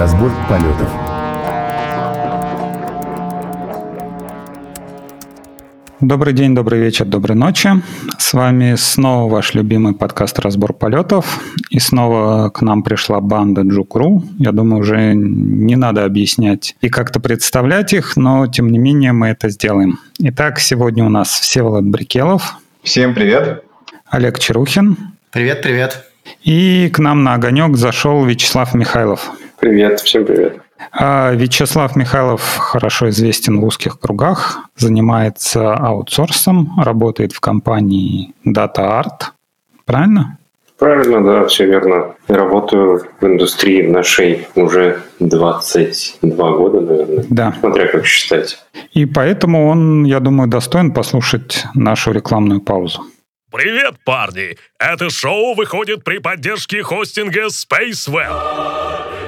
Разбор 0.00 0.32
полетов. 0.48 0.88
Добрый 6.00 6.32
день, 6.32 6.54
добрый 6.54 6.80
вечер, 6.80 7.04
доброй 7.04 7.36
ночи. 7.36 7.68
С 8.16 8.32
вами 8.32 8.76
снова 8.76 9.30
ваш 9.30 9.52
любимый 9.52 9.92
подкаст 9.92 10.38
«Разбор 10.38 10.72
полетов». 10.72 11.42
И 11.68 11.78
снова 11.80 12.48
к 12.48 12.62
нам 12.62 12.82
пришла 12.82 13.20
банда 13.20 13.60
Джукру. 13.60 14.24
Я 14.38 14.52
думаю, 14.52 14.80
уже 14.80 15.12
не 15.14 15.76
надо 15.76 16.06
объяснять 16.06 16.76
и 16.80 16.88
как-то 16.88 17.20
представлять 17.20 17.92
их, 17.92 18.16
но 18.16 18.46
тем 18.46 18.72
не 18.72 18.78
менее 18.78 19.12
мы 19.12 19.26
это 19.26 19.50
сделаем. 19.50 20.00
Итак, 20.18 20.60
сегодня 20.60 21.04
у 21.04 21.10
нас 21.10 21.28
Всеволод 21.28 21.84
Брикелов. 21.84 22.54
Всем 22.82 23.14
привет. 23.14 23.64
Олег 24.06 24.38
Чарухин. 24.38 24.96
Привет, 25.30 25.60
привет. 25.60 26.06
И 26.42 26.88
к 26.90 26.98
нам 27.00 27.22
на 27.22 27.34
огонек 27.34 27.76
зашел 27.76 28.24
Вячеслав 28.24 28.72
Михайлов. 28.72 29.30
Привет, 29.60 30.00
всем 30.00 30.24
привет. 30.24 30.58
А, 30.90 31.32
Вячеслав 31.34 31.94
Михайлов 31.94 32.56
хорошо 32.56 33.10
известен 33.10 33.60
в 33.60 33.64
узких 33.64 34.00
кругах, 34.00 34.60
занимается 34.74 35.74
аутсорсом, 35.74 36.80
работает 36.82 37.32
в 37.32 37.40
компании 37.40 38.32
DataArt. 38.46 39.32
Правильно? 39.84 40.38
Правильно, 40.78 41.22
да, 41.22 41.46
все 41.46 41.66
верно. 41.66 42.14
Я 42.26 42.36
работаю 42.36 43.04
в 43.20 43.26
индустрии 43.26 43.82
нашей 43.82 44.48
уже 44.54 45.02
22 45.18 46.52
года, 46.52 46.80
наверное. 46.80 47.26
Да. 47.28 47.54
Смотря 47.60 47.86
как 47.88 48.06
считать. 48.06 48.58
И 48.92 49.04
поэтому 49.04 49.68
он, 49.68 50.04
я 50.04 50.20
думаю, 50.20 50.48
достоин 50.48 50.92
послушать 50.92 51.66
нашу 51.74 52.12
рекламную 52.12 52.62
паузу. 52.62 53.02
Привет, 53.52 53.96
парни! 54.06 54.56
Это 54.78 55.10
шоу 55.10 55.54
выходит 55.54 56.02
при 56.02 56.16
поддержке 56.16 56.82
хостинга 56.82 57.48
SpaceWeb. 57.48 59.19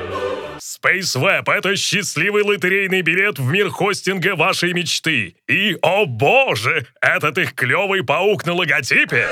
SpaceWeb— 0.72 1.44
это 1.46 1.76
счастливый 1.76 2.42
лотерейный 2.42 3.02
билет 3.02 3.38
в 3.38 3.50
мир 3.50 3.68
хостинга 3.68 4.36
вашей 4.36 4.72
мечты. 4.72 5.36
И, 5.48 5.76
о 5.82 6.06
боже, 6.06 6.86
этот 7.00 7.38
их 7.38 7.54
клевый 7.54 8.04
паук 8.04 8.46
на 8.46 8.54
логотипе. 8.54 9.28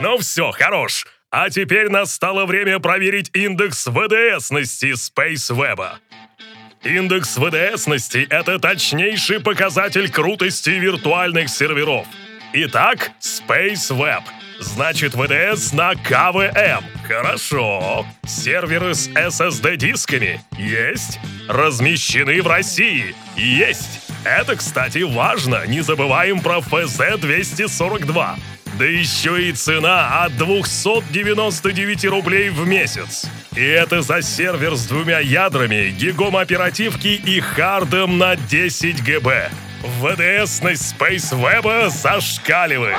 Ну 0.00 0.18
все, 0.18 0.50
хорош. 0.50 1.06
А 1.30 1.48
теперь 1.48 1.88
настало 1.88 2.44
время 2.44 2.78
проверить 2.78 3.30
индекс 3.34 3.86
ВДСности 3.86 4.94
SpaceWeb. 4.94 5.92
Индекс 6.82 7.36
ВДСности— 7.36 8.26
это 8.30 8.58
точнейший 8.58 9.40
показатель 9.40 10.10
крутости 10.10 10.70
виртуальных 10.70 11.48
серверов. 11.48 12.06
Итак, 12.52 13.12
SpaceWeb. 13.20 14.22
Значит, 14.62 15.14
ВДС 15.14 15.72
на 15.72 15.94
КВМ. 15.96 16.84
Хорошо. 17.06 18.06
Серверы 18.24 18.94
с 18.94 19.08
SSD-дисками? 19.08 20.40
Есть. 20.56 21.18
Размещены 21.48 22.40
в 22.40 22.46
России? 22.46 23.14
Есть. 23.36 24.00
Это, 24.24 24.54
кстати, 24.54 25.02
важно. 25.02 25.66
Не 25.66 25.80
забываем 25.80 26.40
про 26.40 26.60
ФЗ-242. 26.60 28.36
Да 28.78 28.84
еще 28.84 29.48
и 29.48 29.52
цена 29.52 30.22
от 30.22 30.36
299 30.36 32.04
рублей 32.06 32.48
в 32.48 32.66
месяц. 32.66 33.26
И 33.56 33.60
это 33.62 34.00
за 34.00 34.22
сервер 34.22 34.76
с 34.76 34.86
двумя 34.86 35.18
ядрами, 35.18 35.90
гигом 35.90 36.36
оперативки 36.36 37.08
и 37.08 37.40
хардом 37.40 38.16
на 38.16 38.36
10 38.36 39.02
ГБ. 39.02 39.50
ВДСность 39.82 40.94
SpaceWeb 40.94 41.90
зашкаливает. 41.90 42.96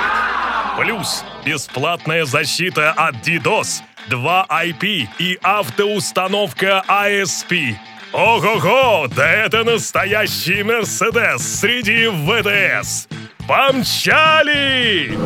Плюс 0.78 1.24
бесплатная 1.44 2.26
защита 2.26 2.92
от 2.92 3.14
DDoS, 3.26 3.80
2 4.10 4.46
IP 4.50 5.08
и 5.18 5.38
автоустановка 5.42 6.84
ISP. 6.86 7.74
Ого-го, 8.12 9.08
да 9.16 9.30
это 9.30 9.64
настоящий 9.64 10.62
Мерседес 10.62 11.60
среди 11.60 12.06
ВДС. 12.08 13.08
Помчали! 13.48 15.16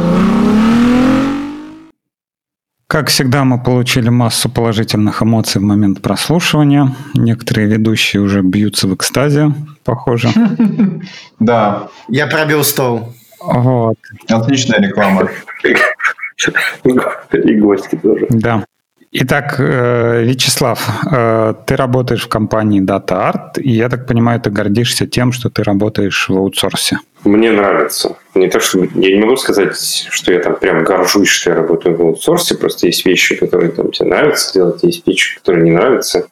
Как 2.87 3.09
всегда, 3.09 3.45
мы 3.45 3.63
получили 3.63 4.09
массу 4.09 4.49
положительных 4.49 5.23
эмоций 5.23 5.61
в 5.61 5.65
момент 5.65 6.01
прослушивания. 6.01 6.95
Некоторые 7.15 7.69
ведущие 7.69 8.23
уже 8.23 8.41
бьются 8.41 8.89
в 8.89 8.95
экстазе, 8.95 9.53
похоже. 9.89 10.29
Да, 11.41 11.89
Я 12.09 12.27
пробил 12.27 12.63
стол. 12.65 13.15
Вот, 13.41 13.97
отличная 14.29 14.81
реклама. 14.81 15.29
И 17.33 17.55
гости 17.57 17.97
тоже. 17.97 18.27
да. 18.31 18.65
Итак, 19.11 19.55
э, 19.59 20.23
Вячеслав, 20.23 20.79
э, 21.11 21.55
ты 21.67 21.77
работаешь 21.77 22.27
в 22.27 22.29
компании 22.29 22.83
DataArt, 22.83 23.59
и 23.59 23.71
я 23.71 23.89
так 23.89 24.07
понимаю, 24.07 24.39
ты 24.39 24.51
гордишься 24.51 25.07
тем, 25.07 25.33
что 25.33 25.49
ты 25.49 25.63
работаешь 25.63 26.29
в 26.29 26.37
аутсорсе. 26.37 26.99
Мне 27.25 27.51
нравится. 27.51 28.17
Не 28.35 28.49
то, 28.51 28.61
что 28.61 28.85
я 28.85 29.17
не 29.17 29.21
могу 29.21 29.37
сказать, 29.37 29.77
что 30.11 30.33
я 30.33 30.41
там 30.41 30.57
прям 30.57 30.85
горжусь, 30.85 31.31
что 31.31 31.51
я 31.51 31.57
работаю 31.57 31.97
в 31.97 32.03
аутсорсе. 32.03 32.55
Просто 32.55 32.87
есть 32.87 33.07
вещи, 33.07 33.35
которые 33.37 33.71
там 33.71 33.93
тебе 33.93 34.11
нравится 34.11 34.53
делать, 34.53 34.83
есть 34.83 35.07
вещи, 35.07 35.37
которые 35.39 35.65
не 35.65 35.71
нравятся. 35.71 36.27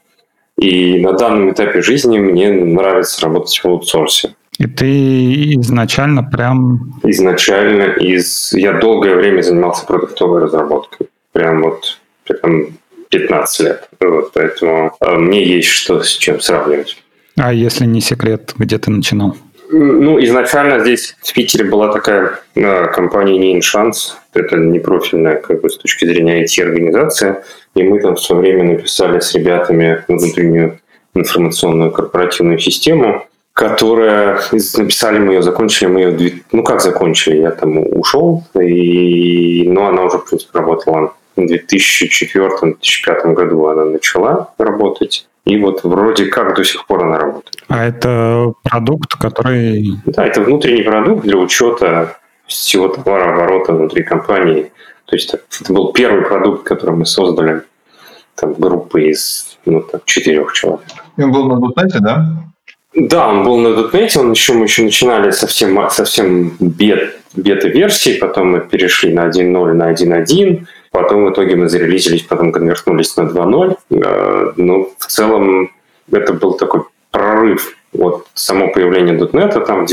И 0.59 1.01
на 1.01 1.13
данном 1.13 1.53
этапе 1.53 1.83
жизни 1.83 2.19
мне 2.19 2.51
нравится 2.51 3.23
работать 3.23 3.59
в 3.59 3.67
аутсорсе. 3.67 4.35
И 4.59 4.67
ты 4.67 5.55
изначально 5.61 6.23
прям... 6.23 6.99
Изначально 7.03 7.93
из... 7.93 8.53
я 8.55 8.73
долгое 8.73 9.15
время 9.15 9.43
занимался 9.43 9.85
продуктовой 9.85 10.41
разработкой. 10.43 11.09
Прям 11.33 11.63
вот 11.63 11.99
прям 12.25 12.69
15 13.11 13.61
лет. 13.61 13.89
Вот, 14.01 14.33
поэтому 14.33 14.93
э, 15.01 15.15
мне 15.17 15.45
есть 15.45 15.69
что 15.69 16.03
с 16.03 16.11
чем 16.11 16.41
сравнивать. 16.41 16.97
А 17.37 17.53
если 17.53 17.85
не 17.85 18.01
секрет, 18.01 18.55
где 18.57 18.79
ты 18.79 18.91
начинал? 18.91 19.37
Ну, 19.71 20.23
изначально 20.23 20.81
здесь 20.81 21.17
в 21.23 21.33
Питере 21.33 21.65
была 21.65 21.93
такая 21.93 22.41
э, 22.55 22.87
компания 22.87 23.37
не 23.55 23.61
шанс. 23.61 24.17
Это 24.33 24.57
не 24.57 24.79
профильная, 24.79 25.37
как 25.37 25.61
бы, 25.61 25.69
с 25.69 25.77
точки 25.77 26.05
зрения 26.05 26.45
IT-организация. 26.45 27.43
И 27.77 27.83
мы 27.83 28.01
там 28.01 28.17
в 28.17 28.21
свое 28.21 28.41
время 28.41 28.65
написали 28.65 29.21
с 29.21 29.35
ребятами 29.35 30.03
внутреннюю 30.09 30.81
информационную 31.15 31.93
корпоративную 31.93 32.59
систему, 32.59 33.25
которая... 33.53 34.41
Написали 34.51 35.19
мы 35.19 35.35
ее, 35.35 35.43
закончили 35.43 35.89
мы 35.89 36.01
ее... 36.01 36.33
Ну, 36.53 36.65
как 36.65 36.81
закончили? 36.81 37.37
Я 37.37 37.53
там 37.53 37.79
ушел, 37.79 38.43
и... 38.61 39.65
но 39.69 39.87
она 39.87 40.03
уже, 40.05 40.19
в 40.19 40.29
принципе, 40.29 40.59
работала 40.59 41.13
в 41.37 41.41
2004-2005 41.41 43.33
году 43.35 43.67
она 43.67 43.85
начала 43.85 44.55
работать. 44.59 45.29
И 45.45 45.59
вот 45.59 45.85
вроде 45.85 46.27
как 46.27 46.57
до 46.57 46.65
сих 46.65 46.87
пор 46.87 47.05
она 47.05 47.19
работает. 47.19 47.63
А 47.69 47.85
это 47.87 48.53
продукт, 48.65 49.15
который... 49.15 49.93
Да, 50.07 50.27
это 50.27 50.41
внутренний 50.41 50.83
продукт 50.83 51.25
для 51.25 51.37
учета 51.37 52.17
всего 52.47 52.89
товарооборота 52.89 53.73
внутри 53.75 54.03
компании. 54.03 54.73
То 55.07 55.17
есть 55.17 55.35
это 55.35 55.73
был 55.73 55.93
первый 55.93 56.25
продукт, 56.25 56.65
который 56.65 56.97
мы 56.97 57.07
создали 57.07 57.63
там, 58.35 58.55
группой 58.55 59.11
из 59.11 59.59
ну, 59.65 59.81
так, 59.81 60.05
четырех 60.05 60.53
человек. 60.53 60.85
И 61.17 61.23
он 61.23 61.33
был 61.33 61.47
на 61.49 61.61
Дутнете, 61.61 61.99
да? 62.01 62.27
Да, 62.95 63.29
он 63.29 63.45
был 63.45 63.59
на 63.59 63.69
.NET, 63.69 64.19
он 64.19 64.31
еще, 64.31 64.55
мы 64.55 64.65
еще 64.65 64.83
начинали 64.83 65.31
совсем, 65.31 65.79
совсем 65.91 66.57
бет, 66.59 67.19
бета-версии, 67.35 68.19
потом 68.19 68.53
мы 68.53 68.61
перешли 68.61 69.13
на 69.13 69.29
1.0, 69.29 69.73
на 69.75 69.93
1.1, 69.93 70.67
потом 70.91 71.27
в 71.27 71.31
итоге 71.31 71.57
мы 71.57 71.69
зарелизились, 71.69 72.23
потом 72.23 72.53
конвертнулись 72.53 73.15
на 73.17 73.23
2.0. 73.23 73.77
Э, 73.91 74.53
Ну, 74.57 74.95
в 74.99 75.07
целом, 75.07 75.71
это 76.11 76.33
был 76.33 76.55
такой 76.55 76.85
прорыв. 77.11 77.77
Вот 77.93 78.29
само 78.35 78.69
появление 78.69 79.15
.NET 79.19 79.67
там 79.67 79.87
в 79.87 79.91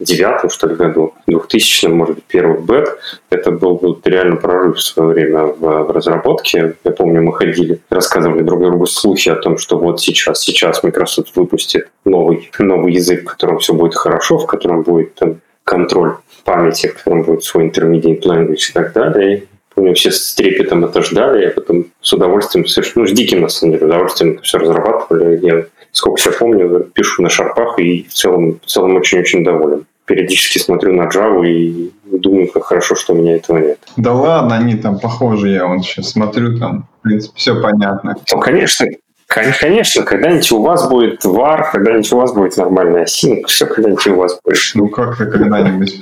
99-м, 0.00 0.50
что 0.50 0.66
ли, 0.66 0.74
году, 0.74 1.14
2000 1.26 1.86
может 1.86 2.16
быть, 2.16 2.24
первый 2.24 2.60
бет, 2.60 2.98
это 3.30 3.50
был 3.50 3.78
вот 3.80 4.06
реально 4.06 4.36
прорыв 4.36 4.76
в 4.76 4.82
свое 4.82 5.10
время 5.10 5.44
в, 5.44 5.58
в 5.60 5.90
разработке. 5.90 6.74
Я 6.84 6.90
помню, 6.90 7.22
мы 7.22 7.32
ходили, 7.32 7.80
рассказывали 7.90 8.42
друг 8.42 8.60
другу 8.60 8.86
слухи 8.86 9.28
о 9.28 9.36
том, 9.36 9.58
что 9.58 9.78
вот 9.78 10.00
сейчас, 10.00 10.40
сейчас 10.40 10.82
Microsoft 10.82 11.34
выпустит 11.36 11.88
новый, 12.04 12.50
новый 12.58 12.94
язык, 12.94 13.22
в 13.22 13.32
котором 13.32 13.58
все 13.58 13.72
будет 13.72 13.94
хорошо, 13.94 14.38
в 14.38 14.46
котором 14.46 14.82
будет 14.82 15.14
там, 15.14 15.40
контроль 15.62 16.16
памяти, 16.44 16.88
в 16.88 16.94
котором 16.94 17.22
будет 17.22 17.44
свой 17.44 17.68
intermediate 17.68 18.22
language 18.22 18.70
и 18.70 18.72
так 18.72 18.92
далее. 18.92 19.44
Помню, 19.74 19.94
все 19.94 20.12
с 20.12 20.34
трепетом 20.34 20.84
это 20.84 21.02
ждали, 21.02 21.44
я 21.44 21.50
потом 21.50 21.86
с 22.00 22.12
удовольствием, 22.12 22.64
ну, 22.94 23.06
с 23.06 23.12
диким, 23.12 23.40
на 23.40 23.48
самом 23.48 23.72
деле, 23.72 23.86
удовольствием 23.86 24.34
это 24.34 24.42
все 24.42 24.58
разрабатывали. 24.58 25.44
Я, 25.44 25.64
сколько 25.94 26.20
себя 26.20 26.34
помню, 26.38 26.80
пишу 26.92 27.22
на 27.22 27.30
шарпах 27.30 27.78
и 27.78 28.02
в 28.02 28.12
целом, 28.12 28.60
в 28.62 28.66
целом 28.66 28.96
очень-очень 28.96 29.44
доволен. 29.44 29.86
Периодически 30.04 30.58
смотрю 30.58 30.92
на 30.92 31.04
Java 31.08 31.46
и 31.46 31.90
думаю, 32.04 32.48
как 32.48 32.64
хорошо, 32.64 32.94
что 32.94 33.14
у 33.14 33.16
меня 33.16 33.36
этого 33.36 33.58
нет. 33.58 33.78
Да 33.96 34.12
ладно, 34.12 34.56
они 34.56 34.74
там 34.74 34.98
похожи, 34.98 35.48
я 35.48 35.66
вот 35.66 35.82
сейчас 35.82 36.10
смотрю, 36.10 36.58
там, 36.58 36.88
в 36.98 37.02
принципе, 37.04 37.32
все 37.36 37.62
понятно. 37.62 38.14
Ну, 38.30 38.40
конечно, 38.40 38.86
кон- 39.26 39.54
конечно, 39.58 40.02
когда-нибудь 40.02 40.52
у 40.52 40.62
вас 40.62 40.88
будет 40.90 41.24
VAR, 41.24 41.64
когда-нибудь 41.72 42.12
у 42.12 42.16
вас 42.18 42.34
будет 42.34 42.56
нормальная 42.58 43.04
осинка, 43.04 43.48
все 43.48 43.64
когда-нибудь 43.64 44.06
у 44.08 44.16
вас 44.16 44.38
будет. 44.44 44.58
Ну 44.74 44.88
как-то 44.88 45.24
когда-нибудь. 45.24 46.00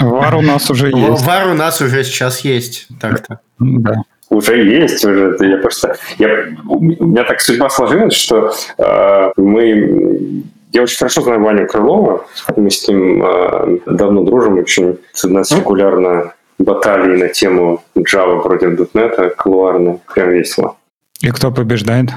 Вар 0.00 0.36
у 0.36 0.42
нас 0.42 0.70
уже 0.70 0.90
есть. 0.90 1.26
Вар 1.26 1.48
у 1.48 1.54
нас 1.54 1.80
уже 1.80 2.04
сейчас 2.04 2.40
есть. 2.40 2.86
Так-то. 3.00 3.40
Да. 3.58 4.02
Уже 4.30 4.62
есть, 4.62 5.04
уже. 5.04 5.36
Я 5.40 5.58
просто... 5.58 5.96
Я, 6.18 6.46
у 6.66 6.80
меня 6.80 7.24
так 7.24 7.40
судьба 7.40 7.68
сложилась, 7.68 8.14
что 8.14 8.52
э, 8.78 9.32
мы 9.36 10.44
я 10.72 10.82
очень 10.82 10.98
хорошо 10.98 11.22
знаю 11.22 11.42
Ваню 11.42 11.66
Крылова. 11.66 12.26
Мы 12.56 12.70
с 12.70 12.86
ним 12.86 13.22
э, 13.24 13.78
давно 13.86 14.22
дружим. 14.22 14.58
Очень 14.58 14.98
у 15.24 15.28
нас 15.28 15.50
регулярно 15.50 16.32
баталии 16.58 17.16
на 17.16 17.28
тему 17.28 17.82
Java 17.96 18.40
против 18.40 18.78
.NET 18.94 19.30
колуарные. 19.36 19.98
Прям 20.14 20.30
весело. 20.30 20.76
И 21.20 21.30
кто 21.30 21.50
побеждает? 21.50 22.10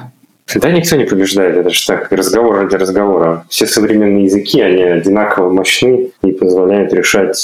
Да 0.56 0.72
никто 0.72 0.98
не 0.98 1.06
побеждает, 1.06 1.56
это 1.56 1.70
же 1.70 1.88
так, 1.88 2.12
разговор 2.12 2.58
ради 2.58 2.76
разговора. 2.76 3.46
Все 3.50 3.66
современные 3.66 4.26
языки, 4.26 4.62
они 4.62 4.84
одинаково 4.84 5.50
мощны 5.50 6.12
и 6.22 6.32
позволяют 6.34 6.94
решать 6.94 7.38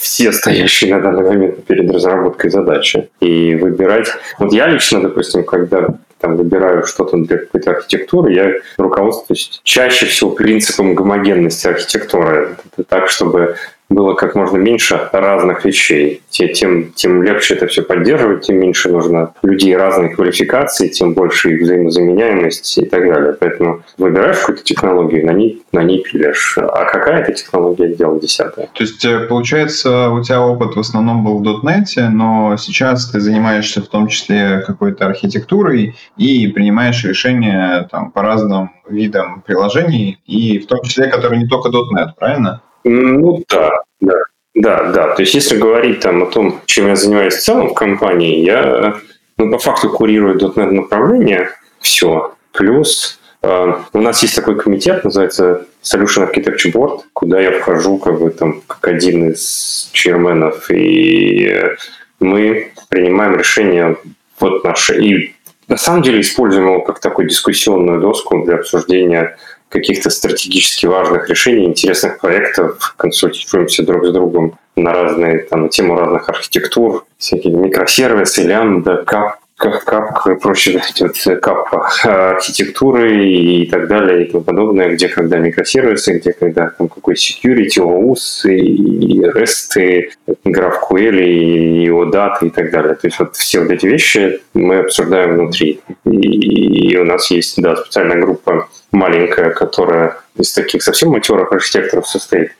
все 0.00 0.32
стоящие 0.32 0.94
на 0.94 1.00
данный 1.00 1.22
момент 1.22 1.64
перед 1.64 1.90
разработкой 1.90 2.50
задачи. 2.50 3.08
И 3.20 3.54
выбирать... 3.54 4.08
Вот 4.38 4.52
я 4.52 4.66
лично, 4.66 5.02
допустим, 5.02 5.44
когда 5.44 5.94
там 6.18 6.36
выбираю 6.36 6.84
что-то 6.84 7.16
для 7.16 7.38
какой-то 7.38 7.70
архитектуры, 7.70 8.32
я 8.32 8.52
руководствуюсь 8.76 9.60
чаще 9.62 10.06
всего 10.06 10.30
принципом 10.30 10.94
гомогенности 10.94 11.66
архитектуры. 11.66 12.56
Это 12.76 12.84
так, 12.84 13.08
чтобы 13.08 13.56
было 13.90 14.14
как 14.14 14.36
можно 14.36 14.56
меньше 14.56 15.08
разных 15.12 15.64
вещей. 15.64 16.22
Тем, 16.30 16.92
тем 16.92 17.22
легче 17.22 17.54
это 17.54 17.66
все 17.66 17.82
поддерживать, 17.82 18.46
тем 18.46 18.56
меньше 18.56 18.88
нужно 18.88 19.34
людей 19.42 19.76
разной 19.76 20.10
квалификации, 20.10 20.88
тем 20.88 21.12
больше 21.12 21.54
их 21.54 21.62
взаимозаменяемость 21.62 22.78
и 22.78 22.86
так 22.86 23.06
далее. 23.06 23.36
Поэтому 23.38 23.82
выбираешь 23.98 24.38
какую-то 24.38 24.62
технологию, 24.62 25.26
на 25.26 25.32
ней, 25.32 25.62
на 25.72 25.82
ней 25.82 26.02
пилишь. 26.02 26.56
А 26.56 26.84
какая 26.84 27.22
это 27.22 27.32
технология, 27.32 27.88
дело 27.88 28.20
десятое. 28.20 28.68
То 28.72 28.84
есть, 28.84 29.04
э, 29.04 29.26
получается, 29.26 30.10
у 30.10 30.22
тебя 30.22 30.40
опыт 30.40 30.76
в 30.76 30.80
основном 30.80 31.24
был 31.24 31.38
в 31.38 31.64
.NET, 31.64 32.08
но 32.10 32.56
сейчас 32.56 33.10
ты 33.10 33.18
занимаешься 33.18 33.82
в 33.82 33.88
том 33.88 34.06
числе 34.06 34.62
какой-то 34.64 35.06
архитектурой 35.06 35.96
и 36.16 36.46
принимаешь 36.46 37.04
решения 37.04 37.88
там, 37.90 38.12
по 38.12 38.22
разным 38.22 38.70
видам 38.88 39.42
приложений, 39.44 40.20
и 40.26 40.58
в 40.58 40.66
том 40.66 40.82
числе, 40.84 41.08
которые 41.08 41.42
не 41.42 41.48
только 41.48 41.70
.NET, 41.70 42.10
правильно? 42.16 42.62
Ну 42.84 43.44
да, 43.48 43.70
да. 44.00 44.16
Да, 44.54 44.84
да. 44.90 45.14
То 45.14 45.22
есть, 45.22 45.34
если 45.34 45.56
говорить 45.56 46.00
там 46.00 46.22
о 46.22 46.26
том, 46.26 46.60
чем 46.66 46.88
я 46.88 46.96
занимаюсь 46.96 47.34
в 47.34 47.42
целом 47.42 47.68
в 47.68 47.74
компании, 47.74 48.44
я 48.44 48.96
ну, 49.36 49.50
по 49.50 49.58
факту 49.58 49.90
курирую 49.90 50.38
.NET 50.38 50.70
направление, 50.70 51.50
все. 51.80 52.34
Плюс 52.52 53.18
э, 53.42 53.74
у 53.92 54.00
нас 54.00 54.22
есть 54.22 54.34
такой 54.34 54.58
комитет, 54.58 55.04
называется 55.04 55.66
Solution 55.82 56.30
Architecture 56.30 56.72
Board, 56.72 57.02
куда 57.12 57.40
я 57.40 57.52
вхожу 57.52 57.98
как 57.98 58.20
бы 58.20 58.30
там 58.30 58.60
как 58.66 58.86
один 58.88 59.30
из 59.30 59.88
черменов, 59.92 60.70
и 60.70 61.70
мы 62.18 62.72
принимаем 62.90 63.36
решения 63.36 63.96
вот 64.40 64.64
наши. 64.64 65.00
И 65.02 65.34
на 65.68 65.76
самом 65.76 66.02
деле 66.02 66.20
используем 66.20 66.66
его 66.66 66.80
как 66.82 67.00
такую 67.00 67.28
дискуссионную 67.28 68.00
доску 68.00 68.44
для 68.44 68.56
обсуждения 68.56 69.38
каких-то 69.70 70.10
стратегически 70.10 70.86
важных 70.86 71.30
решений, 71.30 71.64
интересных 71.64 72.20
проектов, 72.20 72.94
консультируемся 72.96 73.82
друг 73.84 74.04
с 74.04 74.12
другом 74.12 74.58
на 74.76 74.92
разные, 74.92 75.38
там, 75.38 75.62
на 75.62 75.68
тему 75.68 75.96
разных 75.96 76.28
архитектур, 76.28 77.06
всякие 77.16 77.54
микросервисы, 77.54 78.42
лямбда, 78.42 79.04
кап, 79.04 79.39
как 79.60 79.84
кап 79.84 80.26
и 80.26 80.34
прочие 80.36 80.80
вот, 81.00 81.40
кап 81.40 81.68
архитектуры 82.04 83.24
и 83.24 83.66
так 83.66 83.88
далее 83.88 84.24
и 84.24 84.30
тому 84.30 84.42
подобное, 84.42 84.88
где 84.88 85.08
когда 85.08 85.36
микросервисы, 85.36 86.18
где 86.18 86.32
когда 86.32 86.70
там 86.70 86.88
какой 86.88 87.14
security, 87.14 87.78
OAuth, 87.78 88.50
и 88.50 89.20
REST, 89.20 89.78
и 89.78 90.10
GraphQL, 90.46 91.20
и 91.20 91.88
OData 91.88 92.46
и 92.46 92.50
так 92.50 92.70
далее. 92.70 92.94
То 92.94 93.06
есть 93.06 93.18
вот 93.18 93.36
все 93.36 93.60
вот 93.60 93.70
эти 93.70 93.84
вещи 93.84 94.40
мы 94.54 94.78
обсуждаем 94.78 95.34
внутри. 95.34 95.80
И, 96.06 96.92
и 96.92 96.96
у 96.96 97.04
нас 97.04 97.30
есть, 97.30 97.60
да, 97.60 97.76
специальная 97.76 98.18
группа 98.18 98.68
маленькая, 98.92 99.50
которая 99.50 100.16
из 100.36 100.52
таких 100.54 100.82
совсем 100.82 101.10
матерых 101.10 101.52
архитекторов 101.52 102.08
состоит, 102.08 102.52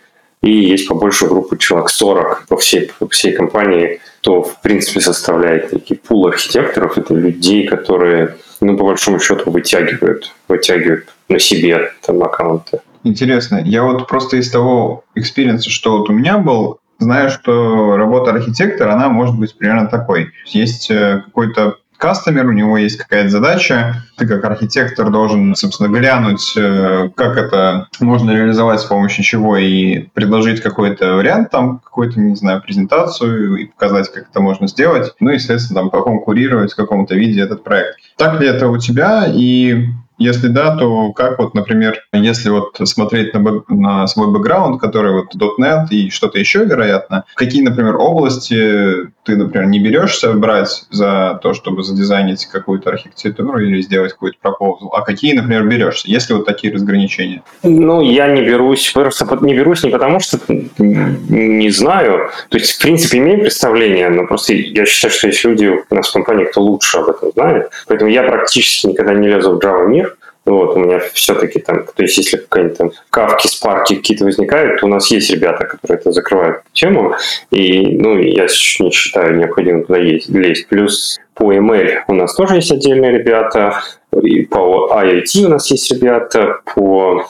и 0.43 0.53
есть 0.53 0.87
побольше 0.87 1.27
группы 1.27 1.57
человек 1.57 1.89
40 1.89 2.47
по 2.47 2.57
всей, 2.59 2.91
по 2.99 3.09
всей 3.09 3.33
компании, 3.33 4.01
то 4.21 4.43
в 4.43 4.61
принципе 4.61 5.01
составляет 5.01 5.71
такие 5.71 5.99
пул 5.99 6.27
архитекторов, 6.27 6.99
это 6.99 7.15
людей, 7.15 7.67
которые, 7.67 8.37
ну, 8.61 8.77
по 8.77 8.85
большому 8.85 9.19
счету, 9.19 9.51
вытягивают, 9.51 10.33
вытягивают 10.49 11.09
на 11.29 11.39
себе 11.39 11.93
там 12.05 12.23
аккаунты. 12.23 12.81
Интересно. 13.03 13.63
Я 13.65 13.83
вот 13.83 14.07
просто 14.09 14.37
из 14.37 14.51
того 14.51 15.05
экспириенса, 15.15 15.71
что 15.71 15.99
вот 15.99 16.11
у 16.11 16.13
меня 16.13 16.37
был, 16.39 16.81
знаю, 16.99 17.31
что 17.31 17.97
работа 17.97 18.33
архитектора, 18.33 18.93
она 18.93 19.09
может 19.09 19.39
быть 19.39 19.57
примерно 19.57 19.87
такой. 19.87 20.33
Есть 20.47 20.91
э, 20.91 21.23
какой-то 21.25 21.79
customer, 22.01 22.47
у 22.47 22.53
него 22.53 22.79
есть 22.79 22.97
какая-то 22.97 23.29
задача, 23.29 24.03
ты 24.17 24.27
как 24.27 24.45
архитектор 24.45 25.11
должен, 25.11 25.55
собственно, 25.55 25.89
глянуть, 25.89 26.55
э, 26.57 27.11
как 27.15 27.37
это 27.37 27.89
можно 28.01 28.31
реализовать 28.33 28.81
с 28.81 28.85
помощью 28.85 29.23
чего 29.23 29.57
и 29.57 30.09
предложить 30.15 30.63
какой-то 30.63 31.15
вариант, 31.15 31.51
там, 31.51 31.79
какую-то, 31.79 32.19
не 32.19 32.35
знаю, 32.35 32.63
презентацию 32.63 33.57
и 33.57 33.67
показать, 33.67 34.11
как 34.13 34.29
это 34.31 34.41
можно 34.41 34.67
сделать, 34.67 35.13
ну 35.21 35.31
и, 35.31 35.35
естественно, 35.35 35.81
там, 35.81 35.91
поконкурировать 35.91 36.73
в 36.73 36.77
каком-то 36.77 37.15
виде 37.15 37.43
этот 37.43 37.63
проект. 37.63 37.99
Так 38.17 38.41
ли 38.41 38.49
это 38.49 38.69
у 38.69 38.79
тебя? 38.79 39.27
И 39.29 39.89
если 40.21 40.49
да, 40.49 40.77
то 40.77 41.13
как 41.13 41.39
вот, 41.39 41.55
например, 41.55 42.05
если 42.13 42.51
вот 42.51 42.77
смотреть 42.85 43.33
на, 43.35 43.63
на 43.69 44.07
свой 44.07 44.31
бэкграунд, 44.31 44.81
который 44.81 45.13
вот 45.13 45.35
.NET 45.35 45.89
и 45.91 46.11
что-то 46.11 46.39
еще, 46.39 46.65
вероятно, 46.65 47.25
какие, 47.35 47.63
например, 47.63 47.97
области 47.97 49.11
ты, 49.25 49.37
например, 49.37 49.69
не 49.69 49.79
берешься 49.81 50.33
брать 50.33 50.85
за 50.91 51.39
то, 51.43 51.55
чтобы 51.55 51.83
задизайнить 51.83 52.47
какую-то 52.47 52.91
архитектуру 52.91 53.61
или 53.61 53.81
сделать 53.81 54.13
какой-то 54.13 54.37
пропозал, 54.41 54.93
а 54.95 55.03
какие, 55.03 55.33
например, 55.33 55.67
берешься? 55.67 56.09
Есть 56.09 56.29
ли 56.29 56.37
вот 56.37 56.45
такие 56.45 56.73
разграничения? 56.73 57.43
Ну, 57.63 58.03
я 58.03 58.29
не 58.29 58.43
берусь, 58.43 58.95
не 59.41 59.55
берусь 59.55 59.85
не 59.85 59.91
потому, 59.91 60.21
что 60.21 60.39
не 60.79 61.71
знаю. 61.71 62.31
То 62.51 62.59
есть, 62.59 62.73
в 62.73 62.83
принципе, 62.83 63.19
имею 63.19 63.41
представление, 63.41 64.11
но 64.11 64.27
просто 64.27 64.53
я 64.53 64.85
считаю, 64.85 65.13
что 65.13 65.29
есть 65.29 65.45
люди 65.45 65.67
у 65.89 65.95
нас 65.95 66.09
в 66.09 66.13
компании, 66.13 66.45
кто 66.45 66.61
лучше 66.61 66.99
об 66.99 67.09
этом 67.09 67.33
знает. 67.33 67.71
Поэтому 67.87 68.11
я 68.11 68.23
практически 68.23 68.89
никогда 68.89 69.15
не 69.15 69.29
лезу 69.29 69.53
в 69.53 69.59
Java 69.59 69.87
мир, 69.87 70.10
вот, 70.47 70.77
у 70.77 70.81
меня 70.81 71.01
все-таки 71.13 71.61
там, 71.61 71.85
то 71.85 72.03
есть 72.03 72.17
если 72.17 72.39
какие-нибудь 72.39 72.79
там 72.79 72.91
кавки, 73.11 73.47
спарки 73.47 73.97
какие-то 73.97 74.25
возникают, 74.25 74.81
то 74.81 74.87
у 74.87 74.89
нас 74.89 75.11
есть 75.11 75.31
ребята, 75.31 75.65
которые 75.65 75.99
это 75.99 76.13
закрывают 76.13 76.63
тему, 76.73 77.15
и, 77.51 77.99
ну, 77.99 78.19
я 78.19 78.45
не 78.45 78.91
считаю 78.91 79.37
необходимым 79.37 79.85
туда 79.85 79.99
лезть. 79.99 80.69
Плюс 80.69 81.19
по 81.35 81.53
ML 81.53 82.01
у 82.09 82.15
нас 82.15 82.35
тоже 82.35 82.57
есть 82.57 82.73
отдельные 82.73 83.13
ребята, 83.13 83.83
и 84.23 84.43
по 84.43 84.91
IoT 84.93 85.45
у 85.45 85.49
нас 85.49 85.71
есть 85.71 85.93
ребята, 85.93 86.61
по 86.75 87.27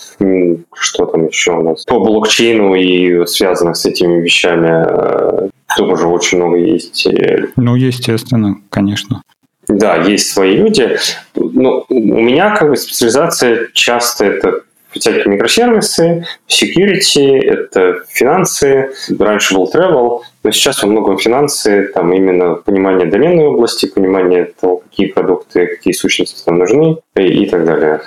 что 0.74 1.06
там 1.06 1.26
еще 1.26 1.52
у 1.52 1.62
нас, 1.62 1.84
по 1.84 2.00
блокчейну 2.00 2.74
и 2.74 3.26
связанных 3.26 3.76
с 3.76 3.86
этими 3.86 4.20
вещами 4.20 4.84
э, 4.86 5.48
тоже 5.76 6.06
очень 6.06 6.38
много 6.38 6.56
есть. 6.58 7.06
Ну, 7.56 7.74
естественно, 7.74 8.56
конечно. 8.70 9.22
Да, 9.70 9.96
есть 9.96 10.32
свои 10.32 10.56
люди. 10.56 10.98
Но 11.34 11.84
у 11.88 11.94
меня 11.94 12.56
как 12.56 12.70
бы 12.70 12.76
специализация 12.76 13.68
часто 13.72 14.24
это 14.24 14.62
всякие 14.90 15.26
микросервисы, 15.26 16.26
security, 16.48 17.38
это 17.38 18.02
финансы. 18.08 18.90
Раньше 19.16 19.54
был 19.54 19.70
travel, 19.72 20.22
но 20.42 20.50
сейчас 20.50 20.82
во 20.82 20.88
многом 20.88 21.18
финансы, 21.18 21.90
там 21.94 22.12
именно 22.12 22.54
понимание 22.54 23.06
доменной 23.06 23.46
области, 23.46 23.86
понимание 23.86 24.52
того, 24.60 24.78
какие 24.78 25.06
продукты, 25.06 25.66
какие 25.66 25.92
сущности 25.92 26.44
там 26.44 26.58
нужны 26.58 26.98
и, 27.14 27.22
и 27.22 27.48
так 27.48 27.64
далее. 27.64 28.00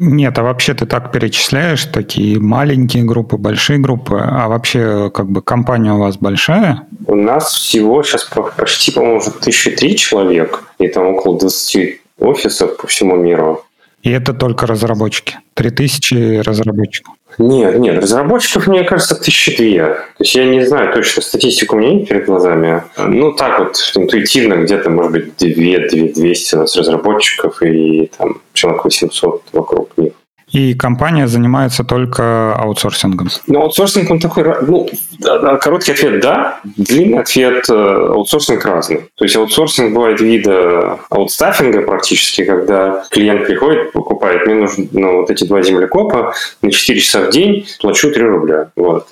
Нет, 0.00 0.38
а 0.38 0.42
вообще 0.42 0.74
ты 0.74 0.86
так 0.86 1.10
перечисляешь 1.10 1.84
такие 1.86 2.38
маленькие 2.38 3.02
группы, 3.02 3.36
большие 3.36 3.80
группы, 3.80 4.20
а 4.22 4.48
вообще 4.48 5.10
как 5.12 5.28
бы 5.28 5.42
компания 5.42 5.92
у 5.92 5.98
вас 5.98 6.16
большая? 6.16 6.86
У 7.06 7.16
нас 7.16 7.52
всего 7.52 8.02
сейчас 8.04 8.24
почти, 8.56 8.92
по-моему, 8.92 9.18
уже 9.18 9.32
тысячи 9.32 9.72
три 9.72 9.96
человек, 9.96 10.62
и 10.78 10.86
там 10.86 11.06
около 11.06 11.38
20 11.38 12.00
офисов 12.20 12.76
по 12.76 12.86
всему 12.86 13.16
миру. 13.16 13.64
И 14.02 14.10
это 14.10 14.32
только 14.34 14.66
разработчики? 14.66 15.38
Три 15.54 15.70
тысячи 15.70 16.38
разработчиков? 16.42 17.14
Нет, 17.36 17.78
нет, 17.78 18.02
разработчиков, 18.02 18.66
мне 18.66 18.82
кажется, 18.84 19.14
тысячи 19.14 19.56
две. 19.56 19.82
То 19.84 20.04
есть 20.20 20.34
я 20.34 20.44
не 20.44 20.64
знаю 20.64 20.92
точно, 20.92 21.22
статистику 21.22 21.76
у 21.76 21.78
меня 21.78 21.94
нет 21.94 22.08
перед 22.08 22.24
глазами. 22.24 22.82
Ну, 22.96 23.32
так 23.32 23.58
вот, 23.58 23.76
интуитивно, 23.94 24.54
где-то, 24.54 24.90
может 24.90 25.12
быть, 25.12 25.36
две, 25.36 25.88
две, 25.88 26.12
двести 26.12 26.54
у 26.54 26.58
нас 26.58 26.76
разработчиков 26.76 27.62
и 27.62 28.10
там 28.16 28.40
человек 28.54 28.84
800 28.84 29.42
вокруг 29.52 29.90
них. 29.98 30.12
И 30.50 30.74
компания 30.74 31.26
занимается 31.26 31.84
только 31.84 32.54
аутсорсингом? 32.54 33.28
Ну, 33.46 33.62
аутсорсинг, 33.62 34.10
он 34.10 34.18
такой, 34.18 34.44
ну, 34.66 34.88
короткий 35.60 35.92
ответ– 35.92 36.20
да. 36.22 36.60
Длинный 36.76 37.18
ответ– 37.18 37.68
аутсорсинг 37.70 38.64
разный. 38.64 39.08
То 39.16 39.24
есть 39.24 39.36
аутсорсинг 39.36 39.94
бывает 39.94 40.20
вида 40.20 40.98
аутстаффинга 41.10 41.82
практически, 41.82 42.44
когда 42.44 43.04
клиент 43.10 43.46
приходит, 43.46 43.92
покупает, 43.92 44.46
мне 44.46 44.54
нужно 44.54 44.86
ну, 44.92 45.20
вот 45.20 45.30
эти 45.30 45.44
два 45.44 45.62
землекопа 45.62 46.34
на 46.62 46.70
4 46.70 47.00
часа 47.00 47.22
в 47.22 47.30
день, 47.30 47.66
плачу 47.80 48.10
3 48.12 48.22
рубля. 48.24 48.70
Вот. 48.76 49.08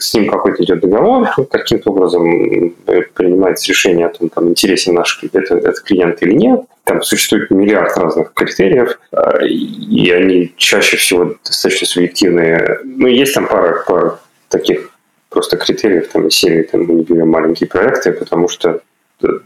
С 0.00 0.14
ним 0.14 0.30
какой-то 0.30 0.64
идет 0.64 0.80
договор, 0.80 1.28
каким-то 1.50 1.90
образом 1.90 2.74
принимается 3.14 3.68
решение 3.68 4.06
о 4.06 4.10
том, 4.10 4.28
там, 4.28 4.48
интересен 4.48 4.94
наш 4.94 5.20
это, 5.22 5.56
этот 5.56 5.80
клиент 5.80 6.22
или 6.22 6.32
нет. 6.32 6.62
Там 6.88 7.02
существует 7.02 7.50
миллиард 7.50 7.98
разных 7.98 8.32
критериев, 8.32 8.98
а, 9.12 9.44
и 9.44 10.10
они 10.10 10.54
чаще 10.56 10.96
всего 10.96 11.34
достаточно 11.44 11.86
субъективные. 11.86 12.80
Ну, 12.82 13.06
есть 13.06 13.34
там 13.34 13.46
пара, 13.46 13.84
пара 13.86 14.18
таких 14.48 14.90
просто 15.28 15.58
критериев, 15.58 16.08
там, 16.08 16.28
из 16.28 16.34
серии, 16.34 16.62
там, 16.62 16.84
мы 16.84 16.94
не 16.94 17.02
берем 17.02 17.28
маленькие 17.28 17.68
проекты, 17.68 18.12
потому 18.12 18.48
что 18.48 18.80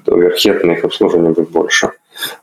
оверхед 0.07 0.63
на 0.63 0.73
их 0.73 0.85
обслуживание 0.85 1.33
будет 1.33 1.51
больше. 1.51 1.91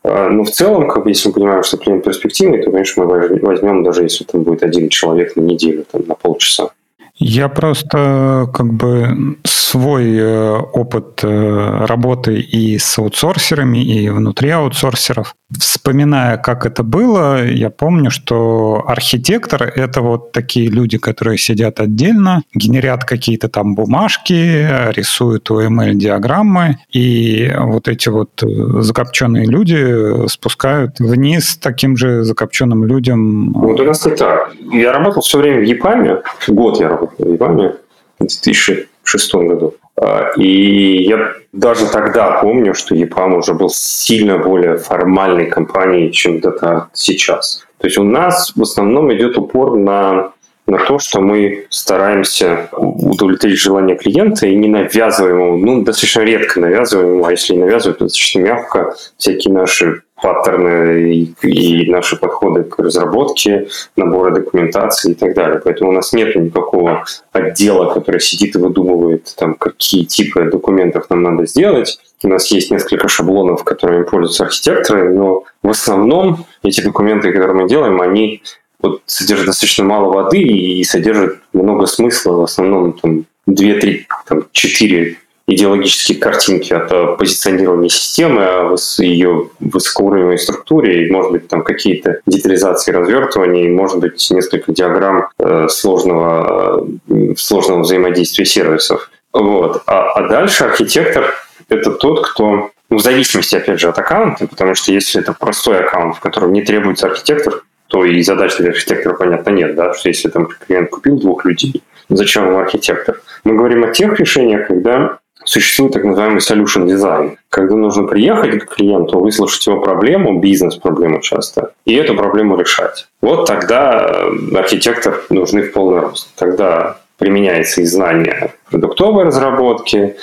А, 0.02 0.28
но 0.28 0.44
в 0.44 0.50
целом, 0.50 0.86
как 0.88 1.04
бы, 1.04 1.10
если 1.10 1.28
мы 1.28 1.34
понимаем, 1.34 1.62
что 1.62 1.78
клиент 1.78 2.04
перспективный, 2.04 2.62
то, 2.62 2.70
конечно, 2.70 3.02
мы 3.04 3.38
возьмем, 3.40 3.82
даже 3.82 4.02
если 4.02 4.24
там 4.24 4.42
будет 4.42 4.62
один 4.62 4.90
человек 4.90 5.34
на 5.34 5.40
неделю, 5.40 5.86
там, 5.90 6.02
на 6.06 6.14
полчаса. 6.14 6.72
Я 7.22 7.50
просто 7.50 8.50
как 8.54 8.72
бы 8.72 9.36
свой 9.44 10.16
э, 10.16 10.56
опыт 10.56 11.22
э, 11.22 11.84
работы 11.84 12.40
и 12.40 12.78
с 12.78 12.98
аутсорсерами, 12.98 13.78
и 13.78 14.08
внутри 14.08 14.48
аутсорсеров. 14.50 15.34
Вспоминая, 15.58 16.36
как 16.36 16.64
это 16.64 16.84
было, 16.84 17.44
я 17.44 17.70
помню, 17.70 18.10
что 18.10 18.84
архитектор— 18.86 19.62
это 19.74 20.00
вот 20.00 20.30
такие 20.30 20.68
люди, 20.68 20.96
которые 20.96 21.38
сидят 21.38 21.80
отдельно, 21.80 22.42
генерят 22.54 23.04
какие-то 23.04 23.48
там 23.48 23.74
бумажки, 23.74 24.92
рисуют 24.92 25.50
UML-диаграммы, 25.50 26.78
и 26.92 27.52
вот 27.58 27.88
эти 27.88 28.08
вот 28.08 28.42
э, 28.42 28.46
закопченные 28.82 29.46
люди 29.46 30.28
спускают 30.28 31.00
вниз 31.00 31.56
таким 31.56 31.96
же 31.96 32.22
закопченным 32.22 32.84
людям. 32.84 33.52
Вот 33.52 33.80
у 33.80 33.84
нас 33.84 34.06
это. 34.06 34.50
Я 34.70 34.92
работал 34.92 35.22
все 35.22 35.38
время 35.38 35.60
в 35.60 35.64
ЕПАМе, 35.64 36.22
год 36.46 36.78
я 36.78 36.88
работал 36.88 37.26
в 37.26 37.32
ЕПАМе, 37.32 37.74
2000 38.20 38.89
шестом 39.10 39.48
году. 39.48 39.74
А, 40.00 40.30
и 40.36 41.02
я 41.04 41.32
даже 41.52 41.86
тогда 41.86 42.40
помню, 42.40 42.74
что 42.74 42.94
EPAM 42.94 43.38
уже 43.38 43.54
был 43.54 43.68
сильно 43.68 44.38
более 44.38 44.76
формальной 44.76 45.46
компанией, 45.46 46.12
чем 46.12 46.38
это 46.38 46.88
сейчас. 46.92 47.66
То 47.78 47.86
есть 47.86 47.98
у 47.98 48.04
нас 48.04 48.52
в 48.54 48.62
основном 48.62 49.12
идет 49.12 49.36
упор 49.36 49.76
на 49.76 50.32
на 50.70 50.78
то, 50.78 50.98
что 50.98 51.20
мы 51.20 51.66
стараемся 51.68 52.68
удовлетворить 52.72 53.58
желание 53.58 53.96
клиента 53.96 54.46
и 54.46 54.54
не 54.54 54.68
навязываем 54.68 55.38
ему, 55.38 55.56
ну, 55.58 55.82
достаточно 55.82 56.20
редко 56.20 56.60
навязываем 56.60 57.14
ему, 57.14 57.24
а 57.24 57.32
если 57.32 57.54
и 57.54 57.58
навязывают, 57.58 57.98
то 57.98 58.04
достаточно 58.04 58.40
мягко 58.40 58.94
всякие 59.16 59.52
наши 59.52 60.02
паттерны 60.22 61.12
и, 61.14 61.34
и 61.42 61.90
наши 61.90 62.16
подходы 62.16 62.64
к 62.64 62.78
разработке, 62.78 63.68
набора 63.96 64.30
документации 64.34 65.12
и 65.12 65.14
так 65.14 65.34
далее. 65.34 65.60
Поэтому 65.64 65.90
у 65.90 65.92
нас 65.92 66.12
нет 66.12 66.36
никакого 66.36 67.04
отдела, 67.32 67.92
который 67.92 68.20
сидит 68.20 68.54
и 68.54 68.58
выдумывает, 68.58 69.34
там, 69.36 69.54
какие 69.54 70.04
типы 70.04 70.44
документов 70.44 71.06
нам 71.10 71.22
надо 71.22 71.46
сделать. 71.46 71.98
У 72.22 72.28
нас 72.28 72.50
есть 72.50 72.70
несколько 72.70 73.08
шаблонов, 73.08 73.64
которыми 73.64 74.04
пользуются 74.04 74.44
архитекторы, 74.44 75.12
но 75.12 75.44
в 75.62 75.70
основном 75.70 76.44
эти 76.62 76.82
документы, 76.82 77.32
которые 77.32 77.54
мы 77.54 77.68
делаем, 77.68 78.00
они 78.00 78.42
вот 78.80 79.02
содержат 79.06 79.46
достаточно 79.46 79.84
мало 79.84 80.12
воды 80.12 80.40
и 80.40 80.84
содержат 80.84 81.38
много 81.52 81.86
смысла. 81.86 82.32
В 82.32 82.42
основном 82.42 82.92
там 82.94 83.24
2-3, 83.48 84.02
там, 84.26 84.44
4 84.52 85.16
идеологические 85.50 86.18
картинки 86.18 86.72
от 86.72 87.18
позиционирования 87.18 87.88
системы, 87.88 88.44
о 88.44 88.76
ее 88.98 89.50
высокоуровневой 89.58 90.38
структуре, 90.38 91.06
и, 91.06 91.10
может 91.10 91.32
быть, 91.32 91.48
там 91.48 91.62
какие-то 91.62 92.20
детализации 92.26 92.92
развертывания, 92.92 93.66
и, 93.66 93.70
может 93.70 93.98
быть, 93.98 94.30
несколько 94.30 94.72
диаграмм 94.72 95.28
э, 95.38 95.66
сложного, 95.68 96.86
э, 97.08 97.34
сложного 97.36 97.80
взаимодействия 97.80 98.44
сервисов. 98.44 99.10
Вот. 99.32 99.82
А, 99.86 100.12
а 100.12 100.28
дальше 100.28 100.64
архитектор— 100.64 101.34
это 101.68 101.90
тот, 101.92 102.26
кто 102.28 102.70
ну, 102.90 102.96
в 102.96 103.02
зависимости, 103.02 103.54
опять 103.54 103.80
же, 103.80 103.88
от 103.88 103.98
аккаунта, 103.98 104.48
потому 104.48 104.74
что 104.74 104.92
если 104.92 105.20
это 105.20 105.32
простой 105.32 105.80
аккаунт, 105.80 106.16
в 106.16 106.20
котором 106.20 106.52
не 106.52 106.62
требуется 106.62 107.06
архитектор, 107.06 107.62
то 107.86 108.04
и 108.04 108.20
задач 108.22 108.56
для 108.56 108.70
архитектора, 108.70 109.14
понятно, 109.14 109.50
нет, 109.50 109.74
да, 109.74 109.94
что 109.94 110.08
если 110.08 110.28
там 110.28 110.46
клиент 110.46 110.90
купил 110.90 111.18
двух 111.18 111.44
людей, 111.44 111.82
зачем 112.08 112.46
ему 112.46 112.58
архитектор? 112.58 113.20
Мы 113.44 113.56
говорим 113.56 113.84
о 113.84 113.92
тех 113.92 114.18
решениях, 114.18 114.66
когда 114.66 115.19
существует 115.44 115.92
так 115.92 116.04
называемый 116.04 116.40
solution 116.40 116.86
design, 116.86 117.36
когда 117.48 117.74
нужно 117.74 118.04
приехать 118.04 118.60
к 118.60 118.74
клиенту, 118.74 119.20
выслушать 119.20 119.66
его 119.66 119.80
проблему, 119.80 120.40
бизнес-проблему 120.40 121.20
часто, 121.20 121.72
и 121.84 121.94
эту 121.94 122.14
проблему 122.14 122.56
решать. 122.56 123.08
Вот 123.20 123.46
тогда 123.46 124.06
э, 124.08 124.56
архитектор 124.56 125.20
нужны 125.30 125.62
в 125.62 125.72
полный 125.72 126.00
рост. 126.00 126.28
Тогда 126.36 126.98
применяется 127.20 127.82
и 127.82 127.84
знание 127.84 128.54
продуктовой 128.70 129.24
разработки, 129.24 130.16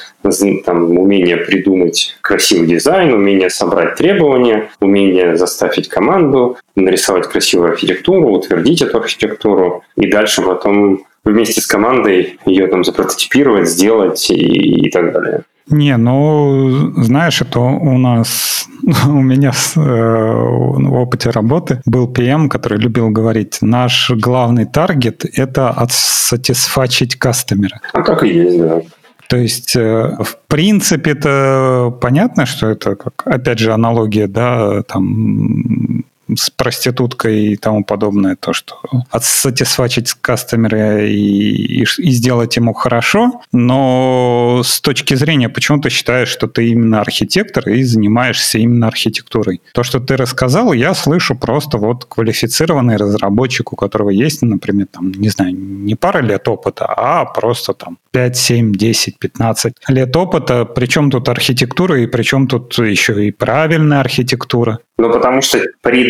там, 0.65 0.97
умение 0.97 1.38
придумать 1.38 2.17
красивый 2.21 2.67
дизайн, 2.67 3.13
умение 3.13 3.51
собрать 3.51 3.95
требования, 3.95 4.71
умение 4.81 5.38
заставить 5.38 5.89
команду, 5.89 6.57
нарисовать 6.75 7.27
красивую 7.27 7.69
архитектуру, 7.69 8.29
утвердить 8.29 8.81
эту 8.81 8.97
архитектуру 8.97 9.83
и 9.95 10.09
дальше 10.09 10.41
потом 10.41 11.05
вместе 11.31 11.62
с 11.62 11.67
командой 11.67 12.39
ее 12.46 12.67
там 12.67 12.84
запрототипировать, 12.84 13.69
сделать 13.69 14.29
и, 14.29 14.88
и 14.88 14.89
так 14.89 15.13
далее. 15.13 15.43
Не, 15.69 15.98
ну, 15.98 16.93
знаешь, 16.96 17.41
это 17.41 17.60
у 17.60 17.98
нас, 17.98 18.67
у 19.07 19.22
меня 19.22 19.51
э, 19.51 19.79
в 19.79 20.93
опыте 20.93 21.29
работы 21.29 21.81
был 21.86 22.07
PM, 22.07 22.48
который 22.48 22.79
любил 22.79 23.10
говорить, 23.10 23.57
наш 23.62 24.10
главный 24.12 24.65
таргет– 24.65 25.25
это 25.36 25.69
отсатисфачить 25.69 27.17
кастомера. 27.17 27.81
А 27.93 28.01
как 28.01 28.24
и 28.24 28.29
есть, 28.29 28.60
да. 28.60 28.81
То 29.27 29.36
есть, 29.36 29.75
э, 29.75 30.15
в 30.19 30.38
принципе, 30.48 31.12
это 31.12 31.93
понятно, 32.00 32.46
что 32.46 32.69
это, 32.69 32.96
как, 32.96 33.24
опять 33.25 33.60
же, 33.60 33.74
аналогия, 33.74 34.27
да, 34.27 34.84
там, 34.84 36.05
с 36.36 36.50
проституткой 36.50 37.53
и 37.53 37.55
тому 37.55 37.84
подобное, 37.84 38.36
то, 38.36 38.53
что 38.53 38.79
отсатисфачить 39.12 40.13
кастомера 40.13 41.05
и, 41.05 41.13
и, 41.13 41.81
и 41.84 42.12
сделать 42.12 42.55
ему 42.55 42.74
хорошо, 42.74 43.41
но 43.51 44.62
с 44.63 44.81
точки 44.81 45.15
зрения, 45.15 45.50
почему 45.50 45.79
ты 45.79 45.89
считаешь, 45.89 46.29
что 46.29 46.48
ты 46.48 46.69
именно 46.69 47.01
архитектор 47.01 47.67
и 47.69 47.84
занимаешься 47.84 48.57
именно 48.57 48.88
архитектурой? 48.88 49.62
То, 49.74 49.84
что 49.84 50.00
ты 50.00 50.17
рассказал, 50.17 50.74
я 50.74 50.93
слышу 50.93 51.36
просто 51.36 51.77
вот 51.77 52.05
квалифицированный 52.05 52.98
разработчик, 52.98 53.74
у 53.74 53.75
которого 53.75 54.10
есть, 54.10 54.41
например, 54.41 54.88
там, 54.91 55.12
не 55.12 55.29
знаю, 55.29 55.55
не 55.55 55.96
пара 55.96 56.19
лет 56.19 56.48
опыта, 56.48 56.86
а 56.86 57.25
просто 57.25 57.74
там 57.74 57.98
5, 58.12 58.38
7, 58.38 58.74
10, 58.74 59.19
15 59.19 59.74
лет 59.89 60.15
опыта. 60.15 60.65
Причем 60.65 61.12
тут 61.12 61.29
архитектура 61.29 62.00
и 62.01 62.07
причем 62.07 62.48
тут 62.48 62.77
еще 62.77 63.27
и 63.27 63.31
правильная 63.31 64.00
архитектура. 64.00 64.79
Ну, 64.98 65.12
потому 65.12 65.41
что 65.41 65.60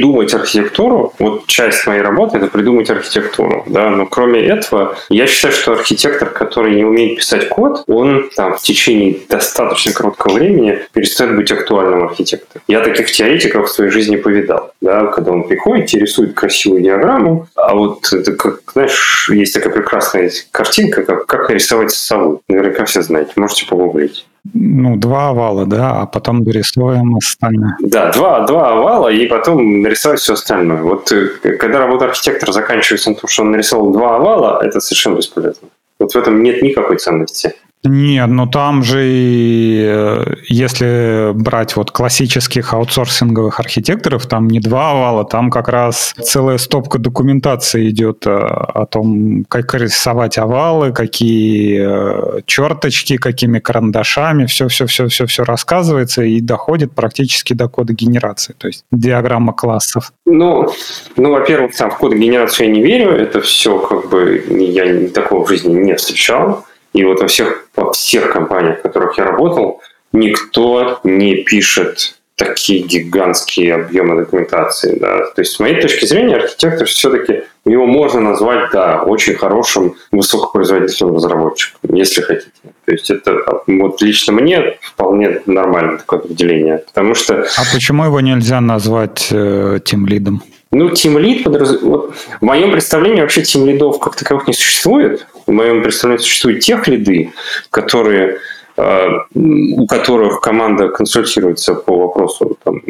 придумать 0.07 0.33
архитектуру, 0.33 1.13
вот 1.19 1.47
часть 1.47 1.85
моей 1.85 2.01
работы– 2.01 2.37
это 2.39 2.47
придумать 2.47 2.89
архитектуру, 2.89 3.63
да, 3.67 3.89
но 3.89 4.05
кроме 4.05 4.39
этого, 4.39 4.97
я 5.09 5.27
считаю, 5.27 5.53
что 5.53 5.73
архитектор, 5.73 6.29
который 6.29 6.75
не 6.75 6.85
умеет 6.85 7.17
писать 7.17 7.49
код, 7.49 7.83
он 7.87 8.29
там 8.35 8.55
в 8.55 8.61
течение 8.61 9.17
достаточно 9.27 9.91
короткого 9.91 10.35
времени 10.35 10.79
перестает 10.93 11.35
быть 11.35 11.51
актуальным 11.51 12.05
архитектором. 12.05 12.63
Я 12.67 12.79
таких 12.79 13.11
теоретиков 13.11 13.67
в 13.67 13.71
своей 13.71 13.91
жизни 13.91 14.15
повидал, 14.15 14.71
да, 14.81 15.07
когда 15.07 15.31
он 15.31 15.43
приходит 15.43 15.93
и 15.93 15.99
рисует 15.99 16.33
красивую 16.33 16.81
диаграмму, 16.81 17.47
а 17.55 17.75
вот 17.75 18.11
это 18.13 18.33
как, 18.33 18.61
знаешь, 18.71 19.29
есть 19.33 19.53
такая 19.53 19.73
прекрасная 19.73 20.31
картинка, 20.51 21.03
как, 21.03 21.25
как 21.25 21.49
нарисовать 21.49 21.91
сову. 21.91 22.41
Наверняка 22.47 22.85
все 22.85 23.01
знаете, 23.01 23.31
можете 23.35 23.65
погуглить 23.65 24.25
ну, 24.53 24.95
два 24.95 25.29
овала, 25.29 25.65
да, 25.65 26.01
а 26.01 26.05
потом 26.05 26.43
дорисуем 26.43 27.17
остальное. 27.17 27.75
Да, 27.79 28.11
два, 28.11 28.45
два 28.45 28.71
овала, 28.71 29.09
и 29.09 29.25
потом 29.27 29.81
нарисовать 29.81 30.19
все 30.19 30.33
остальное. 30.33 30.81
Вот 30.81 31.11
э, 31.11 31.27
когда 31.57 31.79
работа 31.79 32.05
архитектора 32.05 32.51
заканчивается 32.51 33.09
на 33.09 33.15
том, 33.15 33.29
что 33.29 33.43
он 33.43 33.51
нарисовал 33.51 33.91
два 33.91 34.15
овала, 34.15 34.61
это 34.63 34.79
совершенно 34.79 35.17
бесполезно. 35.17 35.69
Вот 35.99 36.13
в 36.13 36.15
этом 36.15 36.43
нет 36.43 36.61
никакой 36.61 36.97
ценности. 36.97 37.55
Нет, 37.87 38.27
ну 38.29 38.47
там 38.47 38.83
же, 38.83 38.99
э, 39.01 40.35
если 40.47 41.31
брать 41.33 41.75
вот 41.75 41.91
классических 41.91 42.73
аутсорсинговых 42.73 43.59
архитекторов, 43.59 44.27
там 44.27 44.47
не 44.47 44.59
два 44.59 44.91
овала, 44.91 45.25
там 45.25 45.49
как 45.49 45.69
раз 45.69 46.13
целая 46.21 46.57
стопка 46.57 46.99
документации 46.99 47.89
идет 47.89 48.27
э, 48.27 48.29
о 48.31 48.85
том, 48.85 49.45
как 49.47 49.73
рисовать 49.73 50.37
овалы, 50.37 50.91
какие 50.91 52.37
э, 52.37 52.41
черточки, 52.45 53.17
какими 53.17 53.59
карандашами, 53.59 54.45
все-все-все-все-все 54.45 55.43
рассказывается 55.43 56.23
и 56.23 56.41
доходит 56.41 56.91
практически 56.93 57.53
до 57.53 57.69
кода 57.69 57.93
генерации, 57.93 58.53
то 58.57 58.67
есть 58.67 58.83
диаграмма 58.91 59.53
классов. 59.53 60.11
Ну, 60.25 60.69
ну 61.15 61.31
во-первых, 61.31 61.75
там 61.75 61.91
в 61.91 61.97
код 61.97 62.13
генерацию 62.13 62.67
я 62.67 62.73
не 62.73 62.83
верю, 62.83 63.11
это 63.11 63.39
все 63.41 63.79
как 63.79 64.09
бы 64.09 64.43
я 64.49 65.09
такого 65.09 65.45
в 65.45 65.49
жизни 65.49 65.73
не 65.73 65.95
встречал. 65.95 66.65
И 66.97 67.03
вот 67.03 67.21
во 67.21 67.27
всех, 67.27 67.67
во 67.75 67.91
всех 67.91 68.31
компаниях, 68.31 68.79
в 68.79 68.81
которых 68.81 69.19
я 69.19 69.25
работал, 69.25 69.81
никто 70.13 70.99
не 71.03 71.43
пишет 71.43 72.17
такие 72.35 72.81
гигантские 72.81 73.75
объемы 73.75 74.15
документации. 74.15 74.97
Да. 74.97 75.27
То 75.27 75.41
есть, 75.41 75.53
с 75.53 75.59
моей 75.59 75.79
точки 75.79 76.05
зрения, 76.05 76.37
архитектор 76.37 76.87
все-таки 76.87 77.43
его 77.65 77.85
можно 77.85 78.19
назвать, 78.19 78.71
да, 78.71 79.03
очень 79.03 79.35
хорошим 79.35 79.93
высокопроизводительным 80.11 81.15
разработчиком, 81.15 81.93
если 81.93 82.21
хотите. 82.23 82.51
То 82.85 82.91
есть 82.91 83.11
это 83.11 83.43
вот 83.67 84.01
лично 84.01 84.33
мне 84.33 84.79
вполне 84.81 85.41
нормальное 85.45 85.97
такое 85.97 86.19
определение. 86.21 86.79
Потому 86.79 87.13
что... 87.13 87.45
А 87.57 87.61
почему 87.71 88.05
его 88.05 88.21
нельзя 88.21 88.59
назвать 88.59 89.27
э, 89.29 89.77
лидом? 89.91 90.41
Ну, 90.71 90.89
тим 90.89 91.19
лид, 91.19 91.43
подраз... 91.43 91.79
вот, 91.81 92.15
в 92.15 92.41
моем 92.41 92.71
представлении 92.71 93.21
вообще 93.21 93.43
тим 93.43 93.67
лидов 93.67 93.99
как 93.99 94.15
таковых 94.15 94.47
не 94.47 94.53
существует. 94.53 95.27
В 95.47 95.51
моем 95.51 95.81
представлении 95.81 96.21
существуют 96.21 96.59
тех 96.59 96.87
лиды, 96.87 97.31
которые 97.71 98.39
Э, 98.77 99.07
у 99.33 99.87
которых 99.87 100.39
команда 100.39 100.89
консультируется 100.89 101.73
по 101.73 101.97
вопросу 101.97 102.59
там, 102.63 102.83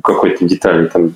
какой-то 0.00 0.44
детали, 0.44 0.86
там, 0.86 1.12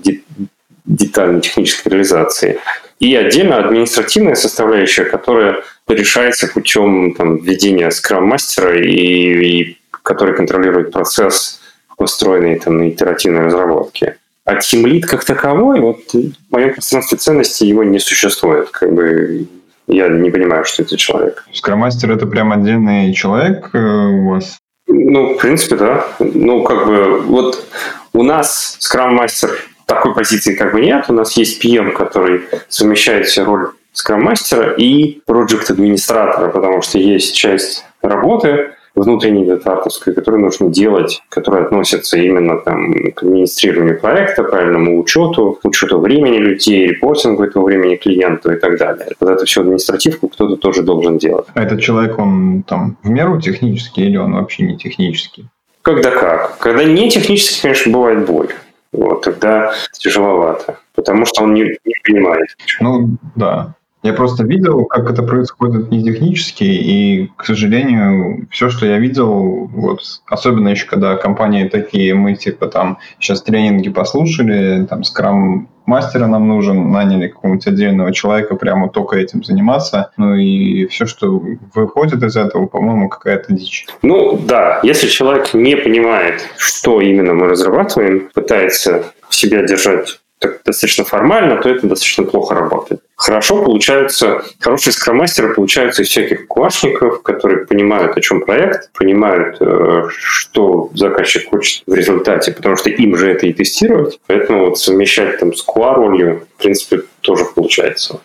детальной 0.84 1.40
технической 1.40 1.92
реализации. 1.92 2.58
И 2.98 3.14
отдельно 3.14 3.58
административная 3.58 4.34
составляющая, 4.34 5.04
которая 5.04 5.62
решается 5.86 6.48
путем 6.48 7.14
там, 7.14 7.36
введения 7.36 7.88
скрам-мастера 7.92 8.76
и, 8.76 8.90
и 8.90 9.78
который 9.90 10.34
контролирует 10.34 10.90
процесс, 10.90 11.60
построенный 11.96 12.58
там, 12.58 12.78
на 12.78 12.88
итеративной 12.88 13.44
разработке. 13.44 14.16
А 14.44 14.56
тимлит 14.56 15.06
как 15.06 15.24
таковой, 15.24 15.78
вот 15.80 16.12
в 16.12 16.32
моем 16.50 16.72
пространстве 16.72 17.18
ценности 17.18 17.62
его 17.62 17.84
не 17.84 18.00
существует. 18.00 18.70
Как 18.70 18.92
бы 18.92 19.46
я 19.86 20.08
не 20.08 20.30
понимаю, 20.30 20.64
что 20.64 20.82
это 20.82 20.96
человек. 20.96 21.44
Скромастер 21.52 22.12
это 22.12 22.26
прям 22.26 22.52
отдельный 22.52 23.12
человек 23.12 23.70
э, 23.72 23.78
у 23.78 24.30
вас? 24.30 24.58
Ну, 24.88 25.34
в 25.34 25.38
принципе, 25.38 25.76
да. 25.76 26.06
Ну, 26.18 26.62
как 26.62 26.86
бы, 26.86 27.20
вот 27.20 27.64
у 28.12 28.22
нас 28.22 28.76
скрам-мастер 28.80 29.50
такой 29.86 30.14
позиции 30.14 30.54
как 30.54 30.72
бы 30.72 30.80
нет. 30.80 31.06
У 31.08 31.12
нас 31.12 31.36
есть 31.36 31.64
PM, 31.64 31.92
который 31.92 32.42
совмещает 32.68 33.26
все 33.26 33.44
роль 33.44 33.70
скрам-мастера 33.92 34.74
и 34.74 35.20
проект 35.26 35.70
администратора, 35.70 36.50
потому 36.50 36.82
что 36.82 36.98
есть 36.98 37.34
часть 37.34 37.84
работы, 38.02 38.74
внутренней 38.96 39.44
датаповской, 39.44 40.14
которые 40.14 40.42
нужно 40.42 40.70
делать, 40.70 41.22
которые 41.28 41.66
относятся 41.66 42.18
именно 42.18 42.58
там, 42.58 43.12
к 43.12 43.22
администрированию 43.22 44.00
проекта, 44.00 44.42
правильному 44.42 45.00
учету, 45.00 45.58
учету 45.62 46.00
времени 46.00 46.38
людей, 46.38 46.86
репортингу 46.86 47.44
этого 47.44 47.64
времени 47.64 47.96
клиенту 47.96 48.52
и 48.52 48.56
так 48.56 48.78
далее. 48.78 49.08
Вот 49.20 49.30
это 49.30 49.44
все 49.44 49.60
административку 49.60 50.28
кто-то 50.28 50.56
тоже 50.56 50.82
должен 50.82 51.18
делать. 51.18 51.46
А 51.54 51.62
этот 51.62 51.80
человек, 51.80 52.18
он 52.18 52.64
там 52.66 52.96
в 53.02 53.08
меру 53.08 53.40
технический 53.40 54.06
или 54.06 54.16
он 54.16 54.34
вообще 54.34 54.64
не 54.64 54.76
технический? 54.76 55.46
Когда 55.82 56.10
как. 56.10 56.58
Когда 56.58 56.82
не 56.82 57.08
технически, 57.10 57.62
конечно, 57.62 57.92
бывает 57.92 58.26
боль. 58.26 58.48
Вот, 58.92 59.22
тогда 59.22 59.72
тяжеловато, 59.92 60.78
потому 60.94 61.26
что 61.26 61.42
он 61.42 61.52
не, 61.54 61.64
не 61.84 61.94
понимает. 62.02 62.48
Ну, 62.80 63.10
да. 63.34 63.74
Я 64.06 64.12
просто 64.12 64.44
видел, 64.44 64.84
как 64.84 65.10
это 65.10 65.25
происходит 65.25 65.90
не 65.90 66.04
технически, 66.04 66.62
и, 66.62 67.28
к 67.36 67.44
сожалению, 67.44 68.46
все, 68.52 68.68
что 68.68 68.86
я 68.86 68.98
видел, 68.98 69.66
вот, 69.66 70.00
особенно 70.26 70.68
еще 70.68 70.86
когда 70.86 71.16
компании 71.16 71.68
такие, 71.68 72.14
мы 72.14 72.36
типа 72.36 72.68
там 72.68 72.98
сейчас 73.18 73.42
тренинги 73.42 73.88
послушали, 73.88 74.86
там 74.88 75.02
скрам 75.02 75.68
мастера 75.86 76.28
нам 76.28 76.46
нужен, 76.46 76.92
наняли 76.92 77.26
какого-нибудь 77.26 77.66
отдельного 77.66 78.12
человека 78.12 78.54
прямо 78.54 78.88
только 78.88 79.16
этим 79.16 79.42
заниматься. 79.42 80.12
Ну 80.16 80.36
и 80.36 80.86
все, 80.86 81.06
что 81.06 81.42
выходит 81.75 82.22
из 82.22 82.36
этого, 82.36 82.66
по-моему, 82.66 83.08
какая-то 83.08 83.52
дичь. 83.52 83.86
Ну 84.02 84.38
да, 84.38 84.78
если 84.84 85.08
человек 85.08 85.52
не 85.52 85.76
понимает, 85.76 86.48
что 86.58 87.00
именно 87.00 87.34
мы 87.34 87.48
разрабатываем, 87.48 88.28
пытается 88.32 89.02
себя 89.30 89.66
держать 89.66 90.20
так 90.38 90.62
достаточно 90.64 91.04
формально, 91.04 91.56
то 91.56 91.68
это 91.68 91.86
достаточно 91.86 92.24
плохо 92.24 92.54
работает. 92.54 93.00
Хорошо 93.16 93.64
получаются, 93.64 94.42
хорошие 94.60 94.92
скромастеры 94.92 95.54
получаются 95.54 96.02
из 96.02 96.08
всяких 96.08 96.46
квашников, 96.46 97.22
которые 97.22 97.66
понимают, 97.66 98.16
о 98.16 98.20
чем 98.20 98.42
проект, 98.42 98.92
понимают, 98.92 99.56
э, 99.60 100.08
что 100.10 100.90
заказчик 100.94 101.48
хочет 101.48 101.82
в 101.86 101.94
результате, 101.94 102.52
потому 102.52 102.76
что 102.76 102.90
им 102.90 103.16
же 103.16 103.30
это 103.30 103.46
и 103.46 103.52
тестировать. 103.52 104.20
Поэтому 104.26 104.66
вот 104.66 104.78
совмещать 104.78 105.38
там 105.40 105.54
с 105.54 105.66
QA-ролью, 105.66 106.46
в 106.56 106.62
принципе, 106.62 107.02
тоже 107.22 107.46
получается. 107.54 108.20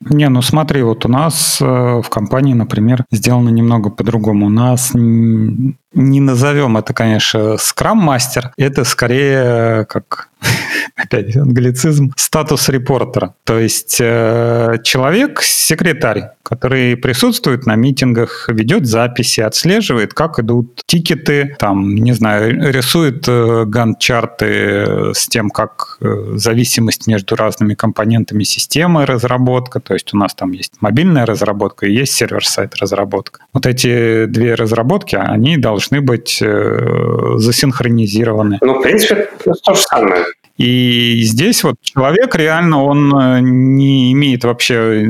Не, 0.00 0.28
ну 0.28 0.42
смотри, 0.42 0.82
вот 0.82 1.06
у 1.06 1.08
нас 1.08 1.58
э, 1.60 1.64
в 1.64 2.08
компании, 2.10 2.52
например, 2.52 3.04
сделано 3.10 3.48
немного 3.48 3.90
по-другому. 3.90 4.46
У 4.46 4.50
нас 4.50 4.92
не 4.94 6.20
назовем 6.20 6.76
это, 6.76 6.92
конечно, 6.92 7.56
скрам-мастер, 7.56 8.52
это 8.58 8.84
скорее 8.84 9.86
как 9.86 10.28
опять 10.96 11.36
англицизм, 11.36 12.12
статус 12.16 12.68
репортера. 12.68 13.34
То 13.44 13.58
есть 13.58 13.98
э, 14.00 14.76
человек, 14.82 15.42
секретарь, 15.42 16.30
который 16.42 16.96
присутствует 16.96 17.66
на 17.66 17.74
митингах, 17.74 18.48
ведет 18.48 18.86
записи, 18.86 19.40
отслеживает, 19.40 20.14
как 20.14 20.38
идут 20.38 20.80
тикеты, 20.86 21.56
там, 21.58 21.94
не 21.94 22.12
знаю, 22.12 22.72
рисует 22.72 23.24
э, 23.28 23.64
гант-чарты 23.66 25.12
с 25.14 25.28
тем, 25.28 25.50
как 25.50 25.98
э, 26.00 26.34
зависимость 26.34 27.06
между 27.06 27.36
разными 27.36 27.74
компонентами 27.74 28.44
системы 28.44 29.06
разработка, 29.06 29.80
то 29.80 29.94
есть 29.94 30.14
у 30.14 30.16
нас 30.16 30.34
там 30.34 30.52
есть 30.52 30.74
мобильная 30.80 31.26
разработка 31.26 31.86
и 31.86 31.92
есть 31.92 32.12
сервер-сайт 32.12 32.76
разработка. 32.76 33.40
Вот 33.52 33.66
эти 33.66 34.26
две 34.26 34.54
разработки, 34.54 35.16
они 35.16 35.56
должны 35.56 36.00
быть 36.00 36.38
э, 36.40 37.34
засинхронизированы. 37.36 38.58
Ну, 38.60 38.78
в 38.78 38.82
принципе, 38.82 39.28
то 39.64 39.74
же 39.74 39.80
самое. 39.80 40.24
И 40.56 41.20
здесь 41.22 41.62
вот 41.64 41.76
человек 41.82 42.34
реально, 42.34 42.82
он 42.82 43.14
э, 43.14 43.40
не 43.40 44.12
имеет 44.12 44.44
вообще 44.44 45.06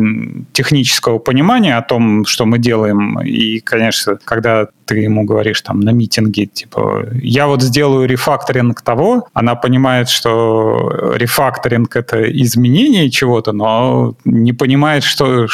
технического 0.53 1.19
понимания 1.19 1.77
о 1.77 1.83
том, 1.83 2.25
что 2.25 2.47
мы 2.47 2.59
делаем. 2.59 3.21
И, 3.21 3.61
конечно, 3.61 4.19
когда 4.25 4.67
ты 4.87 4.99
ему 4.99 5.25
говоришь 5.25 5.61
там 5.61 5.81
на 5.81 5.91
митинге, 5.91 6.47
типа, 6.47 7.07
я 7.23 7.47
вот 7.47 7.63
сделаю 7.63 8.09
рефакторинг 8.09 8.83
того, 8.83 9.29
она 9.35 9.55
понимает, 9.55 10.09
что 10.09 11.15
рефакторинг— 11.15 11.95
это 11.97 12.23
изменение 12.43 13.09
чего-то, 13.11 13.53
но 13.53 14.15
не 14.25 14.53
понимает, 14.53 15.05
что, 15.05 15.47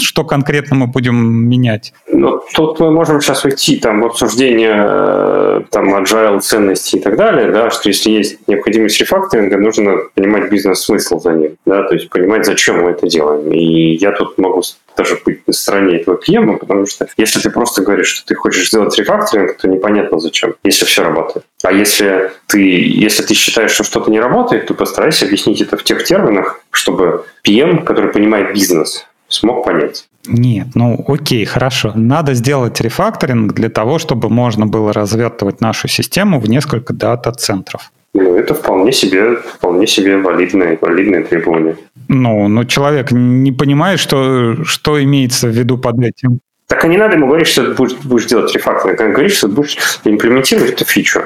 что 0.00 0.24
конкретно 0.24 0.76
мы 0.76 0.86
будем 0.86 1.16
менять? 1.48 1.92
Ну, 2.08 2.40
тут 2.54 2.80
мы 2.80 2.90
можем 2.90 3.20
сейчас 3.20 3.44
уйти 3.44 3.76
там, 3.76 4.00
в 4.00 4.06
обсуждение 4.06 4.74
э, 4.76 5.60
там, 5.70 5.94
agile 5.94 6.40
ценностей 6.40 6.98
и 6.98 7.00
так 7.00 7.16
далее, 7.16 7.50
да, 7.50 7.70
что 7.70 7.88
если 7.88 8.10
есть 8.10 8.38
необходимость 8.48 9.00
рефакторинга, 9.00 9.56
нужно 9.56 9.96
понимать 10.14 10.50
бизнес-смысл 10.50 11.20
за 11.20 11.32
ним, 11.32 11.56
да, 11.66 11.82
то 11.84 11.94
есть 11.94 12.08
понимать, 12.10 12.46
зачем 12.46 12.82
мы 12.82 12.90
это 12.90 13.06
делаем. 13.06 13.50
И 13.52 13.94
я 13.94 14.12
тут 14.12 14.38
могу 14.38 14.62
даже 14.96 15.18
быть 15.24 15.46
на 15.46 15.52
стороне 15.52 15.96
этого 15.96 16.16
клиента, 16.16 16.58
потому 16.58 16.86
что 16.86 17.06
если 17.16 17.40
ты 17.40 17.50
просто 17.50 17.82
говоришь, 17.82 18.08
что 18.08 18.26
ты 18.26 18.34
хочешь 18.34 18.68
сделать 18.68 18.96
рефакторинг, 18.98 19.56
то 19.56 19.68
непонятно 19.68 20.18
зачем, 20.18 20.54
если 20.64 20.84
все 20.84 21.02
работает. 21.02 21.46
А 21.62 21.72
если 21.72 22.32
ты, 22.46 22.60
если 22.60 23.22
ты 23.22 23.34
считаешь, 23.34 23.70
что 23.70 23.84
что-то 23.84 24.10
не 24.10 24.20
работает, 24.20 24.66
то 24.66 24.74
постарайся 24.74 25.26
объяснить 25.26 25.60
это 25.60 25.76
в 25.76 25.84
тех 25.84 26.04
терминах, 26.04 26.60
чтобы 26.70 27.24
PM, 27.46 27.84
который 27.84 28.12
понимает 28.12 28.52
бизнес, 28.52 29.06
смог 29.30 29.64
понять. 29.64 30.06
Нет, 30.26 30.68
ну 30.74 31.02
окей, 31.08 31.44
хорошо. 31.46 31.92
Надо 31.94 32.34
сделать 32.34 32.80
рефакторинг 32.80 33.54
для 33.54 33.70
того, 33.70 33.98
чтобы 33.98 34.28
можно 34.28 34.66
было 34.66 34.92
развертывать 34.92 35.60
нашу 35.60 35.88
систему 35.88 36.38
в 36.38 36.48
несколько 36.48 36.92
дата-центров. 36.92 37.90
Ну, 38.12 38.34
это 38.34 38.54
вполне 38.54 38.92
себе, 38.92 39.36
вполне 39.36 39.86
себе 39.86 40.18
валидное, 40.18 40.76
валидное 40.80 41.22
требование. 41.22 41.76
Ну, 42.08 42.48
но 42.48 42.64
человек 42.64 43.12
не 43.12 43.52
понимает, 43.52 44.00
что, 44.00 44.64
что 44.64 45.02
имеется 45.02 45.46
в 45.46 45.52
виду 45.52 45.78
под 45.78 46.00
этим. 46.00 46.40
Так 46.66 46.84
и 46.84 46.88
не 46.88 46.98
надо 46.98 47.16
ему 47.16 47.26
говорить, 47.26 47.48
что 47.48 47.64
ты 47.64 47.74
будешь, 47.74 47.96
будешь 48.04 48.26
делать 48.26 48.52
рефакторинг. 48.52 49.00
Он 49.00 49.12
говорит, 49.12 49.32
что 49.32 49.48
ты 49.48 49.54
будешь 49.54 49.78
имплементировать 50.04 50.72
эту 50.72 50.84
фичу. 50.84 51.22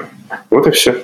Вот 0.50 0.66
и 0.66 0.70
все. 0.70 0.94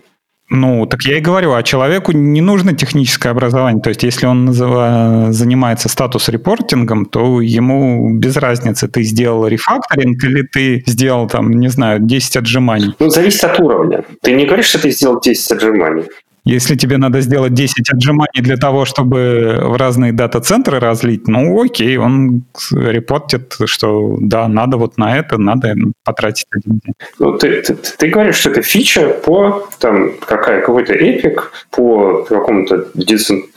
Ну, 0.52 0.84
так 0.86 1.02
я 1.02 1.18
и 1.18 1.20
говорю, 1.20 1.54
а 1.54 1.62
человеку 1.62 2.10
не 2.12 2.40
нужно 2.40 2.74
техническое 2.74 3.28
образование. 3.30 3.80
То 3.80 3.90
есть, 3.90 4.02
если 4.02 4.26
он 4.26 4.52
занимается 4.52 5.88
статус-репортингом, 5.88 7.06
то 7.06 7.40
ему 7.40 8.18
без 8.18 8.36
разницы, 8.36 8.88
ты 8.88 9.04
сделал 9.04 9.46
рефакторинг 9.46 10.24
или 10.24 10.42
ты 10.42 10.82
сделал, 10.86 11.28
там, 11.28 11.52
не 11.52 11.68
знаю, 11.68 12.00
10 12.00 12.36
отжиманий. 12.36 12.94
Ну, 12.98 13.10
зависит 13.10 13.44
от 13.44 13.60
уровня. 13.60 14.04
Ты 14.22 14.32
не 14.32 14.44
говоришь, 14.44 14.66
что 14.66 14.80
ты 14.80 14.90
сделал 14.90 15.20
10 15.20 15.52
отжиманий. 15.52 16.04
Если 16.44 16.76
тебе 16.76 16.96
надо 16.96 17.20
сделать 17.20 17.54
10 17.54 17.90
отжиманий 17.90 18.40
для 18.40 18.56
того, 18.56 18.84
чтобы 18.84 19.58
в 19.62 19.76
разные 19.76 20.12
дата-центры 20.12 20.80
разлить, 20.80 21.28
ну 21.28 21.62
окей, 21.62 21.96
он 21.96 22.44
репортит, 22.72 23.56
что 23.66 24.16
да, 24.20 24.48
надо 24.48 24.76
вот 24.76 24.98
на 24.98 25.16
это, 25.16 25.38
надо 25.38 25.74
потратить 26.04 26.46
один 26.50 26.80
день. 26.84 26.94
Ну, 27.18 27.36
ты, 27.36 27.62
ты, 27.62 27.74
ты 27.74 28.08
говоришь, 28.08 28.36
что 28.36 28.50
это 28.50 28.62
фича 28.62 29.08
по 29.24 29.68
там, 29.78 30.12
какая, 30.20 30.60
какой-то 30.60 30.94
эпик, 30.94 31.52
по 31.70 32.24
какому-то 32.28 32.86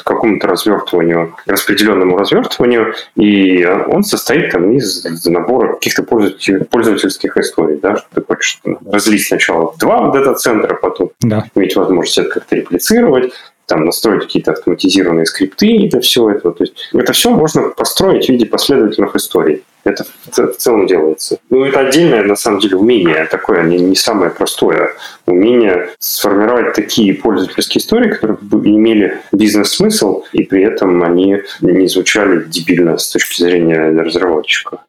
какому-то 0.04 0.48
развертыванию, 0.48 1.36
распределенному 1.46 2.17
развертыванию, 2.17 2.93
и 3.15 3.65
он 3.65 4.04
состоит 4.04 4.52
там 4.52 4.72
из 4.72 5.04
набора 5.26 5.74
каких-то 5.74 6.04
пользовательских 6.04 7.38
историй, 7.38 7.80
да, 7.82 7.98
что 7.98 8.08
ты 8.13 8.22
хочешь 8.22 8.60
разлить 8.91 9.26
сначала 9.26 9.74
два 9.80 10.12
дата-центра, 10.12 10.76
потом 10.76 11.12
да. 11.22 11.46
иметь 11.56 11.76
возможность 11.76 12.17
это 12.17 12.30
как-то 12.30 12.56
реплицировать, 12.73 13.31
там 13.65 13.86
настроить 13.86 14.23
какие-то 14.23 14.51
автоматизированные 14.51 15.25
скрипты 15.25 15.67
и 15.67 15.88
это 15.88 16.01
все 16.01 16.29
это. 16.29 16.51
То 16.51 16.63
есть 16.63 16.73
это 16.93 17.13
все 17.13 17.29
можно 17.29 17.69
построить 17.69 18.25
в 18.25 18.29
виде 18.29 18.45
последовательных 18.45 19.15
историй. 19.15 19.63
Это 19.86 20.05
в 20.31 20.55
целом 20.57 20.88
делается. 20.88 21.39
Ну, 21.49 21.65
это 21.65 21.81
отдельное, 21.81 22.23
на 22.23 22.38
самом 22.38 22.59
деле, 22.59 22.77
умение 22.77 23.25
такое, 23.25 23.63
не, 23.63 23.77
не 23.77 23.95
самое 23.95 24.31
простое. 24.31 24.91
Умение 25.25 25.89
сформировать 25.99 26.73
такие 26.73 27.13
пользовательские 27.13 27.81
истории, 27.81 28.13
которые 28.13 28.38
бы 28.38 28.65
имели 28.65 29.17
бизнес-смысл, 29.33 30.23
и 30.31 30.43
при 30.43 30.63
этом 30.63 31.03
они 31.03 31.41
не 31.59 31.88
звучали 31.88 32.45
дебильно 32.45 32.97
с 32.97 33.12
точки 33.12 33.41
зрения 33.41 33.89
разработчика. 34.01 34.79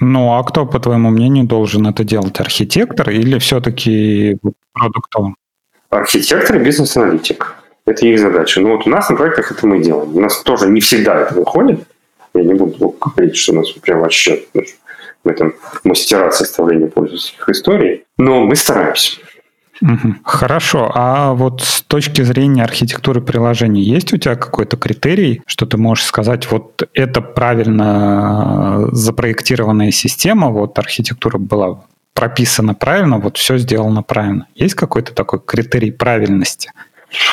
Ну, 0.00 0.32
а 0.32 0.44
кто, 0.44 0.66
по 0.66 0.78
твоему 0.78 1.10
мнению, 1.10 1.46
должен 1.46 1.88
это 1.88 2.04
делать? 2.04 2.38
Архитектор 2.38 3.10
или 3.10 3.40
все-таки 3.40 4.38
продуктовый? 4.72 5.34
Архитектор 5.90 6.56
и 6.56 6.58
бизнес-аналитик. 6.58 7.54
Это 7.86 8.06
их 8.06 8.18
задача. 8.18 8.60
Но 8.60 8.76
вот 8.76 8.86
у 8.86 8.90
нас 8.90 9.08
на 9.08 9.16
проектах 9.16 9.50
это 9.50 9.66
мы 9.66 9.82
делаем. 9.82 10.14
У 10.14 10.20
нас 10.20 10.42
тоже 10.42 10.68
не 10.68 10.80
всегда 10.80 11.20
это 11.20 11.34
выходит. 11.34 11.80
Я 12.34 12.42
не 12.44 12.54
буду 12.54 12.94
говорить, 13.00 13.36
что 13.36 13.52
у 13.52 13.56
нас 13.56 13.70
прям 13.70 14.00
вообще 14.00 14.42
мы 15.24 15.32
там 15.32 15.54
мастера 15.84 16.30
составления 16.30 16.88
пользовательских 16.88 17.48
историй. 17.48 18.04
Но 18.18 18.44
мы 18.44 18.54
стараемся. 18.56 19.18
Хорошо. 20.24 20.90
А 20.94 21.32
вот 21.32 21.62
с 21.62 21.82
точки 21.82 22.22
зрения 22.22 22.64
архитектуры 22.64 23.20
приложений, 23.20 23.82
есть 23.82 24.12
у 24.12 24.16
тебя 24.16 24.34
какой-то 24.34 24.76
критерий, 24.76 25.42
что 25.46 25.66
ты 25.66 25.76
можешь 25.76 26.04
сказать, 26.04 26.50
вот 26.50 26.82
это 26.94 27.20
правильно 27.20 28.88
запроектированная 28.92 29.92
система, 29.92 30.48
вот 30.50 30.78
архитектура 30.78 31.38
была 31.38 31.84
прописано 32.18 32.74
правильно, 32.74 33.18
вот 33.18 33.36
все 33.36 33.58
сделано 33.58 34.02
правильно. 34.02 34.48
Есть 34.56 34.74
какой-то 34.74 35.14
такой 35.14 35.38
критерий 35.38 35.92
правильности? 35.92 36.72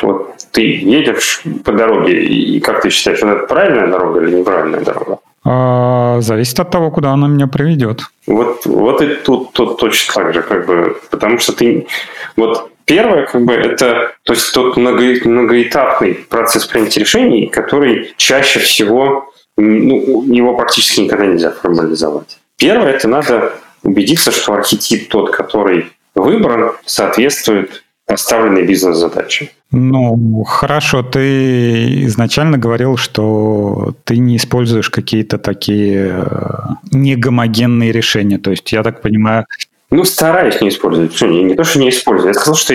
Вот 0.04 0.36
ты 0.52 0.62
едешь 0.62 1.42
по 1.64 1.72
дороге, 1.72 2.24
и 2.24 2.60
как 2.60 2.84
ты 2.84 2.92
считаешь, 2.92 3.18
это 3.18 3.48
правильная 3.48 3.88
дорога 3.88 4.22
или 4.22 4.36
неправильная 4.36 4.82
дорога? 4.82 5.18
А, 5.44 6.22
зависит 6.22 6.60
от 6.60 6.70
того, 6.70 6.92
куда 6.92 7.10
она 7.14 7.28
меня 7.28 7.48
приведет. 7.48 8.02
Вот, 8.28 8.68
вот 8.68 9.02
и 9.02 9.16
тут, 9.16 9.54
тут 9.54 9.80
точно 9.80 10.14
так 10.14 10.34
же, 10.36 10.44
как 10.44 10.68
бы, 10.68 10.96
потому 11.10 11.40
что 11.40 11.54
ты... 11.54 11.88
Вот 12.36 12.70
Первое, 12.86 13.26
как 13.26 13.44
бы, 13.44 13.54
это 13.54 14.14
то 14.22 14.34
есть 14.34 14.54
тот 14.54 14.78
много, 14.78 15.02
многоэтапный 15.24 16.14
процесс 16.14 16.68
принятия 16.68 17.00
решений, 17.00 17.48
который 17.48 18.14
чаще 18.18 18.60
всего 18.60 19.34
ну, 19.58 20.22
его 20.32 20.56
практически 20.56 21.00
никогда 21.00 21.26
нельзя 21.26 21.50
формализовать. 21.50 22.38
Первое, 22.58 22.92
это 22.92 23.08
надо 23.08 23.54
убедиться, 23.86 24.32
что 24.32 24.54
архетип 24.54 25.10
тот, 25.10 25.32
который 25.32 25.86
выбран, 26.16 26.72
соответствует 26.86 27.84
поставленной 28.06 28.66
бизнес-задаче. 28.66 29.50
Ну, 29.72 30.44
хорошо, 30.44 31.02
ты 31.02 32.06
изначально 32.06 32.58
говорил, 32.58 32.98
что 32.98 33.96
ты 34.04 34.18
не 34.18 34.38
используешь 34.38 34.90
какие-то 34.90 35.38
такие 35.38 36.24
э, 36.24 36.60
негомогенные 36.92 37.92
решения. 37.92 38.38
То 38.38 38.52
есть, 38.52 38.72
я 38.72 38.84
так 38.84 39.02
понимаю, 39.02 39.46
ну, 39.92 40.04
стараюсь 40.04 40.62
не 40.62 40.70
использовать. 40.70 41.14
Все, 41.14 41.28
не, 41.28 41.44
не 41.44 41.56
то, 41.56 41.64
что 41.64 41.80
не 41.80 41.90
использую. 41.90 42.30
Я 42.30 42.34
сказал, 42.34 42.56
что... 42.56 42.74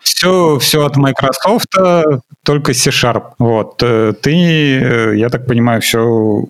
Все, 0.00 0.58
все 0.58 0.84
от 0.84 0.96
Microsoft, 0.96 1.74
только 2.44 2.72
C-Sharp. 2.72 3.32
Вот. 3.38 3.82
Э, 3.82 4.12
ты, 4.20 4.32
э, 4.32 5.16
я 5.16 5.28
так 5.28 5.46
понимаю, 5.46 5.80
все 5.80 6.00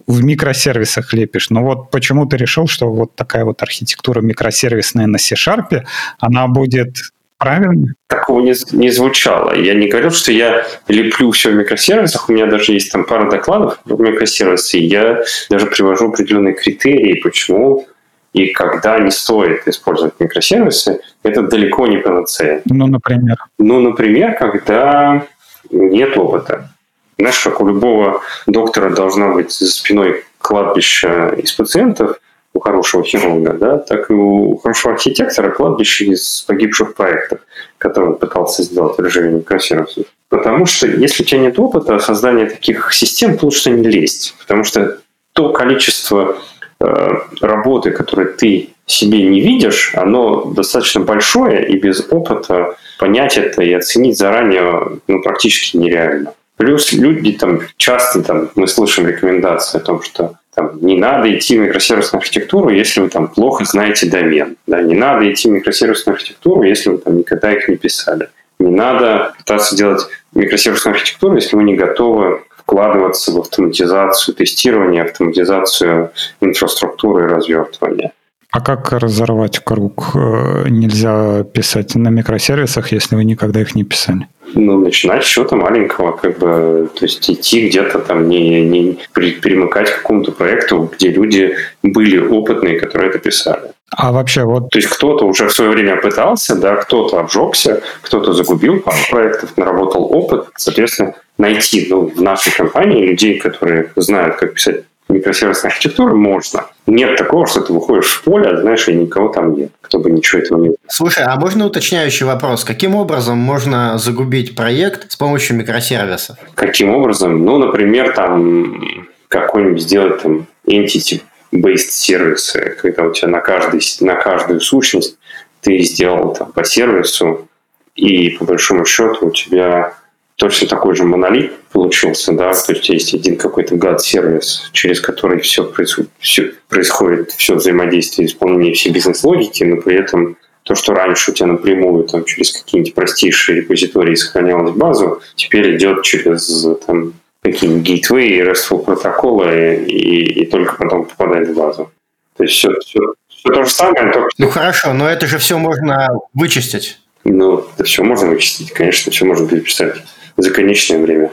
в 0.06 0.22
микросервисах 0.22 1.12
лепишь. 1.12 1.50
Но 1.50 1.62
вот 1.62 1.90
почему 1.90 2.26
ты 2.26 2.36
решил, 2.36 2.66
что 2.68 2.90
вот 2.90 3.14
такая 3.16 3.44
вот 3.44 3.62
архитектура 3.62 4.20
микросервисная 4.20 5.06
на 5.06 5.18
C-Sharp, 5.18 5.82
она 6.20 6.46
будет 6.46 6.96
правильно? 7.38 7.94
Такого 8.06 8.40
не, 8.40 8.54
не 8.72 8.90
звучало. 8.90 9.54
Я 9.54 9.74
не 9.74 9.88
говорил, 9.88 10.10
что 10.10 10.32
я 10.32 10.66
леплю 10.88 11.30
все 11.30 11.50
в 11.50 11.54
микросервисах. 11.54 12.28
У 12.28 12.32
меня 12.32 12.46
даже 12.46 12.72
есть 12.72 12.92
там 12.92 13.04
пара 13.04 13.30
докладов 13.30 13.78
в 13.84 14.00
микросервисы. 14.00 14.78
Я 14.78 15.22
даже 15.50 15.66
привожу 15.66 16.08
определенные 16.08 16.54
критерии, 16.54 17.20
почему 17.20 17.86
и 18.32 18.48
когда 18.48 18.98
не 18.98 19.10
стоит 19.10 19.66
использовать 19.66 20.14
микросервисы, 20.20 21.00
это 21.22 21.42
далеко 21.42 21.86
не 21.86 21.98
панацея. 21.98 22.62
Ну, 22.66 22.86
например? 22.86 23.36
Ну, 23.58 23.80
например, 23.80 24.36
когда 24.36 25.26
нет 25.70 26.16
опыта. 26.16 26.70
Знаешь, 27.18 27.40
как 27.40 27.60
у 27.60 27.66
любого 27.66 28.20
доктора 28.46 28.90
должна 28.90 29.28
быть 29.28 29.50
за 29.52 29.66
спиной 29.66 30.24
кладбище 30.38 31.34
из 31.36 31.52
пациентов, 31.52 32.20
у 32.54 32.60
хорошего 32.60 33.04
хирурга, 33.04 33.52
да, 33.52 33.78
так 33.78 34.10
и 34.10 34.12
у 34.14 34.56
хорошего 34.56 34.94
архитектора 34.94 35.50
кладбище 35.50 36.06
из 36.06 36.42
погибших 36.42 36.94
проектов, 36.94 37.40
которые 37.76 38.12
он 38.12 38.18
пытался 38.18 38.62
сделать 38.62 38.96
в 38.96 39.04
режиме 39.04 39.30
микросервисов. 39.30 40.06
Потому 40.28 40.66
что 40.66 40.86
если 40.86 41.22
у 41.22 41.26
тебя 41.26 41.40
нет 41.40 41.58
опыта 41.58 41.98
создания 41.98 42.46
таких 42.46 42.92
систем, 42.92 43.38
то 43.38 43.46
лучше 43.46 43.70
не 43.70 43.88
лезть. 43.88 44.34
Потому 44.40 44.64
что 44.64 44.98
то 45.32 45.52
количество 45.52 46.36
работы, 46.80 47.90
которые 47.90 48.28
ты 48.28 48.70
себе 48.86 49.22
не 49.22 49.40
видишь, 49.40 49.92
оно 49.94 50.44
достаточно 50.44 51.00
большое, 51.00 51.68
и 51.68 51.78
без 51.78 52.06
опыта 52.10 52.76
понять 52.98 53.36
это 53.36 53.62
и 53.62 53.72
оценить 53.72 54.16
заранее 54.16 55.00
ну, 55.06 55.22
практически 55.22 55.76
нереально. 55.76 56.34
Плюс 56.56 56.92
люди 56.92 57.32
там 57.32 57.60
часто 57.76 58.22
там, 58.22 58.50
мы 58.56 58.66
слышим 58.66 59.06
рекомендации 59.06 59.78
о 59.78 59.82
том, 59.82 60.02
что 60.02 60.34
там, 60.54 60.72
не 60.80 60.96
надо 60.96 61.32
идти 61.32 61.56
в 61.56 61.60
микросервисную 61.60 62.20
архитектуру, 62.20 62.70
если 62.70 63.00
вы 63.00 63.08
там 63.08 63.28
плохо 63.28 63.64
знаете 63.64 64.10
домен. 64.10 64.56
Да? 64.66 64.82
Не 64.82 64.96
надо 64.96 65.30
идти 65.32 65.48
в 65.48 65.52
микросервисную 65.52 66.16
архитектуру, 66.16 66.62
если 66.62 66.90
вы 66.90 66.98
там 66.98 67.18
никогда 67.18 67.52
их 67.52 67.68
не 67.68 67.76
писали. 67.76 68.28
Не 68.58 68.72
надо 68.72 69.34
пытаться 69.38 69.76
делать 69.76 70.08
микросервисную 70.34 70.94
архитектуру, 70.94 71.36
если 71.36 71.54
вы 71.54 71.62
не 71.62 71.76
готовы 71.76 72.42
вкладываться 72.68 73.32
в 73.32 73.38
автоматизацию 73.38 74.34
тестирования, 74.34 75.02
автоматизацию 75.02 76.10
инфраструктуры 76.42 77.24
и 77.24 77.26
развертывания. 77.26 78.12
А 78.50 78.60
как 78.60 78.92
разорвать 78.92 79.58
круг? 79.58 80.10
Э, 80.14 80.68
нельзя 80.68 81.44
писать 81.44 81.94
на 81.94 82.08
микросервисах, 82.08 82.92
если 82.92 83.16
вы 83.16 83.24
никогда 83.24 83.60
их 83.60 83.74
не 83.74 83.84
писали. 83.84 84.26
Ну, 84.54 84.78
начинать 84.78 85.24
с 85.24 85.28
чего-то 85.28 85.56
маленького, 85.56 86.12
как 86.12 86.38
бы, 86.38 86.90
то 86.94 87.04
есть 87.04 87.30
идти 87.30 87.68
где-то 87.68 87.98
там, 88.00 88.28
не, 88.28 88.62
не 88.62 88.98
перемыкать 89.14 89.90
к 89.90 90.02
какому-то 90.02 90.32
проекту, 90.32 90.90
где 90.94 91.10
люди 91.10 91.56
были 91.82 92.18
опытные, 92.18 92.78
которые 92.80 93.10
это 93.10 93.18
писали. 93.18 93.72
А 93.90 94.12
вообще 94.12 94.44
вот... 94.44 94.70
То 94.70 94.78
есть 94.78 94.88
кто-то 94.88 95.24
уже 95.24 95.48
в 95.48 95.52
свое 95.52 95.70
время 95.70 95.96
пытался, 95.96 96.54
да, 96.56 96.76
кто-то 96.76 97.20
обжегся, 97.20 97.82
кто-то 98.02 98.32
загубил 98.32 98.80
пару 98.80 98.98
проектов, 99.10 99.56
наработал 99.56 100.04
опыт, 100.12 100.48
соответственно, 100.56 101.14
найти 101.38 101.86
ну, 101.88 102.06
в 102.08 102.20
нашей 102.20 102.52
компании 102.52 103.06
людей, 103.06 103.38
которые 103.38 103.90
знают, 103.96 104.36
как 104.36 104.54
писать 104.54 104.84
микросервисную 105.08 105.72
архитектуру, 105.72 106.16
можно. 106.16 106.66
Нет 106.86 107.16
такого, 107.16 107.46
что 107.46 107.62
ты 107.62 107.72
выходишь 107.72 108.10
в 108.10 108.24
поле, 108.24 108.60
знаешь, 108.60 108.88
и 108.88 108.94
никого 108.94 109.28
там 109.28 109.54
нет, 109.54 109.70
кто 109.80 109.98
бы 109.98 110.10
ничего 110.10 110.42
этого 110.42 110.60
не... 110.60 110.74
Слушай, 110.86 111.24
а 111.24 111.36
можно 111.36 111.66
уточняющий 111.66 112.26
вопрос? 112.26 112.64
Каким 112.64 112.94
образом 112.94 113.38
можно 113.38 113.96
загубить 113.98 114.54
проект 114.54 115.10
с 115.10 115.16
помощью 115.16 115.56
микросервисов? 115.56 116.36
Каким 116.54 116.90
образом? 116.90 117.44
Ну, 117.44 117.56
например, 117.56 118.12
там 118.14 118.82
какой-нибудь 119.28 119.82
сделать 119.82 120.22
там 120.22 120.46
entity 120.66 121.22
based 121.52 121.90
сервисы, 121.90 122.76
когда 122.80 123.04
у 123.04 123.12
тебя 123.12 123.28
на, 123.28 123.40
каждый, 123.40 123.80
на 124.00 124.14
каждую 124.14 124.60
сущность 124.60 125.18
ты 125.60 125.78
сделал 125.80 126.34
там, 126.34 126.52
по 126.52 126.64
сервису, 126.64 127.48
и 127.94 128.30
по 128.30 128.44
большому 128.44 128.84
счету 128.84 129.26
у 129.26 129.30
тебя 129.30 129.94
точно 130.36 130.68
такой 130.68 130.94
же 130.94 131.04
монолит 131.04 131.52
получился, 131.72 132.32
да, 132.32 132.52
то 132.52 132.72
есть 132.72 132.88
есть 132.88 133.12
один 133.12 133.36
какой-то 133.36 133.74
гад-сервис, 133.74 134.70
через 134.72 135.00
который 135.00 135.40
все 135.40 135.64
происходит, 135.64 136.10
все 136.20 136.52
происходит, 136.68 137.32
все 137.32 137.56
взаимодействие, 137.56 138.26
исполнение 138.26 138.72
всей 138.72 138.92
бизнес-логики, 138.92 139.64
но 139.64 139.80
при 139.80 139.96
этом 139.96 140.36
то, 140.62 140.76
что 140.76 140.94
раньше 140.94 141.32
у 141.32 141.34
тебя 141.34 141.48
напрямую 141.48 142.04
там, 142.04 142.24
через 142.24 142.52
какие-нибудь 142.52 142.94
простейшие 142.94 143.62
репозитории 143.62 144.14
сохранялось 144.14 144.76
базу, 144.76 145.22
теперь 145.34 145.76
идет 145.76 146.04
через 146.04 146.66
там, 146.86 147.14
какие-нибудь 147.42 147.86
гейтвей, 147.86 148.42
RESTful 148.42 148.84
протоколы 148.84 149.84
и, 149.86 150.42
и 150.42 150.46
только 150.46 150.76
потом 150.76 151.06
попадает 151.06 151.48
в 151.48 151.54
базу. 151.54 151.90
То 152.36 152.44
есть 152.44 152.54
все, 152.54 152.70
все, 152.80 153.00
все 153.28 153.52
то 153.52 153.64
же 153.64 153.70
самое, 153.70 154.12
только... 154.12 154.30
Ну 154.38 154.48
хорошо, 154.48 154.92
но 154.92 155.08
это 155.08 155.26
же 155.26 155.38
все 155.38 155.58
можно 155.58 156.08
вычистить. 156.34 157.00
Ну, 157.24 157.66
это 157.74 157.84
все 157.84 158.02
можно 158.02 158.28
вычистить, 158.28 158.72
конечно, 158.72 159.12
все 159.12 159.24
можно 159.24 159.48
переписать. 159.48 159.96
за 160.38 160.50
конечное 160.50 160.98
время. 160.98 161.30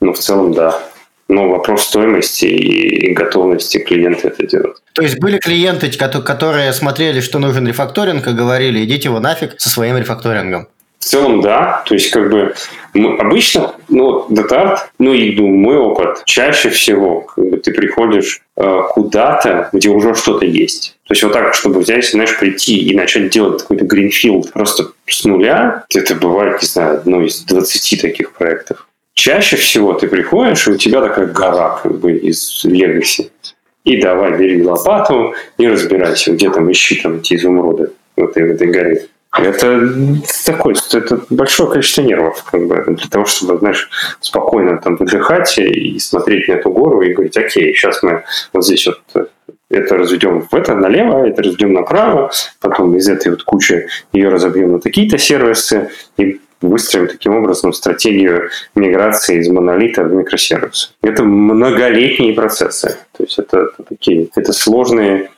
Но 0.00 0.12
в 0.12 0.18
целом, 0.18 0.52
да. 0.52 0.82
Но 1.28 1.48
вопрос 1.48 1.84
стоимости 1.84 2.46
и 2.46 3.12
готовности 3.14 3.78
клиента 3.78 4.28
это 4.28 4.46
делать. 4.46 4.76
То 4.94 5.02
есть 5.02 5.20
были 5.20 5.38
клиенты, 5.38 5.88
которые 5.90 6.72
смотрели, 6.72 7.20
что 7.20 7.38
нужен 7.38 7.68
рефакторинг, 7.68 8.26
и 8.26 8.32
говорили, 8.32 8.84
идите 8.84 9.08
его 9.08 9.20
нафиг 9.20 9.60
со 9.60 9.68
своим 9.68 9.96
рефакторингом. 9.96 10.66
В 11.00 11.04
целом, 11.06 11.40
да. 11.40 11.82
То 11.86 11.94
есть, 11.94 12.10
как 12.10 12.30
бы, 12.30 12.54
мы 12.92 13.16
обычно, 13.18 13.74
ну, 13.88 14.26
датарт, 14.28 14.90
ну, 14.98 15.14
и 15.14 15.34
ну, 15.34 15.48
мой 15.48 15.78
опыт, 15.78 16.22
чаще 16.26 16.68
всего, 16.68 17.22
как 17.22 17.44
бы, 17.48 17.56
ты 17.56 17.72
приходишь 17.72 18.42
э, 18.56 18.82
куда-то, 18.90 19.70
где 19.72 19.88
уже 19.88 20.14
что-то 20.14 20.44
есть. 20.44 20.98
То 21.06 21.14
есть, 21.14 21.22
вот 21.22 21.32
так, 21.32 21.54
чтобы 21.54 21.80
взять, 21.80 22.08
знаешь, 22.10 22.38
прийти 22.38 22.76
и 22.76 22.94
начать 22.94 23.30
делать 23.30 23.62
какой-то 23.62 23.86
гринфилд 23.86 24.52
просто 24.52 24.92
с 25.06 25.24
нуля, 25.24 25.84
это 25.94 26.14
бывает, 26.14 26.60
не 26.60 26.68
знаю, 26.68 26.98
одно 26.98 27.22
из 27.22 27.40
20 27.44 28.02
таких 28.02 28.32
проектов. 28.32 28.86
Чаще 29.14 29.56
всего 29.56 29.94
ты 29.94 30.06
приходишь, 30.06 30.68
и 30.68 30.72
у 30.72 30.76
тебя 30.76 31.00
такая 31.00 31.26
гора, 31.26 31.80
как 31.82 31.98
бы, 31.98 32.12
из 32.12 32.62
Legacy. 32.66 33.30
И 33.84 34.00
давай, 34.00 34.36
бери 34.36 34.62
лопату 34.62 35.32
и 35.56 35.66
разбирайся, 35.66 36.32
где 36.32 36.50
там 36.50 36.70
ищи 36.70 37.00
там 37.00 37.16
эти 37.16 37.36
изумруды 37.36 37.90
в 38.16 38.22
этой, 38.22 38.46
в 38.46 38.50
этой 38.50 38.68
горе. 38.68 39.06
Это 39.38 39.88
такое, 40.44 40.74
это 40.92 41.20
большое 41.30 41.70
количество 41.70 42.02
нервов, 42.02 42.42
как 42.50 42.66
бы, 42.66 42.84
для 42.88 43.08
того, 43.08 43.26
чтобы, 43.26 43.58
знаешь, 43.58 43.88
спокойно 44.20 44.78
там 44.78 44.96
выдыхать 44.96 45.56
и 45.58 45.98
смотреть 46.00 46.48
на 46.48 46.54
эту 46.54 46.70
гору 46.70 47.00
и 47.00 47.12
говорить, 47.12 47.36
окей, 47.36 47.72
сейчас 47.72 48.02
мы 48.02 48.24
вот 48.52 48.64
здесь 48.64 48.88
вот 48.88 49.00
э, 49.14 49.26
это 49.70 49.96
разведем 49.96 50.42
в 50.42 50.52
это 50.52 50.74
налево, 50.74 51.26
это 51.28 51.42
разведем 51.42 51.74
направо, 51.74 52.32
потом 52.60 52.96
из 52.96 53.08
этой 53.08 53.30
вот 53.30 53.44
кучи 53.44 53.86
ее 54.12 54.30
разобьем 54.30 54.72
на 54.72 54.80
такие-то 54.80 55.16
сервисы 55.16 55.90
и 56.16 56.40
выстроим 56.60 57.06
таким 57.06 57.36
образом 57.36 57.72
стратегию 57.72 58.50
миграции 58.74 59.38
из 59.38 59.48
монолита 59.48 60.02
в 60.02 60.12
микросервисы. 60.12 60.90
Это 61.02 61.22
многолетние 61.22 62.34
процессы. 62.34 62.98
То 63.16 63.22
есть 63.22 63.38
это, 63.38 63.58
это 63.58 63.82
такие, 63.88 64.28
это 64.34 64.52
сложные 64.52 65.30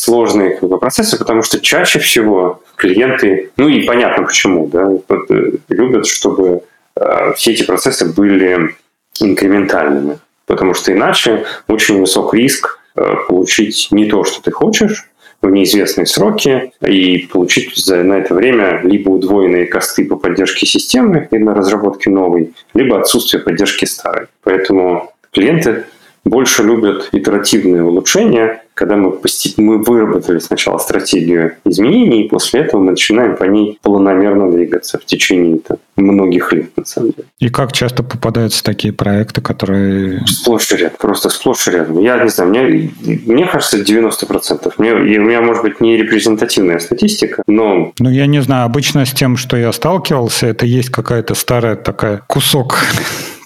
сложные 0.00 0.56
как 0.56 0.68
бы, 0.68 0.78
процессы, 0.78 1.18
потому 1.18 1.42
что 1.42 1.60
чаще 1.60 1.98
всего 1.98 2.62
клиенты, 2.76 3.50
ну 3.56 3.68
и 3.68 3.82
понятно 3.82 4.24
почему, 4.24 4.66
да, 4.66 4.88
э, 5.08 5.52
любят, 5.68 6.06
чтобы 6.06 6.62
э, 6.96 7.32
все 7.36 7.52
эти 7.52 7.64
процессы 7.64 8.06
были 8.06 8.74
инкрементальными, 9.20 10.18
потому 10.46 10.74
что 10.74 10.92
иначе 10.92 11.44
очень 11.68 12.00
высок 12.00 12.34
риск 12.34 12.80
э, 12.96 13.14
получить 13.28 13.88
не 13.90 14.06
то, 14.06 14.24
что 14.24 14.42
ты 14.42 14.50
хочешь, 14.50 15.06
в 15.42 15.50
неизвестные 15.50 16.06
сроки 16.06 16.72
и 16.86 17.26
получить 17.32 17.74
за, 17.74 18.02
на 18.02 18.14
это 18.14 18.34
время 18.34 18.80
либо 18.82 19.10
удвоенные 19.10 19.64
косты 19.64 20.04
по 20.04 20.16
поддержке 20.16 20.66
системы 20.66 21.28
и 21.30 21.38
на 21.38 21.54
разработке 21.54 22.10
новой, 22.10 22.52
либо 22.74 23.00
отсутствие 23.00 23.42
поддержки 23.42 23.86
старой. 23.86 24.26
Поэтому 24.42 25.12
клиенты 25.32 25.84
больше 26.24 26.62
любят 26.62 27.08
итеративные 27.12 27.82
улучшения, 27.82 28.62
когда 28.74 28.96
мы, 28.96 29.18
мы 29.56 29.82
выработали 29.82 30.38
сначала 30.38 30.78
стратегию 30.78 31.56
изменений, 31.64 32.24
и 32.24 32.28
после 32.28 32.60
этого 32.60 32.80
мы 32.80 32.92
начинаем 32.92 33.36
по 33.36 33.44
ней 33.44 33.78
планомерно 33.82 34.50
двигаться 34.50 34.98
в 34.98 35.04
течение 35.04 35.58
там, 35.58 35.78
многих 35.96 36.52
лет, 36.52 36.76
на 36.76 36.84
самом 36.84 37.10
деле. 37.10 37.28
И 37.38 37.48
как 37.48 37.72
часто 37.72 38.02
попадаются 38.02 38.64
такие 38.64 38.92
проекты, 38.92 39.40
которые... 39.40 40.24
Сплошь 40.26 40.72
и 40.72 40.76
ряд, 40.76 40.98
просто 40.98 41.28
сплошь 41.28 41.68
и 41.68 41.72
рядом. 41.72 42.00
Я 42.00 42.22
не 42.22 42.30
знаю, 42.30 42.50
мне, 42.50 42.90
мне 43.26 43.46
кажется, 43.46 43.80
90%. 43.82 44.72
Мне, 44.78 44.90
и 44.90 45.18
у 45.18 45.22
меня, 45.22 45.40
может 45.40 45.62
быть, 45.62 45.80
не 45.80 45.96
репрезентативная 45.96 46.78
статистика, 46.78 47.42
но... 47.46 47.92
Ну, 47.98 48.10
я 48.10 48.26
не 48.26 48.40
знаю, 48.40 48.66
обычно 48.66 49.04
с 49.04 49.12
тем, 49.12 49.36
что 49.36 49.56
я 49.56 49.72
сталкивался, 49.72 50.46
это 50.46 50.66
есть 50.66 50.90
какая-то 50.90 51.34
старая 51.34 51.76
такая 51.76 52.22
кусок 52.26 52.78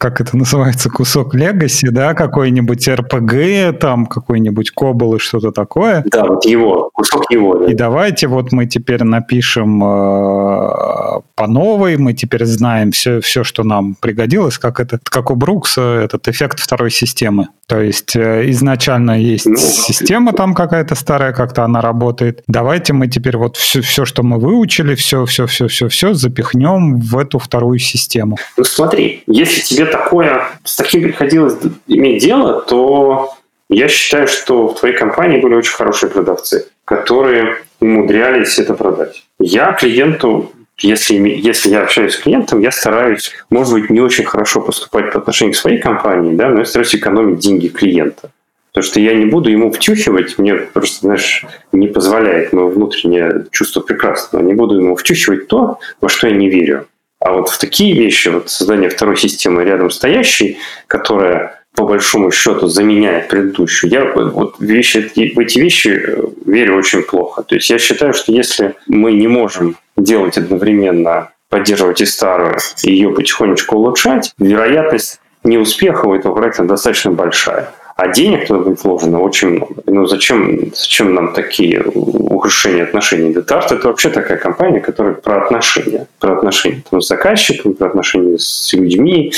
как 0.05 0.21
это 0.21 0.37
называется, 0.37 0.91
кусок 0.91 1.35
Legacy, 1.35 1.89
да, 1.91 2.13
какой-нибудь 2.13 2.87
RPG, 2.87 3.73
там 3.79 4.05
какой-нибудь 4.05 4.71
И 5.17 5.19
что-то 5.19 5.53
такое. 5.53 6.03
Да, 6.07 6.25
вот 6.25 6.45
его, 6.45 6.91
кусок 6.93 7.25
его. 7.31 7.59
Да. 7.59 7.67
И 7.67 7.75
давайте 7.75 8.27
вот 8.27 8.53
мы 8.53 8.67
теперь 8.67 9.03
напишем 9.05 9.83
э, 9.83 11.21
по 11.35 11.47
новой, 11.47 11.97
мы 11.97 12.13
теперь 12.13 12.45
знаем 12.45 12.91
все, 12.93 13.21
все, 13.21 13.45
что 13.45 13.65
нам 13.65 13.95
пригодилось, 13.95 14.59
как, 14.59 14.81
это, 14.81 14.99
как 15.03 15.31
у 15.31 15.35
Брукса, 15.35 15.83
этот 15.83 16.29
эффект 16.29 16.61
второй 16.61 16.91
системы. 16.91 17.49
То 17.67 17.81
есть 17.81 18.15
э, 18.15 18.51
изначально 18.51 19.19
есть 19.19 19.47
ну, 19.47 19.57
система 19.57 20.33
там 20.33 20.55
какая-то 20.55 20.95
старая, 20.95 21.33
как-то 21.33 21.65
она 21.65 21.81
работает. 21.81 22.43
Давайте 22.47 22.93
мы 22.93 23.09
теперь 23.09 23.37
вот 23.37 23.57
все, 23.57 23.81
все, 23.81 24.05
что 24.05 24.23
мы 24.23 24.39
выучили, 24.39 24.95
все, 24.95 25.25
все, 25.25 25.47
все, 25.47 25.69
все, 25.69 25.89
все 25.89 26.15
запихнем 26.15 27.01
в 27.01 27.17
эту 27.17 27.39
вторую 27.39 27.79
систему. 27.79 28.37
Ну 28.57 28.65
смотри, 28.65 29.23
если 29.27 29.61
тебе 29.63 29.87
такое, 29.87 30.43
с 30.63 30.77
таким 30.77 31.03
приходилось 31.03 31.57
иметь 31.87 32.23
дело, 32.23 32.61
то 32.61 33.35
я 33.69 33.89
считаю, 33.89 34.29
что 34.29 34.69
в 34.69 34.79
твоей 34.79 34.97
компании 34.97 35.41
были 35.41 35.55
очень 35.55 35.75
хорошие 35.75 36.11
продавцы, 36.11 36.67
которые 36.85 37.59
умудрялись 37.81 38.59
это 38.59 38.75
продать. 38.75 39.25
Я 39.39 39.73
клиенту 39.73 40.53
если, 40.79 41.15
если 41.15 41.71
я 41.71 41.83
общаюсь 41.83 42.15
с 42.15 42.19
клиентом, 42.19 42.61
я 42.61 42.73
стараюсь, 42.73 43.31
может 43.49 43.73
быть, 43.73 43.91
не 43.91 44.01
очень 44.01 44.25
хорошо 44.25 44.61
поступать 44.61 45.13
по 45.13 45.21
отношению 45.21 45.55
к 45.55 45.57
своей 45.57 45.79
компании, 45.79 46.35
да, 46.35 46.49
но 46.49 46.61
я 46.61 46.65
стараюсь 46.65 46.95
экономить 46.95 47.39
деньги 47.39 47.69
клиента. 47.69 48.31
Потому 48.73 48.91
что 48.91 48.99
я 48.99 49.15
не 49.15 49.27
буду 49.27 49.51
ему 49.51 49.71
втюхивать, 49.71 50.37
мне 50.37 50.57
просто, 50.57 51.07
знаешь, 51.07 51.45
не 51.71 51.87
позволяет 51.87 52.53
мое 52.53 52.67
внутреннее 52.67 53.47
чувство 53.53 53.83
прекрасного. 53.83 54.43
Не 54.43 54.55
буду 54.55 54.75
ему 54.75 54.97
втюхивать 54.97 55.47
то, 55.47 55.79
во 56.01 56.09
что 56.09 56.27
я 56.27 56.35
не 56.35 56.51
верю. 56.51 56.89
А 57.21 57.35
вот 57.35 57.51
в 57.51 57.59
такие 57.59 57.95
вещи, 57.95 58.29
вот 58.29 58.51
создание 58.51 58.91
второй 58.91 59.17
системы 59.17 59.63
рядом 59.63 59.91
стоящей, 59.91 60.59
которая 60.89 61.64
по 61.75 61.85
большому 61.85 62.31
счету 62.31 62.69
заменяет 62.69 63.29
предыдущую. 63.29 63.91
Я 63.91 64.05
вот 64.05 64.57
вещи, 64.61 65.11
в 65.35 65.39
эти 65.39 65.59
вещи 65.59 65.89
э, 65.89 66.25
верю 66.47 66.77
очень 66.77 67.03
плохо. 67.03 67.43
То 67.43 67.57
есть 67.57 67.69
я 67.69 67.79
считаю, 67.79 68.15
что 68.15 68.33
если 68.33 68.77
мы 68.87 69.13
не 69.13 69.27
можем 69.27 69.77
делать 69.97 70.39
одновременно, 70.39 71.31
поддерживать 71.49 72.01
и 72.01 72.07
старую, 72.07 72.59
и 72.83 72.93
ее 72.93 73.11
потихонечку 73.11 73.77
улучшать, 73.77 74.33
вероятность 74.39 75.21
неуспеха 75.43 76.07
у 76.07 76.15
этого 76.15 76.35
проекта 76.35 76.65
достаточно 76.65 77.11
большая. 77.11 77.71
А 77.97 78.09
денег 78.09 78.49
туда 78.49 78.75
вложено 78.83 79.21
очень 79.21 79.51
много. 79.51 79.83
Ну 79.87 80.07
зачем, 80.07 80.73
зачем 80.75 81.15
нам 81.15 81.33
такие 81.33 81.81
ухудшения 81.85 82.83
отношений? 82.83 83.33
Детарт 83.33 83.71
это 83.71 83.87
вообще 83.87 84.11
такая 84.11 84.37
компания, 84.37 84.81
которая 84.81 85.15
про 85.15 85.45
отношения. 85.45 86.09
Про 86.19 86.37
отношения 86.37 86.83
там, 86.91 87.01
с 87.01 87.07
заказчиком, 87.07 87.75
про 87.75 87.87
отношения 87.87 88.37
с 88.37 88.73
людьми. 88.73 89.33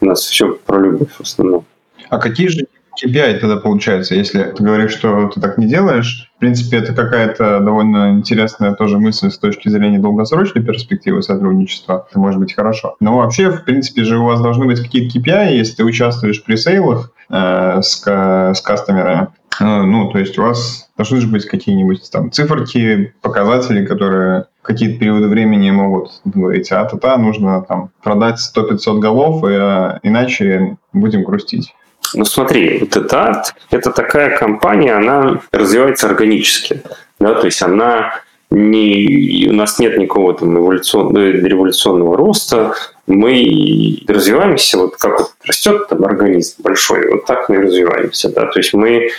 У 0.00 0.06
нас 0.06 0.20
все 0.20 0.52
про 0.52 0.78
любовь 0.78 1.10
в 1.10 1.22
основном. 1.22 1.64
А 2.08 2.18
какие 2.18 2.46
же 2.46 2.66
KPI 3.02 3.38
тогда 3.38 3.56
получается, 3.56 4.14
если 4.14 4.42
ты 4.42 4.62
говоришь, 4.62 4.92
что 4.92 5.28
ты 5.28 5.40
так 5.40 5.58
не 5.58 5.66
делаешь? 5.66 6.30
В 6.36 6.40
принципе, 6.40 6.78
это 6.78 6.94
какая-то 6.94 7.60
довольно 7.60 8.12
интересная 8.12 8.74
тоже 8.74 8.98
мысль 8.98 9.30
с 9.30 9.38
точки 9.38 9.68
зрения 9.68 9.98
долгосрочной 9.98 10.62
перспективы 10.62 11.22
сотрудничества. 11.22 12.06
Это 12.10 12.18
может 12.18 12.40
быть 12.40 12.54
хорошо. 12.54 12.96
Но 13.00 13.16
вообще, 13.16 13.50
в 13.50 13.64
принципе 13.64 14.04
же, 14.04 14.18
у 14.18 14.24
вас 14.24 14.40
должны 14.40 14.66
быть 14.66 14.80
какие-то 14.80 15.18
KPI, 15.18 15.54
если 15.54 15.76
ты 15.76 15.84
участвуешь 15.84 16.42
при 16.42 16.56
сейлах 16.56 17.12
э, 17.30 17.80
с, 17.82 18.02
с 18.04 18.60
кастомерами. 18.60 19.28
Э, 19.60 19.82
ну, 19.82 20.10
то 20.10 20.18
есть 20.18 20.38
у 20.38 20.42
вас 20.42 20.88
должны 20.96 21.20
же 21.20 21.28
быть 21.28 21.46
какие-нибудь 21.46 22.10
там 22.10 22.30
циферки, 22.30 23.14
показатели, 23.22 23.84
которые 23.84 24.46
какие-то 24.62 24.98
периоды 24.98 25.28
времени 25.28 25.70
могут 25.70 26.20
говорить, 26.24 26.70
а 26.72 26.84
та-та, 26.84 27.16
нужно 27.16 27.62
там 27.62 27.90
продать 28.02 28.38
100-500 28.54 28.98
голов, 28.98 29.44
и, 29.44 29.54
а, 29.54 29.98
иначе 30.02 30.76
будем 30.92 31.24
грустить. 31.24 31.72
Ну 32.14 32.24
смотри, 32.24 32.78
вот 32.78 32.96
это 32.96 33.42
это 33.70 33.90
такая 33.90 34.36
компания, 34.36 34.94
она 34.94 35.40
развивается 35.52 36.06
органически. 36.06 36.82
Да, 37.20 37.34
то 37.34 37.46
есть 37.46 37.62
она 37.62 38.20
не, 38.50 39.48
у 39.50 39.52
нас 39.52 39.78
нет 39.78 39.98
никакого 39.98 40.34
там 40.34 40.56
эволюционного, 40.56 41.30
революционного 41.30 42.16
роста, 42.16 42.74
мы 43.06 43.98
развиваемся, 44.06 44.78
вот 44.78 44.96
как 44.96 45.18
вот 45.18 45.32
растет 45.44 45.88
там 45.88 46.04
организм 46.04 46.62
большой, 46.62 47.10
вот 47.10 47.26
так 47.26 47.48
мы 47.48 47.56
и 47.56 47.60
развиваемся. 47.60 48.30
Да? 48.30 48.46
То 48.46 48.58
есть 48.58 48.72
мы 48.72 49.10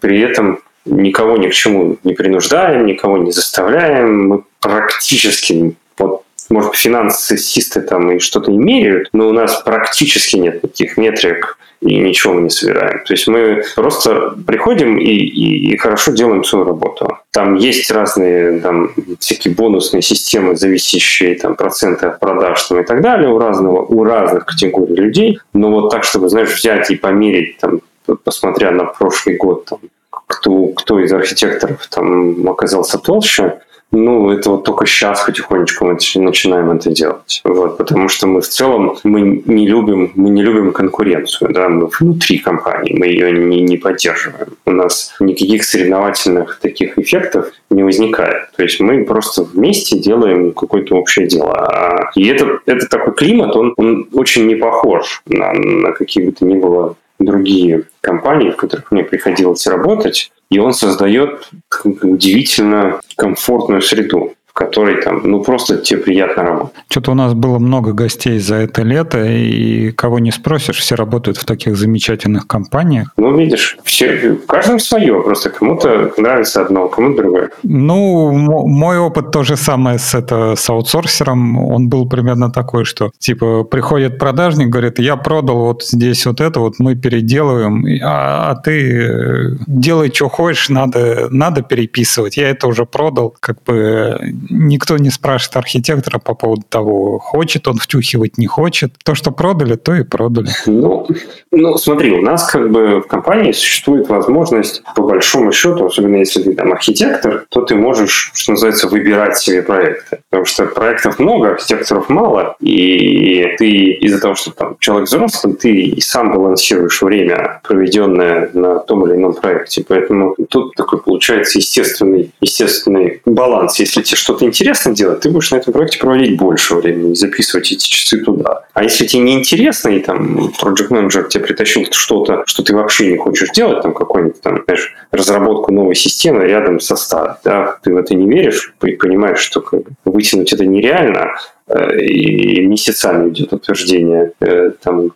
при 0.00 0.20
этом 0.20 0.60
никого 0.84 1.36
ни 1.36 1.48
к 1.48 1.52
чему 1.52 1.98
не 2.04 2.14
принуждаем, 2.14 2.86
никого 2.86 3.18
не 3.18 3.32
заставляем, 3.32 4.28
мы 4.28 4.44
практически 4.60 5.76
вот 5.98 6.22
может, 6.48 6.74
финансисты 6.74 7.80
там 7.80 8.10
и 8.12 8.18
что-то 8.18 8.50
не 8.50 8.58
меряют, 8.58 9.08
но 9.12 9.28
у 9.28 9.32
нас 9.32 9.62
практически 9.62 10.36
нет 10.36 10.60
таких 10.60 10.96
метрик, 10.96 11.58
и 11.80 11.96
ничего 11.98 12.34
мы 12.34 12.42
не 12.42 12.50
собираем. 12.50 13.04
То 13.04 13.12
есть 13.12 13.26
мы 13.28 13.62
просто 13.74 14.34
приходим 14.46 14.98
и, 14.98 15.10
и, 15.10 15.72
и 15.72 15.76
хорошо 15.76 16.12
делаем 16.12 16.42
свою 16.42 16.64
работу. 16.64 17.18
Там 17.32 17.54
есть 17.54 17.90
разные 17.90 18.60
там, 18.60 18.92
всякие 19.18 19.54
бонусные 19.54 20.02
системы, 20.02 20.56
зависящие 20.56 21.34
там, 21.34 21.54
проценты 21.54 22.06
от 22.06 22.18
продаж 22.18 22.62
там, 22.64 22.80
и 22.80 22.84
так 22.84 23.02
далее 23.02 23.28
у, 23.28 23.38
разного, 23.38 23.82
у 23.82 24.04
разных 24.04 24.46
категорий 24.46 24.94
людей. 24.94 25.38
Но 25.52 25.70
вот 25.70 25.90
так, 25.90 26.04
чтобы, 26.04 26.28
знаешь, 26.28 26.54
взять 26.54 26.90
и 26.90 26.96
померить, 26.96 27.58
там, 27.58 27.80
посмотря 28.24 28.70
на 28.70 28.84
прошлый 28.84 29.36
год, 29.36 29.66
там, 29.66 29.78
кто, 30.26 30.68
кто 30.68 30.98
из 30.98 31.12
архитекторов 31.12 31.86
там 31.88 32.48
оказался 32.48 32.98
толще, 32.98 33.60
ну, 33.92 34.30
это 34.30 34.50
вот 34.50 34.64
только 34.64 34.84
сейчас 34.84 35.24
потихонечку 35.24 35.86
мы 35.86 35.96
начинаем 36.16 36.70
это 36.70 36.90
делать. 36.90 37.40
Вот, 37.44 37.78
потому 37.78 38.08
что 38.08 38.26
мы 38.26 38.40
в 38.40 38.48
целом 38.48 38.96
мы 39.04 39.42
не 39.46 39.66
любим, 39.68 40.12
мы 40.16 40.30
не 40.30 40.42
любим 40.42 40.72
конкуренцию, 40.72 41.52
да, 41.52 41.68
мы 41.68 41.88
внутри 41.98 42.38
компании, 42.38 42.94
мы 42.98 43.06
ее 43.06 43.32
не, 43.32 43.62
не 43.62 43.76
поддерживаем. 43.76 44.48
У 44.66 44.72
нас 44.72 45.14
никаких 45.20 45.64
соревновательных 45.64 46.58
таких 46.60 46.98
эффектов 46.98 47.52
не 47.70 47.84
возникает. 47.84 48.50
То 48.56 48.64
есть 48.64 48.80
мы 48.80 49.04
просто 49.04 49.44
вместе 49.44 49.98
делаем 49.98 50.52
какое-то 50.52 50.96
общее 50.96 51.26
дело. 51.28 51.54
А, 51.54 52.10
и 52.16 52.26
это, 52.26 52.58
это 52.66 52.88
такой 52.88 53.14
климат, 53.14 53.54
он, 53.54 53.72
он 53.76 54.08
очень 54.12 54.46
не 54.46 54.56
похож 54.56 55.22
на, 55.26 55.52
на 55.52 55.92
какие 55.92 56.26
бы 56.26 56.32
то 56.32 56.44
ни 56.44 56.56
было 56.56 56.96
другие 57.18 57.84
компании, 58.00 58.50
в 58.50 58.56
которых 58.56 58.90
мне 58.90 59.04
приходилось 59.04 59.66
работать, 59.66 60.30
и 60.50 60.58
он 60.58 60.72
создает 60.72 61.50
удивительно 61.84 63.00
комфортную 63.16 63.82
среду 63.82 64.34
которой 64.56 65.02
там, 65.02 65.20
ну, 65.22 65.42
просто 65.42 65.76
тебе 65.76 66.00
приятно 66.00 66.42
работать. 66.42 66.74
Что-то 66.88 67.10
у 67.10 67.14
нас 67.14 67.34
было 67.34 67.58
много 67.58 67.92
гостей 67.92 68.38
за 68.38 68.54
это 68.56 68.82
лето, 68.82 69.22
и 69.22 69.92
кого 69.92 70.18
не 70.18 70.32
спросишь, 70.32 70.78
все 70.78 70.94
работают 70.94 71.36
в 71.36 71.44
таких 71.44 71.76
замечательных 71.76 72.46
компаниях. 72.46 73.12
Ну, 73.18 73.36
видишь, 73.36 73.76
все, 73.84 74.30
в 74.30 74.46
каждом 74.46 74.78
свое, 74.78 75.22
просто 75.22 75.50
кому-то 75.50 76.10
нравится 76.16 76.62
одно, 76.62 76.88
кому-то 76.88 77.22
другое. 77.22 77.50
Ну, 77.64 78.32
мой 78.32 78.98
опыт 78.98 79.30
то 79.30 79.42
же 79.42 79.56
самое 79.56 79.98
с, 79.98 80.14
это, 80.14 80.56
с 80.56 80.70
аутсорсером, 80.70 81.58
он 81.58 81.90
был 81.90 82.08
примерно 82.08 82.50
такой, 82.50 82.86
что, 82.86 83.10
типа, 83.18 83.64
приходит 83.64 84.18
продажник, 84.18 84.70
говорит, 84.70 84.98
я 84.98 85.16
продал 85.16 85.66
вот 85.66 85.84
здесь 85.84 86.24
вот 86.24 86.40
это, 86.40 86.60
вот 86.60 86.78
мы 86.78 86.94
переделываем, 86.94 87.84
а, 88.02 88.52
а 88.52 88.54
ты 88.54 89.02
э, 89.02 89.56
делай, 89.66 90.10
что 90.14 90.30
хочешь, 90.30 90.70
надо, 90.70 91.28
надо 91.30 91.60
переписывать, 91.60 92.38
я 92.38 92.48
это 92.48 92.68
уже 92.68 92.86
продал, 92.86 93.34
как 93.38 93.62
бы 93.62 94.18
никто 94.50 94.96
не 94.98 95.10
спрашивает 95.10 95.56
архитектора 95.56 96.18
по 96.18 96.34
поводу 96.34 96.62
того, 96.68 97.18
хочет 97.18 97.68
он 97.68 97.78
втюхивать, 97.78 98.38
не 98.38 98.46
хочет. 98.46 98.94
То, 99.04 99.14
что 99.14 99.30
продали, 99.30 99.76
то 99.76 99.94
и 99.94 100.02
продали. 100.02 100.48
Ну, 100.66 101.06
ну, 101.50 101.76
смотри, 101.78 102.12
у 102.12 102.22
нас 102.22 102.50
как 102.50 102.70
бы 102.70 103.00
в 103.00 103.06
компании 103.06 103.52
существует 103.52 104.08
возможность, 104.08 104.82
по 104.94 105.02
большому 105.02 105.52
счету, 105.52 105.86
особенно 105.86 106.16
если 106.16 106.42
ты 106.42 106.54
там 106.54 106.72
архитектор, 106.72 107.46
то 107.48 107.62
ты 107.62 107.74
можешь, 107.74 108.32
что 108.34 108.52
называется, 108.52 108.88
выбирать 108.88 109.38
себе 109.38 109.62
проекты. 109.62 110.18
Потому 110.30 110.44
что 110.46 110.66
проектов 110.66 111.18
много, 111.18 111.50
архитекторов 111.52 112.08
мало, 112.08 112.56
и 112.60 113.54
ты 113.58 113.68
из-за 113.70 114.20
того, 114.20 114.34
что 114.34 114.50
там 114.50 114.76
человек 114.80 115.08
взрослый, 115.08 115.54
ты 115.54 115.70
и 115.70 116.00
сам 116.00 116.32
балансируешь 116.32 117.00
время, 117.02 117.60
проведенное 117.62 118.50
на 118.52 118.78
том 118.80 119.06
или 119.06 119.16
ином 119.16 119.34
проекте. 119.34 119.84
Поэтому 119.86 120.34
тут 120.48 120.74
такой 120.74 121.00
получается 121.00 121.58
естественный, 121.58 122.30
естественный 122.40 123.20
баланс. 123.24 123.78
Если 123.78 124.02
тебе 124.02 124.16
что-то 124.36 124.46
интересно 124.46 124.94
делать, 124.94 125.20
ты 125.20 125.30
будешь 125.30 125.50
на 125.50 125.56
этом 125.56 125.72
проекте 125.72 125.98
проводить 125.98 126.36
больше 126.36 126.74
времени, 126.74 127.14
записывать 127.14 127.72
эти 127.72 127.88
часы 127.88 128.18
туда. 128.18 128.64
А 128.74 128.82
если 128.82 129.06
тебе 129.06 129.22
не 129.22 129.34
интересно, 129.34 129.88
и 129.88 130.00
там 130.00 130.52
project 130.60 130.88
менеджер 130.90 131.24
тебе 131.24 131.44
притащил 131.44 131.86
что-то, 131.90 132.42
что 132.46 132.62
ты 132.62 132.74
вообще 132.74 133.12
не 133.12 133.16
хочешь 133.16 133.50
делать, 133.50 133.82
там 133.82 133.94
какой-нибудь 133.94 134.40
там, 134.42 134.62
знаешь, 134.64 134.94
разработку 135.10 135.72
новой 135.72 135.94
системы 135.94 136.44
рядом 136.44 136.80
со 136.80 136.96
старой, 136.96 137.36
да, 137.44 137.78
ты 137.82 137.94
в 137.94 137.96
это 137.96 138.14
не 138.14 138.28
веришь, 138.28 138.74
понимаешь, 138.78 139.38
что 139.38 139.64
вытянуть 140.04 140.52
это 140.52 140.66
нереально, 140.66 141.36
и 141.68 142.66
месяцами 142.66 143.30
идет 143.30 143.52
утверждение 143.52 144.32
э, 144.40 144.70
там, 144.82 145.10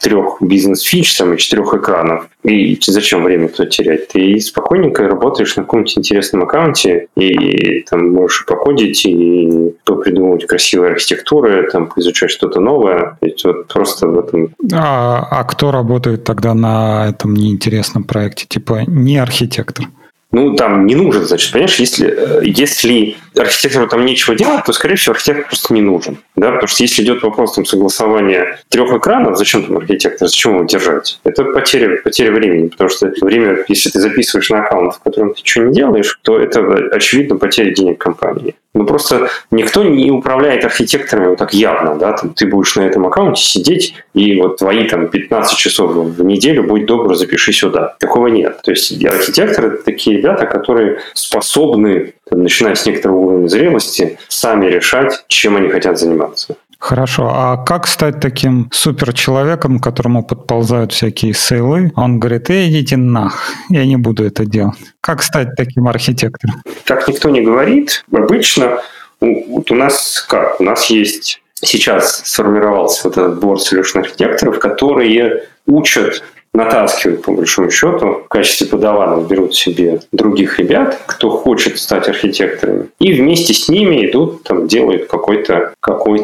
трех 0.00 0.38
бизнес-фич 0.40 1.16
там, 1.16 1.34
и 1.34 1.38
четырех 1.38 1.74
экранов. 1.74 2.28
И 2.42 2.78
зачем 2.80 3.24
время 3.24 3.48
то 3.48 3.66
терять? 3.66 4.08
Ты 4.08 4.40
спокойненько 4.40 5.06
работаешь 5.06 5.56
на 5.56 5.64
каком-нибудь 5.64 5.98
интересном 5.98 6.44
аккаунте, 6.44 7.08
и 7.16 7.80
там 7.82 8.10
можешь 8.12 8.46
походить, 8.46 9.04
и 9.04 9.74
придумывать 9.84 10.46
красивые 10.46 10.92
архитектуры, 10.92 11.68
там, 11.70 11.92
изучать 11.96 12.30
что-то 12.30 12.60
новое. 12.60 13.18
То 13.20 13.26
есть 13.26 13.44
вот 13.44 13.68
просто 13.68 14.06
в 14.06 14.18
этом... 14.18 14.54
А, 14.72 15.26
а 15.30 15.44
кто 15.44 15.70
работает 15.70 16.24
тогда 16.24 16.54
на 16.54 17.10
этом 17.10 17.34
неинтересном 17.34 18.04
проекте? 18.04 18.46
Типа 18.48 18.82
не 18.86 19.18
архитектор? 19.18 19.86
Ну, 20.32 20.54
там 20.54 20.86
не 20.86 20.94
нужен, 20.94 21.24
значит, 21.24 21.52
понимаешь, 21.52 21.76
если, 21.76 22.08
э, 22.08 22.40
если 22.44 23.16
архитектору 23.36 23.88
там 23.88 24.04
нечего 24.04 24.36
делать, 24.36 24.64
то, 24.64 24.72
скорее 24.72 24.96
всего, 24.96 25.14
архитектор 25.14 25.46
просто 25.46 25.74
не 25.74 25.80
нужен, 25.80 26.18
да, 26.36 26.52
потому 26.52 26.68
что 26.68 26.82
если 26.82 27.02
идет 27.02 27.22
вопрос 27.22 27.54
там 27.54 27.64
согласования 27.64 28.60
трех 28.68 28.92
экранов, 28.92 29.36
зачем 29.36 29.64
там 29.64 29.78
архитектор, 29.78 30.28
зачем 30.28 30.54
его 30.54 30.64
держать? 30.64 31.18
Это 31.24 31.44
потеря, 31.44 32.00
потеря 32.02 32.32
времени, 32.32 32.68
потому 32.68 32.90
что 32.90 33.12
время, 33.20 33.64
если 33.68 33.90
ты 33.90 33.98
записываешь 34.00 34.50
на 34.50 34.64
аккаунт, 34.64 34.94
в 34.94 35.00
котором 35.00 35.34
ты 35.34 35.40
ничего 35.40 35.64
не 35.64 35.74
делаешь, 35.74 36.18
то 36.22 36.38
это, 36.38 36.60
очевидно, 36.92 37.36
потеря 37.36 37.74
денег 37.74 37.98
компании. 37.98 38.54
Ну, 38.72 38.86
просто 38.86 39.28
никто 39.50 39.82
не 39.82 40.12
управляет 40.12 40.64
архитекторами 40.64 41.30
вот 41.30 41.38
так 41.38 41.52
явно, 41.52 41.96
да, 41.96 42.12
там, 42.12 42.34
ты 42.34 42.46
будешь 42.46 42.76
на 42.76 42.82
этом 42.82 43.04
аккаунте 43.04 43.42
сидеть, 43.42 43.94
и 44.14 44.40
вот 44.40 44.58
твои 44.58 44.86
там 44.86 45.08
15 45.08 45.58
часов 45.58 45.92
в 45.92 46.22
неделю, 46.22 46.62
будь 46.62 46.86
добр, 46.86 47.16
запиши 47.16 47.52
сюда. 47.52 47.96
Такого 47.98 48.28
нет. 48.28 48.60
То 48.62 48.70
есть 48.70 49.04
архитекторы– 49.04 49.68
это 49.74 49.82
такие 49.82 50.18
ребята, 50.18 50.46
которые 50.46 51.00
способны, 51.14 52.14
там, 52.28 52.44
начиная 52.44 52.76
с 52.76 52.86
некоторого 52.86 53.18
уровня 53.18 53.48
зрелости, 53.48 54.18
сами 54.28 54.66
решать, 54.66 55.24
чем 55.26 55.56
они 55.56 55.68
хотят 55.68 55.98
заниматься. 55.98 56.56
Хорошо. 56.80 57.30
А 57.32 57.58
как 57.58 57.86
стать 57.86 58.20
таким 58.20 58.70
суперчеловеком, 58.72 59.80
которому 59.80 60.24
подползают 60.24 60.92
всякие 60.92 61.34
сейлы? 61.34 61.92
Он 61.94 62.18
говорит, 62.18 62.48
эй, 62.48 62.70
идите 62.70 62.96
нах, 62.96 63.52
я 63.68 63.84
не 63.84 63.96
буду 63.96 64.24
это 64.24 64.46
делать. 64.46 64.78
Как 65.02 65.22
стать 65.22 65.48
таким 65.56 65.88
архитектором? 65.88 66.62
Так 66.86 67.06
никто 67.06 67.28
не 67.28 67.42
говорит. 67.42 68.02
Обычно 68.10 68.80
вот 69.20 69.70
у 69.70 69.74
нас 69.74 70.24
как? 70.26 70.58
У 70.58 70.64
нас 70.64 70.86
есть 70.86 71.42
сейчас 71.54 72.22
сформировался 72.24 73.08
вот 73.08 73.18
этот 73.18 73.40
борт 73.40 73.60
solution 73.60 74.00
архитекторов, 74.00 74.58
которые 74.58 75.44
учат 75.66 76.22
натаскивают, 76.52 77.22
по 77.22 77.32
большому 77.32 77.70
счету, 77.70 78.22
в 78.24 78.28
качестве 78.28 78.66
подаванов 78.66 79.28
берут 79.28 79.54
себе 79.54 80.00
других 80.12 80.58
ребят, 80.58 80.98
кто 81.06 81.30
хочет 81.30 81.78
стать 81.78 82.08
архитекторами, 82.08 82.88
и 82.98 83.12
вместе 83.12 83.54
с 83.54 83.68
ними 83.68 84.06
идут, 84.06 84.42
там, 84.42 84.66
делают 84.66 85.06
какой-то 85.06 85.72
какой 85.80 86.20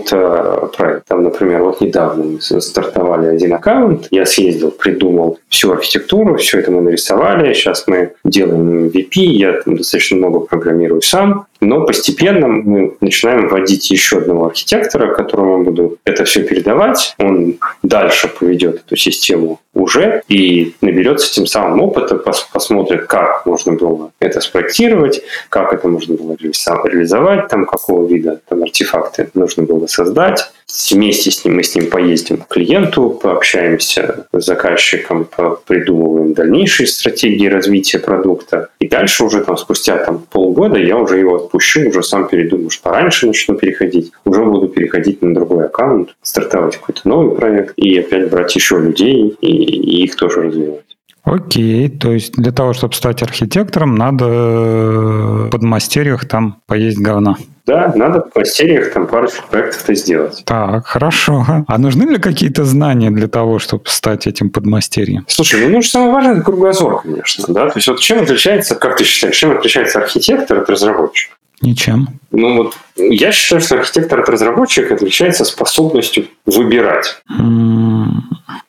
проект. 0.77 1.07
Там, 1.07 1.23
например, 1.23 1.63
вот 1.63 1.81
недавно 1.81 2.25
мы 2.25 2.41
стартовали 2.41 3.27
один 3.27 3.55
аккаунт, 3.55 4.09
я 4.11 4.27
съездил, 4.27 4.71
придумал 4.71 5.39
всю 5.49 5.73
архитектуру, 5.73 6.37
все 6.37 6.59
это 6.59 6.71
мы 6.71 6.81
нарисовали, 6.81 7.55
сейчас 7.55 7.87
мы 7.87 8.13
делаем 8.25 8.89
VP, 8.89 9.21
я 9.21 9.53
там 9.61 9.77
достаточно 9.77 10.17
много 10.17 10.41
программирую 10.41 11.03
сам, 11.03 11.47
но 11.61 11.85
постепенно 11.85 12.47
мы 12.49 12.97
начинаем 13.01 13.49
вводить 13.49 13.91
еще 13.91 14.19
одного 14.19 14.47
архитектора, 14.47 15.15
которому 15.15 15.65
буду 15.65 15.99
это 16.05 16.25
все 16.25 16.43
передавать. 16.43 17.15
Он 17.19 17.59
дальше 17.83 18.29
поведет 18.29 18.83
эту 18.87 18.97
систему 18.97 19.61
уже 19.75 20.23
и 20.29 20.75
наберется 20.81 21.33
тем 21.33 21.47
самым 21.47 21.83
опыта, 21.83 22.17
посмотрит, 22.17 23.07
как 23.07 23.45
можно 23.47 23.73
было 23.73 24.11
это 24.21 24.41
спроектировать, 24.41 25.23
как 25.49 25.73
это 25.73 25.87
можно 25.87 26.15
было 26.15 26.37
реализовать, 26.41 27.49
там 27.49 27.67
какого 27.67 28.07
вида 28.07 28.41
там, 28.49 28.63
артефакты 28.63 29.29
нужно 29.35 29.65
было 29.65 29.87
создать. 29.87 30.51
Вместе 30.91 31.31
с 31.31 31.45
ним 31.45 31.57
мы 31.57 31.63
с 31.63 31.77
ним 31.77 31.91
поездим 31.91 32.39
к 32.39 32.49
клиенту, 32.49 33.11
пообщаемся 33.11 34.27
с 34.33 34.45
заказчиком, 34.45 35.29
придумываем 35.67 36.35
дальнейшие 36.35 36.89
стратегии 36.89 37.47
развития 37.47 38.01
продукта. 38.01 38.71
И 38.81 38.89
дальше 38.89 39.25
уже 39.25 39.45
там 39.45 39.57
спустя 39.57 39.99
там, 39.99 40.27
полгода 40.31 40.77
я 40.79 40.97
уже 40.97 41.19
его 41.19 41.37
отпущу, 41.37 41.89
уже 41.89 42.03
сам 42.03 42.27
передумаю, 42.27 42.71
что 42.71 42.91
раньше 42.91 43.29
начну 43.29 43.55
переходить, 43.55 44.11
уже 44.25 44.45
буду 44.45 44.69
переходить 44.69 45.23
на 45.23 45.35
другой 45.35 45.67
аккаунт, 45.67 46.17
стартовать 46.23 46.77
какой-то 46.77 47.09
новый 47.09 47.37
проект 47.37 47.75
и 47.77 47.99
опять 47.99 48.29
брать 48.29 48.57
еще 48.57 48.79
людей 48.79 49.37
и, 49.41 49.47
и 49.47 50.05
их 50.05 50.17
тоже 50.17 50.43
развивать. 50.43 50.96
Окей, 51.27 51.89
то 51.89 52.13
есть 52.13 52.35
для 52.35 52.53
того, 52.53 52.73
чтобы 52.73 52.95
стать 52.95 53.21
архитектором, 53.21 53.97
надо 53.97 54.27
в 54.27 55.51
подмастерьях 55.51 56.25
там 56.29 56.63
поесть 56.67 56.99
говна. 56.99 57.37
Да, 57.67 57.93
надо 57.97 58.21
в 58.21 58.31
подмастерьях 58.31 58.93
там 58.93 59.09
пару 59.09 59.29
проектов-то 59.51 59.93
сделать. 59.97 60.45
Так, 60.45 60.87
хорошо. 60.87 61.45
А 61.67 61.79
нужны 61.79 62.09
ли 62.09 62.19
какие-то 62.19 62.65
знания 62.65 63.11
для 63.11 63.27
того, 63.27 63.59
чтобы 63.59 63.83
стать 63.87 64.29
этим 64.29 64.51
подмастерьем? 64.51 65.25
Слушай, 65.27 65.63
ну, 65.63 65.71
ну 65.71 65.83
самое 65.83 66.13
важное– 66.13 66.33
это 66.35 66.43
кругозор, 66.43 67.03
конечно. 67.03 67.45
Да? 67.49 67.71
То 67.71 67.79
есть 67.79 67.89
вот 67.89 67.99
чем 67.99 68.23
отличается, 68.23 68.77
как 68.77 68.97
ты 68.97 69.03
считаешь, 69.03 69.37
чем 69.37 69.51
отличается 69.51 69.99
архитектор 69.99 70.59
от 70.59 70.71
разработчика? 70.71 71.35
Ничем. 71.61 72.07
Ну 72.31 72.57
вот 72.57 72.77
я 72.97 73.33
считаю, 73.33 73.61
что 73.61 73.79
архитектор 73.79 74.21
от 74.21 74.29
разработчика 74.29 74.95
отличается 74.95 75.45
способностью 75.45 76.27
выбирать. 76.45 77.21
Mm. 77.41 78.11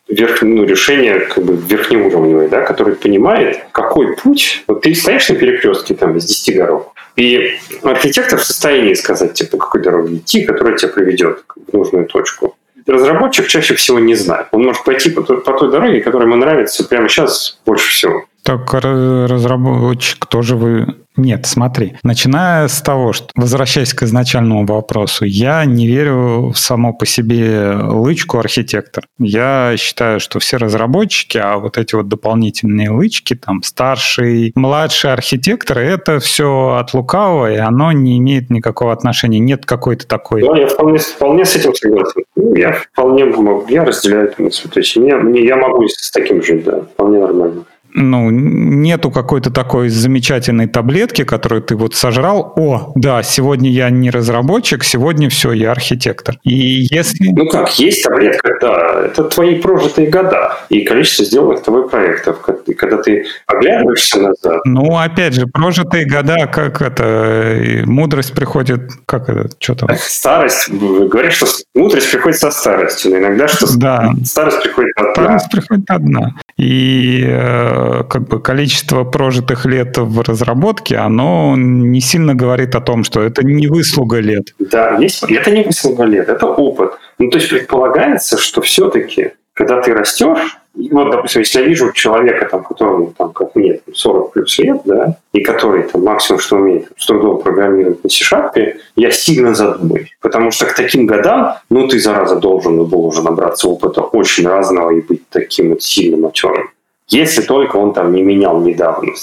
Верх, 0.10 0.42
ну, 0.42 0.64
решение 0.64 1.20
как 1.20 1.44
бы 1.44 1.56
верхнеуровневое, 1.56 2.48
да, 2.48 2.62
который 2.62 2.96
понимает, 2.96 3.66
какой 3.74 4.16
путь. 4.16 4.64
Вот 4.68 4.82
ты 4.82 4.96
стоишь 4.96 5.28
на 5.30 5.36
перекрестке 5.36 5.96
там 5.96 6.16
из 6.16 6.26
10 6.26 6.58
дорог, 6.58 6.94
и 7.18 7.58
архитектор 7.84 8.40
в 8.40 8.44
состоянии 8.44 8.94
сказать, 8.94 9.34
типа, 9.34 9.58
по 9.58 9.66
какой 9.66 9.82
дороге 9.82 10.18
идти, 10.18 10.46
которая 10.46 10.78
тебя 10.78 10.92
приведет 10.94 11.44
в 11.68 11.74
нужную 11.74 12.06
точку. 12.06 12.56
Разработчик 12.86 13.48
чаще 13.48 13.76
всего 13.76 14.00
не 14.00 14.16
знает. 14.16 14.48
Он 14.52 14.64
может 14.64 14.86
пойти 14.86 15.10
по 15.10 15.22
по 15.22 15.54
той 15.54 15.70
дороге, 15.70 16.00
которая 16.00 16.28
ему 16.28 16.38
нравится 16.38 16.88
прямо 16.88 17.10
сейчас 17.10 17.60
больше 17.66 17.92
всего. 17.92 18.24
Так 18.44 18.74
разработчик 18.74 20.26
тоже 20.26 20.56
вы 20.56 20.96
Нет, 21.18 21.48
смотри. 21.48 21.96
Начиная 22.04 22.68
с 22.68 22.82
того, 22.82 23.12
что, 23.12 23.28
возвращаясь 23.36 23.94
к 23.94 24.04
изначальному 24.04 24.66
вопросу, 24.66 25.26
я 25.26 25.66
не 25.66 25.88
верю 25.88 26.52
в 26.52 26.58
само 26.58 26.94
по 26.94 27.06
себе 27.06 27.72
лычку 27.76 28.38
архитектор. 28.38 29.06
Я 29.18 29.74
считаю, 29.78 30.20
что 30.20 30.40
все 30.40 30.58
разработчики, 30.58 31.40
а 31.40 31.58
вот 31.58 31.78
эти 31.78 31.96
вот 31.96 32.08
дополнительные 32.08 32.92
лычки, 32.92 33.34
там, 33.34 33.64
старший, 33.64 34.52
младший 34.56 35.12
архитектор, 35.12 35.80
это 35.80 36.20
все 36.20 36.78
от 36.80 36.94
лукавого, 36.94 37.52
и 37.52 37.58
оно 37.58 37.92
не 37.92 38.20
имеет 38.20 38.52
никакого 38.52 38.94
отношения. 38.94 39.40
Нет 39.40 39.66
какой-то 39.66 40.08
такой... 40.08 40.42
Да, 40.42 40.56
я 40.56 40.68
вполне, 40.68 41.00
вполне 41.00 41.46
с 41.46 41.56
этим 41.56 41.74
согласен. 41.74 42.24
Ну, 42.36 42.54
я 42.56 42.74
вполне 42.74 43.26
могу, 43.26 43.66
я 43.70 43.84
разделяю 43.84 44.30
эту 44.30 44.44
мысль. 44.44 44.70
То 44.70 44.80
есть 44.80 44.96
мне, 44.96 45.16
мне, 45.16 45.44
я 45.44 45.56
могу 45.56 45.88
с 45.88 46.12
таким 46.12 46.44
жить, 46.44 46.64
да, 46.64 46.82
вполне 46.82 47.20
нормально 47.20 47.66
ну, 47.98 48.30
нету 48.30 49.10
какой-то 49.10 49.50
такой 49.50 49.90
замечательной 49.90 50.68
таблетки, 50.68 51.24
которую 51.24 51.64
ты 51.64 51.76
вот 51.76 51.96
сожрал. 51.96 52.54
О, 52.56 52.92
да, 52.96 53.24
сегодня 53.24 53.72
я 53.72 53.90
не 53.90 54.12
разработчик, 54.12 54.84
сегодня 54.84 55.30
все, 55.30 55.52
я 55.52 55.72
архитектор. 55.72 56.38
И 56.44 56.86
если... 56.92 57.30
Ну 57.36 57.48
как, 57.50 57.80
есть 57.80 58.04
таблетка, 58.04 58.56
да, 58.62 59.02
это 59.06 59.24
твои 59.24 59.56
прожитые 59.56 60.10
года 60.10 60.58
и 60.70 60.86
количество 60.86 61.26
сделанных 61.26 61.64
тобой 61.64 61.90
проектов. 61.90 62.40
Когда 62.78 62.98
ты 62.98 63.26
оглядываешься 63.48 64.20
назад... 64.20 64.62
Ну, 64.66 64.96
опять 64.98 65.34
же, 65.34 65.48
прожитые 65.48 66.06
года, 66.06 66.48
как 66.54 66.84
это, 66.84 67.84
мудрость 67.86 68.34
приходит, 68.34 68.92
как 69.08 69.28
это, 69.28 69.50
что 69.60 69.74
там? 69.74 69.90
Старость, 69.98 70.70
говорят, 70.70 71.34
что 71.34 71.48
мудрость 71.74 72.12
приходит 72.12 72.38
со 72.38 72.52
старостью, 72.52 73.12
но 73.12 73.18
иногда 73.18 73.48
что 73.48 73.66
да. 73.76 74.12
старость 74.24 74.62
приходит 74.62 74.94
одна. 74.98 75.14
Старость 75.14 75.52
приходит 75.52 75.90
одна. 75.90 76.36
И 76.58 77.24
э, 77.28 77.87
как 78.10 78.28
бы 78.28 78.40
количество 78.40 79.04
прожитых 79.04 79.66
лет 79.66 79.98
в 79.98 80.22
разработке, 80.22 80.98
оно 80.98 81.56
не 81.58 82.02
сильно 82.02 82.36
говорит 82.36 82.76
о 82.76 82.82
том, 82.82 83.04
что 83.04 83.22
это 83.22 83.46
не 83.46 83.68
выслуга 83.68 84.20
лет. 84.20 84.54
Да, 84.60 84.98
есть, 84.98 85.24
это 85.24 85.52
не 85.52 85.64
выслуга 85.64 86.04
лет, 86.04 86.30
это 86.30 86.48
опыт. 86.48 86.92
Ну, 87.20 87.30
то 87.30 87.38
есть 87.38 87.50
предполагается, 87.50 88.38
что 88.38 88.62
все-таки, 88.62 89.32
когда 89.54 89.82
ты 89.82 89.94
растешь, 89.94 90.58
вот, 90.92 91.12
допустим, 91.12 91.42
если 91.42 91.62
я 91.62 91.66
вижу 91.66 91.92
человека, 91.92 92.46
там, 92.46 92.64
которому, 92.64 93.14
там, 93.18 93.32
как 93.32 93.56
мне, 93.56 93.80
40 93.92 94.32
плюс 94.32 94.60
лет, 94.60 94.82
да, 94.86 95.18
и 95.34 95.42
который 95.42 95.84
там 95.84 96.04
максимум, 96.04 96.40
что 96.40 96.58
умеет, 96.58 96.90
с 96.96 97.08
трудом 97.08 97.42
программировать 97.42 98.04
на 98.04 98.10
C-Sharp, 98.10 98.76
я 98.96 99.12
сильно 99.12 99.56
задумаюсь. 99.56 100.16
Потому 100.22 100.52
что 100.52 100.66
к 100.66 100.76
таким 100.76 101.08
годам, 101.08 101.56
ну, 101.70 101.88
ты, 101.88 102.00
зараза, 102.00 102.36
должен 102.36 102.80
уже 102.80 103.24
набраться 103.24 103.68
опыта 103.68 104.02
очень 104.02 104.48
разного 104.48 104.92
и 104.92 105.02
быть 105.02 105.28
таким 105.30 105.70
вот 105.70 105.82
сильным 105.82 106.22
матерым. 106.22 106.70
Если 107.10 107.42
только 107.42 107.78
он 107.78 107.94
там 107.94 108.12
не 108.12 108.22
менял 108.22 108.60
недавно 108.62 109.14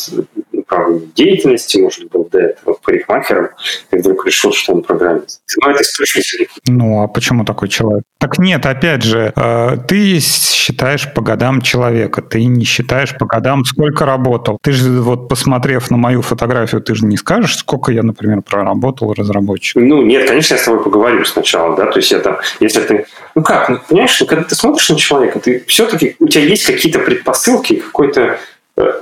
направление 0.68 1.08
деятельности, 1.14 1.78
может, 1.78 2.10
был 2.10 2.28
до 2.30 2.40
этого 2.40 2.74
парикмахером, 2.82 3.48
и 3.90 3.96
вдруг 3.96 4.26
решил, 4.26 4.52
что 4.52 4.74
он 4.74 4.82
программист. 4.82 5.40
Но 5.62 5.70
это 5.70 5.82
исключительно. 5.82 6.46
Ну, 6.66 7.02
а 7.02 7.08
почему 7.08 7.44
такой 7.44 7.68
человек? 7.68 8.04
Так 8.18 8.38
нет, 8.38 8.64
опять 8.66 9.02
же, 9.02 9.32
э, 9.34 9.76
ты 9.86 10.18
считаешь 10.20 11.12
по 11.12 11.20
годам 11.20 11.60
человека, 11.60 12.22
ты 12.22 12.44
не 12.44 12.64
считаешь 12.64 13.16
по 13.16 13.26
годам, 13.26 13.64
сколько 13.64 14.06
работал. 14.06 14.58
Ты 14.62 14.72
же, 14.72 14.90
вот 15.02 15.28
посмотрев 15.28 15.90
на 15.90 15.96
мою 15.96 16.22
фотографию, 16.22 16.80
ты 16.80 16.94
же 16.94 17.04
не 17.04 17.16
скажешь, 17.16 17.56
сколько 17.56 17.92
я, 17.92 18.02
например, 18.02 18.42
проработал 18.42 19.12
разработчиком. 19.12 19.86
Ну, 19.86 20.02
нет, 20.02 20.26
конечно, 20.26 20.54
я 20.54 20.60
с 20.60 20.64
тобой 20.64 20.82
поговорю 20.82 21.24
сначала, 21.24 21.76
да, 21.76 21.86
то 21.86 21.98
есть 21.98 22.12
это, 22.12 22.40
если 22.60 22.80
ты, 22.80 23.06
ну 23.34 23.42
как, 23.42 23.68
ну, 23.68 23.78
понимаешь, 23.88 24.22
когда 24.26 24.44
ты 24.44 24.54
смотришь 24.54 24.88
на 24.88 24.96
человека, 24.96 25.40
ты 25.40 25.64
все-таки, 25.66 26.16
у 26.18 26.28
тебя 26.28 26.44
есть 26.44 26.64
какие-то 26.64 27.00
предпосылки, 27.00 27.76
какой-то 27.76 28.38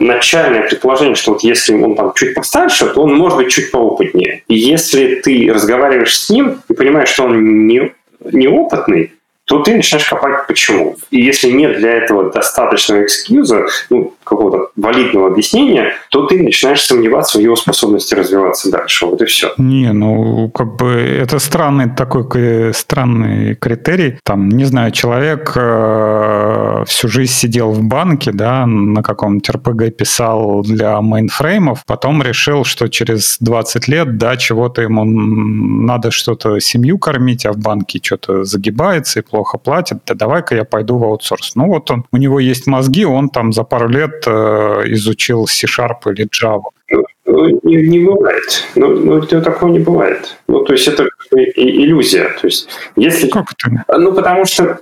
начальное 0.00 0.68
предположение, 0.68 1.14
что 1.14 1.32
вот 1.32 1.42
если 1.42 1.74
он 1.74 1.94
там 1.94 2.12
чуть 2.14 2.34
постарше, 2.34 2.86
то 2.92 3.02
он 3.02 3.14
может 3.14 3.38
быть 3.38 3.50
чуть 3.50 3.70
поопытнее. 3.70 4.42
И 4.48 4.54
если 4.54 5.16
ты 5.16 5.50
разговариваешь 5.52 6.18
с 6.18 6.28
ним 6.28 6.60
и 6.68 6.74
понимаешь, 6.74 7.08
что 7.08 7.24
он 7.24 7.66
не, 7.66 7.92
неопытный, 8.20 9.12
то 9.44 9.58
ты 9.60 9.74
начинаешь 9.74 10.06
копать 10.06 10.46
почему. 10.46 10.96
И 11.10 11.20
если 11.20 11.50
нет 11.50 11.78
для 11.78 11.92
этого 11.92 12.30
достаточного 12.30 13.04
экскьюза, 13.04 13.66
ну, 13.90 14.14
какого-то 14.24 14.70
валидного 14.76 15.28
объяснения, 15.28 15.92
то 16.10 16.26
ты 16.26 16.42
начинаешь 16.42 16.82
сомневаться 16.82 17.38
в 17.38 17.40
его 17.40 17.56
способности 17.56 18.14
развиваться 18.14 18.70
дальше. 18.70 19.06
Вот 19.06 19.20
и 19.22 19.24
все. 19.24 19.52
Не, 19.58 19.92
ну, 19.92 20.50
как 20.50 20.76
бы 20.76 20.86
это 20.90 21.38
странный 21.38 21.90
такой 21.90 22.74
странный 22.74 23.54
критерий. 23.54 24.18
Там, 24.24 24.48
не 24.48 24.64
знаю, 24.64 24.92
человек 24.92 25.52
э, 25.56 26.84
всю 26.86 27.08
жизнь 27.08 27.32
сидел 27.32 27.70
в 27.72 27.82
банке, 27.82 28.32
да, 28.32 28.66
на 28.66 29.02
каком-нибудь 29.02 29.50
RPG 29.50 29.96
писал 29.96 30.62
для 30.62 31.00
мейнфреймов, 31.00 31.84
потом 31.86 32.22
решил, 32.22 32.64
что 32.64 32.88
через 32.88 33.36
20 33.40 33.88
лет, 33.88 34.18
да, 34.18 34.36
чего-то 34.36 34.82
ему 34.82 35.04
надо 35.04 36.10
что-то 36.10 36.60
семью 36.60 36.98
кормить, 36.98 37.46
а 37.46 37.52
в 37.52 37.58
банке 37.58 38.00
что-то 38.02 38.44
загибается 38.44 39.20
и 39.20 39.22
плохо 39.22 39.58
платит, 39.58 39.98
да 40.06 40.14
давай-ка 40.14 40.54
я 40.54 40.64
пойду 40.64 40.98
в 40.98 41.04
аутсорс. 41.04 41.54
Ну 41.54 41.66
вот 41.66 41.90
он, 41.90 42.04
у 42.12 42.16
него 42.16 42.40
есть 42.40 42.66
мозги, 42.66 43.04
он 43.04 43.28
там 43.28 43.52
за 43.52 43.64
пару 43.64 43.88
лет 43.88 44.11
э, 44.26 44.84
изучил 44.94 45.46
C-Sharp 45.46 46.12
или 46.12 46.28
Java. 46.28 46.62
Ну, 46.90 47.04
ну, 47.26 47.60
не, 47.62 47.76
не 47.88 48.00
бывает. 48.00 48.64
Ну, 48.74 48.88
ну, 48.88 49.20
такого 49.22 49.70
не 49.70 49.78
бывает. 49.78 50.36
Ну, 50.48 50.64
то 50.64 50.72
есть 50.72 50.88
это 50.88 51.08
иллюзия. 51.32 52.28
То 52.40 52.46
есть, 52.46 52.68
если... 52.96 53.28
Как 53.28 53.46
это? 53.52 53.98
Ну, 53.98 54.12
потому 54.12 54.44
что 54.44 54.80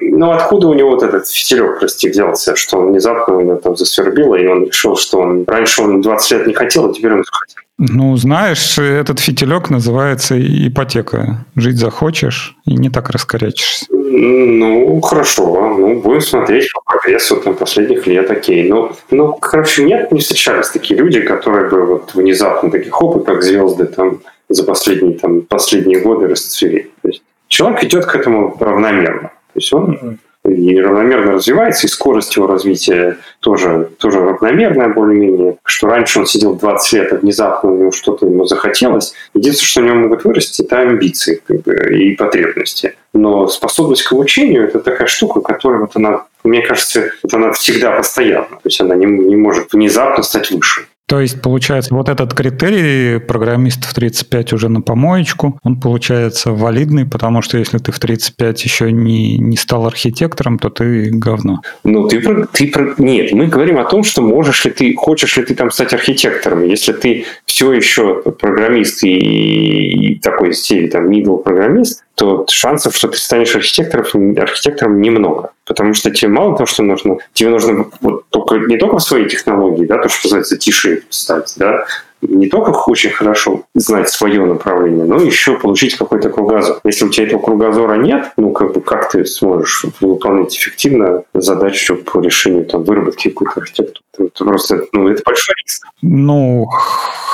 ну, 0.00 0.30
откуда 0.30 0.68
у 0.68 0.74
него 0.74 0.90
вот 0.90 1.02
этот 1.02 1.28
фитилек, 1.28 1.78
прости, 1.78 2.08
взялся, 2.08 2.56
что 2.56 2.78
он 2.78 2.88
внезапно 2.88 3.40
его 3.40 3.56
там 3.56 3.76
засвербило, 3.76 4.34
и 4.34 4.46
он 4.46 4.66
решил, 4.66 4.96
что 4.96 5.18
он 5.18 5.44
раньше 5.46 5.82
он 5.82 6.00
20 6.00 6.30
лет 6.32 6.46
не 6.46 6.54
хотел, 6.54 6.90
а 6.90 6.92
теперь 6.92 7.12
он 7.12 7.24
захотел. 7.24 7.61
Ну, 7.88 8.16
знаешь, 8.16 8.78
этот 8.78 9.18
фитилек 9.18 9.68
называется 9.68 10.36
ипотека. 10.38 11.44
Жить 11.56 11.78
захочешь 11.78 12.56
и 12.64 12.74
не 12.74 12.90
так 12.90 13.10
раскорячишься. 13.10 13.86
Ну, 13.90 15.00
хорошо. 15.00 15.76
Ну, 15.76 16.00
будем 16.00 16.20
смотреть 16.20 16.72
по 16.72 16.80
прогрессу 16.82 17.38
там, 17.38 17.54
последних 17.54 18.06
лет, 18.06 18.30
окей. 18.30 18.68
Ну, 18.68 18.92
ну, 19.10 19.32
короче, 19.32 19.82
нет, 19.82 20.12
не 20.12 20.20
встречались 20.20 20.68
такие 20.68 21.00
люди, 21.00 21.22
которые 21.22 21.68
бы 21.70 21.84
вот 21.84 22.14
внезапно 22.14 22.70
таких 22.70 23.02
опыт, 23.02 23.24
как 23.24 23.42
звезды 23.42 23.86
там 23.86 24.20
за 24.48 24.62
последние, 24.62 25.18
там, 25.18 25.40
последние 25.40 25.98
годы 25.98 26.28
расцвели. 26.28 26.88
То 27.02 27.08
есть 27.08 27.22
человек 27.48 27.82
идет 27.82 28.06
к 28.06 28.14
этому 28.14 28.56
равномерно. 28.60 29.32
То 29.54 29.56
есть 29.56 29.72
он 29.72 30.18
и 30.44 30.80
равномерно 30.80 31.32
развивается, 31.32 31.86
и 31.86 31.90
скорость 31.90 32.34
его 32.36 32.46
развития 32.46 33.18
тоже, 33.40 33.90
тоже 33.98 34.20
равномерная 34.20 34.88
более-менее. 34.88 35.56
Что 35.64 35.86
раньше 35.86 36.18
он 36.18 36.26
сидел 36.26 36.54
20 36.56 36.92
лет, 36.94 37.12
а 37.12 37.16
внезапно 37.16 37.70
у 37.70 37.76
него 37.76 37.92
что-то 37.92 38.26
ему 38.26 38.44
захотелось. 38.44 39.14
Единственное, 39.34 39.68
что 39.68 39.80
у 39.80 39.84
него 39.84 39.96
могут 39.96 40.24
вырасти, 40.24 40.62
это 40.62 40.80
амбиции 40.80 41.40
как 41.46 41.62
бы, 41.62 41.74
и 41.96 42.16
потребности. 42.16 42.96
Но 43.14 43.46
способность 43.46 44.02
к 44.02 44.12
обучению– 44.12 44.64
это 44.68 44.80
такая 44.80 45.06
штука, 45.06 45.40
которая 45.40 45.80
вот 45.80 45.92
она, 45.94 46.24
мне 46.42 46.62
кажется, 46.62 47.12
вот 47.22 47.34
она 47.34 47.52
всегда 47.52 47.92
постоянна. 47.92 48.48
То 48.48 48.60
есть 48.64 48.80
она 48.80 48.96
не, 48.96 49.06
не 49.06 49.36
может 49.36 49.72
внезапно 49.72 50.24
стать 50.24 50.50
выше. 50.50 50.86
То 51.12 51.20
есть, 51.20 51.42
получается, 51.42 51.94
вот 51.94 52.08
этот 52.08 52.32
критерий 52.32 53.18
программистов 53.20 53.92
35 53.92 54.54
уже 54.54 54.70
на 54.70 54.80
помоечку, 54.80 55.60
он 55.62 55.78
получается 55.78 56.52
валидный, 56.52 57.04
потому 57.04 57.42
что 57.42 57.58
если 57.58 57.76
ты 57.76 57.92
в 57.92 57.98
35 57.98 58.64
еще 58.64 58.90
не, 58.90 59.36
не 59.36 59.58
стал 59.58 59.86
архитектором, 59.86 60.58
то 60.58 60.70
ты 60.70 61.10
говно. 61.10 61.60
Ну, 61.84 62.08
ты, 62.08 62.22
ты 62.54 62.72
Нет, 62.96 63.32
мы 63.32 63.46
говорим 63.46 63.78
о 63.78 63.84
том, 63.84 64.04
что 64.04 64.22
можешь 64.22 64.64
ли 64.64 64.70
ты, 64.70 64.94
хочешь 64.94 65.36
ли 65.36 65.44
ты 65.44 65.54
там 65.54 65.70
стать 65.70 65.92
архитектором. 65.92 66.64
Если 66.64 66.94
ты 66.94 67.26
все 67.44 67.74
еще 67.74 68.22
программист 68.22 69.04
и, 69.04 70.14
и 70.14 70.18
такой 70.18 70.54
серии 70.54 70.86
там 70.86 71.10
middle 71.10 71.42
программист, 71.42 72.04
то 72.14 72.46
шансов, 72.50 72.94
что 72.94 73.08
ты 73.08 73.18
станешь 73.18 73.54
архитектором, 73.56 74.36
архитектором 74.38 75.00
немного. 75.00 75.52
Потому 75.64 75.94
что 75.94 76.10
тебе 76.10 76.28
мало 76.28 76.56
того, 76.56 76.66
что 76.66 76.82
нужно, 76.82 77.18
тебе 77.32 77.50
нужно 77.50 77.86
вот 78.00 78.24
только, 78.30 78.56
не 78.56 78.76
только 78.76 78.98
в 78.98 79.02
своей 79.02 79.28
технологии, 79.28 79.86
да, 79.86 79.98
то, 79.98 80.08
что 80.08 80.26
называется 80.26 80.56
тише 80.56 81.02
стать, 81.10 81.54
да, 81.56 81.86
не 82.22 82.48
только 82.48 82.70
очень 82.86 83.10
хорошо 83.10 83.64
знать 83.74 84.08
свое 84.08 84.44
направление, 84.44 85.04
но 85.04 85.20
еще 85.20 85.58
получить 85.58 85.96
какой-то 85.96 86.30
кругозор. 86.30 86.80
Если 86.84 87.04
у 87.04 87.08
тебя 87.08 87.26
этого 87.26 87.42
кругозора 87.42 87.94
нет, 87.94 88.32
ну, 88.36 88.52
как 88.52 88.72
бы, 88.72 88.80
как 88.80 89.10
ты 89.10 89.24
сможешь 89.24 89.86
выполнять 90.00 90.56
эффективно 90.56 91.24
задачу 91.34 91.96
по 91.96 92.20
решению 92.20 92.64
там, 92.64 92.84
выработки 92.84 93.28
какой-то 93.28 93.60
архитектуры? 93.60 94.02
Это 94.18 94.44
просто, 94.44 94.84
ну, 94.92 95.08
это 95.08 95.22
большой 95.24 95.54
риск. 95.64 95.86
Ну, 96.02 96.66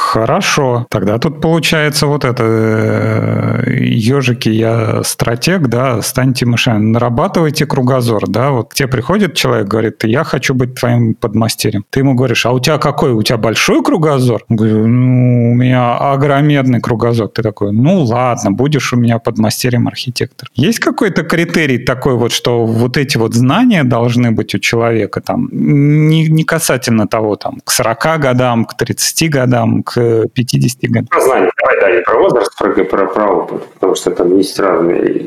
Хорошо. 0.09 0.87
Тогда 0.89 1.19
тут 1.19 1.43
получается 1.43 2.07
вот 2.07 2.25
это 2.25 2.43
э, 2.43 3.75
ежики, 3.79 4.49
я 4.49 5.03
стратег, 5.03 5.69
да, 5.69 6.01
станьте 6.01 6.47
мышами, 6.47 6.79
нарабатывайте 6.79 7.67
кругозор, 7.67 8.27
да, 8.27 8.51
вот 8.51 8.71
к 8.71 8.75
тебе 8.75 8.89
приходит 8.89 9.35
человек, 9.35 9.69
говорит, 9.69 10.05
я 10.05 10.25
хочу 10.25 10.55
быть 10.55 10.75
твоим 10.75 11.15
подмастерем. 11.15 11.85
Ты 11.91 12.01
ему 12.01 12.15
говоришь, 12.15 12.47
а 12.47 12.53
у 12.53 12.59
тебя 12.59 12.79
какой? 12.79 13.13
У 13.13 13.23
тебя 13.23 13.37
большой 13.37 13.83
кругозор? 13.83 14.45
Говорю, 14.49 14.87
ну, 14.87 15.53
у 15.53 15.55
меня 15.55 15.99
огромедный 15.99 16.81
кругозор. 16.81 17.29
Ты 17.29 17.43
такой, 17.43 17.73
ну 17.73 18.03
ладно, 18.05 18.51
будешь 18.51 18.95
у 18.95 18.97
меня 18.97 19.19
подмастерем 19.19 19.89
архитектор. 19.89 20.49
Есть 20.55 20.79
какой-то 20.79 21.23
критерий 21.23 21.79
такой 21.79 22.15
вот, 22.15 22.33
что 22.33 22.65
вот 22.65 22.97
эти 22.97 23.19
вот 23.19 23.35
знания 23.35 23.85
должны 23.85 24.31
быть 24.31 24.55
у 24.55 24.59
человека 24.59 25.21
там, 25.21 25.51
не, 25.53 26.29
не 26.29 26.45
касательно 26.45 26.68
касательно 26.69 27.09
того, 27.09 27.37
там, 27.37 27.61
к 27.65 27.71
40 27.71 28.21
годам, 28.21 28.65
к 28.67 28.75
30 28.77 29.31
годам, 29.31 29.83
к 29.83 30.27
50 30.35 30.91
годам. 30.91 31.07
Про 31.07 31.21
знание, 31.21 31.51
давай, 31.63 31.81
да, 31.81 31.97
не 31.97 32.03
про 32.03 32.19
возраст, 32.19 32.59
про, 32.59 32.85
про, 32.85 33.07
про 33.07 33.27
опыт, 33.27 33.67
потому 33.75 33.95
что 33.95 34.11
там 34.11 34.37
есть 34.37 34.59
разные 34.61 35.27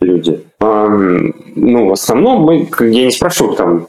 люди. 0.00 0.40
А, 0.60 0.88
ну, 1.56 1.88
в 1.88 1.92
основном 1.92 2.42
мы, 2.42 2.68
я 2.80 3.04
не 3.04 3.10
спрашиваю 3.10 3.54
там, 3.54 3.86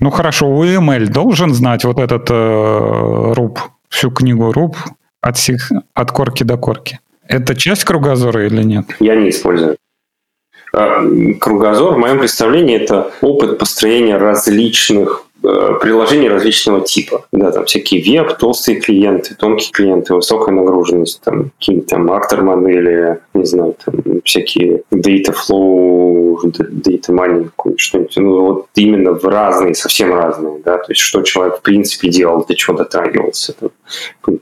ну 0.00 0.10
хорошо, 0.10 0.46
UML 0.46 1.08
должен 1.08 1.52
знать 1.52 1.84
вот 1.84 1.98
этот 1.98 2.30
э, 2.30 3.32
руб, 3.34 3.58
всю 3.90 4.10
книгу 4.10 4.52
руб 4.52 4.76
от, 5.20 5.36
всех, 5.36 5.70
от 5.92 6.10
корки 6.10 6.44
до 6.44 6.56
корки. 6.56 7.00
Это 7.28 7.54
часть 7.54 7.84
кругозора 7.84 8.46
или 8.46 8.62
нет? 8.62 8.86
Я 9.00 9.14
не 9.14 9.28
использую. 9.28 9.76
А, 10.72 11.04
кругозор, 11.40 11.94
в 11.94 11.98
моем 11.98 12.18
представлении, 12.18 12.76
это 12.76 13.10
опыт 13.20 13.58
построения 13.58 14.16
различных 14.16 15.28
Э, 15.40 15.78
приложений 15.80 16.30
различного 16.30 16.80
типа. 16.80 17.24
Да, 17.30 17.52
там 17.52 17.64
всякие 17.64 18.02
веб, 18.02 18.36
толстые 18.38 18.80
клиенты, 18.80 19.36
тонкие 19.36 19.70
клиенты, 19.70 20.14
высокая 20.14 20.52
нагруженность, 20.52 21.20
там 21.22 21.50
какие-то 21.58 21.90
там 21.90 22.10
актор 22.10 22.42
модели, 22.42 23.20
не 23.34 23.44
знаю, 23.44 23.76
там 23.84 24.20
всякие 24.24 24.82
data 24.92 25.32
flow, 25.32 26.40
data 26.42 27.10
mining, 27.10 27.50
что-нибудь. 27.76 28.16
Ну, 28.16 28.40
вот 28.40 28.66
именно 28.74 29.12
в 29.12 29.24
разные, 29.24 29.76
совсем 29.76 30.12
разные, 30.12 30.60
да, 30.64 30.78
то 30.78 30.90
есть 30.90 31.00
что 31.00 31.22
человек 31.22 31.58
в 31.58 31.62
принципе 31.62 32.08
делал, 32.08 32.44
для 32.44 32.56
чего 32.56 32.76
дотрагивался. 32.76 33.54
Там, 33.54 33.70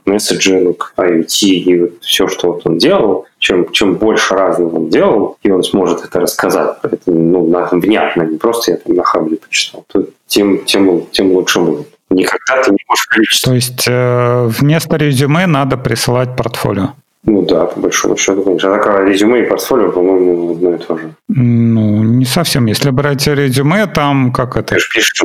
месседжинг, 0.05 0.93
IoT 0.97 1.45
и 1.45 1.79
вот 1.79 1.91
все, 2.01 2.27
что 2.27 2.53
вот 2.53 2.61
он 2.65 2.79
делал, 2.79 3.27
чем, 3.39 3.71
чем 3.71 3.95
больше 3.95 4.33
разного 4.33 4.77
он 4.77 4.89
делал, 4.89 5.37
и 5.43 5.51
он 5.51 5.63
сможет 5.63 6.03
это 6.03 6.19
рассказать, 6.19 6.77
это, 6.83 6.97
ну, 7.05 7.45
внятно, 7.71 8.23
не 8.23 8.37
просто 8.37 8.71
я 8.71 8.77
там 8.77 8.95
на 8.95 9.03
Хабре 9.03 9.37
почитал, 9.37 9.85
то 9.91 10.05
тем, 10.27 10.65
тем, 10.65 11.05
тем 11.11 11.31
лучше 11.31 11.59
будет. 11.59 11.87
Никогда 12.09 12.63
ты 12.63 12.71
не 12.71 12.77
можешь 12.87 13.05
количество. 13.07 13.51
То 13.51 13.55
есть 13.55 13.83
э, 13.87 14.45
вместо 14.47 14.95
резюме 14.95 15.45
надо 15.45 15.77
присылать 15.77 16.35
портфолио? 16.37 16.93
Ну 17.23 17.41
да, 17.41 17.65
по 17.65 17.81
большому 17.81 18.15
счету, 18.15 18.43
конечно. 18.43 18.73
А 18.73 18.77
такое 18.77 19.05
резюме 19.05 19.41
и 19.41 19.49
портфолио, 19.49 19.91
по-моему, 19.91 20.51
одно 20.53 20.75
и 20.75 20.77
то 20.77 20.97
же. 20.97 21.13
Ну, 21.27 22.03
не 22.03 22.23
совсем. 22.23 22.65
Если 22.67 22.89
брать 22.91 23.27
резюме, 23.27 23.85
там 23.87 24.31
как 24.31 24.55
это? 24.55 24.75
Ты 24.75 24.79
же 24.79 24.89
пишешь 24.93 25.21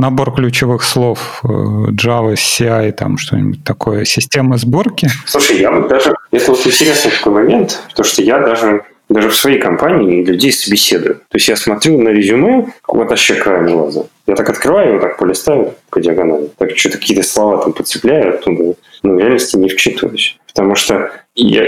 Набор 0.00 0.32
ключевых 0.34 0.82
слов 0.82 1.42
э, 1.44 1.46
Java, 1.48 2.32
CI, 2.32 2.92
там 2.92 3.18
что-нибудь 3.18 3.62
такое, 3.64 4.06
система 4.06 4.56
сборки. 4.56 5.08
Слушай, 5.26 5.58
я 5.58 5.70
вот 5.70 5.88
даже... 5.88 6.14
Это 6.30 6.52
вот 6.52 6.66
интересный 6.66 7.10
такой 7.10 7.34
момент, 7.34 7.82
потому 7.90 8.06
что 8.06 8.22
я 8.22 8.38
даже 8.38 8.82
даже 9.10 9.28
в 9.28 9.36
своей 9.36 9.58
компании 9.58 10.24
людей 10.24 10.52
собеседую. 10.52 11.16
То 11.16 11.34
есть 11.34 11.48
я 11.48 11.56
смотрю 11.56 12.00
на 12.00 12.10
резюме, 12.10 12.72
вот 12.86 13.10
вообще 13.10 13.34
краем 13.34 13.66
глаза. 13.66 14.04
Я 14.26 14.36
так 14.36 14.48
открываю 14.48 14.94
его, 14.94 15.00
так 15.00 15.18
полистаю 15.18 15.74
по 15.90 16.00
диагонали. 16.00 16.48
Так 16.56 16.78
что-то 16.78 16.96
какие-то 16.96 17.24
слова 17.24 17.58
там 17.58 17.72
подцепляю 17.72 18.36
оттуда. 18.36 18.74
Но 19.02 19.14
в 19.14 19.18
реальности 19.18 19.56
не 19.56 19.68
вчитываюсь. 19.68 20.38
Потому 20.54 20.74
что 20.74 21.10
я... 21.34 21.66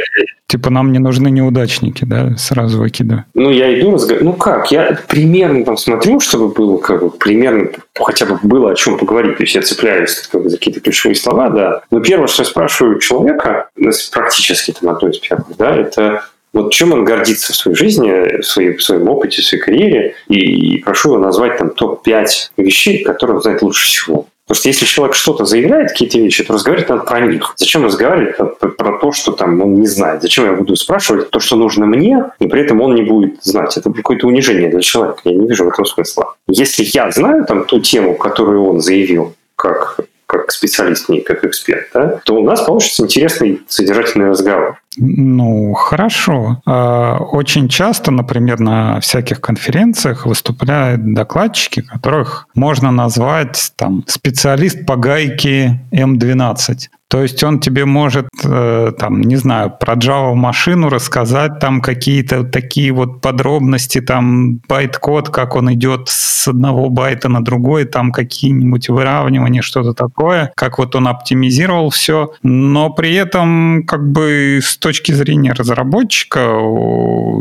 Типа 0.49 0.71
нам 0.71 0.93
не 0.93 0.99
нужны 0.99 1.31
неудачники, 1.31 2.05
да? 2.05 2.37
Сразу 2.37 2.79
выкидываю. 2.79 3.25
Ну, 3.35 3.51
я 3.51 3.79
иду, 3.79 3.93
разговариваю. 3.93 4.33
Ну 4.33 4.37
как, 4.37 4.71
я 4.71 4.99
примерно 5.09 5.65
там 5.65 5.77
смотрю, 5.77 6.21
чтобы 6.21 6.49
было 6.49 6.77
как 6.79 7.03
бы 7.03 7.11
примерно 7.11 7.71
хотя 7.99 8.27
бы 8.27 8.39
было 8.43 8.73
о 8.73 8.75
чем 8.75 8.99
поговорить. 8.99 9.39
То 9.39 9.45
есть 9.45 9.55
я 9.55 9.63
цепляюсь 9.63 10.29
как 10.31 10.43
бы, 10.43 10.51
за 10.51 10.59
какие-то 10.59 10.81
ключевые 10.81 11.17
слова, 11.17 11.49
да. 11.49 11.83
Но 11.91 12.01
первое, 12.01 12.27
что 12.27 12.43
я 12.43 12.49
спрашиваю 12.49 12.99
человека, 12.99 13.71
практически 14.13 14.73
там 14.73 14.91
одно 14.91 15.09
из 15.09 15.19
первых, 15.19 15.57
да, 15.57 15.75
это 15.75 16.25
вот 16.53 16.73
чем 16.73 16.93
он 16.93 17.05
гордится 17.05 17.53
в 17.53 17.57
своей 17.57 17.77
жизни, 17.77 18.41
в, 18.41 18.45
своей, 18.45 18.77
в 18.77 18.83
своем 18.83 19.09
опыте, 19.09 19.41
в 19.41 19.47
своей 19.47 19.63
карьере, 19.63 20.15
и 20.29 20.79
прошу 20.79 21.15
его 21.15 21.19
назвать 21.19 21.57
там 21.59 21.71
топ-5 21.71 22.27
вещей, 22.59 23.03
которые 23.05 23.37
он 23.37 23.43
знает 23.43 23.63
лучше 23.63 23.87
всего. 23.87 24.27
Потому 24.47 24.61
что 24.61 24.69
если 24.69 24.87
человек 24.87 25.15
что-то 25.15 25.45
заявляет, 25.45 25.91
какие-то 25.91 26.19
вещи, 26.19 26.43
то 26.45 26.53
разговаривать 26.53 26.89
надо 26.89 27.05
про 27.05 27.21
них. 27.21 27.55
Зачем 27.57 27.85
разговаривать 27.85 28.37
про, 28.59 28.99
то, 28.99 29.13
что 29.13 29.33
там 29.33 29.61
он 29.61 29.75
не 29.75 29.87
знает? 29.87 30.23
Зачем 30.23 30.45
я 30.47 30.53
буду 30.53 30.75
спрашивать 30.75 31.31
то, 31.31 31.39
что 31.39 31.57
нужно 31.57 31.87
мне, 31.87 32.33
и 32.41 32.49
при 32.49 32.63
этом 32.63 32.81
он 32.81 32.95
не 32.95 33.03
будет 33.03 33.43
знать? 33.45 33.77
Это 33.77 33.93
какое-то 33.93 34.27
унижение 34.27 34.69
для 34.69 34.81
человека. 34.81 35.21
Я 35.25 35.35
не 35.35 35.47
вижу 35.47 35.65
в 35.65 35.69
этом 35.69 35.85
смысла. 35.85 36.35
Если 36.49 36.85
я 36.85 37.11
знаю 37.11 37.45
там 37.45 37.65
ту 37.65 37.81
тему, 37.81 38.17
которую 38.17 38.67
он 38.67 38.81
заявил, 38.81 39.35
как 39.55 40.01
как 40.39 40.51
специалист, 40.51 41.09
не 41.09 41.21
как 41.21 41.45
эксперт, 41.45 41.89
да, 41.93 42.21
то 42.25 42.37
у 42.37 42.45
нас 42.45 42.63
получится 42.63 43.05
интересный 43.05 43.61
содержательный 43.69 44.31
разговор. 44.31 44.79
Ну, 44.97 45.73
хорошо. 45.75 46.61
А, 46.67 47.19
очень 47.19 47.69
часто, 47.69 48.11
например, 48.11 48.61
на 48.61 49.01
всяких 49.01 49.41
конференциях 49.41 50.27
выступают 50.27 51.15
докладчики, 51.15 51.83
которых 51.83 52.47
можно 52.55 52.91
назвать 52.91 53.73
там 53.77 54.05
специалист 54.07 54.85
по 54.85 54.97
гайке 54.97 55.81
М12. 55.93 56.89
То 57.13 57.21
есть 57.21 57.45
он 57.45 57.61
тебе 57.61 57.85
может, 57.85 58.29
э, 58.43 58.93
там, 58.99 59.21
не 59.21 59.37
знаю, 59.37 59.71
про 59.79 59.97
Java 59.97 60.33
машину 60.35 60.89
рассказать, 60.89 61.59
там 61.59 61.83
какие-то 61.83 62.43
такие 62.43 62.91
вот 62.91 63.21
подробности, 63.21 64.01
там 64.01 64.61
байт-код, 64.67 65.29
как 65.29 65.55
он 65.55 65.75
идет 65.75 66.09
с 66.09 66.49
одного 66.49 66.89
байта 66.89 67.29
на 67.29 67.45
другой, 67.45 67.85
там 67.85 68.13
какие-нибудь 68.13 68.89
выравнивания, 68.89 69.61
что-то 69.61 69.93
такое, 69.93 70.53
как 70.57 70.79
вот 70.79 70.97
он 70.97 71.07
оптимизировал 71.07 71.91
все, 71.91 72.33
но 72.43 72.89
при 72.89 73.15
этом 73.15 73.85
как 73.87 74.11
бы 74.11 74.61
с 74.63 74.79
точки 74.79 75.13
зрения 75.13 75.53
разработчика, 75.53 76.41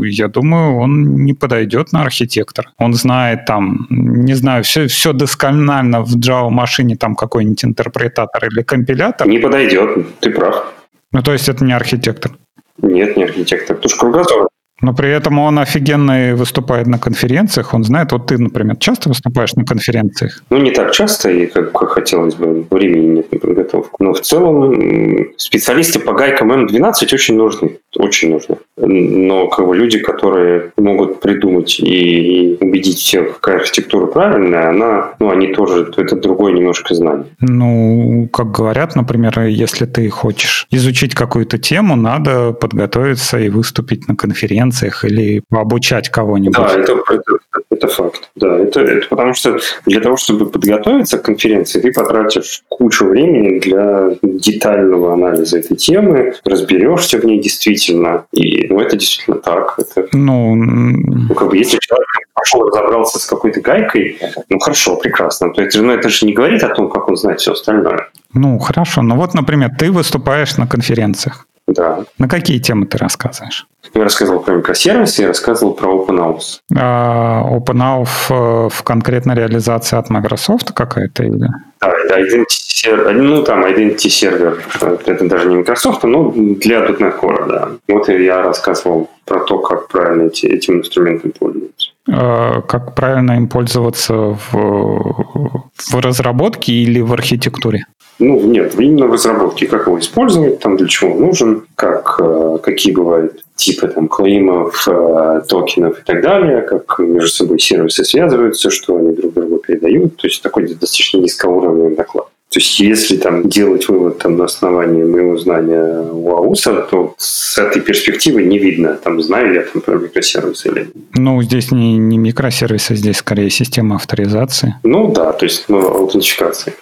я 0.04 0.28
думаю, 0.28 0.76
он 0.76 1.24
не 1.24 1.32
подойдет 1.32 1.92
на 1.92 2.02
архитектор. 2.02 2.68
Он 2.76 2.92
знает 2.92 3.46
там, 3.46 3.86
не 3.88 4.34
знаю, 4.34 4.64
все, 4.64 4.86
все 4.86 5.14
досконально 5.14 6.02
в 6.02 6.14
Java 6.18 6.50
машине, 6.50 6.96
там 6.96 7.14
какой-нибудь 7.14 7.64
интерпретатор 7.64 8.44
или 8.44 8.60
компилятор. 8.60 9.26
Не 9.26 9.38
подойдет 9.38 9.61
идет, 9.66 10.18
ты 10.20 10.30
прав. 10.30 10.72
Ну, 11.12 11.22
то 11.22 11.32
есть 11.32 11.48
это 11.48 11.64
не 11.64 11.72
архитектор? 11.72 12.32
Нет, 12.78 13.16
не 13.16 13.24
архитектор. 13.24 13.76
Потому 13.76 13.90
что 13.90 14.00
кругозор. 14.00 14.48
Но 14.82 14.92
при 14.92 15.10
этом 15.10 15.38
он 15.38 15.58
офигенно 15.58 16.34
выступает 16.34 16.88
на 16.88 16.98
конференциях. 16.98 17.72
Он 17.72 17.84
знает, 17.84 18.12
вот 18.12 18.26
ты, 18.26 18.36
например, 18.36 18.76
часто 18.76 19.08
выступаешь 19.08 19.54
на 19.54 19.64
конференциях? 19.64 20.42
Ну, 20.50 20.58
не 20.58 20.72
так 20.72 20.92
часто, 20.92 21.30
и 21.30 21.46
как, 21.46 21.72
как 21.72 21.90
хотелось 21.90 22.34
бы, 22.34 22.66
времени 22.68 23.16
нет 23.16 23.32
на 23.32 23.38
подготовку. 23.38 24.02
Но 24.02 24.12
в 24.12 24.20
целом 24.20 25.28
специалисты 25.36 26.00
по 26.00 26.12
гайкам 26.12 26.52
М12 26.52 27.14
очень 27.14 27.36
нужны. 27.36 27.78
Очень 27.96 28.32
нужны. 28.32 28.56
Но 28.76 29.48
как 29.48 29.66
бы 29.66 29.76
люди, 29.76 29.98
которые 30.00 30.72
могут 30.76 31.20
придумать 31.20 31.78
и, 31.78 32.56
убедить 32.60 32.98
всех, 32.98 33.38
какая 33.38 33.60
архитектура 33.60 34.06
правильная, 34.06 34.70
она, 34.70 35.14
ну, 35.20 35.30
они 35.30 35.54
тоже, 35.54 35.92
это 35.96 36.16
другое 36.16 36.52
немножко 36.52 36.94
знание. 36.94 37.26
Ну, 37.40 38.28
как 38.32 38.50
говорят, 38.50 38.96
например, 38.96 39.38
если 39.42 39.86
ты 39.86 40.08
хочешь 40.10 40.66
изучить 40.70 41.14
какую-то 41.14 41.58
тему, 41.58 41.94
надо 41.94 42.52
подготовиться 42.52 43.38
и 43.38 43.48
выступить 43.48 44.08
на 44.08 44.16
конференции 44.16 44.71
конференциях 44.72 45.04
или 45.04 45.42
обучать 45.50 46.08
кого-нибудь. 46.08 46.56
Да, 46.56 46.74
это, 46.74 46.92
это, 47.10 47.22
это 47.70 47.88
факт. 47.88 48.30
Да, 48.36 48.58
это, 48.58 48.80
это 48.80 49.08
потому 49.08 49.34
что 49.34 49.58
для 49.86 50.00
того, 50.00 50.16
чтобы 50.16 50.46
подготовиться 50.46 51.18
к 51.18 51.22
конференции, 51.22 51.80
ты 51.80 51.92
потратишь 51.92 52.62
кучу 52.68 53.06
времени 53.06 53.60
для 53.60 54.16
детального 54.22 55.12
анализа 55.12 55.58
этой 55.58 55.76
темы, 55.76 56.34
разберешься 56.44 57.18
в 57.18 57.24
ней 57.24 57.40
действительно. 57.40 58.24
И 58.32 58.66
ну, 58.68 58.80
это 58.80 58.96
действительно 58.96 59.38
так. 59.38 59.78
Это, 59.78 60.08
ну, 60.12 60.54
ну, 60.54 61.34
как 61.34 61.48
бы, 61.48 61.56
если 61.56 61.78
человек 61.80 62.06
пошел 62.34 62.62
разобрался 62.62 63.18
с 63.18 63.26
какой-то 63.26 63.60
гайкой, 63.60 64.18
ну 64.48 64.58
хорошо, 64.58 64.96
прекрасно. 64.96 65.52
То 65.52 65.62
есть, 65.62 65.76
ну, 65.76 65.92
это 65.92 66.08
же 66.08 66.26
не 66.26 66.32
говорит 66.32 66.62
о 66.64 66.74
том, 66.74 66.90
как 66.90 67.08
он 67.08 67.16
знает 67.16 67.40
все 67.40 67.52
остальное. 67.52 68.08
Ну, 68.34 68.58
хорошо. 68.58 69.02
Ну 69.02 69.16
вот, 69.16 69.34
например, 69.34 69.70
ты 69.78 69.92
выступаешь 69.92 70.56
на 70.56 70.66
конференциях. 70.66 71.46
Да. 71.66 72.04
На 72.18 72.28
какие 72.28 72.58
темы 72.58 72.86
ты 72.86 72.98
рассказываешь? 72.98 73.66
Я 73.94 74.04
рассказывал 74.04 74.40
про 74.40 74.54
микросервисы, 74.54 75.22
я 75.22 75.28
рассказывал 75.28 75.74
про 75.74 75.92
OpenAuth. 75.92 76.60
А, 76.76 77.42
OpenAuth 77.50 78.08
в, 78.28 78.68
в 78.70 78.82
конкретной 78.82 79.34
реализации 79.34 79.98
от 79.98 80.08
Microsoft 80.10 80.72
какая-то 80.72 81.24
или? 81.24 81.48
Да, 81.80 81.92
это 82.04 82.20
Identity 82.20 83.12
ну 83.12 83.42
там 83.42 83.64
Identity 83.64 84.08
Server, 84.08 85.00
это 85.06 85.28
даже 85.28 85.48
не 85.48 85.56
Microsoft, 85.56 86.04
но 86.04 86.32
для 86.32 86.80
.NET 86.86 87.20
Core, 87.20 87.48
да. 87.48 87.68
Вот 87.88 88.08
я 88.08 88.42
рассказывал 88.42 89.08
про 89.24 89.40
то, 89.40 89.58
как 89.58 89.88
правильно 89.88 90.26
эти, 90.26 90.46
этим 90.46 90.78
инструментом 90.78 91.32
пользоваться. 91.32 91.91
А, 92.10 92.62
как 92.62 92.94
правильно 92.94 93.32
им 93.32 93.48
пользоваться 93.48 94.14
в, 94.14 94.52
в 94.52 95.94
разработке 95.94 96.72
или 96.72 97.00
в 97.00 97.12
архитектуре? 97.12 97.84
Ну, 98.18 98.40
нет, 98.40 98.74
именно 98.78 99.06
в 99.06 99.12
разработке. 99.12 99.66
Как 99.66 99.86
его 99.86 99.98
использовать, 99.98 100.60
там, 100.60 100.76
для 100.76 100.86
чего 100.86 101.12
он 101.12 101.20
нужен, 101.20 101.64
как, 101.74 102.16
э, 102.20 102.58
какие 102.62 102.92
бывают 102.92 103.42
типы 103.56 103.88
там, 103.88 104.08
клеймов, 104.08 104.86
э, 104.86 105.42
токенов 105.48 105.98
и 105.98 106.02
так 106.04 106.22
далее, 106.22 106.62
как 106.62 106.98
между 106.98 107.28
собой 107.28 107.58
сервисы 107.58 108.04
связываются, 108.04 108.70
что 108.70 108.96
они 108.96 109.14
друг 109.14 109.32
другу 109.32 109.58
передают. 109.58 110.16
То 110.16 110.26
есть 110.26 110.42
такой 110.42 110.68
достаточно 110.68 111.18
низкоуровневый 111.18 111.96
доклад. 111.96 112.28
То 112.52 112.58
есть, 112.58 112.80
если 112.80 113.16
там 113.16 113.48
делать 113.48 113.88
вывод 113.88 114.18
там, 114.18 114.36
на 114.36 114.44
основании 114.44 115.04
моего 115.04 115.38
знания 115.38 116.02
УАУСа, 116.02 116.82
то 116.90 117.14
с 117.16 117.56
этой 117.56 117.80
перспективы 117.80 118.42
не 118.42 118.58
видно, 118.58 118.98
там, 119.02 119.22
знаю 119.22 119.54
я 119.54 119.62
там 119.62 119.80
про 119.80 119.94
микросервисы 119.94 120.68
или 120.68 120.80
нет. 120.80 120.92
Ну, 121.14 121.42
здесь 121.42 121.72
не, 121.72 121.96
не 121.96 122.18
микросервисы, 122.18 122.94
здесь 122.94 123.16
скорее 123.16 123.48
система 123.48 123.96
авторизации. 123.96 124.74
Ну 124.82 125.10
да, 125.12 125.32
то 125.32 125.46
есть 125.46 125.64
ну, 125.68 125.78
аутентификации. 125.78 126.74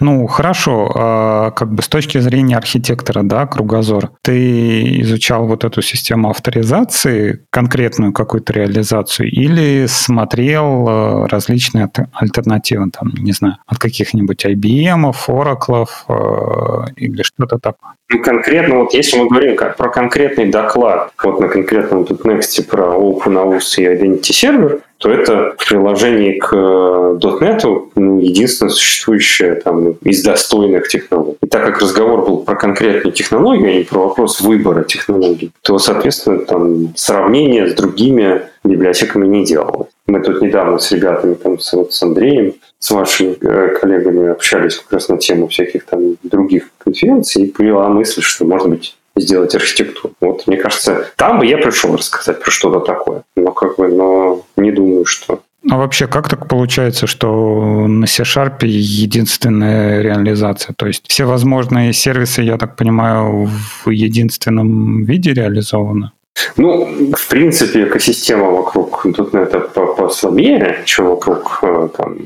Ну, 0.00 0.26
хорошо, 0.26 0.90
а 0.94 1.50
как 1.50 1.72
бы 1.72 1.82
с 1.82 1.88
точки 1.88 2.18
зрения 2.18 2.56
архитектора, 2.56 3.22
да, 3.22 3.46
кругозор, 3.46 4.10
ты 4.22 5.00
изучал 5.00 5.46
вот 5.46 5.64
эту 5.64 5.82
систему 5.82 6.30
авторизации, 6.30 7.44
конкретную 7.50 8.12
какую-то 8.12 8.52
реализацию, 8.52 9.30
или 9.30 9.86
смотрел 9.86 10.88
э, 10.88 11.26
различные 11.26 11.90
альтернативы, 12.12 12.90
там, 12.90 13.12
не 13.18 13.32
знаю, 13.32 13.56
от 13.66 13.78
каких-нибудь 13.78 14.44
IBM, 14.44 15.12
Oracle 15.28 15.86
э, 16.08 16.92
или 16.96 17.22
что-то 17.22 17.58
такое? 17.58 17.92
Ну, 18.10 18.22
конкретно, 18.22 18.76
вот 18.76 18.94
если 18.94 19.18
мы 19.18 19.28
говорим 19.28 19.56
как 19.56 19.76
про 19.76 19.90
конкретный 19.90 20.46
доклад, 20.46 21.12
вот 21.22 21.40
на 21.40 21.48
конкретном 21.48 22.04
тут 22.04 22.24
Next 22.24 22.62
про 22.68 22.94
OpenAUS 22.94 23.76
и 23.78 23.84
Identity 23.84 24.32
Server, 24.32 24.80
то 24.98 25.10
это 25.10 25.54
в 25.56 25.68
приложении 25.68 26.38
к 26.38 26.52
э, 26.52 27.18
.NET 27.20 27.88
ну, 27.94 28.20
единственное 28.20 28.70
существующее 28.70 29.54
там, 29.54 29.92
из 30.02 30.22
достойных 30.24 30.88
технологий. 30.88 31.38
И 31.40 31.46
так 31.46 31.64
как 31.66 31.80
разговор 31.80 32.26
был 32.26 32.38
про 32.38 32.56
конкретную 32.56 33.12
технологию, 33.12 33.70
а 33.70 33.74
не 33.74 33.84
про 33.84 34.08
вопрос 34.08 34.40
выбора 34.40 34.82
технологий, 34.82 35.52
то, 35.62 35.78
соответственно, 35.78 36.38
там 36.40 36.96
сравнение 36.96 37.68
с 37.68 37.74
другими 37.74 38.42
библиотеками 38.64 39.26
не 39.26 39.44
делалось. 39.44 39.88
Мы 40.06 40.20
тут 40.20 40.42
недавно 40.42 40.78
с 40.78 40.90
ребятами, 40.90 41.34
там, 41.34 41.60
с, 41.60 41.72
вот, 41.74 41.92
с 41.92 42.02
Андреем, 42.02 42.54
с 42.80 42.90
вашими 42.90 43.36
э, 43.40 43.78
коллегами 43.78 44.30
общались 44.30 44.76
как 44.76 44.92
раз 44.92 45.08
на 45.08 45.18
тему 45.18 45.46
всяких 45.46 45.84
там 45.84 46.16
других 46.24 46.70
конференций, 46.78 47.44
и 47.44 47.50
поняла 47.50 47.88
мысль, 47.88 48.22
что, 48.22 48.44
может 48.44 48.68
быть, 48.68 48.97
сделать 49.20 49.54
архитектуру. 49.54 50.14
Вот, 50.20 50.46
мне 50.46 50.56
кажется, 50.56 51.08
там 51.16 51.38
бы 51.38 51.46
я 51.46 51.58
пришел 51.58 51.96
рассказать 51.96 52.42
про 52.42 52.50
что-то 52.50 52.80
такое. 52.80 53.22
Но 53.36 53.52
как 53.52 53.76
бы, 53.76 53.88
но 53.88 54.44
не 54.56 54.72
думаю, 54.72 55.04
что 55.04 55.40
а 55.70 55.76
вообще, 55.76 56.06
как 56.06 56.28
так 56.28 56.46
получается, 56.48 57.06
что 57.06 57.86
на 57.88 58.06
C-Sharp 58.06 58.64
единственная 58.64 60.00
реализация? 60.02 60.72
То 60.74 60.86
есть 60.86 61.04
все 61.08 61.24
возможные 61.24 61.92
сервисы, 61.92 62.42
я 62.42 62.56
так 62.56 62.76
понимаю, 62.76 63.50
в 63.84 63.90
единственном 63.90 65.04
виде 65.04 65.34
реализованы? 65.34 66.12
Ну, 66.56 67.12
в 67.12 67.28
принципе, 67.28 67.84
экосистема 67.84 68.50
вокруг 68.50 69.04
.NET 69.04 69.96
послабее, 69.96 70.78
чем 70.84 71.06
вокруг 71.06 71.58
э, 71.62 71.88
там, 71.96 72.18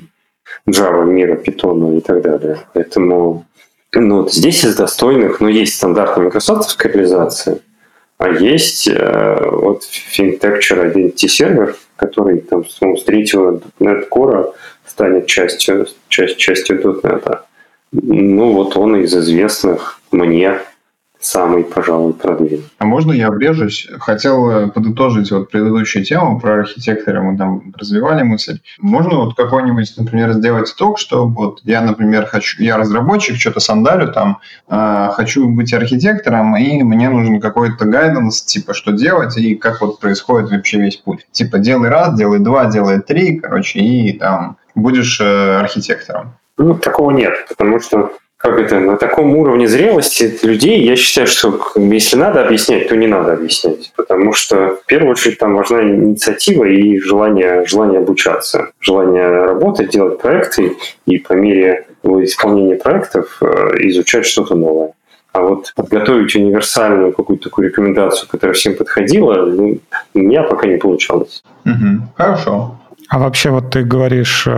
Java, 0.68 1.06
мира, 1.06 1.36
Python 1.36 1.96
и 1.96 2.00
так 2.00 2.22
далее. 2.22 2.58
Поэтому 2.74 3.46
ну, 3.94 4.22
вот 4.22 4.32
здесь 4.32 4.64
из 4.64 4.74
достойных, 4.74 5.40
ну, 5.40 5.48
есть 5.48 5.76
стандартная 5.76 6.26
Microsoft 6.26 6.82
реализация, 6.84 7.58
а 8.18 8.28
есть 8.28 8.88
э, 8.88 9.48
вот 9.50 9.82
FinTecture 9.82 10.92
Identity 10.92 11.26
Server, 11.26 11.74
который 11.96 12.40
там 12.40 12.64
ну, 12.80 12.96
с 12.96 13.04
третьего 13.04 13.60
.NET 13.80 14.08
Core 14.08 14.52
станет 14.86 15.26
частью, 15.26 15.86
часть, 16.08 16.38
частью 16.38 16.80
.NET. 16.80 17.40
Ну, 17.92 18.52
вот 18.52 18.76
он 18.76 18.96
из 18.96 19.14
известных 19.14 20.00
мне 20.10 20.58
самый, 21.24 21.64
пожалуй, 21.64 22.12
продвинутый. 22.12 22.70
А 22.78 22.84
можно 22.84 23.12
я 23.12 23.28
обрежусь? 23.28 23.88
Хотел 24.00 24.50
э, 24.50 24.66
подытожить 24.68 25.30
вот 25.30 25.50
предыдущую 25.50 26.04
тему 26.04 26.40
про 26.40 26.60
архитектора, 26.60 27.22
мы 27.22 27.38
там 27.38 27.72
развивали 27.76 28.22
мысль. 28.22 28.60
Можно 28.80 29.16
вот 29.16 29.36
какой-нибудь, 29.36 29.94
например, 29.96 30.32
сделать 30.32 30.70
итог, 30.70 30.98
что 30.98 31.26
вот 31.26 31.60
я, 31.64 31.80
например, 31.80 32.26
хочу, 32.26 32.62
я 32.62 32.76
разработчик, 32.76 33.36
что-то 33.36 33.60
сандалю 33.60 34.12
там, 34.12 34.38
э, 34.68 35.08
хочу 35.14 35.48
быть 35.48 35.72
архитектором, 35.72 36.56
и 36.56 36.82
мне 36.82 37.08
нужен 37.08 37.40
какой-то 37.40 37.84
гайденс, 37.84 38.42
типа, 38.42 38.74
что 38.74 38.92
делать, 38.92 39.36
и 39.36 39.54
как 39.54 39.80
вот 39.80 40.00
происходит 40.00 40.50
вообще 40.50 40.78
весь 40.78 40.96
путь. 40.96 41.26
Типа, 41.30 41.58
делай 41.58 41.88
раз, 41.88 42.16
делай 42.16 42.40
два, 42.40 42.66
делай 42.66 43.00
три, 43.00 43.38
короче, 43.38 43.78
и 43.78 44.12
там 44.18 44.56
будешь 44.74 45.20
э, 45.20 45.58
архитектором. 45.60 46.34
Ну, 46.58 46.74
такого 46.74 47.10
нет, 47.10 47.46
потому 47.48 47.80
что 47.80 48.12
как 48.42 48.58
это, 48.58 48.80
на 48.80 48.96
таком 48.96 49.36
уровне 49.36 49.68
зрелости 49.68 50.36
людей, 50.42 50.82
я 50.82 50.96
считаю, 50.96 51.28
что 51.28 51.60
если 51.76 52.16
надо 52.16 52.44
объяснять, 52.44 52.88
то 52.88 52.96
не 52.96 53.06
надо 53.06 53.34
объяснять. 53.34 53.92
Потому 53.94 54.32
что 54.32 54.78
в 54.82 54.84
первую 54.86 55.12
очередь 55.12 55.38
там 55.38 55.54
важна 55.54 55.82
инициатива 55.82 56.64
и 56.64 56.98
желание, 56.98 57.64
желание 57.66 58.00
обучаться, 58.00 58.72
желание 58.80 59.28
работать, 59.28 59.90
делать 59.90 60.20
проекты 60.20 60.76
и 61.06 61.18
по 61.18 61.34
мере 61.34 61.86
исполнения 62.02 62.74
проектов 62.74 63.38
э, 63.40 63.46
изучать 63.88 64.26
что-то 64.26 64.56
новое. 64.56 64.92
А 65.32 65.42
вот 65.42 65.72
подготовить 65.76 66.34
универсальную 66.34 67.12
какую-то 67.12 67.44
такую 67.44 67.68
рекомендацию, 67.68 68.28
которая 68.28 68.54
всем 68.54 68.74
подходила, 68.74 69.46
ну, 69.46 69.78
у 70.14 70.18
меня 70.18 70.42
пока 70.42 70.66
не 70.66 70.78
получалось. 70.78 71.44
Угу. 71.64 72.08
Хорошо. 72.16 72.76
А 73.12 73.18
вообще 73.18 73.50
вот 73.50 73.68
ты 73.68 73.82
говоришь, 73.82 74.46
э, 74.46 74.52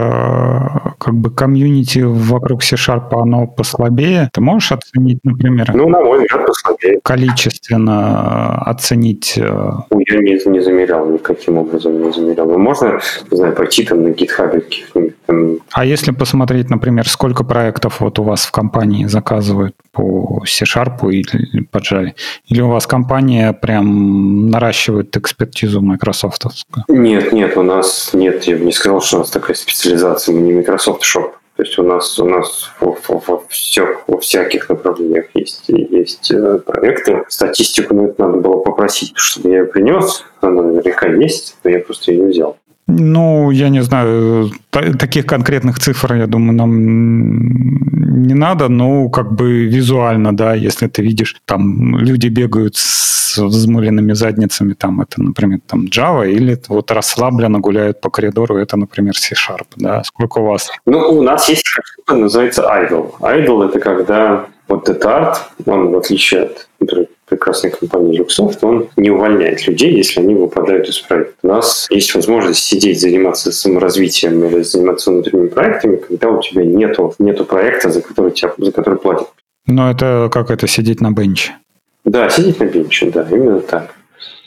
как 0.99 1.15
бы 1.15 1.31
комьюнити 1.31 1.99
вокруг 1.99 2.63
C-Sharp, 2.63 3.09
оно 3.11 3.49
послабее. 3.49 4.31
Ты 4.33 4.41
можешь 4.41 4.71
оценить, 4.71 5.19
например, 5.25 5.73
ну, 5.75 5.89
на 5.89 6.01
мой 6.01 6.21
взгляд, 6.21 6.47
послабее. 6.47 7.01
количественно 7.03 8.63
оценить? 8.63 9.35
Э, 9.39 9.71
я 9.91 10.19
не, 10.21 10.49
не 10.49 10.61
замерял, 10.61 11.11
никаким 11.11 11.59
образом 11.59 12.01
не 12.01 12.13
замерял. 12.13 12.47
Но 12.47 12.59
можно, 12.59 13.01
не 13.29 13.37
знаю, 13.37 13.57
пойти 13.57 13.83
там 13.83 14.05
на 14.05 14.09
GitHub 14.11 14.53
каких-нибудь 14.53 15.15
там... 15.27 15.59
А 15.73 15.85
если 15.85 16.13
посмотреть, 16.13 16.71
например, 16.71 17.09
сколько 17.09 17.43
проектов 17.43 17.99
вот 17.99 18.21
у 18.21 18.23
вас 18.23 18.47
в 18.47 18.53
компании 18.53 19.07
заказывают 19.07 19.75
по 19.91 20.45
C-Sharp 20.47 21.11
или 21.11 21.65
по 21.65 21.79
Java? 21.79 22.13
Или 22.47 22.61
у 22.61 22.69
вас 22.69 22.87
компания 22.87 23.53
прям 23.53 24.47
наращивает 24.47 25.17
экспертизу 25.17 25.81
Microsoft? 25.81 26.45
Нет, 26.87 27.33
нет, 27.33 27.57
у 27.57 27.63
нас 27.63 28.11
нет 28.13 28.44
я 28.47 28.57
бы 28.57 28.65
не 28.65 28.73
сказал, 28.73 29.01
что 29.01 29.17
у 29.17 29.19
нас 29.21 29.31
такая 29.31 29.57
специализация, 29.57 30.35
мы 30.35 30.41
не 30.43 30.53
Microsoft 30.53 31.03
Shop. 31.03 31.33
То 31.57 31.63
есть 31.63 31.79
у 31.79 31.85
нас 31.85 32.19
у 32.19 32.25
нас 32.25 32.71
во, 32.81 32.99
во, 33.07 33.19
во, 33.27 33.45
всех, 33.49 34.03
во 34.09 34.19
всяких 34.19 34.69
направлениях 34.69 35.27
есть, 35.35 35.65
есть 35.69 36.33
э, 36.33 36.59
проекты. 36.59 37.25
Статистику 37.29 37.95
ну, 37.95 38.07
это 38.07 38.27
надо 38.27 38.39
было 38.39 38.57
попросить, 38.59 39.13
чтобы 39.15 39.51
я 39.51 39.59
ее 39.59 39.65
принес. 39.67 40.25
Она 40.41 40.63
наверняка 40.63 41.07
есть, 41.07 41.57
но 41.63 41.71
я 41.71 41.79
просто 41.79 42.11
ее 42.11 42.25
не 42.25 42.33
взял. 42.33 42.59
Ну, 42.87 43.51
я 43.51 43.71
не 43.71 43.83
знаю, 43.83 44.51
таких 44.71 45.27
конкретных 45.27 45.79
цифр, 45.79 46.15
я 46.15 46.27
думаю, 46.27 46.53
нам 46.53 48.27
не 48.27 48.35
надо, 48.35 48.69
но 48.69 49.09
как 49.09 49.33
бы 49.33 49.65
визуально, 49.65 50.37
да, 50.37 50.55
если 50.55 50.87
ты 50.87 51.03
видишь, 51.03 51.37
там 51.47 51.99
люди 51.99 52.29
бегают 52.29 52.77
с 52.77 53.39
взмыленными 53.39 54.13
задницами, 54.13 54.75
там 54.75 55.01
это, 55.01 55.23
например, 55.23 55.61
там 55.67 55.87
Java, 55.87 56.31
или 56.31 56.61
вот 56.69 56.91
расслабленно 56.91 57.59
гуляют 57.59 58.01
по 58.01 58.11
коридору, 58.11 58.57
это, 58.57 58.77
например, 58.77 59.17
C-Sharp, 59.17 59.67
да, 59.77 60.05
сколько 60.05 60.41
у 60.41 60.47
вас? 60.47 60.71
Ну, 60.87 60.99
у 60.99 61.23
нас 61.23 61.49
есть 61.49 61.67
штука, 61.67 62.17
называется 62.17 62.63
idle. 62.63 63.15
Idle— 63.21 63.69
это 63.69 63.81
когда 63.81 64.47
вот 64.69 64.89
этот 64.89 65.05
арт, 65.07 65.51
он 65.67 65.91
в 65.91 65.97
отличие 65.97 66.43
от, 66.43 66.69
например, 66.81 67.09
прекрасной 67.45 67.71
компании 67.71 68.21
Luxoft, 68.21 68.59
он 68.63 68.89
не 68.97 69.11
увольняет 69.11 69.67
людей, 69.67 69.95
если 69.95 70.21
они 70.21 70.35
выпадают 70.35 70.89
из 70.89 70.99
проекта. 70.99 71.35
У 71.43 71.49
нас 71.49 71.87
есть 71.91 72.15
возможность 72.15 72.63
сидеть, 72.63 73.01
заниматься 73.01 73.53
саморазвитием 73.53 74.43
или 74.45 74.63
заниматься 74.63 75.11
внутренними 75.11 75.49
проектами, 75.49 75.97
когда 75.97 76.29
у 76.31 76.41
тебя 76.41 76.65
нету, 76.65 77.15
нету 77.19 77.45
проекта, 77.45 77.91
за 77.91 78.01
который, 78.01 78.33
тебя, 78.33 78.53
за 78.57 78.73
который 78.73 78.99
платят. 78.99 79.29
Но 79.67 79.91
это 79.91 80.31
как 80.33 80.51
это, 80.51 80.67
сидеть 80.67 81.03
на 81.03 81.11
бенче? 81.11 81.53
Да, 82.05 82.31
сидеть 82.31 82.61
на 82.61 82.65
бенче, 82.65 83.11
да, 83.11 83.27
именно 83.31 83.61
так. 83.61 83.95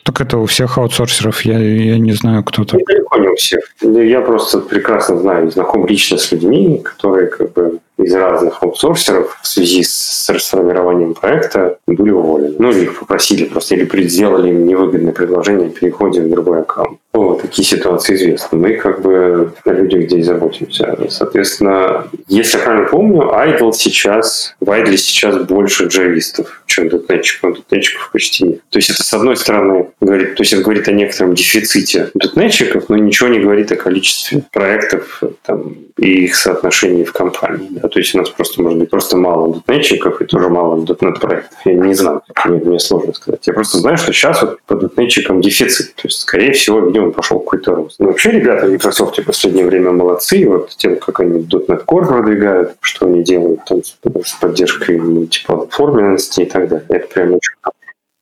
Так 0.04 0.22
это 0.22 0.38
у 0.38 0.46
всех 0.46 0.78
аутсорсеров, 0.78 1.42
я, 1.42 1.60
я 1.60 2.00
не 2.00 2.14
знаю, 2.14 2.44
кто 2.44 2.64
то 2.64 2.78
Далеко 2.78 3.18
не 3.18 3.28
у 3.28 3.36
всех. 3.36 3.60
Я 3.82 4.22
просто 4.22 4.60
прекрасно 4.60 5.20
знаю, 5.20 5.52
знаком 5.52 5.86
лично 5.86 6.18
с 6.18 6.32
людьми, 6.32 6.82
которые 6.84 7.28
как 7.28 7.54
бы 7.54 7.80
из 7.98 8.14
разных 8.14 8.62
аутсорсеров 8.62 9.40
в 9.42 9.48
связи 9.48 9.84
с 9.84 10.30
расформированием 10.30 11.14
проекта 11.14 11.78
были 11.88 12.12
уволены. 12.12 12.56
Ну, 12.60 12.72
их 12.72 13.00
попросили 13.00 13.46
просто, 13.46 13.76
или 13.76 14.08
сделали 14.08 14.50
им 14.50 14.68
невыгодное 14.68 15.14
предложение 15.14 15.68
о 15.68 15.72
переходе 15.72 16.22
в 16.22 16.30
другой 16.30 16.62
аккаунт. 16.62 17.00
Ну, 17.14 17.34
такие 17.36 17.66
ситуации 17.66 18.14
известны. 18.16 18.60
Мы 18.60 18.76
как 18.76 19.02
бы 19.02 19.52
на 19.66 19.72
людях 19.72 20.04
здесь 20.04 20.26
заботимся. 20.26 20.96
Соответственно, 21.10 22.08
если 22.28 22.58
я 22.58 22.64
правильно 22.64 22.88
помню, 22.88 23.22
Idle 23.24 23.72
сейчас, 23.74 24.56
в 24.60 24.70
Idle 24.70 24.98
сейчас 24.98 25.38
больше 25.46 25.86
джавистов, 25.86 26.62
чем 26.68 26.90
дотнетчиков. 26.90 27.56
Дотнетчиков 27.56 28.12
почти 28.12 28.44
нет. 28.44 28.62
То 28.70 28.78
есть 28.78 28.92
это, 28.92 29.04
с 29.04 29.14
одной 29.14 29.36
стороны, 29.36 29.90
говорит, 30.00 30.36
то 30.36 30.44
есть 30.44 30.54
это 30.54 30.62
говорит 30.62 30.88
о 30.88 30.92
некотором 30.92 31.34
дефиците 31.34 32.12
дотнетчиков, 32.14 32.88
но 32.90 32.98
ничего 32.98 33.30
не 33.30 33.40
говорит 33.40 33.72
о 33.72 33.78
количестве 33.78 34.44
проектов 34.52 35.24
там, 35.44 35.76
и 35.98 36.26
их 36.26 36.36
соотношении 36.36 37.04
в 37.04 37.14
компании. 37.14 37.70
Да? 37.72 37.87
То 37.90 38.00
есть 38.00 38.16
у 38.16 38.20
нас 38.20 38.30
просто, 38.30 38.62
может 38.62 38.80
быть, 38.80 38.90
просто 38.90 39.18
мало 39.18 39.54
дотнетчиков 39.54 40.22
и 40.22 40.26
тоже 40.26 40.50
мало 40.50 40.82
дотнет 40.82 41.20
проектов. 41.20 41.58
Я 41.66 41.74
не 41.74 41.94
знаю, 41.94 42.22
мне, 42.46 42.60
мне 42.60 42.80
сложно 42.80 43.14
сказать. 43.14 43.46
Я 43.48 43.54
просто 43.54 43.78
знаю, 43.78 43.98
что 43.98 44.14
сейчас 44.14 44.42
вот 44.42 44.62
по 44.66 44.76
дотнетчикам 44.76 45.42
дефицит. 45.42 45.96
То 45.96 46.08
есть, 46.08 46.20
скорее 46.20 46.52
всего, 46.54 46.80
видимо, 46.80 47.12
пошел 47.12 47.40
какой-то 47.40 47.76
рост. 47.76 48.00
Но 48.00 48.08
вообще 48.08 48.32
ребята 48.32 48.68
в 48.68 48.72
Microsoft 48.72 49.18
в 49.20 49.26
последнее 49.26 49.66
время 49.66 49.92
молодцы, 49.92 50.48
вот 50.48 50.70
тем, 50.78 50.98
как 50.98 51.20
они 51.20 51.42
.NET 51.42 51.86
Core 51.86 52.08
продвигают, 52.08 52.76
что 52.82 53.08
они 53.08 53.24
делают 53.24 53.62
там 53.66 53.82
с 53.84 54.34
поддержкой 54.34 55.00
мультиплатформенности 55.00 56.42
и 56.42 56.46
так 56.46 56.68
далее. 56.68 56.86
Это 56.90 57.08
прям 57.08 57.34
очень 57.34 57.54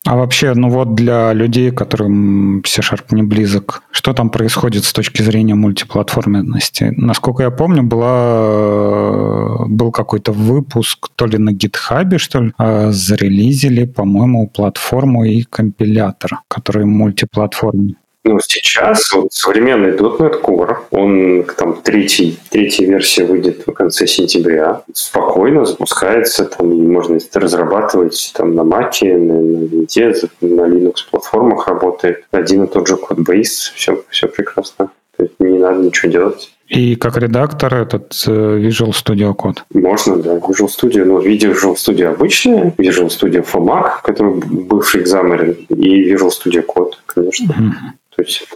а 0.06 0.16
вообще, 0.16 0.54
ну 0.54 0.70
вот 0.70 0.94
для 0.94 1.34
людей, 1.34 1.72
которым 1.72 2.64
C-Sharp 2.64 3.06
не 3.12 3.24
близок, 3.24 3.82
что 3.92 4.14
там 4.14 4.30
происходит 4.30 4.86
с 4.86 4.94
точки 4.94 5.24
зрения 5.24 5.56
мультиплатформенности? 5.56 6.94
Насколько 6.96 7.44
я 7.44 7.52
помню, 7.52 7.82
была, 7.82 9.66
был 9.68 9.92
какой-то 9.92 10.32
выпуск 10.32 11.10
то 11.16 11.26
ли 11.26 11.40
на 11.40 11.50
GitHub, 11.50 12.18
что 12.20 12.42
ли, 12.42 12.54
а 12.58 12.92
зарелизили, 12.92 13.86
по-моему, 13.86 14.48
платформу 14.48 15.24
и 15.24 15.42
компилятор, 15.42 16.42
который 16.48 16.86
мультиплатформенный. 16.86 17.98
Ну, 18.26 18.40
сейчас 18.40 19.14
вот 19.14 19.32
современный 19.34 19.92
.NET 19.92 20.42
Core, 20.42 20.78
он 20.90 21.46
там 21.58 21.80
третий, 21.84 22.40
третья 22.50 22.88
версия 22.88 23.24
выйдет 23.24 23.68
в 23.68 23.72
конце 23.72 24.08
сентября, 24.08 24.82
спокойно 24.94 25.64
запускается, 25.64 26.46
там 26.46 26.72
и 26.72 26.82
можно 26.82 27.20
разрабатывать 27.36 28.32
там 28.34 28.56
на 28.56 28.62
Mac, 28.62 28.94
на, 29.04 29.40
на 29.40 29.64
Windows, 29.66 30.28
на 30.42 30.62
Linux 30.62 30.96
платформах 31.12 31.68
работает. 31.68 32.26
Один 32.32 32.64
и 32.64 32.68
тот 32.68 32.88
же 32.88 32.98
кодбейс, 32.98 33.72
все, 33.76 34.04
все 34.10 34.28
прекрасно. 34.28 34.90
То 35.18 35.24
есть 35.24 35.36
не 35.40 35.60
надо 35.60 35.84
ничего 35.84 36.12
делать. 36.12 36.52
И 36.68 36.96
как 36.96 37.18
редактор 37.18 37.76
этот 37.76 38.12
э, 38.28 38.32
Visual 38.32 38.90
Studio 38.90 39.36
Code? 39.36 39.60
Можно, 39.72 40.18
да. 40.18 40.38
Visual 40.38 40.68
Studio, 40.68 41.06
ну, 41.06 41.20
видео 41.20 41.52
Visual 41.52 41.76
Studio 41.76 42.08
обычная, 42.08 42.74
Visual 42.78 43.08
Studio 43.08 43.46
for 43.46 43.64
Mac, 43.64 44.02
который 44.04 44.34
бывший 44.34 45.02
экзамен, 45.02 45.52
и 45.70 46.12
Visual 46.12 46.32
Studio 46.32 46.66
Code, 46.66 46.94
конечно. 47.06 47.52
Mm-hmm. 47.52 48.05
То 48.16 48.22
есть 48.22 48.48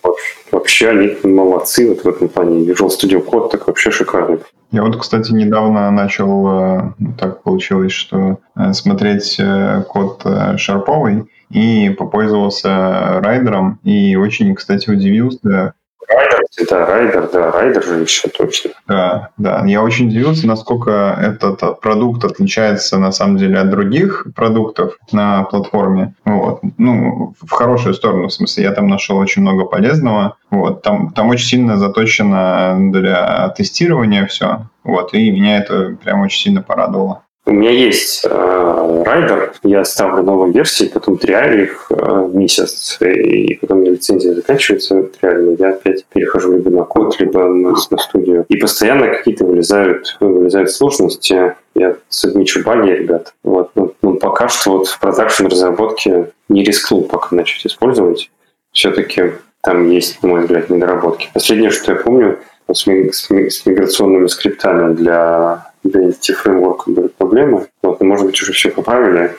вообще 0.52 0.90
они 0.90 1.18
молодцы 1.24 1.90
вот 1.90 2.04
в 2.04 2.08
этом 2.08 2.30
плане. 2.30 2.66
Visual 2.66 2.88
Studio 2.88 3.26
Code 3.26 3.50
так 3.52 3.68
вообще 3.68 3.92
шикарный. 3.92 4.40
Я 4.72 4.84
вот, 4.84 4.98
кстати, 4.98 5.32
недавно 5.32 5.90
начал, 5.92 6.48
э, 6.48 6.82
так 7.18 7.44
получилось, 7.44 7.92
что 7.92 8.40
э, 8.56 8.74
смотреть 8.74 9.38
э, 9.40 9.84
код 9.88 10.24
шарповый 10.58 11.26
и 11.50 11.90
попользовался 11.90 13.20
райдером, 13.22 13.80
и 13.84 14.16
очень, 14.16 14.54
кстати, 14.54 14.90
удивился, 14.92 15.74
Райдер, 16.08 16.40
да, 16.70 16.86
Райдер, 16.86 17.30
да, 17.32 17.52
Райдер 17.52 17.84
же 17.84 18.00
еще 18.02 18.30
точно. 18.30 18.72
Да, 18.88 19.30
да. 19.38 19.64
Я 19.66 19.82
очень 19.82 20.08
удивился, 20.08 20.48
насколько 20.48 21.18
этот 21.22 21.82
продукт 21.82 22.24
отличается 22.24 22.98
на 22.98 23.12
самом 23.12 23.38
деле 23.38 23.60
от 23.60 23.70
других 23.70 24.26
продуктов 24.36 24.98
на 25.12 25.44
платформе. 25.44 26.16
Вот. 26.26 26.62
Ну, 26.78 27.36
в 27.42 27.52
хорошую 27.52 27.94
сторону, 27.94 28.28
в 28.28 28.34
смысле, 28.34 28.64
я 28.64 28.72
там 28.72 28.88
нашел 28.88 29.18
очень 29.18 29.42
много 29.42 29.66
полезного. 29.66 30.38
Вот. 30.50 30.82
Там, 30.82 31.12
там 31.12 31.30
очень 31.30 31.48
сильно 31.48 31.78
заточено 31.78 32.78
для 32.92 33.50
тестирования 33.50 34.26
все. 34.26 34.68
Вот. 34.84 35.14
И 35.14 35.30
меня 35.30 35.58
это 35.58 35.98
прям 36.04 36.22
очень 36.22 36.40
сильно 36.40 36.62
порадовало. 36.62 37.24
У 37.50 37.52
меня 37.52 37.72
есть 37.72 38.28
э, 38.30 39.04
Rider, 39.04 39.54
я 39.64 39.84
ставлю 39.84 40.22
новые 40.22 40.54
версии, 40.54 40.86
потом 40.86 41.18
триалю 41.18 41.64
их 41.64 41.88
э, 41.90 42.30
месяц, 42.32 43.00
и 43.02 43.56
потом 43.56 43.80
мне 43.80 43.90
лицензия 43.90 44.36
заканчивается 44.36 45.02
триально, 45.20 45.56
я 45.58 45.70
опять 45.70 46.06
перехожу 46.14 46.54
либо 46.54 46.70
на 46.70 46.84
код, 46.84 47.20
либо 47.20 47.48
на, 47.48 47.72
на 47.72 47.98
студию. 47.98 48.46
И 48.50 48.58
постоянно 48.58 49.08
какие-то 49.08 49.46
вылезают, 49.46 50.16
вылезают 50.20 50.70
сложности, 50.70 51.56
я 51.74 51.96
сабмичу 52.08 52.64
баги, 52.64 52.92
ребят. 52.92 53.34
Вот. 53.44 53.72
Ну, 53.74 53.96
ну, 54.04 54.14
пока 54.18 54.48
что 54.48 54.78
вот 54.78 54.88
в 54.88 55.00
production 55.00 55.48
разработке 55.48 56.30
не 56.50 56.64
рискнул 56.64 57.02
пока 57.02 57.36
начать 57.36 57.66
использовать. 57.66 58.30
Все-таки 58.74 59.32
там 59.64 59.90
есть, 59.90 60.22
на 60.22 60.30
мой 60.30 60.42
взгляд, 60.42 60.70
недоработки. 60.70 61.30
Последнее, 61.34 61.72
что 61.72 61.94
я 61.94 61.98
помню, 61.98 62.38
с 62.72 62.86
миграционными 62.86 64.28
скриптами 64.28 64.94
для 64.94 65.69
Identity 65.84 66.36
Framework 66.44 66.84
были 66.88 67.08
проблемы. 67.08 67.68
Вот, 67.82 68.00
но, 68.00 68.06
может 68.06 68.26
быть, 68.26 68.42
уже 68.42 68.54
все 68.54 68.70
поправили. 68.70 69.36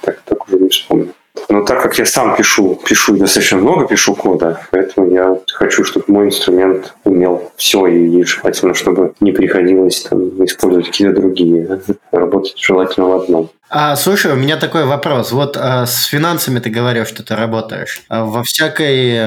Так, 0.00 0.20
так 0.24 0.46
уже 0.48 0.58
не 0.58 0.68
вспомню. 0.68 1.14
Но 1.48 1.62
так 1.62 1.82
как 1.82 1.98
я 1.98 2.06
сам 2.06 2.36
пишу, 2.36 2.80
пишу 2.84 3.16
достаточно 3.16 3.58
много, 3.58 3.86
пишу 3.86 4.14
кода, 4.14 4.60
поэтому 4.70 5.10
я 5.10 5.38
хочу, 5.52 5.84
чтобы 5.84 6.04
мой 6.08 6.26
инструмент 6.26 6.94
умел 7.04 7.50
все 7.56 7.86
и 7.86 8.22
желательно, 8.22 8.74
чтобы 8.74 9.14
не 9.20 9.32
приходилось 9.32 10.02
там, 10.02 10.44
использовать 10.44 10.86
какие-то 10.86 11.20
другие. 11.20 11.80
Работать 12.12 12.54
желательно 12.58 13.08
в 13.08 13.22
одном. 13.22 13.50
А, 13.76 13.96
слушай, 13.96 14.30
у 14.30 14.36
меня 14.36 14.56
такой 14.56 14.84
вопрос. 14.84 15.32
Вот 15.32 15.56
а, 15.56 15.84
с 15.84 16.04
финансами 16.04 16.60
ты 16.60 16.70
говорил, 16.70 17.04
что 17.06 17.24
ты 17.24 17.34
работаешь. 17.34 18.02
А 18.08 18.24
во 18.24 18.44
всякой 18.44 19.18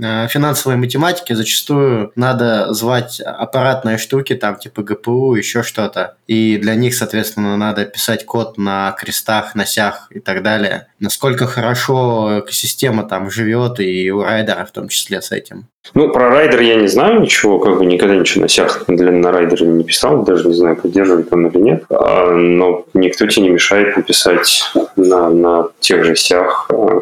а, 0.00 0.28
финансовой 0.28 0.76
математике 0.76 1.34
зачастую 1.34 2.12
надо 2.14 2.72
юзать 2.72 3.20
аппаратные 3.20 3.98
штуки, 3.98 4.36
там 4.36 4.58
типа 4.58 4.84
GPU, 4.84 5.34
еще 5.34 5.64
что-то. 5.64 6.14
И 6.28 6.56
для 6.56 6.76
них, 6.76 6.94
соответственно, 6.94 7.56
надо 7.56 7.84
писать 7.84 8.24
код 8.24 8.58
на 8.58 8.92
крестах, 8.92 9.56
на 9.56 9.70
сях 9.70 10.06
и 10.10 10.20
так 10.20 10.44
далее. 10.44 10.86
Насколько 11.00 11.48
хорошо 11.48 12.42
экосистема 12.44 13.02
там 13.08 13.28
живет, 13.28 13.80
и 13.80 14.12
у 14.12 14.22
райдера 14.22 14.64
в 14.64 14.70
том 14.70 14.86
числе 14.86 15.20
с 15.20 15.32
этим? 15.32 15.66
Ну, 15.94 16.10
про 16.10 16.30
Rider 16.30 16.60
я 16.60 16.76
не 16.76 16.88
знаю 16.88 17.20
ничего, 17.20 17.58
как 17.58 17.78
бы 17.78 17.86
никогда 17.86 18.16
ничего 18.16 18.42
на 18.42 18.48
сях 18.48 18.84
для 18.88 19.12
на 19.12 19.30
райдере 19.30 19.66
не 19.66 19.84
писал, 19.84 20.24
даже 20.24 20.48
не 20.48 20.54
знаю, 20.54 20.76
поддерживает 20.76 21.32
он 21.32 21.46
или 21.46 21.58
нет. 21.58 21.84
А, 21.90 22.30
но 22.32 22.84
никто 22.94 23.26
тебе 23.26 23.44
не 23.44 23.50
мешает 23.50 23.95
написать 23.96 24.62
на, 24.96 25.30
на 25.30 25.68
тех 25.80 26.04
же 26.04 26.16
сях 26.16 26.70
а, 26.70 27.00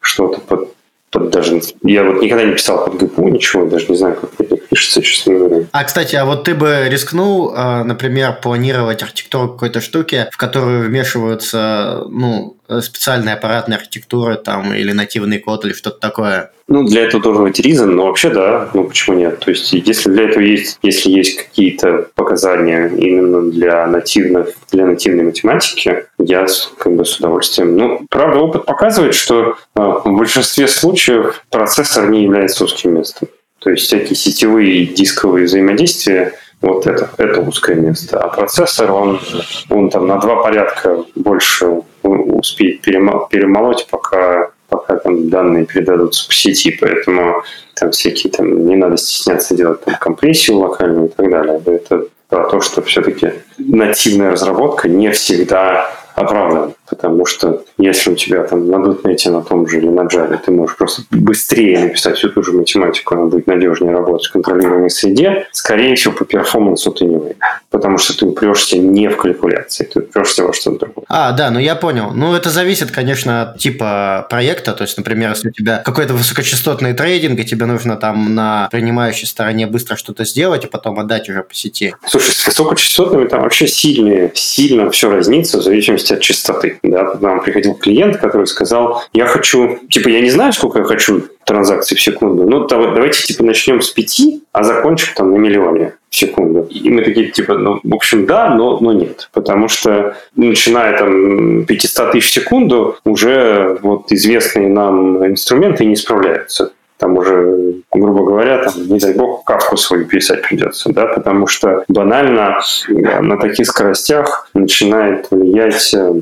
что-то 0.00 0.40
под, 0.40 0.74
под 1.10 1.30
даже... 1.30 1.60
Я 1.82 2.04
вот 2.04 2.22
никогда 2.22 2.44
не 2.44 2.54
писал 2.54 2.84
под 2.84 2.96
ГПУ 2.96 3.28
ничего, 3.28 3.66
даже 3.66 3.86
не 3.88 3.96
знаю, 3.96 4.16
как 4.16 4.30
это 4.38 4.56
пишется, 4.56 5.02
честно 5.02 5.34
говоря. 5.34 5.66
А, 5.72 5.84
кстати, 5.84 6.16
а 6.16 6.24
вот 6.24 6.44
ты 6.44 6.54
бы 6.54 6.86
рискнул, 6.88 7.52
а, 7.54 7.84
например, 7.84 8.38
планировать 8.42 9.02
архитектуру 9.02 9.50
какой-то 9.50 9.80
штуки, 9.80 10.28
в 10.32 10.36
которую 10.36 10.86
вмешиваются, 10.86 12.04
ну, 12.08 12.56
специальные 12.80 13.34
аппаратные 13.34 13.76
архитектуры 13.76 14.36
там 14.36 14.72
или 14.72 14.92
нативный 14.92 15.38
код 15.38 15.64
или 15.64 15.72
что-то 15.72 15.98
такое? 15.98 16.50
Ну, 16.68 16.84
для 16.84 17.02
этого 17.02 17.22
должен 17.22 17.44
быть 17.44 17.60
reason, 17.60 17.86
но 17.86 18.06
вообще 18.06 18.30
да, 18.30 18.70
ну 18.72 18.84
почему 18.84 19.18
нет? 19.18 19.40
То 19.40 19.50
есть, 19.50 19.72
если 19.72 20.10
для 20.10 20.28
этого 20.28 20.42
есть, 20.42 20.78
если 20.82 21.10
есть 21.10 21.36
какие-то 21.36 22.08
показания 22.14 22.88
именно 22.88 23.50
для 23.50 23.86
нативных, 23.86 24.48
для 24.70 24.86
нативной 24.86 25.24
математики, 25.24 26.06
я 26.18 26.46
как 26.78 26.94
бы 26.94 27.04
с 27.04 27.18
удовольствием. 27.18 27.76
Ну, 27.76 28.06
правда, 28.08 28.38
опыт 28.38 28.64
показывает, 28.64 29.14
что 29.14 29.56
э, 29.76 29.80
в 29.80 30.16
большинстве 30.16 30.68
случаев 30.68 31.44
процессор 31.50 32.08
не 32.08 32.22
является 32.22 32.64
узким 32.64 32.94
местом. 32.94 33.28
То 33.58 33.70
есть 33.70 33.86
всякие 33.86 34.16
сетевые 34.16 34.86
дисковые 34.86 35.46
взаимодействия 35.46 36.34
вот 36.62 36.86
это, 36.86 37.10
это 37.18 37.40
узкое 37.40 37.76
место. 37.76 38.18
А 38.18 38.28
процессор, 38.28 38.92
он, 38.92 39.20
он 39.68 39.90
там 39.90 40.06
на 40.06 40.18
два 40.18 40.36
порядка 40.42 41.04
больше 41.14 41.82
успеет 42.02 42.82
перемолоть, 42.82 43.86
пока 43.90 44.50
пока 44.72 44.96
там 44.96 45.28
данные 45.28 45.66
передадутся 45.66 46.26
по 46.26 46.32
сети, 46.32 46.76
поэтому 46.80 47.42
там 47.74 47.90
всякие 47.90 48.32
там 48.32 48.66
не 48.66 48.76
надо 48.76 48.96
стесняться 48.96 49.54
делать 49.54 49.84
там 49.84 49.94
компрессию 50.00 50.58
локальную 50.58 51.08
и 51.08 51.10
так 51.10 51.30
далее. 51.30 51.60
Это 51.66 52.06
про 52.28 52.48
то, 52.48 52.60
что 52.62 52.80
все-таки 52.80 53.32
нативная 53.58 54.30
разработка 54.30 54.88
не 54.88 55.10
всегда 55.10 55.90
оправдан, 56.14 56.74
потому 56.92 57.24
что 57.24 57.64
если 57.78 58.10
у 58.10 58.14
тебя 58.14 58.42
там 58.42 58.68
на 58.68 58.78
дотнете 58.78 59.30
на 59.30 59.40
том 59.40 59.66
же 59.66 59.78
или 59.78 59.88
на 59.88 60.02
Java 60.02 60.38
ты 60.44 60.50
можешь 60.50 60.76
просто 60.76 61.02
быстрее 61.10 61.78
написать 61.78 62.18
всю 62.18 62.28
ту 62.28 62.42
же 62.42 62.52
математику, 62.52 63.14
она 63.14 63.24
будет 63.24 63.46
надежнее 63.46 63.92
работать 63.92 64.26
в 64.26 64.32
контролируемой 64.32 64.90
среде, 64.90 65.46
скорее 65.52 65.94
всего, 65.94 66.12
по 66.12 66.26
перформансу 66.26 66.92
ты 66.92 67.06
не 67.06 67.16
выйдешь, 67.16 67.36
потому 67.70 67.96
что 67.96 68.18
ты 68.18 68.26
упрешься 68.26 68.76
не 68.76 69.08
в 69.08 69.16
калькуляции, 69.16 69.84
ты 69.84 70.00
упрешься 70.00 70.44
во 70.44 70.52
что-то 70.52 70.80
другое. 70.80 71.06
А, 71.08 71.32
да, 71.32 71.50
ну 71.50 71.58
я 71.58 71.76
понял. 71.76 72.10
Ну, 72.14 72.34
это 72.34 72.50
зависит, 72.50 72.90
конечно, 72.90 73.42
от 73.42 73.58
типа 73.58 74.26
проекта, 74.28 74.74
то 74.74 74.82
есть, 74.82 74.98
например, 74.98 75.30
если 75.30 75.48
у 75.48 75.52
тебя 75.52 75.78
какой-то 75.78 76.12
высокочастотный 76.12 76.92
трейдинг, 76.92 77.40
и 77.40 77.44
тебе 77.44 77.64
нужно 77.64 77.96
там 77.96 78.34
на 78.34 78.68
принимающей 78.70 79.26
стороне 79.26 79.66
быстро 79.66 79.96
что-то 79.96 80.26
сделать, 80.26 80.64
и 80.64 80.68
потом 80.68 80.98
отдать 80.98 81.30
уже 81.30 81.42
по 81.42 81.54
сети. 81.54 81.94
Слушай, 82.06 82.32
с 82.32 82.46
высокочастотными 82.46 83.28
там 83.28 83.40
вообще 83.40 83.66
сильно, 83.66 84.30
сильно 84.34 84.90
все 84.90 85.10
разнится 85.10 85.58
в 85.58 85.62
зависимости 85.62 86.12
от 86.12 86.20
частоты. 86.20 86.78
Да? 86.82 87.04
К 87.04 87.20
нам 87.20 87.40
приходил 87.40 87.74
клиент, 87.74 88.16
который 88.16 88.46
сказал, 88.46 89.02
я 89.12 89.26
хочу, 89.26 89.78
типа, 89.88 90.08
я 90.08 90.20
не 90.20 90.30
знаю, 90.30 90.52
сколько 90.52 90.80
я 90.80 90.84
хочу 90.84 91.22
транзакций 91.44 91.96
в 91.96 92.00
секунду, 92.00 92.44
но 92.44 92.66
давайте, 92.66 93.22
типа, 93.24 93.44
начнем 93.44 93.80
с 93.80 93.90
пяти, 93.90 94.42
а 94.52 94.62
закончим 94.62 95.08
там 95.14 95.30
на 95.30 95.36
миллионе 95.36 95.94
в 96.10 96.16
секунду. 96.16 96.66
И 96.70 96.90
мы 96.90 97.02
такие, 97.02 97.30
типа, 97.30 97.54
ну, 97.54 97.80
в 97.82 97.94
общем, 97.94 98.26
да, 98.26 98.50
но, 98.50 98.78
но 98.80 98.92
нет. 98.92 99.30
Потому 99.32 99.68
что, 99.68 100.16
начиная 100.36 100.98
там 100.98 101.64
500 101.64 102.12
тысяч 102.12 102.30
в 102.30 102.32
секунду, 102.32 102.96
уже 103.04 103.78
вот 103.82 104.10
известные 104.12 104.68
нам 104.68 105.24
инструменты 105.26 105.84
не 105.84 105.96
справляются 105.96 106.72
там 107.02 107.18
уже, 107.18 107.82
грубо 107.90 108.24
говоря, 108.24 108.58
там, 108.58 108.74
не 108.86 109.00
дай 109.00 109.12
бог, 109.12 109.42
кавку 109.44 109.76
свою 109.76 110.04
писать 110.04 110.42
придется, 110.42 110.92
да, 110.92 111.06
потому 111.06 111.48
что 111.48 111.84
банально 111.88 112.60
на 112.88 113.36
таких 113.38 113.66
скоростях 113.66 114.48
начинает 114.54 115.28
влиять, 115.32 115.92
э, 115.94 116.20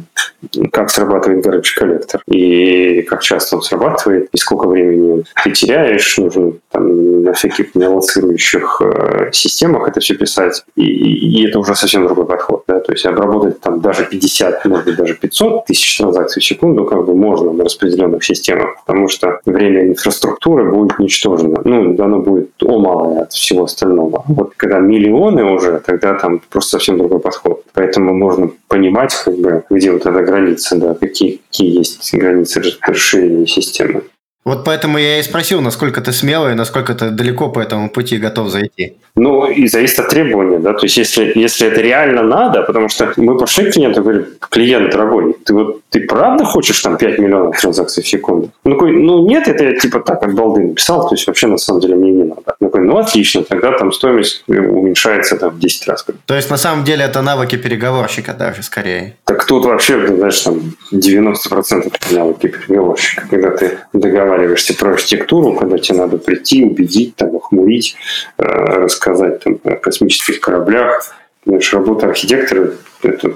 как 0.73 0.89
срабатывает 0.89 1.45
garbage 1.45 1.75
коллектор, 1.77 2.23
и 2.27 3.03
как 3.03 3.21
часто 3.21 3.57
он 3.57 3.63
срабатывает, 3.63 4.31
и 4.33 4.39
сколько 4.39 4.69
времени 4.69 5.25
ты 5.45 5.51
теряешь, 5.51 6.17
нужно 6.17 6.53
на 6.79 7.33
всяких 7.33 7.75
нелоцирующих 7.75 8.83
э, 8.83 9.31
системах 9.33 9.89
это 9.89 10.01
все 10.01 10.15
писать. 10.15 10.65
И, 10.77 10.85
и, 10.85 11.49
это 11.49 11.59
уже 11.59 11.75
совсем 11.75 12.05
другой 12.07 12.27
подход. 12.27 12.65
Да? 12.69 12.81
То 12.81 12.93
есть 12.93 13.05
обработать 13.07 13.61
там 13.61 13.81
даже 13.81 14.05
50, 14.05 14.65
может 14.67 14.85
быть, 14.87 14.97
даже 14.97 15.15
500 15.15 15.67
тысяч 15.67 15.99
транзакций 15.99 16.41
в 16.41 16.45
секунду 16.45 16.85
как 16.85 17.05
бы 17.05 17.15
можно 17.15 17.53
на 17.53 17.65
распределенных 17.65 18.25
системах, 18.25 18.77
потому 18.85 19.09
что 19.09 19.41
время 19.45 19.89
инфраструктуры 19.89 20.71
будет 20.71 20.99
ничтожно. 20.99 21.61
Ну, 21.65 22.03
оно 22.03 22.21
будет 22.21 22.51
о 22.63 22.79
малое 22.79 23.23
от 23.23 23.33
всего 23.33 23.65
остального. 23.65 24.25
Вот 24.29 24.53
когда 24.57 24.79
миллионы 24.79 25.45
уже, 25.45 25.81
тогда 25.85 26.15
там 26.15 26.41
просто 26.51 26.73
совсем 26.73 26.99
другой 26.99 27.21
подход. 27.21 27.65
Поэтому 27.73 28.15
можно 28.15 28.51
понимать, 28.69 29.15
как 29.25 29.37
бы, 29.37 29.65
где 29.71 29.91
вот 29.91 30.07
эта 30.07 30.23
граница, 30.23 30.77
да, 30.77 30.95
какие, 30.95 31.41
какие 31.51 31.79
есть 31.79 32.15
границы 32.15 32.63
расширения 32.83 33.47
системы. 33.47 34.03
Вот 34.45 34.65
поэтому 34.65 34.99
я 34.99 35.19
и 35.19 35.23
спросил, 35.23 35.61
насколько 35.61 36.01
ты 36.01 36.13
смелый, 36.13 36.55
насколько 36.55 36.95
ты 36.95 37.11
далеко 37.11 37.51
по 37.51 37.61
этому 37.61 37.91
пути 37.91 38.17
готов 38.17 38.49
зайти. 38.49 38.95
Ну, 39.15 39.51
и 39.51 39.69
зависит 39.69 39.99
от 39.99 40.09
требования, 40.09 40.59
да, 40.59 40.73
то 40.73 40.87
есть 40.87 40.97
если, 40.97 41.33
если 41.35 41.67
это 41.67 41.81
реально 41.83 42.23
надо, 42.23 42.63
потому 42.63 42.89
что 42.89 43.13
мы 43.17 43.37
пошли 43.37 43.71
к 43.71 43.75
клиенту 43.75 44.01
и 44.01 44.03
говорим, 44.03 44.27
клиент 44.49 44.91
дорогой, 44.93 45.35
ты 45.45 45.53
вот, 45.53 45.81
ты 45.91 46.07
правда 46.07 46.45
хочешь 46.45 46.81
там 46.81 46.97
5 46.97 47.19
миллионов 47.19 47.61
транзакций 47.61 48.03
в 48.03 48.09
секунду? 48.09 48.51
Ну, 48.65 48.73
такой, 48.73 48.93
ну, 48.93 49.29
нет, 49.29 49.47
это 49.47 49.65
я 49.65 49.79
типа 49.79 50.01
так 50.01 50.23
от 50.23 50.35
балды 50.35 50.63
написал, 50.63 51.07
то 51.07 51.15
есть 51.15 51.27
вообще 51.27 51.47
на 51.47 51.59
самом 51.59 51.81
деле 51.81 51.97
мне 51.97 52.13
надо. 52.61 52.79
Ну, 52.79 52.85
ну, 52.85 52.99
отлично, 52.99 53.43
тогда 53.45 53.73
там 53.73 53.93
стоимость 53.93 54.43
уменьшается 54.49 55.37
там 55.37 55.51
в 55.51 55.59
10 55.59 55.87
раз. 55.89 56.05
То 56.27 56.35
есть 56.35 56.51
на 56.51 56.57
самом 56.57 56.85
деле 56.85 57.05
это 57.05 57.23
навыки 57.23 57.57
переговорщика 57.57 58.33
даже 58.33 58.63
скорее. 58.63 59.17
Так 59.25 59.45
тут 59.45 59.65
вообще, 59.65 60.07
знаешь, 60.07 60.41
там 60.41 60.61
90% 60.93 61.93
навыки 62.11 62.49
переговорщика, 62.49 63.27
когда 63.31 63.51
ты 63.51 63.79
договариваешься 63.93 64.75
про 64.75 64.91
архитектуру, 64.91 65.55
когда 65.55 65.79
тебе 65.79 65.99
надо 65.99 66.19
прийти, 66.19 66.65
убедить, 66.65 67.17
там, 67.17 67.37
охмурить, 67.37 67.97
э, 68.39 68.43
рассказать 68.45 69.43
там, 69.45 69.59
о 69.65 69.77
космических 69.77 70.41
кораблях. 70.41 71.15
Знаешь, 71.47 71.73
работа 71.73 72.07
архитектора– 72.07 72.73
это 73.03 73.35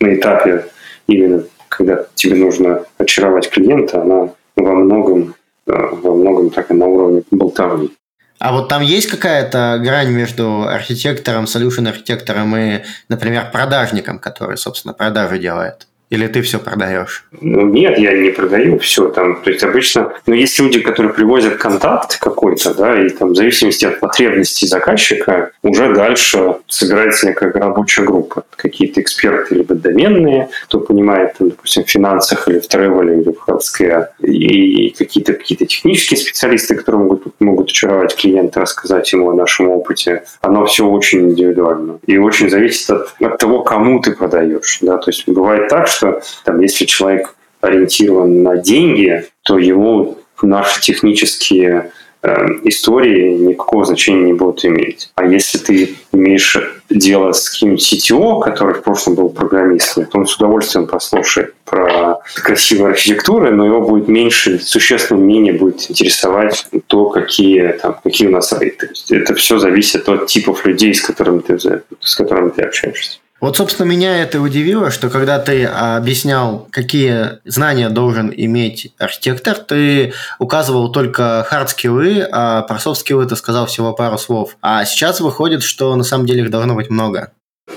на 0.00 0.14
этапе 0.14 0.66
именно, 1.06 1.44
когда 1.68 2.06
тебе 2.14 2.34
нужно 2.34 2.84
очаровать 2.98 3.50
клиента, 3.50 4.02
она 4.02 4.30
во 4.56 4.72
многом, 4.74 5.34
э, 5.66 5.72
во 5.72 6.14
многом 6.14 6.50
так 6.50 6.70
и 6.70 6.74
на 6.74 6.86
уровне 6.86 7.22
болтовни. 7.30 7.90
А 8.38 8.52
вот 8.52 8.68
там 8.68 8.82
есть 8.82 9.08
какая-то 9.08 9.80
грань 9.82 10.10
между 10.10 10.68
архитектором, 10.68 11.44
solution 11.44 11.88
архитектором 11.88 12.56
и, 12.56 12.84
например, 13.08 13.50
продажником, 13.50 14.20
который, 14.20 14.56
собственно, 14.56 14.94
продажи 14.94 15.38
делает? 15.38 15.87
Или 16.10 16.26
ты 16.26 16.40
все 16.40 16.58
продаешь? 16.58 17.24
Ну, 17.40 17.66
нет, 17.66 17.98
я 17.98 18.12
не 18.14 18.30
продаю 18.30 18.78
все. 18.78 19.08
Там, 19.08 19.42
то 19.42 19.50
есть 19.50 19.62
обычно, 19.62 20.14
но 20.26 20.34
есть 20.34 20.58
люди, 20.58 20.80
которые 20.80 21.12
привозят 21.12 21.56
контакт 21.56 22.18
какой-то, 22.18 22.74
да, 22.74 23.04
и 23.04 23.10
там 23.10 23.32
в 23.32 23.36
зависимости 23.36 23.84
от 23.84 24.00
потребностей 24.00 24.66
заказчика 24.66 25.50
уже 25.62 25.92
дальше 25.94 26.56
собирается 26.66 27.26
некая 27.26 27.52
рабочая 27.52 28.02
группа. 28.02 28.44
Какие-то 28.56 29.00
эксперты 29.00 29.56
либо 29.56 29.74
доменные, 29.74 30.48
кто 30.64 30.80
понимает, 30.80 31.34
там, 31.38 31.50
допустим, 31.50 31.84
в 31.84 31.90
финансах 31.90 32.48
или 32.48 32.58
в 32.58 32.68
тревеле, 32.68 33.20
или 33.20 33.30
в 33.32 33.48
healthcare, 33.48 34.06
и 34.22 34.90
какие-то 34.90 35.34
какие 35.34 35.58
технические 35.58 36.18
специалисты, 36.18 36.74
которые 36.74 37.02
могут, 37.02 37.40
могут 37.40 37.68
очаровать 37.70 38.16
клиента, 38.16 38.60
рассказать 38.60 39.12
ему 39.12 39.30
о 39.30 39.34
нашем 39.34 39.68
опыте. 39.68 40.24
Оно 40.40 40.64
все 40.64 40.86
очень 40.86 41.30
индивидуально. 41.30 41.98
И 42.06 42.16
очень 42.16 42.48
зависит 42.48 42.88
от, 42.90 43.14
от 43.20 43.38
того, 43.38 43.62
кому 43.62 44.00
ты 44.00 44.12
продаешь. 44.12 44.78
Да? 44.80 44.96
То 44.96 45.10
есть 45.10 45.28
бывает 45.28 45.68
так, 45.68 45.86
что 45.88 45.97
что 45.98 46.22
там, 46.44 46.60
если 46.60 46.84
человек 46.84 47.34
ориентирован 47.60 48.42
на 48.42 48.56
деньги, 48.56 49.26
то 49.42 49.58
ему 49.58 50.18
наши 50.42 50.80
технические 50.80 51.90
э, 52.22 52.46
истории 52.62 53.36
никакого 53.36 53.84
значения 53.84 54.26
не 54.26 54.32
будут 54.32 54.64
иметь. 54.64 55.10
А 55.16 55.24
если 55.24 55.58
ты 55.58 55.96
имеешь 56.12 56.56
дело 56.88 57.32
с 57.32 57.50
каким-нибудь 57.50 57.92
CTO, 57.92 58.40
который 58.40 58.74
в 58.74 58.82
прошлом 58.82 59.16
был 59.16 59.28
программистом, 59.28 60.06
то 60.06 60.18
он 60.18 60.26
с 60.26 60.36
удовольствием 60.36 60.86
послушает 60.86 61.54
про 61.64 62.20
красивую 62.36 62.90
архитектуру, 62.90 63.52
но 63.52 63.66
его 63.66 63.80
будет 63.80 64.06
меньше, 64.06 64.60
существенно 64.60 65.18
менее 65.18 65.54
будет 65.54 65.90
интересовать 65.90 66.64
то, 66.86 67.06
какие, 67.10 67.72
там, 67.72 67.96
какие 68.04 68.28
у 68.28 68.30
нас 68.30 68.52
рейты. 68.52 68.90
Это 69.10 69.34
все 69.34 69.58
зависит 69.58 70.08
от 70.08 70.26
типов 70.26 70.64
людей, 70.64 70.94
с 70.94 71.02
которыми 71.02 71.40
ты, 71.40 71.58
с 71.58 72.14
которыми 72.14 72.50
ты 72.50 72.62
общаешься. 72.62 73.18
Вот, 73.40 73.56
собственно, 73.56 73.86
меня 73.86 74.20
это 74.20 74.40
удивило, 74.40 74.90
что 74.90 75.10
когда 75.10 75.38
ты 75.38 75.64
объяснял, 75.64 76.66
какие 76.70 77.38
знания 77.44 77.88
должен 77.88 78.32
иметь 78.34 78.92
архитектор, 78.98 79.54
ты 79.54 80.12
указывал 80.40 80.90
только 80.90 81.46
хард-скиллы, 81.48 82.26
а 82.32 82.62
про 82.62 82.78
софт-скиллы 82.78 83.26
ты 83.26 83.36
сказал 83.36 83.66
всего 83.66 83.92
пару 83.92 84.18
слов. 84.18 84.56
А 84.60 84.84
сейчас 84.84 85.20
выходит, 85.20 85.62
что 85.62 85.94
на 85.94 86.04
самом 86.04 86.26
деле 86.26 86.42
их 86.42 86.50
должно 86.50 86.74
быть 86.74 86.90
много. 86.90 87.30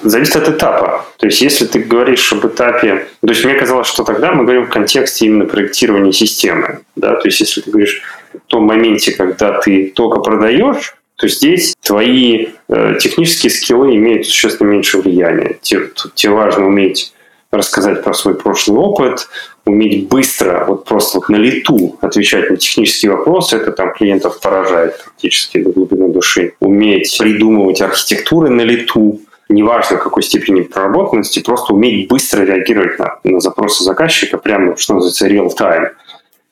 Зависит 0.04 0.38
от 0.38 0.50
этапа. 0.50 1.06
То 1.18 1.28
есть, 1.28 1.42
если 1.42 1.66
ты 1.66 1.80
говоришь 1.80 2.32
об 2.34 2.46
этапе... 2.46 3.08
То 3.22 3.28
есть, 3.28 3.46
мне 3.46 3.54
казалось, 3.54 3.88
что 3.88 4.04
тогда 4.04 4.32
мы 4.32 4.46
говорим 4.46 4.66
в 4.66 4.70
контексте 4.70 5.26
именно 5.28 5.46
проектирования 5.46 6.14
системы. 6.14 6.80
Да? 6.96 7.16
То 7.16 7.28
есть, 7.28 7.40
если 7.42 7.62
ты 7.62 7.70
говоришь 7.70 8.02
в 8.34 8.48
том 8.48 8.64
моменте, 8.64 9.12
когда 9.12 9.60
ты 9.60 9.92
только 9.94 10.22
продаешь, 10.22 10.96
то 11.22 11.28
здесь 11.28 11.76
твои 11.84 12.48
э, 12.68 12.96
технические 13.00 13.52
скиллы 13.52 13.96
имеют 13.96 14.26
существенно 14.26 14.70
меньше 14.70 14.98
влияния. 14.98 15.60
Тебе, 15.62 15.90
тебе 16.16 16.34
важно 16.34 16.66
уметь 16.66 17.14
рассказать 17.52 18.04
про 18.04 18.16
свой 18.16 18.34
прошлый 18.34 18.80
опыт, 18.80 19.28
уметь 19.66 20.08
быстро, 20.08 20.66
вот 20.68 20.86
просто 20.86 21.20
вот 21.20 21.30
на 21.30 21.36
лету 21.36 21.96
отвечать 22.02 22.50
на 22.50 22.58
технические 22.58 23.12
вопросы, 23.12 23.58
это 23.58 23.72
там 23.72 23.94
клиентов 23.94 24.40
поражает 24.40 25.04
практически 25.04 25.62
до 25.62 25.70
глубины 25.72 26.12
души. 26.12 26.56
Уметь 26.60 27.16
придумывать 27.20 27.82
архитектуры 27.82 28.50
на 28.50 28.62
лету, 28.62 29.22
неважно 29.48 29.98
какой 29.98 30.24
степени 30.24 30.62
проработанности, 30.62 31.40
просто 31.40 31.74
уметь 31.74 32.08
быстро 32.08 32.42
реагировать 32.42 32.98
на, 32.98 33.20
на 33.24 33.40
запросы 33.40 33.84
заказчика, 33.84 34.40
прямо, 34.40 34.76
что 34.76 34.96
называется, 34.96 35.28
real 35.28 35.56
time 35.56 35.92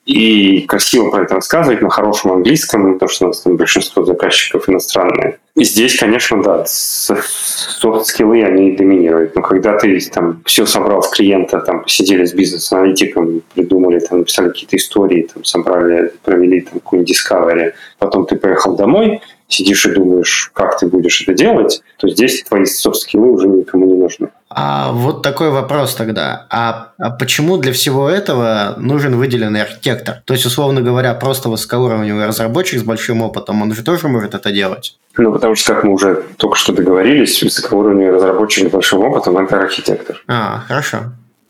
и 0.10 0.62
красиво 0.62 1.12
про 1.12 1.24
это 1.24 1.36
рассказывать 1.36 1.82
на 1.82 1.90
хорошем 1.92 2.32
английском, 2.32 2.94
потому 2.94 3.10
что 3.10 3.26
у 3.26 3.28
нас 3.28 3.42
там 3.42 3.58
большинство 3.58 4.04
заказчиков 4.04 4.68
иностранные. 4.68 5.38
И 5.56 5.64
здесь, 5.64 6.00
конечно, 6.00 6.42
да, 6.42 6.66
софт-скиллы, 6.66 8.44
они 8.44 8.72
доминируют. 8.72 9.36
Но 9.36 9.44
когда 9.44 9.78
ты 9.78 10.00
там 10.10 10.42
все 10.46 10.66
собрал 10.66 11.04
с 11.04 11.10
клиента, 11.10 11.60
там 11.60 11.84
посидели 11.84 12.26
с 12.26 12.34
бизнес-аналитиком, 12.34 13.44
придумали, 13.54 14.00
там 14.00 14.20
написали 14.20 14.50
какие-то 14.50 14.78
истории, 14.78 15.30
там 15.32 15.44
собрали, 15.44 16.12
провели 16.24 16.62
там 16.62 16.80
какую-нибудь 16.80 17.16
discovery, 17.16 17.74
потом 18.00 18.26
ты 18.26 18.36
поехал 18.36 18.76
домой, 18.76 19.22
сидишь 19.50 19.86
и 19.86 19.92
думаешь, 19.92 20.52
как 20.54 20.80
ты 20.80 20.88
будешь 20.88 21.22
это 21.24 21.34
делать, 21.34 21.82
то 21.98 22.08
здесь 22.08 22.44
твои 22.44 22.66
софт-скиллы 22.66 23.32
уже 23.32 23.48
никому 23.48 23.86
не 23.88 23.96
нужны. 23.96 24.30
А 24.50 24.92
вот 24.92 25.22
такой 25.22 25.50
вопрос 25.50 25.96
тогда. 25.96 26.46
А, 26.50 26.94
а 26.98 27.10
почему 27.10 27.58
для 27.58 27.74
всего 27.74 28.10
этого 28.10 28.76
нужен 28.78 29.16
выделенный 29.16 29.64
архитектор? 29.64 30.22
То 30.26 30.34
есть, 30.34 30.46
условно 30.46 30.82
говоря, 30.82 31.14
просто 31.16 31.50
высокоуровневый 31.50 32.28
разработчик 32.28 32.80
с 32.80 32.84
большим 32.84 33.22
опытом, 33.22 33.62
он 33.62 33.74
же 33.74 33.84
тоже 33.84 34.08
может 34.08 34.36
это 34.36 34.52
делать? 34.52 34.98
Ну, 35.18 35.34
потому 35.34 35.56
что, 35.56 35.74
как 35.74 35.84
мы 35.84 35.94
уже 35.94 36.24
только 36.38 36.56
что 36.56 36.72
договорились, 36.72 37.44
высокоуровневый 37.44 38.16
разработчик 38.16 38.70
с 38.70 38.72
большим 38.72 39.04
опытом– 39.04 39.38
это 39.40 39.60
архитектор. 39.60 40.22
А, 40.28 40.64
хорошо. 40.68 40.98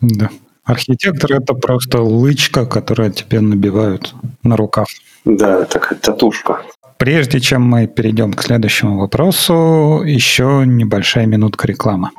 Да. 0.02 0.30
Архитектор– 0.64 1.34
это 1.34 1.54
просто 1.54 2.02
лычка, 2.02 2.66
которая 2.66 3.12
тебе 3.12 3.42
набивают 3.42 4.14
на 4.44 4.56
рукав. 4.56 4.88
Да, 5.26 5.66
такая 5.66 5.98
татушка. 6.00 6.62
Прежде 7.00 7.40
чем 7.40 7.62
мы 7.62 7.88
перейдем 7.88 8.34
к 8.34 8.44
следующему 8.44 9.00
вопросу, 9.00 10.04
еще 10.06 10.64
небольшая 10.66 11.28
минутка 11.28 11.66
рекламы. 11.66 12.10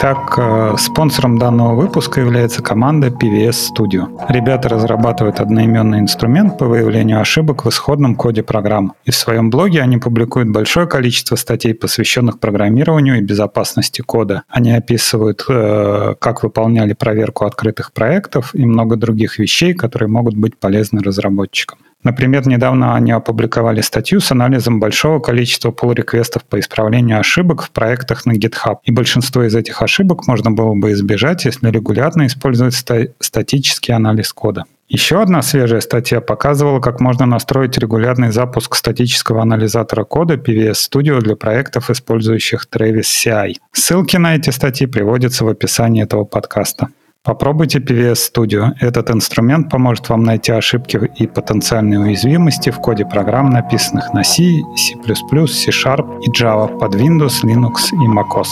Так, 0.00 0.38
э, 0.38 0.76
спонсором 0.78 1.40
данного 1.40 1.74
выпуска 1.74 2.20
является 2.20 2.62
команда 2.62 3.08
PVS 3.08 3.56
Studio. 3.74 4.06
Ребята 4.28 4.68
разрабатывают 4.68 5.40
одноименный 5.40 5.98
инструмент 5.98 6.56
по 6.56 6.66
выявлению 6.66 7.20
ошибок 7.20 7.64
в 7.64 7.68
исходном 7.68 8.14
коде 8.14 8.44
программ. 8.44 8.92
И 9.04 9.10
в 9.10 9.16
своем 9.16 9.50
блоге 9.50 9.82
они 9.82 9.98
публикуют 9.98 10.50
большое 10.50 10.86
количество 10.86 11.34
статей, 11.34 11.74
посвященных 11.74 12.38
программированию 12.38 13.18
и 13.18 13.22
безопасности 13.22 14.02
кода. 14.02 14.44
Они 14.48 14.70
описывают, 14.70 15.44
э, 15.48 16.14
как 16.20 16.44
выполняли 16.44 16.92
проверку 16.92 17.44
открытых 17.44 17.92
проектов 17.92 18.54
и 18.54 18.64
много 18.64 18.94
других 18.94 19.40
вещей, 19.40 19.74
которые 19.74 20.08
могут 20.08 20.36
быть 20.36 20.56
полезны 20.56 21.00
разработчикам. 21.02 21.78
Например, 22.08 22.48
недавно 22.48 22.94
они 22.94 23.12
опубликовали 23.12 23.82
статью 23.82 24.20
с 24.20 24.32
анализом 24.32 24.80
большого 24.80 25.20
количества 25.20 25.72
pull-реквестов 25.72 26.42
по 26.42 26.58
исправлению 26.58 27.20
ошибок 27.20 27.62
в 27.62 27.70
проектах 27.70 28.24
на 28.24 28.32
GitHub. 28.32 28.78
И 28.84 28.90
большинство 28.90 29.42
из 29.42 29.54
этих 29.54 29.82
ошибок 29.82 30.26
можно 30.26 30.50
было 30.50 30.74
бы 30.74 30.92
избежать, 30.92 31.44
если 31.44 31.70
регулярно 31.70 32.26
использовать 32.26 32.72
ста- 32.74 33.08
статический 33.20 33.92
анализ 33.92 34.32
кода. 34.32 34.64
Еще 34.88 35.20
одна 35.20 35.42
свежая 35.42 35.82
статья 35.82 36.22
показывала, 36.22 36.80
как 36.80 36.98
можно 36.98 37.26
настроить 37.26 37.76
регулярный 37.76 38.32
запуск 38.32 38.74
статического 38.74 39.42
анализатора 39.42 40.04
кода 40.04 40.36
PVS 40.36 40.76
Studio 40.90 41.20
для 41.20 41.36
проектов, 41.36 41.90
использующих 41.90 42.66
Travis 42.74 43.02
CI. 43.02 43.56
Ссылки 43.72 44.16
на 44.16 44.34
эти 44.34 44.48
статьи 44.48 44.86
приводятся 44.86 45.44
в 45.44 45.48
описании 45.48 46.02
этого 46.02 46.24
подкаста. 46.24 46.88
Попробуйте 47.24 47.78
PVS 47.78 48.32
Studio. 48.32 48.70
Этот 48.80 49.10
инструмент 49.10 49.70
поможет 49.70 50.08
вам 50.08 50.22
найти 50.22 50.52
ошибки 50.52 50.98
и 51.16 51.26
потенциальные 51.26 52.00
уязвимости 52.00 52.70
в 52.70 52.76
коде 52.76 53.04
программ, 53.04 53.50
написанных 53.50 54.14
на 54.14 54.24
C, 54.24 54.42
C++, 54.76 54.94
C-Sharp 54.96 56.20
и 56.22 56.30
Java 56.30 56.78
под 56.78 56.94
Windows, 56.94 57.44
Linux 57.44 57.92
и 57.92 58.08
macOS. 58.08 58.48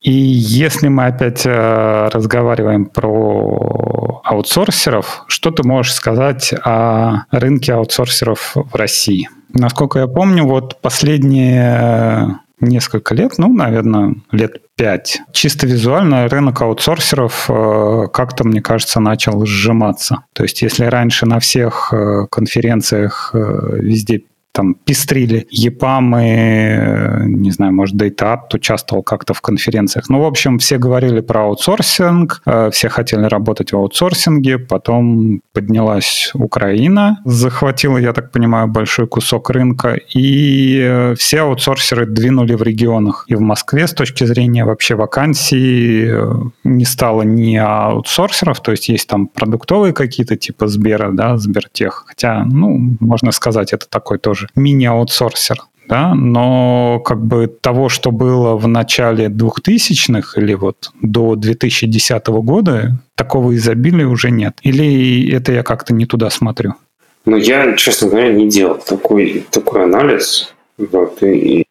И 0.00 0.12
если 0.12 0.88
мы 0.88 1.06
опять 1.06 1.46
э, 1.46 2.08
разговариваем 2.12 2.84
про 2.86 4.20
аутсорсеров, 4.22 5.24
что 5.28 5.50
ты 5.50 5.66
можешь 5.66 5.94
сказать 5.94 6.54
о 6.62 7.24
рынке 7.30 7.72
аутсорсеров 7.72 8.54
в 8.54 8.74
России? 8.74 9.30
Насколько 9.48 10.00
я 10.00 10.06
помню, 10.06 10.44
вот 10.44 10.80
последние 10.82 12.38
несколько 12.64 13.14
лет, 13.14 13.34
ну, 13.38 13.52
наверное, 13.52 14.14
лет 14.32 14.62
пять. 14.76 15.20
Чисто 15.32 15.66
визуально 15.66 16.28
рынок 16.28 16.60
аутсорсеров 16.62 17.46
э, 17.48 18.06
как-то, 18.12 18.44
мне 18.44 18.60
кажется, 18.60 19.00
начал 19.00 19.44
сжиматься. 19.46 20.24
То 20.32 20.42
есть, 20.42 20.62
если 20.62 20.84
раньше 20.84 21.26
на 21.26 21.38
всех 21.38 21.92
э, 21.92 22.26
конференциях 22.30 23.30
э, 23.34 23.38
везде 23.80 24.22
там 24.54 24.74
пестрили 24.74 25.48
ЕПАМы, 25.50 27.24
не 27.26 27.50
знаю, 27.50 27.72
может, 27.72 27.96
DataApt 27.96 28.54
участвовал 28.54 29.02
как-то 29.02 29.34
в 29.34 29.40
конференциях. 29.40 30.08
Ну, 30.08 30.20
в 30.20 30.24
общем, 30.24 30.58
все 30.58 30.78
говорили 30.78 31.20
про 31.20 31.46
аутсорсинг, 31.46 32.40
э, 32.46 32.70
все 32.70 32.88
хотели 32.88 33.24
работать 33.24 33.72
в 33.72 33.76
аутсорсинге, 33.76 34.58
потом 34.58 35.40
поднялась 35.52 36.30
Украина, 36.34 37.18
захватила, 37.24 37.98
я 37.98 38.12
так 38.12 38.30
понимаю, 38.30 38.68
большой 38.68 39.08
кусок 39.08 39.50
рынка, 39.50 39.98
и 40.14 40.78
э, 40.80 41.14
все 41.18 41.40
аутсорсеры 41.40 42.06
двинули 42.06 42.54
в 42.54 42.62
регионах. 42.62 43.24
И 43.26 43.34
в 43.34 43.40
Москве 43.40 43.88
с 43.88 43.92
точки 43.92 44.22
зрения 44.22 44.64
вообще 44.64 44.94
вакансий 44.94 46.06
э, 46.06 46.32
не 46.62 46.84
стало 46.84 47.22
ни 47.22 47.56
аутсорсеров, 47.56 48.60
то 48.60 48.70
есть 48.70 48.88
есть 48.88 49.08
там 49.08 49.26
продуктовые 49.26 49.92
какие-то 49.92 50.36
типа 50.36 50.68
Сбера, 50.68 51.10
да, 51.10 51.38
Сбертех, 51.38 52.04
хотя, 52.06 52.44
ну, 52.44 52.96
можно 53.00 53.32
сказать, 53.32 53.72
это 53.72 53.88
такой 53.88 54.18
тоже 54.18 54.43
тоже 54.44 54.52
мини-аутсорсер, 54.56 55.58
да, 55.88 56.14
но 56.14 57.00
как 57.04 57.24
бы 57.24 57.46
того, 57.46 57.88
что 57.88 58.10
было 58.10 58.56
в 58.56 58.66
начале 58.66 59.26
2000-х 59.26 60.40
или 60.40 60.54
вот 60.54 60.92
до 61.02 61.36
2010 61.36 62.26
года, 62.26 62.98
такого 63.14 63.54
изобилия 63.54 64.06
уже 64.06 64.30
нет. 64.30 64.58
Или 64.62 65.30
это 65.30 65.52
я 65.52 65.62
как-то 65.62 65.94
не 65.94 66.06
туда 66.06 66.30
смотрю? 66.30 66.74
Ну, 67.26 67.36
я, 67.36 67.74
честно 67.76 68.08
говоря, 68.08 68.32
не 68.32 68.48
делал 68.48 68.78
такой, 68.86 69.46
такой 69.50 69.84
анализ. 69.84 70.54
Вот, 70.76 71.22
и, 71.22 71.64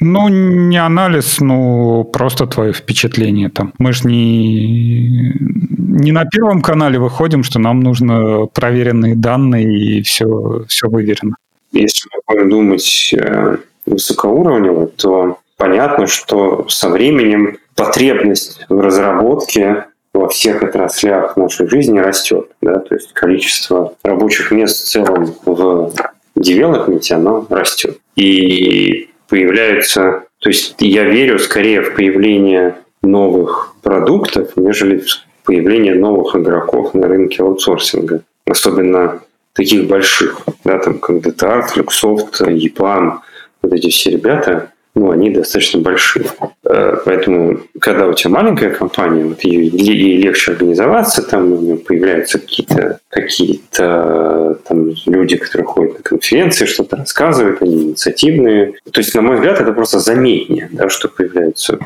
ну, 0.00 0.28
не 0.28 0.76
анализ, 0.76 1.40
ну, 1.40 2.04
просто 2.04 2.46
твое 2.46 2.72
впечатление 2.72 3.48
там. 3.48 3.72
Мы 3.78 3.92
же 3.92 4.06
не, 4.06 5.32
не 5.78 6.12
на 6.12 6.24
первом 6.24 6.62
канале 6.62 7.00
выходим, 7.00 7.42
что 7.42 7.58
нам 7.58 7.80
нужно 7.80 8.46
проверенные 8.46 9.16
данные 9.16 9.98
и 9.98 10.02
все, 10.02 10.64
все 10.68 10.88
выверено. 10.88 11.36
Если 11.78 12.08
думать 12.48 13.14
э, 13.16 13.56
высокоуровнево, 13.86 14.88
то 14.88 15.38
понятно, 15.56 16.06
что 16.06 16.66
со 16.68 16.88
временем 16.88 17.58
потребность 17.76 18.64
в 18.68 18.80
разработке 18.80 19.86
во 20.12 20.28
всех 20.28 20.62
отраслях 20.62 21.36
нашей 21.36 21.68
жизни 21.68 22.00
растет. 22.00 22.50
Да? 22.60 22.80
То 22.80 22.96
есть 22.96 23.12
количество 23.12 23.94
рабочих 24.02 24.50
мест 24.50 24.84
в 24.84 24.88
целом 24.88 25.34
в 25.44 25.92
девелопменте, 26.34 27.14
оно 27.14 27.46
растет. 27.48 27.98
И 28.16 29.10
появляются... 29.28 30.24
То 30.40 30.50
есть 30.50 30.74
я 30.80 31.04
верю 31.04 31.38
скорее 31.38 31.82
в 31.82 31.94
появление 31.94 32.76
новых 33.02 33.74
продуктов, 33.82 34.56
нежели 34.56 34.98
в 34.98 35.44
появление 35.44 35.94
новых 35.94 36.34
игроков 36.34 36.94
на 36.94 37.06
рынке 37.06 37.42
аутсорсинга. 37.42 38.22
Особенно 38.46 39.20
таких 39.58 39.88
больших, 39.88 40.42
да, 40.64 40.78
там 40.78 41.00
как 41.00 41.16
DTAR, 41.16 41.64
Fluxsoft, 41.74 42.40
EPAM, 42.40 43.18
вот 43.60 43.72
эти 43.72 43.90
все 43.90 44.10
ребята, 44.10 44.70
ну, 44.94 45.10
они 45.10 45.30
достаточно 45.30 45.80
большие. 45.80 46.26
Э, 46.64 46.96
поэтому, 47.04 47.60
когда 47.80 48.06
у 48.06 48.12
тебя 48.12 48.30
маленькая 48.30 48.70
компания, 48.70 49.24
вот 49.24 49.42
ей, 49.42 49.68
ей 49.68 50.22
легче 50.22 50.52
организоваться, 50.52 51.22
там 51.22 51.78
появляются 51.78 52.38
какие-то 52.38 53.00
какие 53.08 53.60
там 53.72 54.94
люди, 55.06 55.36
которые 55.36 55.66
ходят 55.66 55.98
на 55.98 56.02
конференции, 56.04 56.66
что-то 56.66 56.96
рассказывают, 56.96 57.60
они 57.60 57.82
инициативные. 57.82 58.74
То 58.92 59.00
есть, 59.00 59.12
на 59.14 59.22
мой 59.22 59.36
взгляд, 59.36 59.60
это 59.60 59.72
просто 59.72 59.98
заметнее, 59.98 60.68
да, 60.70 60.88
что 60.88 61.08
появляются. 61.08 61.80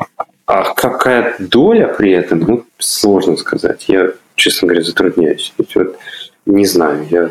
А 0.45 0.73
какая 0.75 1.35
доля 1.39 1.87
при 1.87 2.11
этом, 2.11 2.39
ну, 2.39 2.65
сложно 2.77 3.35
сказать. 3.35 3.85
Я, 3.87 4.11
честно 4.35 4.67
говоря, 4.67 4.83
затрудняюсь. 4.83 5.53
Вот, 5.57 5.97
не 6.45 6.65
знаю, 6.65 7.05
я 7.09 7.29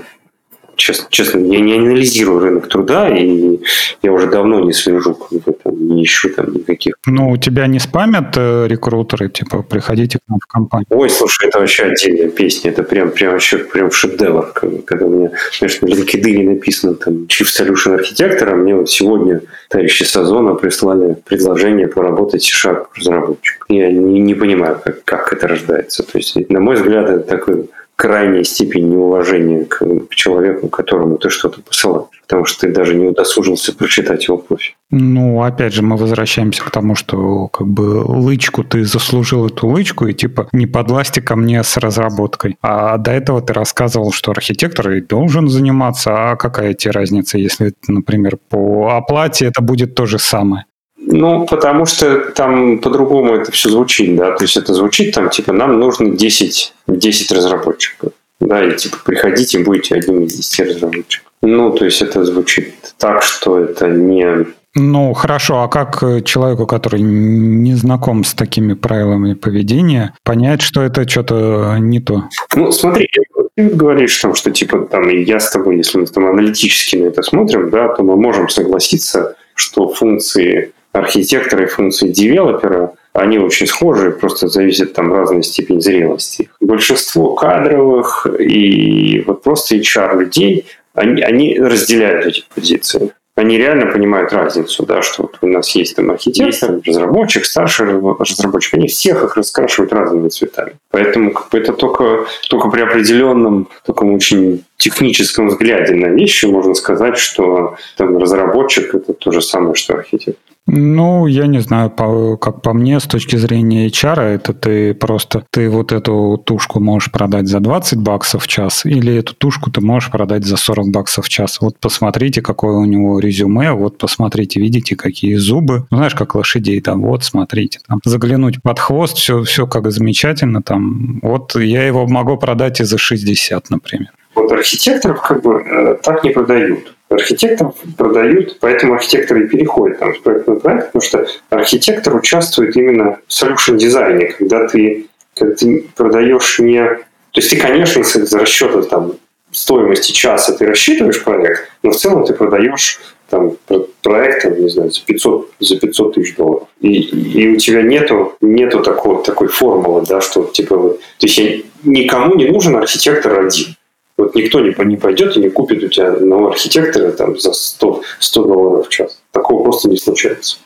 честно, 0.83 1.07
честно, 1.11 1.39
я 1.39 1.61
не 1.61 1.74
анализирую 1.74 2.41
рынок 2.41 2.68
труда, 2.68 3.09
и 3.09 3.61
я 4.03 4.12
уже 4.12 4.26
давно 4.26 4.61
не 4.61 4.72
слежу, 4.72 5.16
не 5.64 6.03
ищу 6.03 6.28
там 6.35 6.53
никаких. 6.53 6.95
Ну, 7.07 7.30
у 7.30 7.37
тебя 7.37 7.66
не 7.68 7.78
спамят 7.78 8.37
э, 8.37 8.66
рекрутеры, 8.66 9.28
типа, 9.28 9.62
приходите 9.62 10.18
к 10.18 10.22
нам 10.28 10.39
в 10.41 10.47
компанию? 10.47 10.87
Ой, 10.91 11.09
слушай, 11.09 11.49
это 11.49 11.61
вообще 11.61 11.85
отдельная 11.85 12.28
песня, 12.28 12.70
это 12.70 12.83
прям, 12.83 13.11
прям 13.11 13.33
вообще 13.33 13.59
прям 13.59 13.91
шедевр, 13.93 14.53
когда 14.85 15.07
у 15.07 15.11
меня, 15.11 15.30
знаешь, 15.57 15.80
на 15.80 15.87
LinkedIn 15.87 16.55
написано 16.55 16.95
там 16.95 17.26
Chief 17.28 17.47
Solution 17.47 17.99
Architector, 17.99 18.51
а 18.51 18.57
мне 18.57 18.74
вот 18.74 18.91
сегодня 18.91 19.41
товарищи 19.68 20.03
Сазона 20.03 20.55
прислали 20.55 21.16
предложение 21.24 21.87
поработать 21.87 22.43
C-Sharp 22.43 22.87
разработчик. 22.97 23.64
Я 23.68 23.93
не, 23.93 24.20
не 24.20 24.35
понимаю, 24.35 24.80
как, 24.85 25.05
как 25.05 25.33
это 25.33 25.47
рождается. 25.47 26.03
То 26.03 26.18
есть, 26.18 26.51
на 26.51 26.61
мой 26.61 26.74
взгляд, 26.74 27.09
это 27.09 27.20
такой 27.20 27.68
крайняя 28.03 28.42
степень 28.42 28.88
неуважения 28.88 29.64
к, 29.64 29.78
к 29.78 30.14
человеку, 30.16 30.66
которому 30.66 31.18
ты 31.18 31.30
что-то 31.30 31.61
посылаешь. 31.61 32.09
Потому 32.22 32.46
что 32.46 32.66
ты 32.66 32.72
даже 32.72 32.96
не 32.96 33.07
удосужился 33.07 33.72
прочитать 33.72 34.26
его 34.26 34.38
профиль. 34.38 34.74
Ну, 34.90 35.40
опять 35.44 35.72
же, 35.72 35.82
мы 35.82 35.96
возвращаемся 35.96 36.64
к 36.64 36.70
тому, 36.72 36.96
что 36.96 37.46
как 37.46 37.68
бы 37.68 38.03
лычку 38.05 38.64
ты 38.64 38.84
заслужил 38.84 39.46
эту 39.46 39.68
лычку, 39.68 40.09
и 40.09 40.14
типа 40.14 40.48
не 40.53 40.66
подласти 40.66 41.20
ко 41.20 41.36
мне 41.36 41.62
с 41.62 41.76
разработкой. 41.76 42.57
А 42.61 42.98
до 42.98 43.12
этого 43.12 43.40
ты 43.40 43.53
рассказывал, 43.53 44.11
что 44.11 44.32
архитектор 44.32 44.90
и 44.90 45.00
должен 45.00 45.48
заниматься, 45.48 46.32
а 46.32 46.34
какая 46.34 46.74
тебе 46.74 46.90
разница, 46.90 47.38
если, 47.38 47.72
например, 47.86 48.36
по 48.48 48.96
оплате 48.96 49.46
это 49.46 49.62
будет 49.62 49.94
то 49.94 50.07
же 50.07 50.18
самое? 50.18 50.64
Ну, 51.05 51.46
потому 51.46 51.84
что 51.86 52.30
там 52.32 52.78
по-другому 52.78 53.34
это 53.34 53.50
все 53.53 53.68
звучит, 53.68 54.16
да, 54.16 54.32
то 54.32 54.44
есть 54.44 54.57
это 54.57 54.72
звучит 54.72 55.14
там, 55.14 55.30
типа, 55.30 55.53
нам 55.53 55.78
нужно 55.78 56.11
10, 56.11 56.74
10 56.86 57.32
разработчиков, 57.32 58.12
да, 58.40 58.64
и 58.64 58.76
типа, 58.76 58.98
приходите, 59.05 59.59
будете 59.59 59.96
одним 59.96 60.22
из 60.22 60.34
10 60.34 60.61
разработчиков. 60.68 61.32
Ну, 61.42 61.70
то 61.72 61.84
есть 61.84 62.03
это 62.03 62.24
звучит 62.24 62.72
так, 62.98 63.22
что 63.22 63.59
это 63.59 63.88
не... 63.88 64.46
Ну, 64.74 65.12
хорошо, 65.12 65.62
а 65.62 65.68
как 65.68 66.03
человеку, 66.24 66.66
который 66.66 67.00
не 67.00 67.74
знаком 67.74 68.24
с 68.24 68.32
такими 68.32 68.74
правилами 68.74 69.34
поведения, 69.34 70.14
понять, 70.22 70.62
что 70.62 70.82
это 70.82 71.07
что-то 71.07 71.76
не 71.78 72.00
то? 72.00 72.24
Ну, 72.55 72.72
смотри, 72.72 73.09
ты 73.55 73.68
говоришь, 73.68 74.16
там, 74.18 74.34
что 74.34 74.50
типа 74.50 74.86
там 74.90 75.11
и 75.11 75.22
я 75.24 75.40
с 75.40 75.50
тобой, 75.50 75.76
если 75.76 75.98
мы 75.98 76.07
там 76.07 76.26
аналитически 76.26 76.96
на 76.96 77.07
это 77.07 77.22
смотрим, 77.22 77.68
да, 77.70 77.88
то 77.88 78.03
мы 78.03 78.16
можем 78.16 78.48
согласиться, 78.48 79.36
что 79.55 79.92
функции 79.92 80.72
архитектора 80.93 81.64
и 81.64 81.68
функции 81.68 82.09
девелопера, 82.09 82.93
они 83.12 83.38
очень 83.38 83.66
схожи, 83.66 84.11
просто 84.11 84.49
зависит 84.49 84.95
там 84.95 85.12
разная 85.12 85.43
степень 85.43 85.80
зрелости. 85.80 86.51
Большинство 86.61 87.34
кадровых 87.34 88.26
и 88.38 89.22
вот 89.26 89.43
просто 89.43 89.76
HR 89.76 90.18
людей, 90.18 90.66
они, 90.95 91.22
они 91.22 91.59
разделяют 91.59 92.26
эти 92.26 92.45
позиции. 92.55 93.12
Они 93.34 93.57
реально 93.57 93.86
понимают 93.86 94.30
разницу, 94.34 94.84
да, 94.84 95.01
что 95.01 95.22
вот 95.22 95.38
у 95.40 95.47
нас 95.47 95.70
есть 95.74 95.97
там 95.97 96.11
архитектор, 96.11 96.80
разработчик, 96.84 97.47
старший 97.47 97.86
разработчик, 97.86 98.74
они 98.74 98.88
всех 98.88 99.24
их 99.24 99.38
раскрашивают 99.38 99.90
разными 99.95 100.28
цветами. 100.28 100.74
Поэтому 100.90 101.32
как 101.32 101.49
бы 101.49 101.59
это 101.59 101.72
только, 101.72 102.26
только 102.51 102.68
при 102.68 102.82
определенном 102.82 103.68
таком 103.86 104.12
очень 104.12 104.64
техническом 104.76 105.49
взгляде 105.49 105.95
на 105.95 106.09
вещи 106.09 106.45
можно 106.45 106.74
сказать, 106.74 107.16
что 107.16 107.76
там 107.97 108.18
разработчик 108.18 108.95
это 108.95 109.14
то 109.14 109.30
же 109.32 109.40
самое, 109.40 109.74
что 109.76 109.95
архитектор. 109.95 110.51
Ну, 110.66 111.26
я 111.26 111.48
не 111.48 111.58
знаю, 111.58 111.90
по, 111.90 112.36
как 112.36 112.62
по 112.62 112.72
мне, 112.72 113.00
с 113.00 113.04
точки 113.04 113.34
зрения 113.34 113.88
HR, 113.88 114.20
это 114.20 114.54
ты 114.54 114.94
просто, 114.94 115.44
ты 115.50 115.68
вот 115.68 115.90
эту 115.90 116.40
тушку 116.44 116.78
можешь 116.78 117.10
продать 117.10 117.48
за 117.48 117.58
20 117.58 117.98
баксов 117.98 118.44
в 118.44 118.46
час, 118.46 118.86
или 118.86 119.16
эту 119.16 119.34
тушку 119.34 119.72
ты 119.72 119.80
можешь 119.80 120.10
продать 120.10 120.44
за 120.44 120.56
40 120.56 120.90
баксов 120.90 121.26
в 121.26 121.28
час. 121.28 121.60
Вот 121.60 121.78
посмотрите, 121.80 122.42
какое 122.42 122.76
у 122.76 122.84
него 122.84 123.18
резюме, 123.18 123.72
вот 123.72 123.98
посмотрите, 123.98 124.60
видите, 124.60 124.94
какие 124.94 125.34
зубы. 125.34 125.86
Ну, 125.90 125.96
знаешь, 125.96 126.14
как 126.14 126.36
лошадей 126.36 126.80
там, 126.80 127.02
вот, 127.02 127.24
смотрите, 127.24 127.80
там, 127.88 127.98
заглянуть 128.04 128.62
под 128.62 128.78
хвост, 128.78 129.16
все, 129.16 129.42
все 129.42 129.66
как 129.66 129.90
замечательно 129.90 130.62
там. 130.62 131.18
Вот 131.22 131.56
я 131.56 131.84
его 131.84 132.06
могу 132.06 132.36
продать 132.36 132.80
и 132.80 132.84
за 132.84 132.98
60, 132.98 133.68
например. 133.70 134.12
Вот 134.36 134.52
архитекторов 134.52 135.20
как 135.20 135.42
бы 135.42 135.60
э, 135.60 135.96
так 136.02 136.22
не 136.22 136.30
продают 136.30 136.94
архитекторов 137.14 137.74
продают, 137.96 138.58
поэтому 138.60 138.94
архитекторы 138.94 139.44
и 139.44 139.48
переходят 139.48 139.98
там, 139.98 140.14
с 140.14 140.18
проекта 140.18 140.52
на 140.52 140.60
проект, 140.60 140.92
потому 140.92 141.02
что 141.02 141.26
архитектор 141.50 142.14
участвует 142.14 142.76
именно 142.76 143.18
в 143.26 143.30
solution 143.30 143.76
дизайне, 143.76 144.26
когда 144.26 144.66
ты 144.68 145.06
когда 145.34 145.54
ты 145.54 145.84
продаешь 145.96 146.58
не... 146.58 146.82
То 146.82 147.40
есть 147.40 147.50
ты, 147.50 147.56
конечно, 147.56 148.00
из 148.00 148.34
расчета 148.34 148.82
там, 148.82 149.14
стоимости 149.50 150.12
часа 150.12 150.52
ты 150.52 150.66
рассчитываешь 150.66 151.22
проект, 151.22 151.70
но 151.82 151.90
в 151.90 151.96
целом 151.96 152.24
ты 152.24 152.34
продаешь 152.34 153.00
там, 153.30 153.56
проект, 154.02 154.44
не 154.58 154.68
знаю, 154.68 154.90
за 154.90 155.00
500, 155.02 155.50
за 155.60 155.78
500 155.78 156.14
тысяч 156.14 156.36
долларов. 156.36 156.68
И, 156.80 156.92
и 156.92 157.48
у 157.48 157.56
тебя 157.56 157.82
нету, 157.82 158.34
нету 158.42 158.80
такого, 158.80 159.22
такой 159.22 159.48
формулы, 159.48 160.04
да, 160.06 160.20
что 160.20 160.44
типа 160.44 160.76
то 160.76 161.26
есть 161.26 161.64
никому 161.82 162.34
не 162.34 162.46
нужен 162.46 162.76
архитектор 162.76 163.46
один. 163.46 163.76
Вот 164.22 164.36
никто 164.36 164.60
не, 164.60 164.72
не 164.84 164.96
пойдет 164.96 165.36
и 165.36 165.40
не 165.40 165.50
купит 165.50 165.82
у 165.82 165.88
тебя 165.88 166.12
одного 166.12 166.48
архитектора 166.48 167.10
там, 167.10 167.36
за 167.38 167.52
100, 167.52 168.02
100 168.20 168.44
долларов 168.44 168.86
в 168.86 168.88
час. 168.88 169.20
Такого 169.32 169.64
просто 169.64 169.88
не 169.88 169.96
случается. 169.96 170.58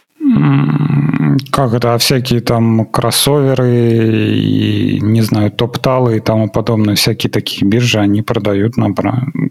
Как 1.50 1.74
это, 1.74 1.96
всякие 1.98 2.40
там 2.40 2.86
кроссоверы 2.86 3.68
и, 3.68 5.00
не 5.00 5.22
знаю, 5.22 5.50
топталы 5.50 6.16
и 6.16 6.20
тому 6.20 6.48
подобное, 6.48 6.94
всякие 6.94 7.30
такие 7.30 7.66
биржи, 7.66 7.98
они 7.98 8.22
продают, 8.22 8.76
на, 8.76 8.94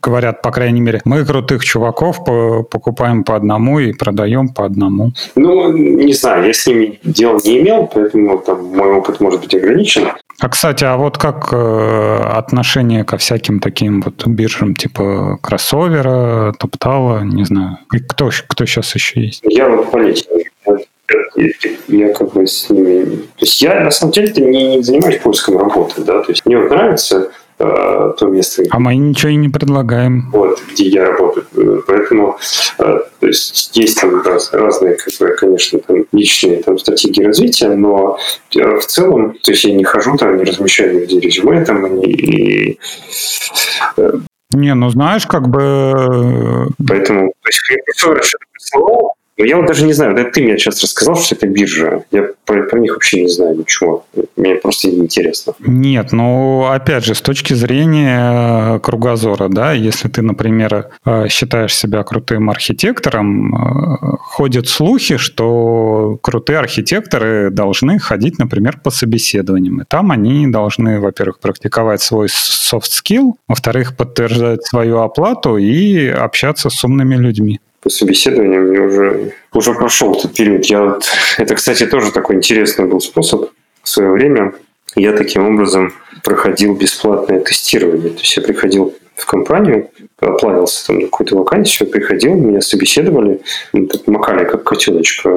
говорят, 0.01 0.41
по 0.41 0.51
крайней 0.51 0.82
мере, 0.82 1.01
мы 1.05 1.26
крутых 1.26 1.63
чуваков 1.63 2.23
покупаем 2.23 3.23
по 3.23 3.36
одному 3.36 3.80
и 3.80 3.93
продаем 3.93 4.49
по 4.49 4.65
одному. 4.65 5.11
Ну, 5.36 5.71
не 5.71 6.13
знаю, 6.13 6.45
я 6.47 6.53
с 6.53 6.67
ними 6.67 6.99
дел 7.03 7.39
не 7.43 7.61
имел, 7.61 7.89
поэтому 7.93 8.38
там 8.39 8.63
мой 8.65 8.91
опыт 8.91 9.19
может 9.19 9.41
быть 9.41 9.55
ограничен. 9.55 10.07
А, 10.39 10.49
кстати, 10.49 10.84
а 10.84 10.97
вот 10.97 11.17
как 11.17 11.49
э, 11.53 12.19
отношение 12.34 13.05
ко 13.05 13.17
всяким 13.17 13.61
таким 13.61 14.01
вот 14.01 14.28
биржам, 14.28 14.76
типа 14.76 15.39
кроссовера, 15.41 16.53
топтала, 16.59 17.21
не 17.21 17.45
знаю, 17.45 17.78
кто, 18.09 18.30
кто 18.47 18.65
сейчас 18.65 18.93
еще 18.95 19.21
есть? 19.21 19.41
Я 19.45 19.69
вот 19.69 19.89
я 21.88 22.13
как 22.13 22.33
бы 22.33 22.47
с 22.47 22.69
ними... 22.69 23.05
То 23.05 23.41
есть 23.41 23.61
я 23.61 23.81
на 23.81 23.91
самом 23.91 24.13
деле 24.13 24.33
не, 24.38 24.77
не 24.77 24.83
занимаюсь 24.83 25.17
поиском 25.17 25.57
работы, 25.57 26.01
да, 26.01 26.21
то 26.21 26.31
есть 26.31 26.45
мне 26.45 26.57
вот 26.57 26.69
нравится 26.69 27.31
э, 27.59 28.13
то 28.17 28.27
место. 28.27 28.63
А 28.69 28.79
мы 28.79 28.95
ничего 28.95 29.31
и 29.31 29.36
не 29.36 29.49
предлагаем. 29.49 30.29
Вот, 30.31 30.61
где 30.71 30.88
я 30.88 31.05
работаю. 31.11 31.83
Поэтому 31.88 32.38
э, 32.79 32.99
то 33.19 33.27
есть 33.27 33.75
есть 33.75 33.99
там 33.99 34.21
раз, 34.21 34.53
разные, 34.53 34.95
как 34.95 35.13
бы, 35.19 35.36
конечно, 35.36 35.79
там 35.79 36.05
личные 36.11 36.63
там, 36.63 36.77
стратегии 36.77 37.23
развития, 37.23 37.69
но 37.69 38.17
э, 38.55 38.77
в 38.77 38.86
целом, 38.86 39.38
то 39.43 39.51
есть 39.51 39.63
я 39.63 39.73
не 39.73 39.83
хожу 39.83 40.17
там, 40.17 40.38
не 40.38 40.43
размещаю 40.43 41.01
нигде 41.01 41.19
резюме 41.19 41.65
там, 41.65 41.86
и, 42.01 42.11
и 42.11 42.79
э, 43.97 44.11
не, 44.55 44.73
ну 44.73 44.89
знаешь, 44.89 45.25
как 45.25 45.49
бы... 45.49 45.61
Э, 45.61 46.67
Поэтому, 46.88 47.33
то 47.41 47.49
есть, 47.49 47.61
я 47.71 48.13
присылал, 48.53 49.14
я 49.38 49.57
вот 49.57 49.65
даже 49.65 49.86
не 49.86 49.91
знаю, 49.91 50.15
это 50.15 50.31
ты 50.31 50.41
мне 50.41 50.57
сейчас 50.57 50.81
рассказал, 50.81 51.17
что 51.17 51.36
это 51.36 51.45
биржа. 51.47 52.03
Я 52.11 52.29
про, 52.45 52.63
про 52.63 52.79
них 52.79 52.93
вообще 52.93 53.23
не 53.23 53.27
знаю 53.29 53.57
ничего. 53.57 54.05
Мне 54.38 54.55
просто 54.55 54.89
интересно. 54.89 55.53
Нет, 55.59 56.13
ну, 56.13 56.65
опять 56.67 57.03
же, 57.03 57.15
с 57.15 57.21
точки 57.21 57.53
зрения 57.53 58.75
э, 58.75 58.79
кругозора, 58.79 59.49
да, 59.49 59.73
если 59.73 60.07
ты, 60.07 60.21
например, 60.21 60.89
э, 61.05 61.27
считаешь 61.27 61.75
себя 61.75 62.03
крутым 62.03 62.49
архитектором, 62.49 63.55
э, 63.55 64.17
ходят 64.21 64.69
слухи, 64.69 65.17
что 65.17 66.17
крутые 66.21 66.59
архитекторы 66.59 67.49
должны 67.49 67.99
ходить, 67.99 68.39
например, 68.39 68.79
по 68.81 68.89
собеседованиям. 68.89 69.81
И 69.81 69.86
там 69.86 70.11
они 70.11 70.47
должны, 70.47 71.01
во-первых, 71.01 71.39
практиковать 71.39 72.01
свой 72.01 72.27
soft 72.27 72.89
skill, 72.89 73.33
во-вторых, 73.49 73.97
подтверждать 73.97 74.63
свою 74.63 74.99
оплату 74.99 75.57
и 75.57 76.07
общаться 76.07 76.69
с 76.69 76.83
умными 76.86 77.15
людьми 77.15 77.59
по 77.86 77.91
собеседованиям 77.91 78.63
мне 78.63 78.79
уже, 78.79 79.33
уже 79.53 79.75
прошел 79.75 80.15
этот 80.15 80.33
период. 80.33 80.65
Я 80.65 80.97
это, 81.38 81.53
кстати, 81.53 81.86
тоже 81.86 82.11
такой 82.11 82.38
интересный 82.38 82.86
был 82.86 82.99
способ 82.99 83.51
в 83.83 83.88
свое 83.88 84.09
время. 84.09 84.55
Я 84.95 85.13
таким 85.13 85.47
образом 85.47 85.93
проходил 86.23 86.75
бесплатное 86.75 87.39
тестирование. 87.41 88.09
То 88.09 88.21
есть 88.21 88.38
я 88.38 88.41
приходил 88.41 88.95
в 89.15 89.27
компанию, 89.27 89.91
оплавился 90.17 90.88
там 90.88 90.95
на 90.95 91.03
какую-то 91.03 91.38
вакансию, 91.38 91.88
приходил, 91.88 92.33
меня 92.33 92.59
собеседовали, 92.59 93.41
так 93.71 94.07
макали 94.07 94.45
как 94.45 94.63
котеночка 94.63 95.29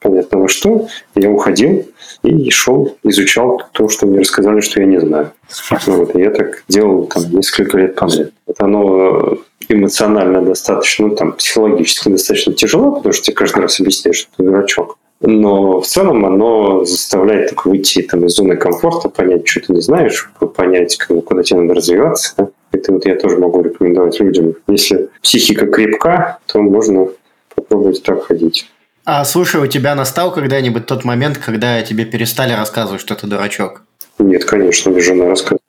понятно 0.00 0.38
во 0.38 0.48
что, 0.48 0.88
я 1.14 1.30
уходил 1.30 1.86
и 2.22 2.50
шел, 2.50 2.96
изучал 3.02 3.62
то, 3.72 3.88
что 3.88 4.06
мне 4.06 4.20
рассказали, 4.20 4.60
что 4.60 4.80
я 4.80 4.86
не 4.86 4.98
знаю. 4.98 5.32
Вот, 5.86 6.16
и 6.16 6.20
я 6.20 6.30
так 6.30 6.64
делал 6.68 7.04
там 7.04 7.24
несколько 7.30 7.76
лет 7.76 7.94
подряд. 7.94 8.32
Вот 8.46 8.56
оно 8.60 9.38
эмоционально 9.68 10.42
достаточно, 10.42 11.08
ну, 11.08 11.16
там, 11.16 11.32
психологически 11.32 12.08
достаточно 12.08 12.52
тяжело, 12.52 12.92
потому 12.92 13.12
что 13.12 13.24
тебе 13.24 13.34
каждый 13.34 13.60
раз 13.60 13.80
объясняют, 13.80 14.16
что 14.16 14.30
ты 14.36 14.42
дурачок. 14.42 14.98
Но 15.20 15.80
в 15.80 15.86
целом 15.86 16.24
оно 16.26 16.84
заставляет 16.84 17.50
так 17.50 17.64
выйти 17.64 18.02
там, 18.02 18.26
из 18.26 18.32
зоны 18.32 18.56
комфорта, 18.56 19.08
понять, 19.08 19.46
что 19.46 19.60
ты 19.60 19.72
не 19.72 19.80
знаешь, 19.80 20.30
понять, 20.56 20.98
куда 20.98 21.42
тебе 21.44 21.60
надо 21.60 21.74
развиваться. 21.74 22.34
Да? 22.36 22.48
Это 22.72 22.92
вот 22.92 23.06
я 23.06 23.14
тоже 23.14 23.38
могу 23.38 23.62
рекомендовать 23.62 24.18
людям. 24.18 24.54
Если 24.66 25.10
психика 25.22 25.66
крепка, 25.66 26.38
то 26.46 26.60
можно 26.60 27.08
попробовать 27.54 28.02
так 28.02 28.24
ходить. 28.24 28.68
А 29.04 29.24
слушай, 29.24 29.60
у 29.60 29.66
тебя 29.66 29.94
настал 29.94 30.32
когда-нибудь 30.32 30.86
тот 30.86 31.04
момент, 31.04 31.38
когда 31.38 31.82
тебе 31.82 32.04
перестали 32.04 32.52
рассказывать, 32.52 33.00
что 33.00 33.14
ты 33.14 33.26
дурачок? 33.26 33.82
Нет, 34.18 34.44
конечно, 34.44 34.90
мне 34.90 35.00
жена 35.00 35.26
рассказывает. 35.26 35.62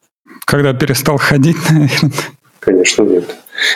Когда 0.46 0.74
перестал 0.74 1.18
ходить, 1.18 1.58
наверное. 1.70 2.12
Конечно, 2.60 3.04
нет. 3.04 3.36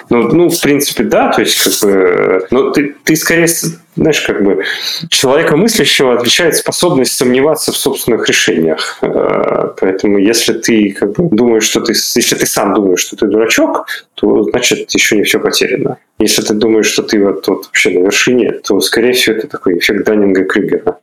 Ну, 0.10 0.24
ну, 0.30 0.50
в 0.50 0.62
принципе, 0.62 1.04
да, 1.04 1.32
то 1.32 1.42
есть, 1.42 1.58
как 1.64 1.90
бы, 1.90 2.48
ну, 2.52 2.72
ты, 2.72 2.96
ты 3.04 3.16
скорее, 3.16 3.48
знаешь, 3.96 4.22
как 4.22 4.44
бы, 4.44 4.64
человека 5.10 5.58
мыслящего 5.58 6.14
отличает 6.14 6.56
способность 6.56 7.16
сомневаться 7.16 7.72
в 7.72 7.78
собственных 7.78 8.28
решениях. 8.28 9.00
Э, 9.02 9.70
поэтому, 9.80 10.18
если 10.18 10.54
ты, 10.54 10.96
как 10.98 11.14
бы, 11.14 11.36
думаешь, 11.36 11.64
что 11.64 11.82
ты, 11.82 11.94
если 11.94 12.36
ты 12.36 12.46
сам 12.46 12.74
думаешь, 12.74 13.00
что 13.00 13.16
ты 13.16 13.28
дурачок, 13.28 13.86
то, 14.16 14.44
значит, 14.44 14.92
еще 14.92 15.18
не 15.18 15.24
все 15.24 15.40
потеряно. 15.40 15.98
Если 16.20 16.42
ты 16.42 16.54
думаешь, 16.54 16.88
что 16.88 17.04
ты 17.04 17.24
вот, 17.24 17.48
вот 17.48 17.66
вообще 17.66 17.92
на 17.92 18.06
вершине, 18.06 18.52
то, 18.52 18.80
скорее 18.82 19.14
всего, 19.14 19.36
это 19.36 19.48
такой 19.48 19.78
эффект 19.78 20.08
Даннинга-Крюгера. 20.08 20.96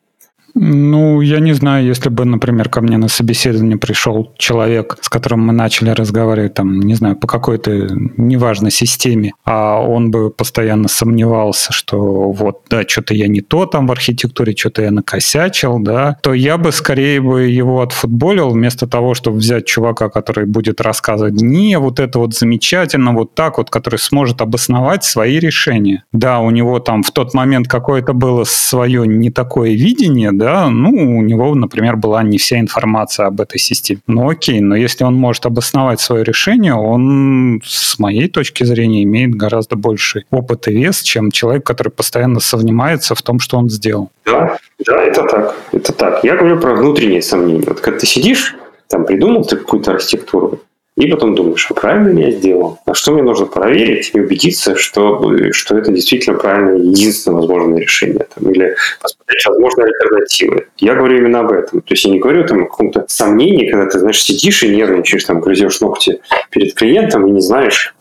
Ну, 0.55 1.21
я 1.21 1.41
не 1.41 1.53
знаю, 1.53 1.85
если 1.85 2.09
бы, 2.11 2.25
например, 2.25 2.69
ко 2.69 2.81
мне 2.81 2.97
на 2.97 3.09
собеседование 3.09 3.77
пришел 3.77 4.33
человек, 4.39 4.97
с 5.01 5.09
которым 5.09 5.47
мы 5.47 5.53
начали 5.53 5.91
разговаривать, 5.91 6.55
там, 6.55 6.79
не 6.81 6.95
знаю, 6.95 7.17
по 7.17 7.27
какой-то 7.27 7.89
неважной 8.17 8.71
системе, 8.71 9.33
а 9.45 9.81
он 9.81 10.13
бы 10.13 10.31
постоянно 10.31 10.87
сомневался, 10.87 11.73
что 11.73 12.31
вот, 12.31 12.63
да, 12.71 12.83
что-то 12.87 13.15
я 13.15 13.27
не 13.27 13.41
то 13.41 13.67
там 13.67 13.89
в 13.89 13.93
архитектуре, 13.93 14.55
что-то 14.57 14.83
я 14.83 14.93
накосячил, 14.93 15.81
да, 15.81 16.19
то 16.23 16.33
я 16.33 16.57
бы 16.57 16.71
скорее 16.71 17.21
бы 17.21 17.43
его 17.43 17.83
отфутболил 17.83 18.51
вместо 18.51 18.87
того, 18.87 19.15
чтобы 19.15 19.39
взять 19.39 19.67
чувака, 19.67 20.09
который 20.09 20.47
будет 20.47 20.81
рассказывать, 20.81 21.35
не, 21.35 21.79
вот 21.79 21.99
это 21.99 22.21
вот 22.21 22.33
замечательно, 22.33 23.13
вот 23.13 23.35
так 23.35 23.59
вот, 23.59 23.71
который 23.71 23.99
сможет 23.99 24.41
обосновать 24.41 25.03
свои 25.03 25.41
решения. 25.41 26.05
Да, 26.13 26.39
у 26.39 26.51
него 26.51 26.79
там 26.79 27.03
в 27.03 27.11
тот 27.11 27.35
момент 27.35 27.67
какое-то 27.67 28.13
было 28.13 28.45
свое 28.45 29.05
не 29.05 29.31
такое 29.31 29.73
видение, 29.73 30.31
да, 30.31 30.44
да, 30.45 30.69
ну, 30.69 30.91
у 30.91 31.23
него, 31.23 31.55
например, 31.55 31.97
была 31.97 32.23
не 32.23 32.37
вся 32.37 32.61
информация 32.61 33.27
об 33.27 33.41
этой 33.41 33.59
системе. 33.59 34.01
Ну, 34.07 34.29
окей, 34.29 34.61
но 34.61 34.77
если 34.77 35.03
он 35.05 35.15
может 35.15 35.47
обосновать 35.47 36.01
свое 36.01 36.23
решение, 36.23 36.75
он, 36.75 37.63
с 37.65 37.99
моей 37.99 38.29
точки 38.29 38.63
зрения, 38.65 39.03
имеет 39.05 39.35
гораздо 39.35 39.77
больше 39.77 40.25
опыт 40.31 40.69
и 40.69 40.73
вес, 40.73 41.01
чем 41.01 41.31
человек, 41.31 41.65
который 41.65 41.89
постоянно 41.89 42.41
сомневается 42.41 43.15
в 43.15 43.23
том, 43.23 43.39
что 43.41 43.57
он 43.57 43.71
сделал. 43.71 44.11
Да, 44.27 44.59
да, 44.85 45.03
это 45.03 45.23
так, 45.23 45.57
это 45.73 45.93
так. 45.95 46.25
Я 46.25 46.37
говорю 46.37 46.61
про 46.61 46.75
внутренние 46.75 47.23
сомнения. 47.23 47.65
Вот 47.67 47.81
когда 47.81 48.01
ты 48.01 48.07
сидишь, 48.07 48.55
там 48.89 49.07
придумал 49.07 49.47
ты 49.47 49.57
какую-то 49.57 49.93
архитектуру, 49.93 50.61
и 50.97 51.09
потом 51.09 51.35
думаешь, 51.35 51.67
а 51.71 51.75
правильно 51.75 52.21
я 52.21 52.31
сделал? 52.31 52.79
А 52.87 52.95
что 52.95 53.13
мне 53.13 53.23
нужно 53.23 53.47
проверить 53.47 54.13
и 54.15 54.21
убедиться, 54.21 54.77
что, 54.77 55.21
что 55.51 55.77
это 55.77 55.91
действительно 55.91 56.39
правильное, 56.39 56.77
единственное 56.77 57.39
возможное 57.39 57.81
решение? 57.81 58.27
Там, 58.33 58.51
или 58.53 58.77
посмотреть 59.03 59.47
возможные 59.47 59.87
альтернативы. 59.87 60.69
Я 60.79 60.95
говорю 60.95 61.19
именно 61.19 61.41
об 61.41 61.51
этом. 61.51 61.81
То 61.81 61.95
есть 61.95 62.05
я 62.05 62.13
не 62.13 62.21
говорю 62.21 62.47
там, 62.47 62.63
о 62.63 62.67
каком-то 62.67 63.05
сомнении, 63.09 63.69
когда 63.69 63.91
ты, 63.91 63.99
знаешь, 63.99 64.23
сидишь 64.23 64.63
и 64.63 64.69
нервничаешь, 64.69 65.25
там, 65.25 65.41
грызешь 65.41 65.81
ногти 65.81 66.21
перед 66.51 66.75
клиентом 66.75 67.27
и 67.27 67.33
не 67.33 67.41
знаешь, 67.41 67.95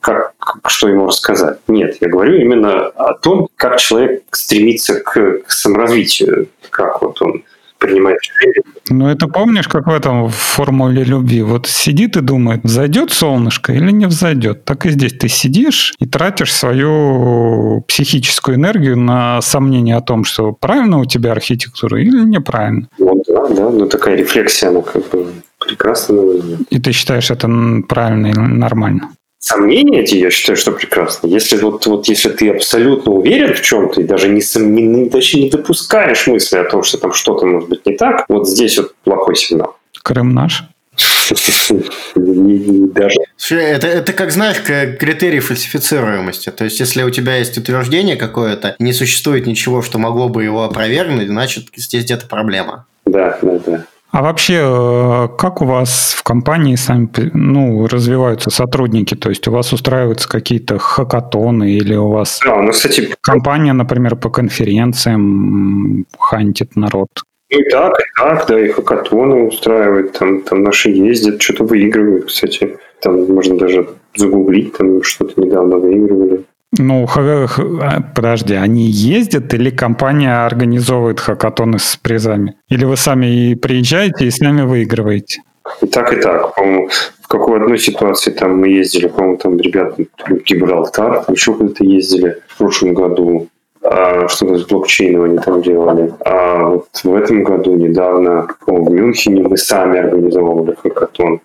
как, 0.00 0.34
как, 0.38 0.60
что 0.68 0.88
ему 0.88 1.06
рассказать. 1.06 1.58
Нет, 1.66 1.96
я 2.00 2.08
говорю 2.08 2.36
именно 2.36 2.86
о 2.86 3.14
том, 3.14 3.48
как 3.56 3.78
человек 3.78 4.22
стремится 4.30 5.00
к, 5.00 5.40
к 5.44 5.50
саморазвитию, 5.50 6.48
как 6.70 7.02
вот 7.02 7.20
он 7.20 7.42
принимает 7.78 8.18
решения. 8.22 8.62
Ну, 8.90 9.08
это 9.08 9.28
помнишь, 9.28 9.68
как 9.68 9.86
в 9.86 9.90
этом 9.90 10.26
в 10.26 10.34
формуле 10.34 11.04
любви? 11.04 11.42
Вот 11.42 11.66
сидит 11.66 12.16
и 12.16 12.20
думает, 12.20 12.64
взойдет 12.64 13.10
солнышко 13.10 13.72
или 13.72 13.90
не 13.90 14.06
взойдет. 14.06 14.64
Так 14.64 14.86
и 14.86 14.90
здесь 14.90 15.12
ты 15.12 15.28
сидишь 15.28 15.94
и 15.98 16.06
тратишь 16.06 16.52
свою 16.52 17.82
психическую 17.86 18.56
энергию 18.56 18.96
на 18.96 19.40
сомнение 19.42 19.96
о 19.96 20.00
том, 20.00 20.24
что 20.24 20.52
правильно 20.52 20.98
у 20.98 21.04
тебя 21.04 21.32
архитектура 21.32 22.00
или 22.00 22.24
неправильно. 22.24 22.88
Вот, 22.98 23.22
да, 23.28 23.48
да, 23.48 23.70
ну 23.70 23.86
такая 23.86 24.16
рефлексия, 24.16 24.70
она 24.70 24.82
как 24.82 25.08
бы 25.10 25.26
прекрасно. 25.58 26.22
И 26.70 26.78
ты 26.80 26.92
считаешь 26.92 27.30
это 27.30 27.48
правильно 27.88 28.28
и 28.28 28.32
нормально? 28.32 29.10
Сомнения 29.48 30.02
эти, 30.02 30.16
я 30.16 30.30
считаю, 30.30 30.56
что 30.56 30.72
прекрасно. 30.72 31.26
Если 31.26 31.56
вот, 31.56 31.86
вот 31.86 32.08
если 32.08 32.30
ты 32.30 32.50
абсолютно 32.50 33.12
уверен 33.12 33.54
в 33.54 33.62
чем-то 33.62 34.00
и 34.00 34.04
даже 34.04 34.28
не, 34.28 34.42
не, 34.56 35.08
даже 35.08 35.38
не 35.38 35.50
допускаешь 35.50 36.26
мысли 36.26 36.58
о 36.58 36.64
том, 36.64 36.82
что 36.82 36.98
там 36.98 37.12
что-то 37.12 37.46
может 37.46 37.68
быть 37.68 37.86
не 37.86 37.96
так, 37.96 38.26
вот 38.28 38.48
здесь 38.48 38.78
вот 38.78 38.94
плохой 39.04 39.36
сигнал. 39.36 39.76
Крым 40.02 40.34
наш? 40.34 40.64
Даже. 42.16 43.20
Это, 43.50 43.86
это 43.86 44.12
как, 44.12 44.32
знаешь, 44.32 44.60
критерий 44.60 45.40
фальсифицируемости. 45.40 46.50
То 46.50 46.64
есть, 46.64 46.80
если 46.80 47.02
у 47.02 47.10
тебя 47.10 47.36
есть 47.36 47.56
утверждение 47.56 48.16
какое-то, 48.16 48.74
не 48.78 48.92
существует 48.92 49.46
ничего, 49.46 49.82
что 49.82 49.98
могло 49.98 50.28
бы 50.28 50.42
его 50.42 50.64
опровергнуть, 50.64 51.28
значит, 51.28 51.66
здесь 51.76 52.04
где-то 52.04 52.26
проблема. 52.26 52.86
Да, 53.06 53.38
да, 53.42 53.58
да. 53.58 53.84
А 54.18 54.22
вообще, 54.22 54.54
э, 54.54 55.28
как 55.38 55.62
у 55.62 55.64
вас 55.64 56.16
в 56.18 56.24
компании 56.24 56.74
сами 56.74 57.08
ну, 57.34 57.86
развиваются 57.86 58.50
сотрудники? 58.50 59.14
То 59.14 59.28
есть 59.28 59.46
у 59.46 59.52
вас 59.52 59.72
устраиваются 59.72 60.28
какие-то 60.28 60.76
хакатоны 60.78 61.70
или 61.70 61.94
у 61.94 62.08
вас 62.08 62.40
да, 62.44 62.56
у 62.56 62.62
нас, 62.62 62.78
кстати, 62.78 63.14
компания, 63.20 63.72
например, 63.72 64.16
по 64.16 64.28
конференциям 64.28 66.04
хантит 66.18 66.74
народ? 66.74 67.06
Ну 67.52 67.60
и 67.60 67.70
так, 67.70 67.92
и 68.00 68.02
так, 68.18 68.46
да, 68.48 68.60
и 68.60 68.72
хакатоны 68.72 69.46
устраивают, 69.46 70.18
там, 70.18 70.42
там 70.42 70.64
наши 70.64 70.90
ездят, 70.90 71.40
что-то 71.40 71.62
выигрывают, 71.62 72.24
кстати. 72.24 72.76
Там 73.00 73.24
можно 73.32 73.56
даже 73.56 73.88
загуглить, 74.16 74.76
там 74.76 75.00
что-то 75.04 75.40
недавно 75.40 75.76
выигрывали. 75.76 76.44
Ну, 76.76 77.06
х- 77.06 77.46
х- 77.46 78.12
подожди, 78.14 78.54
они 78.54 78.84
ездят 78.90 79.54
или 79.54 79.70
компания 79.70 80.44
организовывает 80.44 81.18
хакатоны 81.20 81.78
с 81.78 81.96
призами? 81.96 82.56
Или 82.68 82.84
вы 82.84 82.96
сами 82.96 83.26
и 83.50 83.54
приезжаете 83.54 84.26
и 84.26 84.30
сами 84.30 84.62
выигрываете? 84.62 85.42
И 85.80 85.86
так, 85.86 86.12
и 86.12 86.16
так. 86.20 86.54
По-моему, 86.54 86.88
в 87.22 87.28
какой 87.28 87.60
одной 87.60 87.78
ситуации 87.78 88.30
там 88.32 88.58
мы 88.58 88.68
ездили, 88.68 89.08
по-моему, 89.08 89.36
там 89.38 89.58
ребята 89.58 89.94
в 90.28 90.42
Гибралтар, 90.44 91.24
там 91.24 91.34
еще 91.34 91.54
куда-то 91.54 91.84
ездили 91.84 92.38
в 92.48 92.58
прошлом 92.58 92.94
году. 92.94 93.48
А, 93.82 94.28
что-то 94.28 94.58
с 94.58 94.66
блокчейном 94.66 95.22
они 95.24 95.38
там 95.38 95.62
делали. 95.62 96.12
А 96.24 96.68
вот 96.68 96.88
в 97.02 97.14
этом 97.14 97.44
году 97.44 97.76
недавно 97.76 98.46
в 98.66 98.90
Мюнхене 98.90 99.42
мы 99.42 99.56
сами 99.56 99.98
организовывали 100.00 100.74
хакатон. 100.82 101.40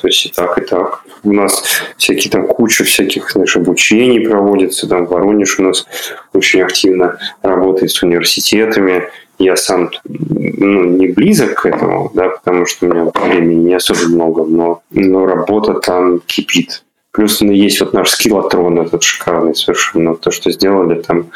То 0.00 0.06
есть 0.06 0.26
и 0.26 0.28
так, 0.28 0.56
и 0.58 0.60
так. 0.60 1.02
У 1.24 1.32
нас 1.32 1.64
всякие 1.96 2.30
там 2.30 2.46
куча 2.46 2.84
всяких, 2.84 3.30
знаешь, 3.32 3.56
обучений 3.56 4.20
проводится. 4.20 4.88
Там 4.88 5.06
Воронеж 5.06 5.58
у 5.58 5.64
нас 5.64 5.86
очень 6.32 6.62
активно 6.62 7.18
работает 7.42 7.90
с 7.90 8.02
университетами. 8.02 9.08
Я 9.40 9.56
сам 9.56 9.90
ну, 10.04 10.84
не 10.84 11.08
близок 11.08 11.54
к 11.54 11.66
этому, 11.66 12.10
да, 12.14 12.28
потому 12.28 12.66
что 12.66 12.86
у 12.86 12.88
меня 12.88 13.10
времени 13.14 13.68
не 13.68 13.74
особо 13.74 14.08
много, 14.08 14.44
но, 14.44 14.82
но 14.90 15.26
работа 15.26 15.74
там 15.74 16.20
кипит. 16.20 16.84
Плюс 17.10 17.40
ну, 17.40 17.50
есть 17.50 17.80
вот 17.80 17.92
наш 17.92 18.10
Skillotron 18.10 18.80
этот 18.80 19.02
шикарный 19.02 19.54
совершенно. 19.54 20.14
То, 20.14 20.30
что 20.30 20.50
сделали 20.52 21.00
там 21.00 21.30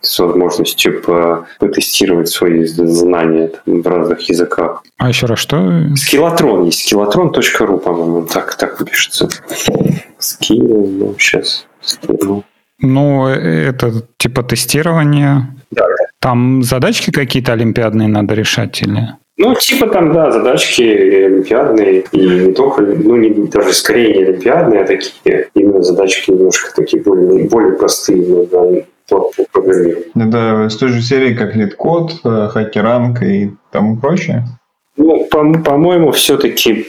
с 0.00 0.18
возможностью 0.18 1.02
потестировать 1.58 2.28
свои 2.28 2.64
знания 2.64 3.48
там, 3.48 3.82
в 3.82 3.86
разных 3.86 4.28
языках. 4.28 4.82
А 4.98 5.08
еще 5.08 5.26
раз 5.26 5.38
что? 5.38 5.84
Skillotron 5.96 6.64
есть. 6.64 6.86
Skillotron.ru, 6.86 7.78
по-моему, 7.78 8.26
так, 8.26 8.54
так 8.54 8.84
пишется. 8.84 9.28
Skill, 10.18 10.86
ну, 10.86 11.14
сейчас. 11.18 11.66
Skill. 11.82 12.44
Ну, 12.80 13.26
это 13.26 13.92
типа 14.16 14.42
тестирование. 14.42 15.48
Да. 15.70 15.84
Там 16.20 16.62
задачки 16.62 17.10
какие-то 17.10 17.52
олимпиадные 17.52 18.08
надо 18.08 18.34
решать 18.34 18.80
или? 18.82 19.08
Ну, 19.36 19.54
типа 19.54 19.86
там, 19.86 20.12
да, 20.12 20.30
задачки 20.30 20.82
олимпиадные, 20.82 22.04
и 22.12 22.28
не 22.28 22.52
только, 22.52 22.82
ну, 22.82 23.16
не, 23.16 23.30
даже 23.48 23.72
скорее 23.72 24.14
не 24.14 24.24
олимпиадные, 24.24 24.82
а 24.82 24.86
такие 24.86 25.48
именно 25.54 25.82
задачки 25.82 26.30
немножко 26.30 26.74
такие 26.76 27.02
более, 27.02 27.48
более 27.48 27.72
простые, 27.72 28.22
но, 28.26 28.44
да, 28.44 28.82
по 29.10 29.30
программированию. 29.52 30.04
Это 30.14 30.68
с 30.68 30.76
той 30.76 30.88
же 30.90 31.02
серии, 31.02 31.34
как 31.34 31.56
LeetCode, 31.56 32.20
э, 32.24 32.48
HackerRank 32.52 33.22
и 33.22 33.50
тому 33.70 33.96
прочее? 33.96 34.44
Ну, 34.96 35.26
по- 35.30 35.58
по-моему, 35.58 36.12
все-таки 36.12 36.86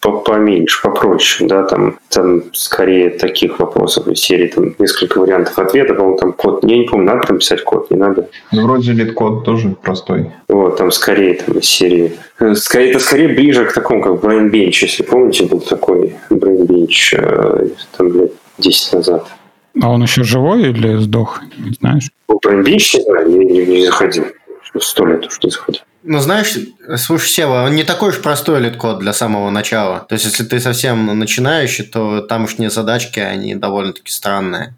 поменьше, 0.00 0.82
попроще, 0.82 1.48
да, 1.48 1.62
там, 1.64 1.98
там 2.08 2.42
скорее 2.54 3.10
таких 3.10 3.58
вопросов 3.58 4.06
из 4.08 4.20
серии, 4.20 4.46
там 4.46 4.74
несколько 4.78 5.18
вариантов 5.18 5.58
ответа, 5.58 5.94
по-моему, 5.94 6.18
там 6.18 6.32
код, 6.32 6.64
я 6.64 6.76
не 6.78 6.84
помню, 6.84 7.06
надо 7.06 7.26
там 7.26 7.38
писать 7.38 7.64
код, 7.64 7.90
не 7.90 7.96
надо. 7.96 8.28
Ну, 8.52 8.62
вроде 8.62 8.92
LeetCode 8.92 9.44
тоже 9.44 9.74
простой. 9.82 10.30
Вот, 10.48 10.76
там 10.76 10.90
скорее 10.90 11.34
там 11.34 11.58
из 11.58 11.66
серии, 11.66 12.12
э, 12.40 12.54
скорее, 12.54 12.90
это 12.90 13.00
скорее 13.00 13.28
ближе 13.28 13.64
к 13.64 13.72
такому, 13.72 14.02
как 14.02 14.12
Brain 14.24 14.50
Bench, 14.50 14.78
если 14.82 15.02
помните, 15.02 15.44
был 15.44 15.60
такой 15.60 16.14
Brain 16.30 16.66
Bench, 16.66 17.16
э, 17.16 17.68
там 17.96 18.12
лет 18.12 18.32
10 18.58 18.92
назад. 18.92 19.26
А 19.80 19.90
он 19.90 20.02
еще 20.02 20.24
живой 20.24 20.70
или 20.70 20.96
сдох, 20.96 21.42
не 21.58 21.72
знаешь? 21.72 22.10
Brain 22.28 22.64
Bench, 22.64 22.96
не 22.96 23.02
знаю, 23.02 23.30
не, 23.30 23.44
не, 23.44 23.66
не 23.66 23.86
заходил, 23.86 24.24
сто 24.80 25.06
лет 25.06 25.26
уж 25.26 25.38
не 25.42 25.50
заходил. 25.50 25.82
Ну, 26.04 26.20
знаешь, 26.20 26.56
слушай, 26.96 27.28
Сева, 27.28 27.64
он 27.66 27.74
не 27.74 27.84
такой 27.84 28.10
уж 28.10 28.22
простой 28.22 28.60
LeetCode 28.60 29.00
для 29.00 29.12
самого 29.12 29.50
начала. 29.50 30.06
То 30.08 30.14
есть, 30.14 30.24
если 30.24 30.44
ты 30.44 30.60
совсем 30.60 31.18
начинающий, 31.18 31.84
то 31.84 32.20
тамошние 32.22 32.70
задачки, 32.70 33.20
они 33.20 33.54
довольно-таки 33.54 34.10
странные. 34.10 34.74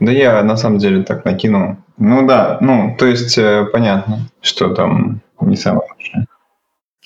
Да 0.00 0.12
я 0.12 0.42
на 0.42 0.56
самом 0.56 0.78
деле 0.78 1.02
так 1.02 1.24
накинул. 1.24 1.76
Ну 1.96 2.26
да, 2.26 2.58
ну, 2.60 2.96
то 2.98 3.06
есть 3.06 3.38
э, 3.38 3.66
понятно, 3.72 4.28
что 4.42 4.74
там 4.74 5.20
не 5.40 5.56
самое 5.56 5.86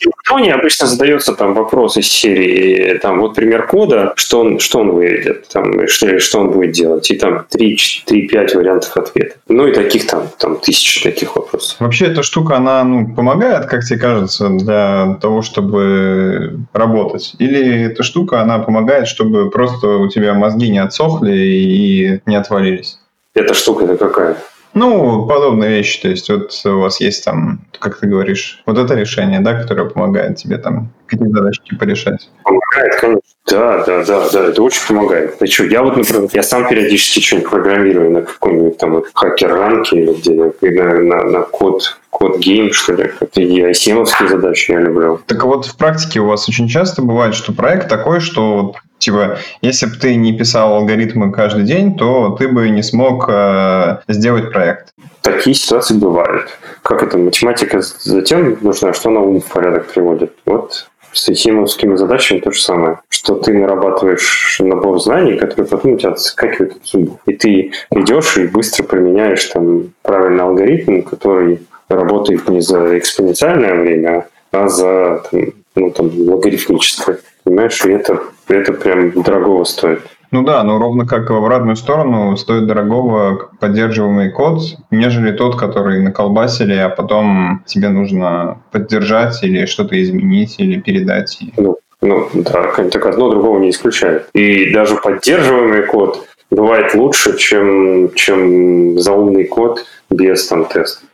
Python 0.06 0.50
обычно 0.50 0.86
задается 0.86 1.34
там 1.34 1.54
вопрос 1.54 1.96
из 1.96 2.08
серии, 2.08 2.98
там, 2.98 3.20
вот 3.20 3.34
пример 3.34 3.66
кода, 3.66 4.12
что 4.16 4.40
он, 4.40 4.58
что 4.58 4.80
он 4.80 4.92
выведет, 4.92 5.48
там, 5.48 5.88
что, 5.88 6.18
что 6.20 6.40
он 6.40 6.50
будет 6.50 6.72
делать, 6.72 7.10
и 7.10 7.16
там 7.16 7.46
3-5 7.52 8.56
вариантов 8.56 8.96
ответа. 8.96 9.36
Ну 9.48 9.66
и 9.66 9.72
таких 9.72 10.06
там, 10.06 10.28
там 10.38 10.58
тысячи 10.58 11.02
таких 11.02 11.34
вопросов. 11.36 11.76
Вообще 11.80 12.06
эта 12.06 12.22
штука, 12.22 12.56
она 12.56 12.84
ну, 12.84 13.14
помогает, 13.14 13.66
как 13.66 13.84
тебе 13.84 13.98
кажется, 13.98 14.48
для 14.48 15.18
того, 15.20 15.42
чтобы 15.42 16.60
работать? 16.72 17.34
Или 17.38 17.86
эта 17.86 18.02
штука, 18.02 18.40
она 18.40 18.58
помогает, 18.58 19.08
чтобы 19.08 19.50
просто 19.50 19.88
у 19.96 20.08
тебя 20.08 20.34
мозги 20.34 20.68
не 20.68 20.78
отсохли 20.78 21.36
и 21.36 22.20
не 22.26 22.36
отвалились? 22.36 22.98
Эта 23.34 23.54
штука 23.54 23.84
это 23.84 23.96
какая? 23.96 24.36
Ну, 24.74 25.26
подобные 25.26 25.70
вещи. 25.70 26.00
То 26.02 26.08
есть, 26.08 26.28
вот 26.28 26.52
у 26.64 26.80
вас 26.80 27.00
есть 27.00 27.24
там, 27.24 27.60
как 27.78 27.98
ты 27.98 28.06
говоришь, 28.06 28.62
вот 28.66 28.78
это 28.78 28.94
решение, 28.94 29.40
да, 29.40 29.54
которое 29.54 29.88
помогает 29.88 30.36
тебе 30.36 30.58
там 30.58 30.90
какие-то 31.06 31.32
задачки 31.32 31.74
порешать. 31.74 32.28
Помогает, 32.42 33.00
конечно. 33.00 33.22
Да, 33.50 33.82
да, 33.84 34.04
да, 34.04 34.28
да, 34.30 34.44
это 34.48 34.62
очень 34.62 34.86
помогает. 34.86 35.38
Ты 35.38 35.46
что, 35.46 35.64
я 35.64 35.82
вот, 35.82 35.96
например, 35.96 36.28
я 36.34 36.42
сам 36.42 36.68
периодически 36.68 37.20
что-нибудь 37.20 37.48
программирую 37.48 38.10
на 38.10 38.22
каком-нибудь 38.22 38.76
там 38.76 39.02
хакер-ранке 39.14 39.96
или 39.96 40.12
где 40.12 40.82
на, 40.82 41.00
на, 41.00 41.24
на 41.24 41.40
код 41.42 41.98
код 42.10 42.38
гейм, 42.38 42.72
что 42.72 42.94
ли. 42.94 43.12
Это 43.20 43.40
и 43.40 43.62
айсемовские 43.62 44.28
задачи 44.28 44.72
я 44.72 44.80
люблю. 44.80 45.20
Так 45.26 45.44
вот, 45.44 45.66
в 45.66 45.76
практике 45.76 46.20
у 46.20 46.26
вас 46.26 46.48
очень 46.48 46.68
часто 46.68 47.00
бывает, 47.00 47.34
что 47.34 47.52
проект 47.52 47.88
такой, 47.88 48.20
что 48.20 48.74
Типа, 48.98 49.38
если 49.62 49.86
бы 49.86 49.92
ты 49.96 50.16
не 50.16 50.36
писал 50.36 50.74
алгоритмы 50.74 51.32
каждый 51.32 51.64
день, 51.64 51.96
то 51.96 52.36
ты 52.38 52.48
бы 52.48 52.68
не 52.68 52.82
смог 52.82 53.26
э, 53.28 53.98
сделать 54.08 54.52
проект. 54.52 54.92
Такие 55.22 55.54
ситуации 55.54 55.94
бывают. 55.94 56.48
Как 56.82 57.02
это? 57.02 57.18
Математика 57.18 57.80
затем 57.80 58.58
нужна, 58.60 58.92
что 58.92 59.10
она 59.10 59.20
ум 59.20 59.40
в 59.40 59.46
порядок 59.46 59.86
приводит. 59.92 60.32
Вот 60.44 60.88
с 61.12 61.32
химовскими 61.32 61.96
задачами 61.96 62.40
то 62.40 62.50
же 62.50 62.60
самое. 62.60 63.00
Что 63.08 63.34
ты 63.36 63.52
нарабатываешь 63.52 64.58
набор 64.60 65.00
знаний, 65.00 65.36
которые 65.36 65.66
потом 65.66 65.92
у 65.92 65.98
тебя 65.98 66.10
отскакивают 66.10 66.76
от 66.76 66.86
зубов. 66.86 67.18
И 67.26 67.34
ты 67.34 67.72
идешь 67.90 68.36
и 68.36 68.46
быстро 68.46 68.84
применяешь 68.84 69.44
там 69.46 69.92
правильный 70.02 70.44
алгоритм, 70.44 71.02
который 71.02 71.60
работает 71.88 72.48
не 72.48 72.60
за 72.60 72.98
экспоненциальное 72.98 73.74
время, 73.74 74.28
а 74.52 74.68
за 74.68 75.22
там, 75.30 75.40
ну, 75.74 75.90
там, 75.90 76.10
логарифмическое. 76.28 77.18
Понимаешь, 77.48 77.82
и 77.86 77.92
это, 77.92 78.20
это 78.48 78.74
прям 78.74 79.22
дорогого 79.22 79.64
стоит. 79.64 80.02
Ну 80.30 80.42
да, 80.42 80.62
но 80.64 80.78
ровно 80.78 81.06
как 81.06 81.30
в 81.30 81.34
обратную 81.34 81.76
сторону 81.76 82.36
стоит 82.36 82.66
дорогого 82.66 83.48
поддерживаемый 83.58 84.30
код, 84.30 84.60
нежели 84.90 85.34
тот, 85.34 85.58
который 85.58 86.02
наколбасили, 86.02 86.74
а 86.74 86.90
потом 86.90 87.62
тебе 87.64 87.88
нужно 87.88 88.60
поддержать 88.70 89.42
или 89.42 89.64
что-то 89.64 90.00
изменить, 90.02 90.56
или 90.58 90.78
передать. 90.78 91.38
Ну, 91.56 91.78
ну 92.02 92.28
да, 92.34 92.70
так 92.90 93.06
одно 93.06 93.30
другого 93.30 93.58
не 93.60 93.70
исключает. 93.70 94.28
И 94.34 94.70
даже 94.70 94.96
поддерживаемый 94.96 95.86
код 95.86 96.28
бывает 96.50 96.94
лучше, 96.94 97.38
чем, 97.38 98.12
чем 98.14 98.98
заумный 98.98 99.46
код 99.46 99.86
без 100.10 100.46
там 100.46 100.66
теста. 100.66 101.06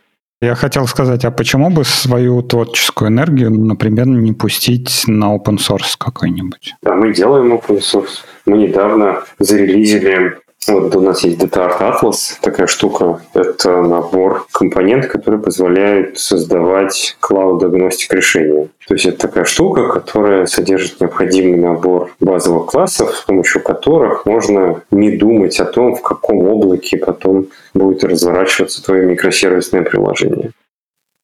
Я 0.45 0.53
хотел 0.53 0.85
сказать, 0.85 1.25
а 1.25 1.31
почему 1.31 1.71
бы 1.71 1.83
свою 1.83 2.43
творческую 2.43 3.09
энергию, 3.09 3.49
например, 3.49 4.05
не 4.05 4.31
пустить 4.31 5.05
на 5.07 5.35
open 5.35 5.57
source 5.57 5.95
какой-нибудь? 5.97 6.75
Да, 6.83 6.93
мы 6.93 7.11
делаем 7.15 7.51
open 7.51 7.79
source. 7.79 8.19
Мы 8.45 8.59
недавно 8.59 9.23
зарелизили 9.39 10.37
вот 10.67 10.95
у 10.95 11.01
нас 11.01 11.23
есть 11.23 11.39
Data 11.39 11.69
Art 11.69 11.79
Atlas, 11.79 12.37
такая 12.41 12.67
штука. 12.67 13.21
Это 13.33 13.81
набор 13.81 14.47
компонентов, 14.51 15.11
который 15.11 15.39
позволяет 15.39 16.17
создавать 16.17 17.17
клауд-агностик 17.19 18.13
решения. 18.13 18.69
То 18.87 18.93
есть 18.93 19.05
это 19.05 19.17
такая 19.19 19.45
штука, 19.45 19.89
которая 19.89 20.45
содержит 20.45 20.99
необходимый 21.01 21.57
набор 21.57 22.11
базовых 22.19 22.67
классов, 22.67 23.15
с 23.15 23.21
помощью 23.21 23.61
которых 23.61 24.25
можно 24.25 24.81
не 24.91 25.17
думать 25.17 25.59
о 25.59 25.65
том, 25.65 25.95
в 25.95 26.01
каком 26.01 26.47
облаке 26.47 26.97
потом 26.97 27.47
будет 27.73 28.03
разворачиваться 28.03 28.83
твое 28.83 29.05
микросервисное 29.05 29.83
приложение. 29.83 30.51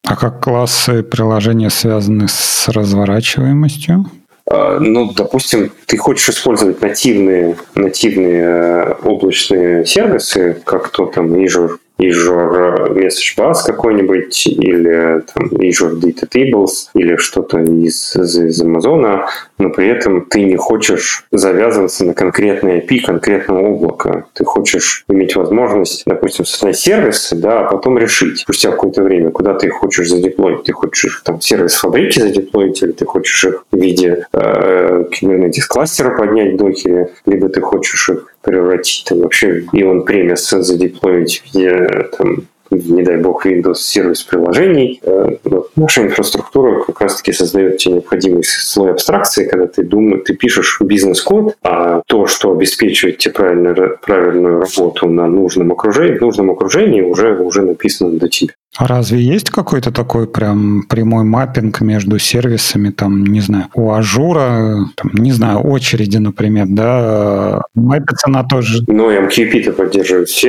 А 0.04 0.16
как 0.16 0.42
классы 0.42 1.02
приложения 1.02 1.70
связаны 1.70 2.26
с 2.28 2.68
разворачиваемостью? 2.68 4.06
А, 4.50 4.78
ну, 4.80 5.12
допустим, 5.12 5.72
ты 5.86 5.96
хочешь 5.96 6.28
использовать 6.30 6.80
нативные, 6.80 7.56
нативные 7.74 8.42
э, 8.42 8.94
облачные 9.02 9.86
сервисы, 9.86 10.60
как 10.64 10.90
то 10.90 11.06
там 11.06 11.32
Azure 11.34 11.78
Azure 12.02 12.92
Message 12.94 13.36
Bus 13.36 13.54
какой-нибудь, 13.64 14.46
или 14.46 15.22
там, 15.32 15.46
Azure 15.48 15.98
Data 16.00 16.28
Tables, 16.28 16.88
или 16.94 17.16
что-то 17.16 17.58
из, 17.58 18.16
из, 18.16 18.38
из 18.38 18.62
Amazon, 18.62 19.24
но 19.58 19.70
при 19.70 19.88
этом 19.88 20.24
ты 20.26 20.42
не 20.42 20.56
хочешь 20.56 21.24
завязываться 21.30 22.04
на 22.04 22.14
конкретное 22.14 22.80
API 22.80 23.00
конкретного 23.00 23.68
облака. 23.68 24.26
Ты 24.34 24.44
хочешь 24.44 25.04
иметь 25.08 25.36
возможность, 25.36 26.02
допустим, 26.06 26.44
создать 26.44 26.78
сервисы, 26.78 27.36
да, 27.36 27.60
а 27.60 27.70
потом 27.70 27.98
решить 27.98 28.40
спустя 28.40 28.70
какое-то 28.70 29.02
время, 29.02 29.30
куда 29.30 29.54
ты 29.54 29.68
хочешь 29.70 30.08
задеплоить. 30.08 30.64
Ты 30.64 30.72
хочешь 30.72 31.04
их 31.04 31.22
там 31.22 31.40
сервис 31.40 31.74
фабрики 31.74 32.18
задеплоить, 32.18 32.82
или 32.82 32.92
ты 32.92 33.04
хочешь 33.04 33.44
их 33.44 33.64
в 33.70 33.76
виде 33.76 34.26
э, 34.32 35.04
Kubernetes 35.12 35.66
кластера 35.68 36.16
поднять 36.16 36.54
в 36.54 36.56
Docker 36.56 36.96
е, 36.96 37.10
либо 37.26 37.48
ты 37.48 37.60
хочешь 37.60 38.08
их 38.08 38.31
превратить 38.42 39.06
там, 39.08 39.20
вообще 39.20 39.64
и 39.72 39.82
on-premise 39.82 40.48
задеплоить 40.50 41.40
в 41.40 41.54
виде 41.54 42.08
там, 42.16 42.46
не 42.72 43.02
дай 43.02 43.16
бог, 43.16 43.46
Windows 43.46 43.74
service 43.74 44.22
приложений. 44.22 45.00
Э, 45.02 45.36
вот 45.44 45.70
наша 45.76 46.02
инфраструктура 46.02 46.82
как 46.84 47.00
раз-таки 47.00 47.32
создает 47.32 47.78
тебе 47.78 47.94
необходимый 47.94 48.44
слой 48.44 48.92
абстракции, 48.92 49.48
когда 49.48 49.66
ты 49.66 49.82
думаешь, 49.82 50.22
ты 50.24 50.34
пишешь 50.34 50.78
бизнес-код, 50.80 51.56
а 51.62 52.02
то, 52.06 52.26
что 52.26 52.52
обеспечивает 52.52 53.18
тебе 53.18 53.34
правильную, 53.34 53.98
правильную 54.02 54.60
работу 54.60 55.08
на 55.08 55.26
нужном 55.26 55.72
окружении, 55.72 56.18
в 56.18 56.22
нужном 56.22 56.50
окружении 56.50 57.02
уже, 57.02 57.36
уже 57.38 57.62
написано 57.62 58.10
для 58.10 58.28
тебя. 58.28 58.54
А 58.78 58.86
разве 58.86 59.20
есть 59.20 59.50
какой-то 59.50 59.92
такой 59.92 60.26
прям 60.26 60.84
прямой 60.88 61.24
mapping 61.24 61.82
между 61.82 62.18
сервисами, 62.18 62.88
там, 62.88 63.24
не 63.24 63.40
знаю, 63.40 63.66
у 63.74 63.92
Azure 63.92 64.53
а, 64.53 64.78
там, 64.96 65.10
не 65.12 65.32
знаю, 65.32 65.58
очереди, 65.58 66.16
например, 66.16 66.66
да, 66.70 67.60
мапится 67.74 68.30
на 68.30 68.44
то 68.44 68.62
же... 68.62 68.82
Ну, 68.86 69.10
MQP-то 69.10 69.72
поддерживает 69.72 70.28
все 70.28 70.48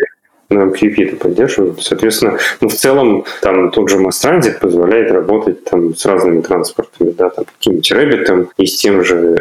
на 0.54 0.64
MQP 0.72 1.08
это 1.08 1.16
поддерживают. 1.16 1.82
Соответственно, 1.84 2.38
ну, 2.62 2.70
в 2.70 2.74
целом, 2.74 3.26
там 3.42 3.72
тот 3.72 3.90
же 3.90 3.98
Mass 3.98 4.60
позволяет 4.60 5.12
работать 5.12 5.64
там 5.66 5.96
с 5.96 6.06
разными 6.06 6.42
транспортами, 6.42 7.12
да, 7.12 7.30
там 7.30 7.46
каким-нибудь 7.46 7.92
Rabbit 7.92 8.48
и 8.58 8.66
с 8.66 8.78
тем 8.78 9.04
же 9.04 9.36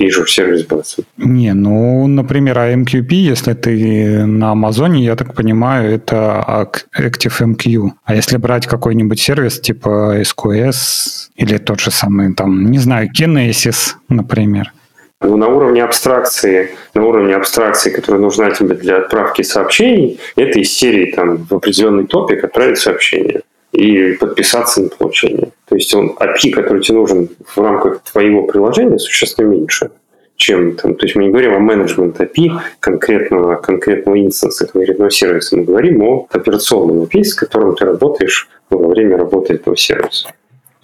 Azure 0.00 0.26
Service 0.26 0.66
Bus. 0.66 1.04
Не, 1.16 1.54
ну, 1.54 2.06
например, 2.06 2.58
а 2.58 2.72
MQP, 2.72 3.12
если 3.14 3.54
ты 3.54 4.26
на 4.26 4.52
Амазоне, 4.52 5.04
я 5.04 5.16
так 5.16 5.34
понимаю, 5.34 5.94
это 5.94 6.68
ActiveMQ. 6.98 7.90
А 8.04 8.14
если 8.14 8.36
брать 8.36 8.66
какой-нибудь 8.66 9.20
сервис 9.20 9.60
типа 9.60 10.20
SQS 10.20 11.30
или 11.36 11.58
тот 11.58 11.80
же 11.80 11.90
самый, 11.90 12.34
там, 12.34 12.70
не 12.70 12.78
знаю, 12.78 13.08
Kinesis, 13.16 13.94
например, 14.08 14.72
на 15.20 15.48
уровне 15.48 15.82
абстракции, 15.82 16.70
на 16.94 17.04
уровне 17.04 17.34
абстракции, 17.34 17.90
которая 17.90 18.20
нужна 18.20 18.50
тебе 18.50 18.74
для 18.74 18.98
отправки 18.98 19.42
сообщений, 19.42 20.20
это 20.36 20.58
из 20.58 20.72
серии 20.72 21.12
там 21.12 21.36
в 21.36 21.54
определенный 21.54 22.06
топик 22.06 22.44
отправить 22.44 22.78
сообщение 22.78 23.42
и 23.72 24.12
подписаться 24.12 24.82
на 24.82 24.88
получение. 24.88 25.48
То 25.68 25.74
есть 25.74 25.92
он 25.94 26.16
API, 26.18 26.50
который 26.50 26.82
тебе 26.82 26.98
нужен 26.98 27.28
в 27.44 27.58
рамках 27.58 28.02
твоего 28.02 28.44
приложения, 28.46 28.98
существенно 28.98 29.48
меньше, 29.48 29.90
чем 30.36 30.76
там. 30.76 30.94
То 30.94 31.06
есть 31.06 31.16
мы 31.16 31.24
не 31.24 31.30
говорим 31.30 31.54
о 31.54 31.58
менеджмент 31.58 32.20
API 32.20 32.50
конкретного, 32.80 33.56
конкретного 33.56 34.20
инстанса, 34.20 34.66
конкретного 34.66 35.10
сервиса. 35.10 35.56
Мы 35.56 35.64
говорим 35.64 36.02
о 36.02 36.28
операционном 36.30 37.02
API, 37.02 37.24
с 37.24 37.34
которым 37.34 37.74
ты 37.74 37.84
работаешь 37.84 38.48
во 38.70 38.88
время 38.88 39.16
работы 39.16 39.54
этого 39.54 39.76
сервиса. 39.76 40.28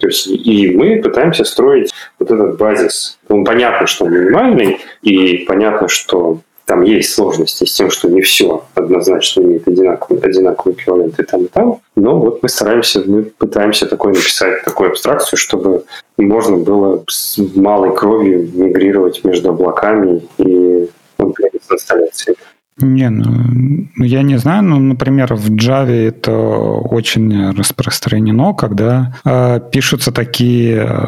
То 0.01 0.07
есть 0.07 0.27
и 0.27 0.75
мы 0.75 0.99
пытаемся 0.99 1.43
строить 1.43 1.91
вот 2.19 2.31
этот 2.31 2.57
базис. 2.57 3.19
Ну, 3.29 3.43
понятно, 3.45 3.85
что 3.85 4.05
он 4.05 4.13
минимальный, 4.13 4.79
и 5.03 5.45
понятно, 5.47 5.87
что 5.87 6.39
там 6.65 6.81
есть 6.81 7.13
сложности 7.13 7.65
с 7.65 7.73
тем, 7.73 7.91
что 7.91 8.09
не 8.09 8.21
все 8.21 8.63
однозначно 8.73 9.41
имеет 9.41 9.67
одинаковый, 9.67 10.21
одинаковый 10.21 10.73
эквивалент 10.73 11.19
и 11.19 11.23
там, 11.23 11.43
и 11.43 11.47
там. 11.47 11.81
Но 11.95 12.17
вот 12.17 12.41
мы 12.41 12.49
стараемся, 12.49 13.03
мы 13.05 13.23
пытаемся 13.23 13.85
такой 13.85 14.13
написать, 14.13 14.63
такую 14.63 14.89
абстракцию, 14.89 15.37
чтобы 15.37 15.83
можно 16.17 16.57
было 16.57 17.03
с 17.07 17.37
малой 17.55 17.95
кровью 17.95 18.49
мигрировать 18.53 19.23
между 19.23 19.49
облаками 19.49 20.23
и 20.37 20.89
on-premise 21.19 21.61
инсталляциями. 21.71 22.37
Не, 22.81 23.09
ну, 23.09 23.87
ну, 23.95 24.05
я 24.05 24.23
не 24.23 24.37
знаю, 24.37 24.63
но, 24.63 24.79
например, 24.79 25.35
в 25.35 25.49
Java 25.51 26.07
это 26.07 26.31
очень 26.31 27.51
распространено, 27.51 28.53
когда 28.53 29.15
э, 29.23 29.59
пишутся 29.71 30.11
такие 30.11 30.87
э, 30.87 31.07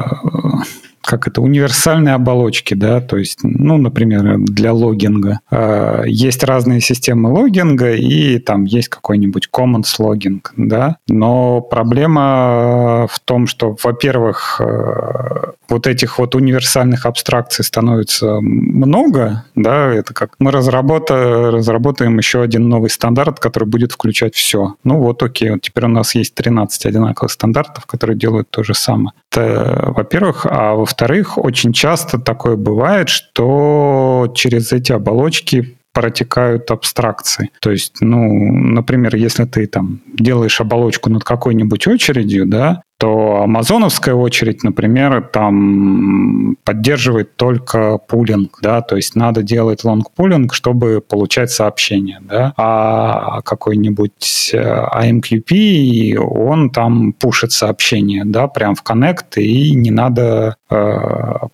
как 1.03 1.27
это, 1.27 1.41
универсальные 1.41 2.15
оболочки, 2.15 2.73
да, 2.73 3.01
то 3.01 3.17
есть, 3.17 3.39
ну, 3.43 3.77
например, 3.77 4.37
для 4.39 4.73
логинга. 4.73 5.39
Э, 5.51 6.03
есть 6.05 6.43
разные 6.43 6.81
системы 6.81 7.29
логинга, 7.31 7.93
и 7.93 8.39
там 8.39 8.65
есть 8.65 8.89
какой-нибудь 8.89 9.49
commons 9.53 9.95
логинг, 9.99 10.53
да, 10.57 10.97
но 11.07 11.61
проблема 11.61 13.07
в 13.09 13.19
том, 13.19 13.47
что, 13.47 13.75
во-первых, 13.83 14.61
э, 14.63 15.51
вот 15.69 15.87
этих 15.87 16.19
вот 16.19 16.35
универсальных 16.35 17.05
абстракций 17.05 17.65
становится 17.65 18.39
много, 18.41 19.45
да, 19.55 19.91
это 19.91 20.13
как 20.13 20.35
мы 20.39 20.51
разработа, 20.51 21.51
разработаем 21.51 22.17
еще 22.17 22.41
один 22.41 22.69
новый 22.69 22.89
стандарт, 22.89 23.39
который 23.39 23.67
будет 23.67 23.91
включать 23.91 24.35
все. 24.35 24.75
Ну 24.83 24.99
вот 24.99 25.23
окей, 25.23 25.57
теперь 25.59 25.85
у 25.85 25.89
нас 25.89 26.15
есть 26.15 26.35
13 26.35 26.85
одинаковых 26.85 27.31
стандартов, 27.31 27.85
которые 27.85 28.17
делают 28.17 28.49
то 28.49 28.63
же 28.63 28.73
самое. 28.73 29.13
Это, 29.33 29.91
во-первых, 29.95 30.45
а 30.47 30.73
во 30.75 30.83
во-вторых, 30.83 31.37
очень 31.39 31.73
часто 31.73 32.19
такое 32.19 32.55
бывает, 32.55 33.09
что 33.09 34.31
через 34.35 34.71
эти 34.71 34.91
оболочки 34.91 35.75
протекают 35.91 36.69
абстракции. 36.71 37.49
То 37.59 37.71
есть, 37.71 37.97
ну, 38.01 38.51
например, 38.51 39.15
если 39.15 39.45
ты 39.45 39.65
там 39.67 40.01
делаешь 40.13 40.59
оболочку 40.61 41.09
над 41.09 41.23
какой-нибудь 41.23 41.87
очередью, 41.87 42.45
да, 42.45 42.83
то 43.03 43.41
амазоновская 43.43 44.15
очередь, 44.15 44.63
например, 44.63 45.23
там 45.33 46.55
поддерживает 46.63 47.35
только 47.35 47.97
пулинг, 47.97 48.59
да, 48.61 48.79
то 48.79 48.95
есть 48.95 49.17
надо 49.17 49.43
делать 49.43 49.83
лонг-пулинг, 49.83 50.53
чтобы 50.53 51.01
получать 51.01 51.51
сообщения, 51.51 52.21
да, 52.21 52.53
а 52.55 53.41
какой-нибудь 53.41 54.51
AMQP, 54.53 56.13
э, 56.13 56.17
он 56.17 56.69
там 56.69 57.11
пушит 57.11 57.51
сообщения, 57.51 58.23
да, 58.23 58.47
прям 58.47 58.73
в 58.73 58.83
коннект, 58.83 59.37
и 59.37 59.75
не 59.75 59.91
надо 59.91 60.55
э, 60.69 60.93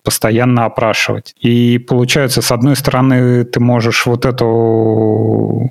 постоянно 0.03 0.65
опрашивать. 0.65 1.33
И 1.41 1.79
получается, 1.79 2.43
с 2.43 2.51
одной 2.51 2.75
стороны, 2.75 3.43
ты 3.43 3.59
можешь 3.59 4.05
вот 4.05 4.27
эту 4.27 5.67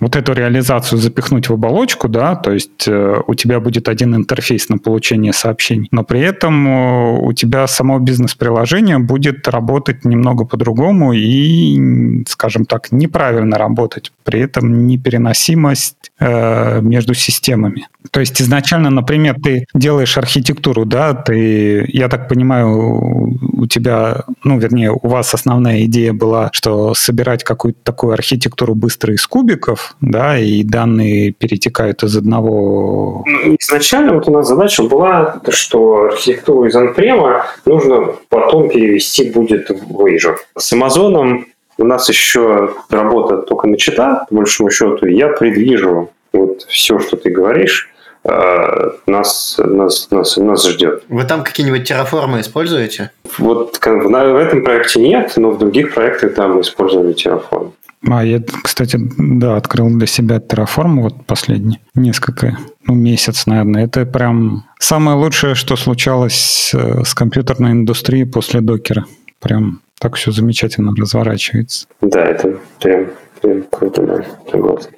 вот 0.00 0.16
эту 0.16 0.32
реализацию 0.32 0.98
запихнуть 0.98 1.48
в 1.48 1.52
оболочку, 1.52 2.08
да, 2.08 2.36
то 2.36 2.52
есть 2.52 2.86
э, 2.88 3.16
у 3.26 3.34
тебя 3.34 3.60
будет 3.60 3.88
один 3.88 4.14
интерфейс 4.14 4.68
на 4.68 4.78
получение 4.78 5.32
сообщений, 5.32 5.88
но 5.90 6.04
при 6.04 6.20
этом 6.20 6.68
э, 6.68 7.18
у 7.20 7.32
тебя 7.32 7.66
само 7.66 7.98
бизнес-приложение 7.98 8.98
будет 8.98 9.48
работать 9.48 10.04
немного 10.04 10.44
по-другому 10.44 11.12
и, 11.12 12.24
скажем 12.28 12.64
так, 12.66 12.92
неправильно 12.92 13.58
работать. 13.58 14.12
При 14.26 14.40
этом 14.40 14.86
непереносимость 14.88 16.10
э, 16.18 16.80
между 16.80 17.14
системами. 17.14 17.86
То 18.10 18.20
есть 18.20 18.40
изначально, 18.42 18.90
например, 18.90 19.36
ты 19.42 19.66
делаешь 19.72 20.18
архитектуру, 20.18 20.84
да, 20.84 21.14
ты, 21.14 21.88
я 21.92 22.08
так 22.08 22.28
понимаю, 22.28 23.38
у 23.52 23.66
тебя, 23.66 24.24
ну, 24.44 24.58
вернее, 24.58 24.92
у 24.92 25.08
вас 25.08 25.32
основная 25.32 25.84
идея 25.84 26.12
была, 26.12 26.50
что 26.52 26.94
собирать 26.94 27.44
какую-то 27.44 27.78
такую 27.82 28.14
архитектуру 28.14 28.74
быстро 28.74 29.14
из 29.14 29.26
кубиков, 29.26 29.96
да, 30.00 30.38
и 30.38 30.62
данные 30.62 31.32
перетекают 31.32 32.02
из 32.02 32.16
одного... 32.16 33.24
Изначально 33.60 34.14
вот 34.14 34.28
у 34.28 34.32
нас 34.32 34.48
задача 34.48 34.82
была, 34.82 35.40
что 35.50 36.06
архитектуру 36.06 36.66
из 36.66 36.74
анпрема 36.74 37.46
нужно 37.64 38.12
потом 38.28 38.68
перевести 38.68 39.30
будет 39.30 39.68
в 39.70 40.04
Azure. 40.04 40.36
С 40.58 40.72
Amazon 40.72 41.44
у 41.78 41.84
нас 41.84 42.08
еще 42.08 42.74
работа 42.90 43.38
только 43.38 43.68
начата, 43.68 44.26
по 44.28 44.36
большому 44.36 44.70
счету. 44.70 45.06
Я 45.06 45.28
предвижу 45.28 46.10
вот 46.32 46.62
все, 46.62 46.98
что 46.98 47.16
ты 47.16 47.30
говоришь, 47.30 47.90
Э, 48.28 48.90
нас, 49.06 49.56
нас, 49.58 50.08
нас, 50.10 50.36
нас 50.36 50.68
ждет. 50.68 51.04
Вы 51.08 51.24
там 51.24 51.44
какие-нибудь 51.44 51.86
терраформы 51.86 52.40
используете? 52.40 53.12
Вот 53.38 53.76
в, 53.76 54.36
этом 54.36 54.64
проекте 54.64 55.00
нет, 55.00 55.34
но 55.36 55.50
в 55.50 55.58
других 55.58 55.94
проектах 55.94 56.34
да, 56.34 56.48
мы 56.48 56.62
использовали 56.62 57.12
терраформ. 57.12 57.72
А 58.08 58.24
я, 58.24 58.42
кстати, 58.62 58.98
да, 59.18 59.56
открыл 59.56 59.88
для 59.90 60.06
себя 60.06 60.36
Terraform 60.36 61.02
вот 61.02 61.26
последний, 61.26 61.80
несколько, 61.94 62.58
ну, 62.86 62.94
месяц, 62.94 63.46
наверное. 63.46 63.84
Это 63.84 64.04
прям 64.04 64.64
самое 64.78 65.16
лучшее, 65.16 65.54
что 65.54 65.76
случалось 65.76 66.72
э, 66.74 67.04
с 67.04 67.14
компьютерной 67.14 67.72
индустрией 67.72 68.24
после 68.24 68.60
докера. 68.60 69.06
Прям 69.40 69.80
так 69.98 70.14
все 70.16 70.30
замечательно 70.30 70.92
разворачивается. 70.96 71.86
Да, 72.00 72.24
это 72.24 72.58
прям, 72.80 73.10
прям 73.40 73.62
круто, 73.64 74.02
да, 74.02 74.24
согласен. 74.50 74.90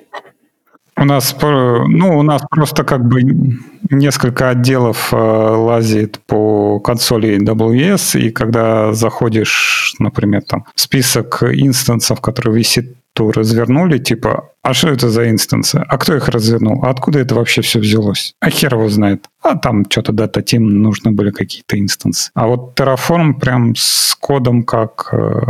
У 1.01 1.05
нас, 1.05 1.37
ну, 1.41 2.19
у 2.19 2.23
нас 2.23 2.43
просто 2.51 2.85
как 2.85 3.07
бы 3.07 3.23
несколько 3.91 4.51
отделов 4.51 5.13
э, 5.13 5.17
лазит 5.17 6.19
по 6.27 6.81
консоли 6.81 7.39
AWS, 7.39 8.21
и 8.21 8.31
когда 8.31 8.93
заходишь, 8.93 9.95
например, 10.01 10.43
там, 10.43 10.65
в 10.75 10.81
список 10.81 11.43
инстансов, 11.43 12.21
который 12.21 12.55
висит 12.55 12.97
то 13.19 13.33
развернули, 13.33 13.99
типа, 13.99 14.51
а 14.63 14.75
что 14.75 14.91
это 14.91 15.11
за 15.11 15.29
инстансы? 15.29 15.83
А 15.89 15.99
кто 15.99 16.15
их 16.15 16.29
развернул? 16.29 16.85
А 16.85 16.91
откуда 16.91 17.19
это 17.19 17.35
вообще 17.35 17.63
все 17.63 17.81
взялось? 17.81 18.33
А 18.41 18.49
хер 18.49 18.75
его 18.75 18.89
знает. 18.89 19.27
А 19.43 19.57
там 19.57 19.85
что-то 19.91 20.13
дата 20.13 20.41
тим 20.41 20.83
нужны 20.83 21.11
были 21.11 21.31
какие-то 21.31 21.81
инстансы. 21.81 22.31
А 22.35 22.47
вот 22.47 22.79
Terraform 22.79 23.41
прям 23.41 23.75
с 23.75 24.15
кодом 24.21 24.63
как 24.63 25.09
э, 25.11 25.41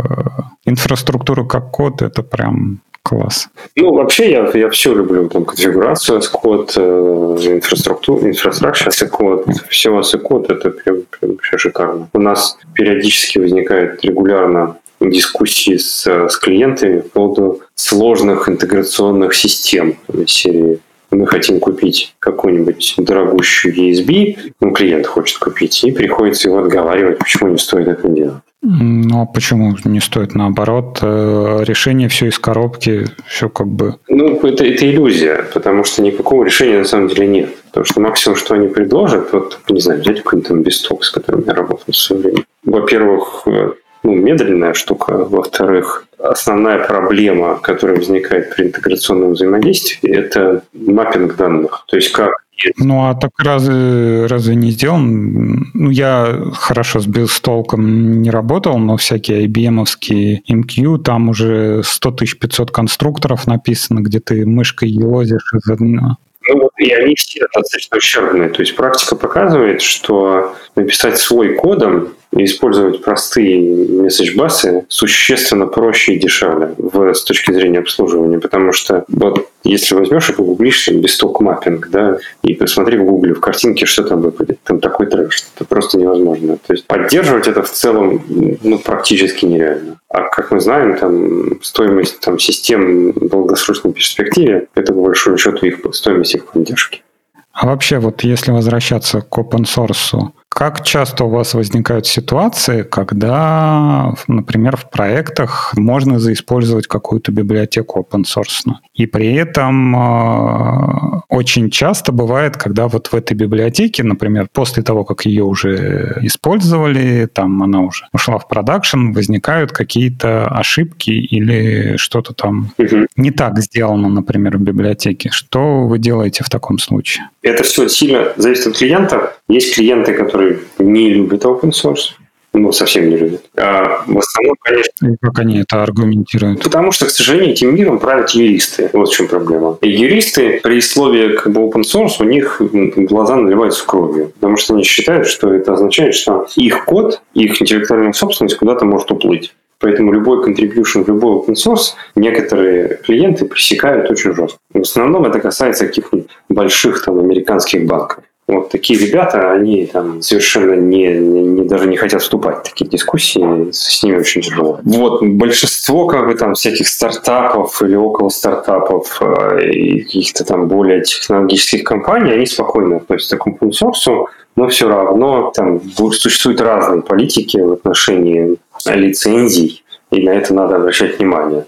инфраструктуру 0.65 1.45
как 1.45 1.69
код, 1.69 2.01
это 2.01 2.23
прям 2.23 2.81
класс. 3.03 3.49
Ну, 3.75 3.93
вообще 3.93 4.31
я, 4.31 4.49
я 4.53 4.69
все 4.69 4.93
люблю. 4.93 5.29
Там 5.29 5.45
конфигурацию 5.45 6.21
с 6.21 6.27
код, 6.27 6.73
э, 6.75 6.81
инфраструктуру, 6.81 8.27
инфраструктура 8.27 8.91
с 8.91 9.07
код, 9.07 9.45
все 9.69 10.01
с 10.01 10.17
код, 10.17 10.49
это 10.49 10.69
прям, 10.71 10.97
прям 11.19 11.31
вообще 11.33 11.57
шикарно. 11.57 12.09
У 12.13 12.19
нас 12.19 12.57
периодически 12.73 13.39
возникает 13.39 14.03
регулярно 14.03 14.77
дискуссии 14.99 15.77
с, 15.77 16.05
с 16.05 16.37
клиентами 16.37 16.99
по 16.99 17.09
поводу 17.09 17.61
сложных 17.75 18.49
интеграционных 18.49 19.33
систем 19.33 19.97
серии 20.27 20.79
мы 21.11 21.27
хотим 21.27 21.59
купить 21.59 22.15
какую-нибудь 22.19 22.95
дорогущую 22.97 23.75
ESB, 23.75 24.37
ну, 24.59 24.71
клиент 24.71 25.07
хочет 25.07 25.37
купить, 25.39 25.83
и 25.83 25.91
приходится 25.91 26.49
его 26.49 26.59
отговаривать, 26.59 27.19
почему 27.19 27.49
не 27.49 27.57
стоит 27.57 27.87
это 27.87 28.07
делать. 28.07 28.41
Ну, 28.61 29.21
а 29.21 29.25
почему 29.25 29.73
не 29.85 30.01
стоит? 30.01 30.35
Наоборот, 30.35 30.99
э, 31.01 31.63
решение 31.63 32.09
все 32.09 32.27
из 32.27 32.37
коробки, 32.37 33.05
все 33.25 33.47
как 33.47 33.67
бы... 33.67 33.95
Ну, 34.09 34.35
это, 34.35 34.65
это 34.65 34.89
иллюзия, 34.89 35.45
потому 35.53 35.85
что 35.85 36.01
никакого 36.01 36.43
решения 36.43 36.79
на 36.79 36.85
самом 36.85 37.07
деле 37.07 37.27
нет. 37.27 37.49
Потому 37.67 37.85
что 37.85 38.01
максимум, 38.01 38.37
что 38.37 38.55
они 38.55 38.67
предложат, 38.67 39.31
вот, 39.31 39.59
не 39.69 39.79
знаю, 39.79 40.01
взять 40.01 40.23
какой-нибудь 40.23 40.49
там 40.49 40.61
бесток, 40.61 41.05
с 41.05 41.11
которым 41.11 41.45
я 41.47 41.53
работал 41.53 41.85
в 41.87 41.95
свое 41.95 42.21
время. 42.21 42.43
Во-первых, 42.65 43.43
э, 43.45 43.71
ну, 44.03 44.15
медленная 44.15 44.73
штука. 44.73 45.13
Во-вторых, 45.13 46.05
основная 46.17 46.85
проблема, 46.85 47.55
которая 47.55 47.97
возникает 47.97 48.55
при 48.55 48.65
интеграционном 48.65 49.33
взаимодействии, 49.33 50.09
это 50.09 50.63
маппинг 50.73 51.35
данных. 51.35 51.83
То 51.87 51.95
есть 51.97 52.11
как 52.11 52.33
ну, 52.77 53.09
а 53.09 53.15
так 53.15 53.31
разве, 53.37 54.25
разве 54.25 54.55
не 54.55 54.71
сделан? 54.71 55.71
Ну, 55.73 55.89
я 55.89 56.51
хорошо 56.53 56.99
с 56.99 57.07
безтолком 57.07 58.21
не 58.21 58.29
работал, 58.29 58.77
но 58.77 58.97
всякие 58.97 59.47
IBM-овские 59.47 60.39
MQ, 60.49 60.99
там 60.99 61.29
уже 61.29 61.81
100 61.83 62.11
500 62.11 62.71
конструкторов 62.71 63.47
написано, 63.47 64.01
где 64.01 64.19
ты 64.19 64.45
мышкой 64.45 64.89
елозишь 64.89 65.53
из 65.53 65.69
одного. 65.69 66.17
Ну 66.49 66.68
и 66.79 66.91
они 66.91 67.15
все 67.15 67.41
достаточно 67.53 67.97
ущербные. 67.97 68.49
То 68.49 68.61
есть 68.61 68.75
практика 68.75 69.15
показывает, 69.15 69.81
что 69.81 70.55
написать 70.75 71.17
свой 71.17 71.55
кодом 71.55 72.13
и 72.35 72.45
использовать 72.45 73.01
простые 73.01 73.87
месседж-басы 74.01 74.85
существенно 74.87 75.65
проще 75.65 76.13
и 76.13 76.19
дешевле 76.19 76.75
в, 76.77 77.13
с 77.13 77.23
точки 77.23 77.51
зрения 77.51 77.79
обслуживания, 77.79 78.39
потому 78.39 78.71
что 78.71 79.03
вот 79.07 79.49
если 79.63 79.95
возьмешь 79.95 80.29
и 80.29 80.33
погуглишь 80.33 80.87
бесток 80.89 81.41
маппинг, 81.41 81.89
да, 81.89 82.17
и 82.43 82.53
посмотри 82.53 82.97
в 82.97 83.05
гугле, 83.05 83.33
в 83.33 83.41
картинке, 83.41 83.85
что 83.85 84.03
там 84.03 84.21
выпадет, 84.21 84.59
там 84.63 84.79
такой 84.79 85.07
трэш, 85.07 85.43
это 85.55 85.65
просто 85.65 85.97
невозможно. 85.97 86.57
То 86.65 86.73
есть 86.73 86.85
поддерживать 86.85 87.47
это 87.47 87.63
в 87.63 87.69
целом 87.69 88.23
ну, 88.29 88.77
практически 88.79 89.45
нереально. 89.45 89.97
А 90.09 90.23
как 90.23 90.51
мы 90.51 90.59
знаем, 90.59 90.97
там 90.97 91.61
стоимость 91.61 92.19
там, 92.21 92.39
систем 92.39 93.11
в 93.11 93.29
долгосрочной 93.29 93.93
перспективе– 93.93 94.67
это 94.75 94.93
по 94.93 95.01
большому 95.01 95.37
счету 95.37 95.65
их 95.65 95.79
стоимость 95.93 96.35
их 96.35 96.45
поддержки. 96.69 97.03
А 97.51 97.65
вообще, 97.65 97.99
вот 97.99 98.23
если 98.23 98.51
возвращаться 98.51 99.21
к 99.21 99.37
open 99.37 99.63
source, 99.63 100.31
как 100.49 100.83
часто 100.83 101.25
у 101.25 101.29
вас 101.29 101.53
возникают 101.53 102.07
ситуации, 102.07 102.81
когда, 102.81 104.13
например, 104.27 104.75
в 104.75 104.89
проектах 104.89 105.73
можно 105.77 106.19
заиспользовать 106.19 106.87
какую-то 106.87 107.31
библиотеку 107.31 107.99
open 108.01 108.23
source? 108.23 108.73
И 108.93 109.05
при 109.05 109.35
этом 109.35 109.95
э, 109.95 111.21
очень 111.29 111.69
часто 111.69 112.11
бывает, 112.11 112.57
когда 112.57 112.87
вот 112.87 113.07
в 113.07 113.13
этой 113.13 113.35
библиотеке, 113.35 114.03
например, 114.03 114.49
после 114.51 114.83
того, 114.83 115.05
как 115.05 115.25
ее 115.25 115.43
уже 115.43 116.17
использовали, 116.23 117.29
там 117.31 117.63
она 117.63 117.81
уже 117.81 118.05
ушла 118.11 118.39
в 118.39 118.47
продакшн, 118.47 119.11
возникают 119.11 119.71
какие-то 119.71 120.47
ошибки 120.47 121.11
или 121.11 121.95
что-то 121.97 122.33
там 122.33 122.71
угу. 122.77 123.05
не 123.15 123.31
так 123.31 123.59
сделано, 123.59 124.09
например, 124.09 124.57
в 124.57 124.61
библиотеке. 124.61 125.29
Что 125.31 125.87
вы 125.87 125.99
делаете 125.99 126.43
в 126.43 126.49
таком 126.49 126.79
случае? 126.79 127.29
Это 127.41 127.63
все 127.63 127.87
сильно 127.87 128.33
зависит 128.35 128.67
от 128.67 128.77
клиента. 128.77 129.33
Есть 129.47 129.75
клиенты, 129.75 130.13
которые 130.13 130.38
не 130.77 131.13
любят 131.13 131.45
open 131.45 131.71
source, 131.71 132.13
ну, 132.53 132.71
совсем 132.71 133.09
не 133.09 133.17
любят. 133.17 133.43
А 133.55 134.03
в 134.07 134.17
основном, 134.17 134.55
конечно... 134.61 135.07
И 135.07 135.15
как 135.21 135.39
они 135.39 135.59
это 135.59 135.83
аргументируют? 135.83 136.63
Потому 136.63 136.91
что, 136.91 137.05
к 137.05 137.11
сожалению, 137.11 137.51
этим 137.51 137.75
миром 137.75 137.99
правят 137.99 138.31
юристы. 138.31 138.89
Вот 138.93 139.09
в 139.09 139.13
чем 139.13 139.27
проблема. 139.27 139.77
И 139.81 139.89
юристы 139.89 140.59
при 140.63 140.81
слове 140.81 141.33
как 141.37 141.53
бы 141.53 141.61
open 141.61 141.83
source 141.83 142.15
у 142.19 142.23
них 142.23 142.59
глаза 142.95 143.35
наливаются 143.35 143.85
кровью. 143.85 144.31
Потому 144.39 144.57
что 144.57 144.73
они 144.73 144.83
считают, 144.83 145.27
что 145.27 145.53
это 145.53 145.73
означает, 145.73 146.15
что 146.15 146.47
их 146.55 146.85
код, 146.85 147.21
их 147.33 147.61
интеллектуальная 147.61 148.13
собственность 148.13 148.57
куда-то 148.57 148.85
может 148.85 149.11
уплыть. 149.11 149.53
Поэтому 149.79 150.11
любой 150.11 150.45
contribution 150.45 151.03
в 151.03 151.07
любой 151.07 151.37
open 151.37 151.53
source 151.53 151.93
некоторые 152.15 152.99
клиенты 153.05 153.45
пресекают 153.45 154.09
очень 154.11 154.33
жестко. 154.33 154.59
В 154.73 154.81
основном 154.81 155.25
это 155.25 155.39
касается 155.39 155.85
каких-нибудь 155.87 156.29
больших 156.49 157.03
там 157.05 157.19
американских 157.19 157.85
банков. 157.85 158.23
Вот 158.49 158.69
такие 158.69 158.99
ребята, 158.99 159.51
они 159.51 159.85
там 159.85 160.23
совершенно 160.23 160.73
не, 160.73 161.07
не, 161.09 161.63
даже 161.65 161.87
не 161.87 161.97
хотят 161.97 162.23
вступать 162.23 162.57
в 162.57 162.63
такие 162.63 162.89
дискуссии, 162.89 163.71
с 163.71 164.01
ними 164.01 164.17
очень 164.17 164.41
тяжело. 164.41 164.79
Вот 164.83 165.21
большинство 165.21 166.07
как 166.07 166.25
бы 166.25 166.33
там 166.33 166.55
всяких 166.55 166.87
стартапов 166.87 167.79
или 167.83 167.95
около 167.95 168.29
стартапов 168.29 169.21
э, 169.21 169.69
и 169.69 170.01
каких-то 170.01 170.45
там 170.45 170.67
более 170.67 171.03
технологических 171.03 171.83
компаний, 171.83 172.31
они 172.31 172.47
спокойно 172.47 172.97
относятся 172.97 173.37
к 173.37 173.45
open 173.45 173.69
source, 173.69 174.25
но 174.55 174.67
все 174.67 174.89
равно 174.89 175.51
там 175.55 175.79
существуют 176.11 176.59
разные 176.59 177.03
политики 177.03 177.57
в 177.57 177.73
отношении 177.73 178.57
лицензий, 178.85 179.83
и 180.09 180.23
на 180.23 180.31
это 180.31 180.55
надо 180.55 180.77
обращать 180.77 181.19
внимание. 181.19 181.65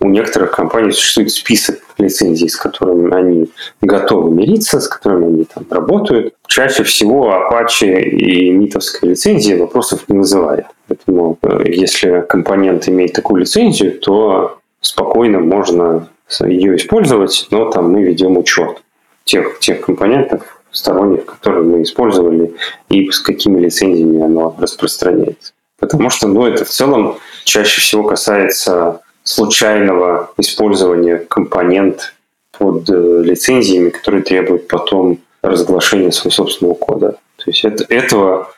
У 0.00 0.08
некоторых 0.08 0.50
компаний 0.50 0.92
существует 0.92 1.30
список 1.30 1.78
лицензий, 1.98 2.48
с 2.48 2.56
которыми 2.56 3.14
они 3.14 3.50
готовы 3.80 4.30
мириться, 4.30 4.80
с 4.80 4.88
которыми 4.88 5.26
они 5.26 5.44
там 5.44 5.64
работают. 5.70 6.34
Чаще 6.46 6.82
всего 6.84 7.30
Apache 7.32 8.00
и 8.00 8.50
митовская 8.50 9.10
лицензия 9.10 9.58
вопросов 9.58 10.04
не 10.08 10.18
вызывает. 10.18 10.66
Поэтому 10.88 11.38
э, 11.42 11.62
если 11.66 12.24
компонент 12.28 12.88
имеет 12.88 13.12
такую 13.12 13.40
лицензию, 13.40 13.98
то 13.98 14.58
спокойно 14.80 15.40
можно 15.40 16.08
ее 16.40 16.76
использовать, 16.76 17.46
но 17.50 17.70
там 17.70 17.90
мы 17.90 18.02
ведем 18.02 18.36
учет 18.36 18.82
тех, 19.24 19.58
тех 19.60 19.80
компонентов 19.80 20.62
сторонних, 20.70 21.24
которые 21.24 21.64
мы 21.64 21.82
использовали, 21.82 22.54
и 22.88 23.10
с 23.10 23.20
какими 23.20 23.60
лицензиями 23.60 24.22
оно 24.22 24.54
распространяется. 24.58 25.52
Потому 25.78 26.10
что 26.10 26.26
ну, 26.28 26.46
это 26.46 26.64
в 26.64 26.68
целом 26.68 27.18
чаще 27.44 27.80
всего 27.80 28.04
касается 28.04 29.00
случайного 29.28 30.32
использования 30.38 31.18
компонент 31.18 32.14
под 32.58 32.88
э, 32.88 33.22
лицензиями, 33.22 33.90
которые 33.90 34.22
требуют 34.22 34.68
потом 34.68 35.18
разглашения 35.42 36.10
своего 36.10 36.30
собственного 36.30 36.74
кода. 36.74 37.12
То 37.36 37.44
есть 37.46 37.64
это, 37.64 37.84
этого 37.88 38.50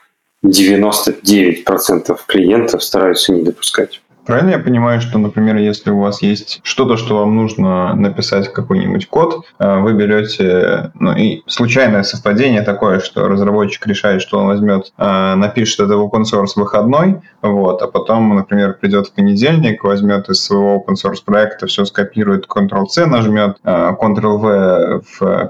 99% 0.46 2.18
клиентов 2.26 2.82
стараются 2.82 3.32
не 3.32 3.42
допускать. 3.42 4.00
Правильно 4.30 4.50
я 4.50 4.58
понимаю, 4.60 5.00
что, 5.00 5.18
например, 5.18 5.56
если 5.56 5.90
у 5.90 5.98
вас 5.98 6.22
есть 6.22 6.60
что-то, 6.62 6.96
что 6.96 7.16
вам 7.16 7.34
нужно 7.34 7.96
написать 7.96 8.52
какой-нибудь 8.52 9.08
код, 9.08 9.44
э, 9.58 9.80
вы 9.80 9.92
берете, 9.94 10.92
ну 10.94 11.16
и 11.16 11.42
случайное 11.48 12.04
совпадение 12.04 12.62
такое, 12.62 13.00
что 13.00 13.26
разработчик 13.26 13.84
решает, 13.88 14.22
что 14.22 14.38
он 14.38 14.46
возьмет, 14.46 14.92
э, 14.96 15.34
напишет 15.34 15.80
это 15.80 15.96
в 15.96 16.06
open 16.06 16.22
source 16.22 16.52
выходной, 16.54 17.22
вот, 17.42 17.82
а 17.82 17.88
потом, 17.88 18.36
например, 18.36 18.74
придет 18.80 19.08
в 19.08 19.14
понедельник, 19.14 19.82
возьмет 19.82 20.28
из 20.28 20.44
своего 20.44 20.76
open 20.76 20.94
source 20.94 21.24
проекта, 21.24 21.66
все 21.66 21.84
скопирует, 21.84 22.46
Ctrl-C 22.46 23.06
нажмет, 23.06 23.56
э, 23.64 23.90
Ctrl-V 24.00 25.00
в, 25.18 25.48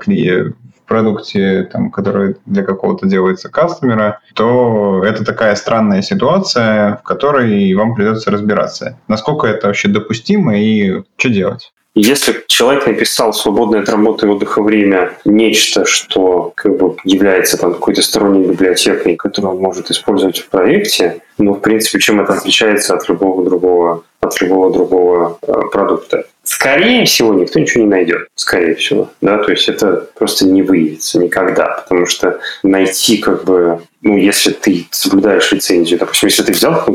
продукте, 0.90 1.68
там, 1.72 1.90
который 1.90 2.34
для 2.46 2.64
какого-то 2.64 3.06
делается 3.06 3.48
кастомера, 3.48 4.20
то 4.34 5.04
это 5.04 5.24
такая 5.24 5.54
странная 5.54 6.02
ситуация, 6.02 6.96
в 6.96 7.02
которой 7.04 7.72
вам 7.74 7.94
придется 7.94 8.32
разбираться. 8.32 8.98
Насколько 9.06 9.46
это 9.46 9.68
вообще 9.68 9.88
допустимо 9.88 10.58
и 10.58 11.02
что 11.16 11.28
делать? 11.28 11.72
Если 11.94 12.44
человек 12.46 12.86
написал 12.86 13.32
свободное 13.32 13.82
от 13.82 13.88
работы 13.88 14.26
и 14.26 14.28
отдыха 14.28 14.62
время 14.62 15.12
нечто, 15.24 15.84
что 15.84 16.52
как 16.54 16.76
бы 16.76 16.96
является 17.04 17.56
там 17.56 17.72
какой-то 17.72 18.02
сторонней 18.02 18.46
библиотекой, 18.46 19.16
которую 19.16 19.54
он 19.54 19.62
может 19.62 19.90
использовать 19.90 20.38
в 20.38 20.48
проекте, 20.48 21.20
ну, 21.38 21.54
в 21.54 21.60
принципе, 21.60 21.98
чем 21.98 22.20
это 22.20 22.34
отличается 22.34 22.94
от 22.94 23.08
любого 23.08 23.44
другого, 23.44 24.04
от 24.20 24.40
любого 24.40 24.72
другого 24.72 25.38
э, 25.42 25.52
продукта? 25.72 26.26
Скорее 26.50 27.04
всего, 27.04 27.32
никто 27.32 27.60
ничего 27.60 27.84
не 27.84 27.90
найдет. 27.90 28.26
Скорее 28.34 28.74
всего. 28.74 29.08
Да? 29.20 29.38
То 29.38 29.52
есть 29.52 29.68
это 29.68 30.08
просто 30.18 30.46
не 30.46 30.62
выявится 30.62 31.20
никогда. 31.20 31.84
Потому 31.88 32.06
что 32.06 32.40
найти 32.64 33.18
как 33.18 33.44
бы 33.44 33.80
ну, 34.02 34.16
если 34.16 34.50
ты 34.50 34.86
соблюдаешь 34.90 35.52
лицензию, 35.52 35.98
допустим, 35.98 36.28
если 36.28 36.42
ты 36.42 36.52
взял 36.52 36.86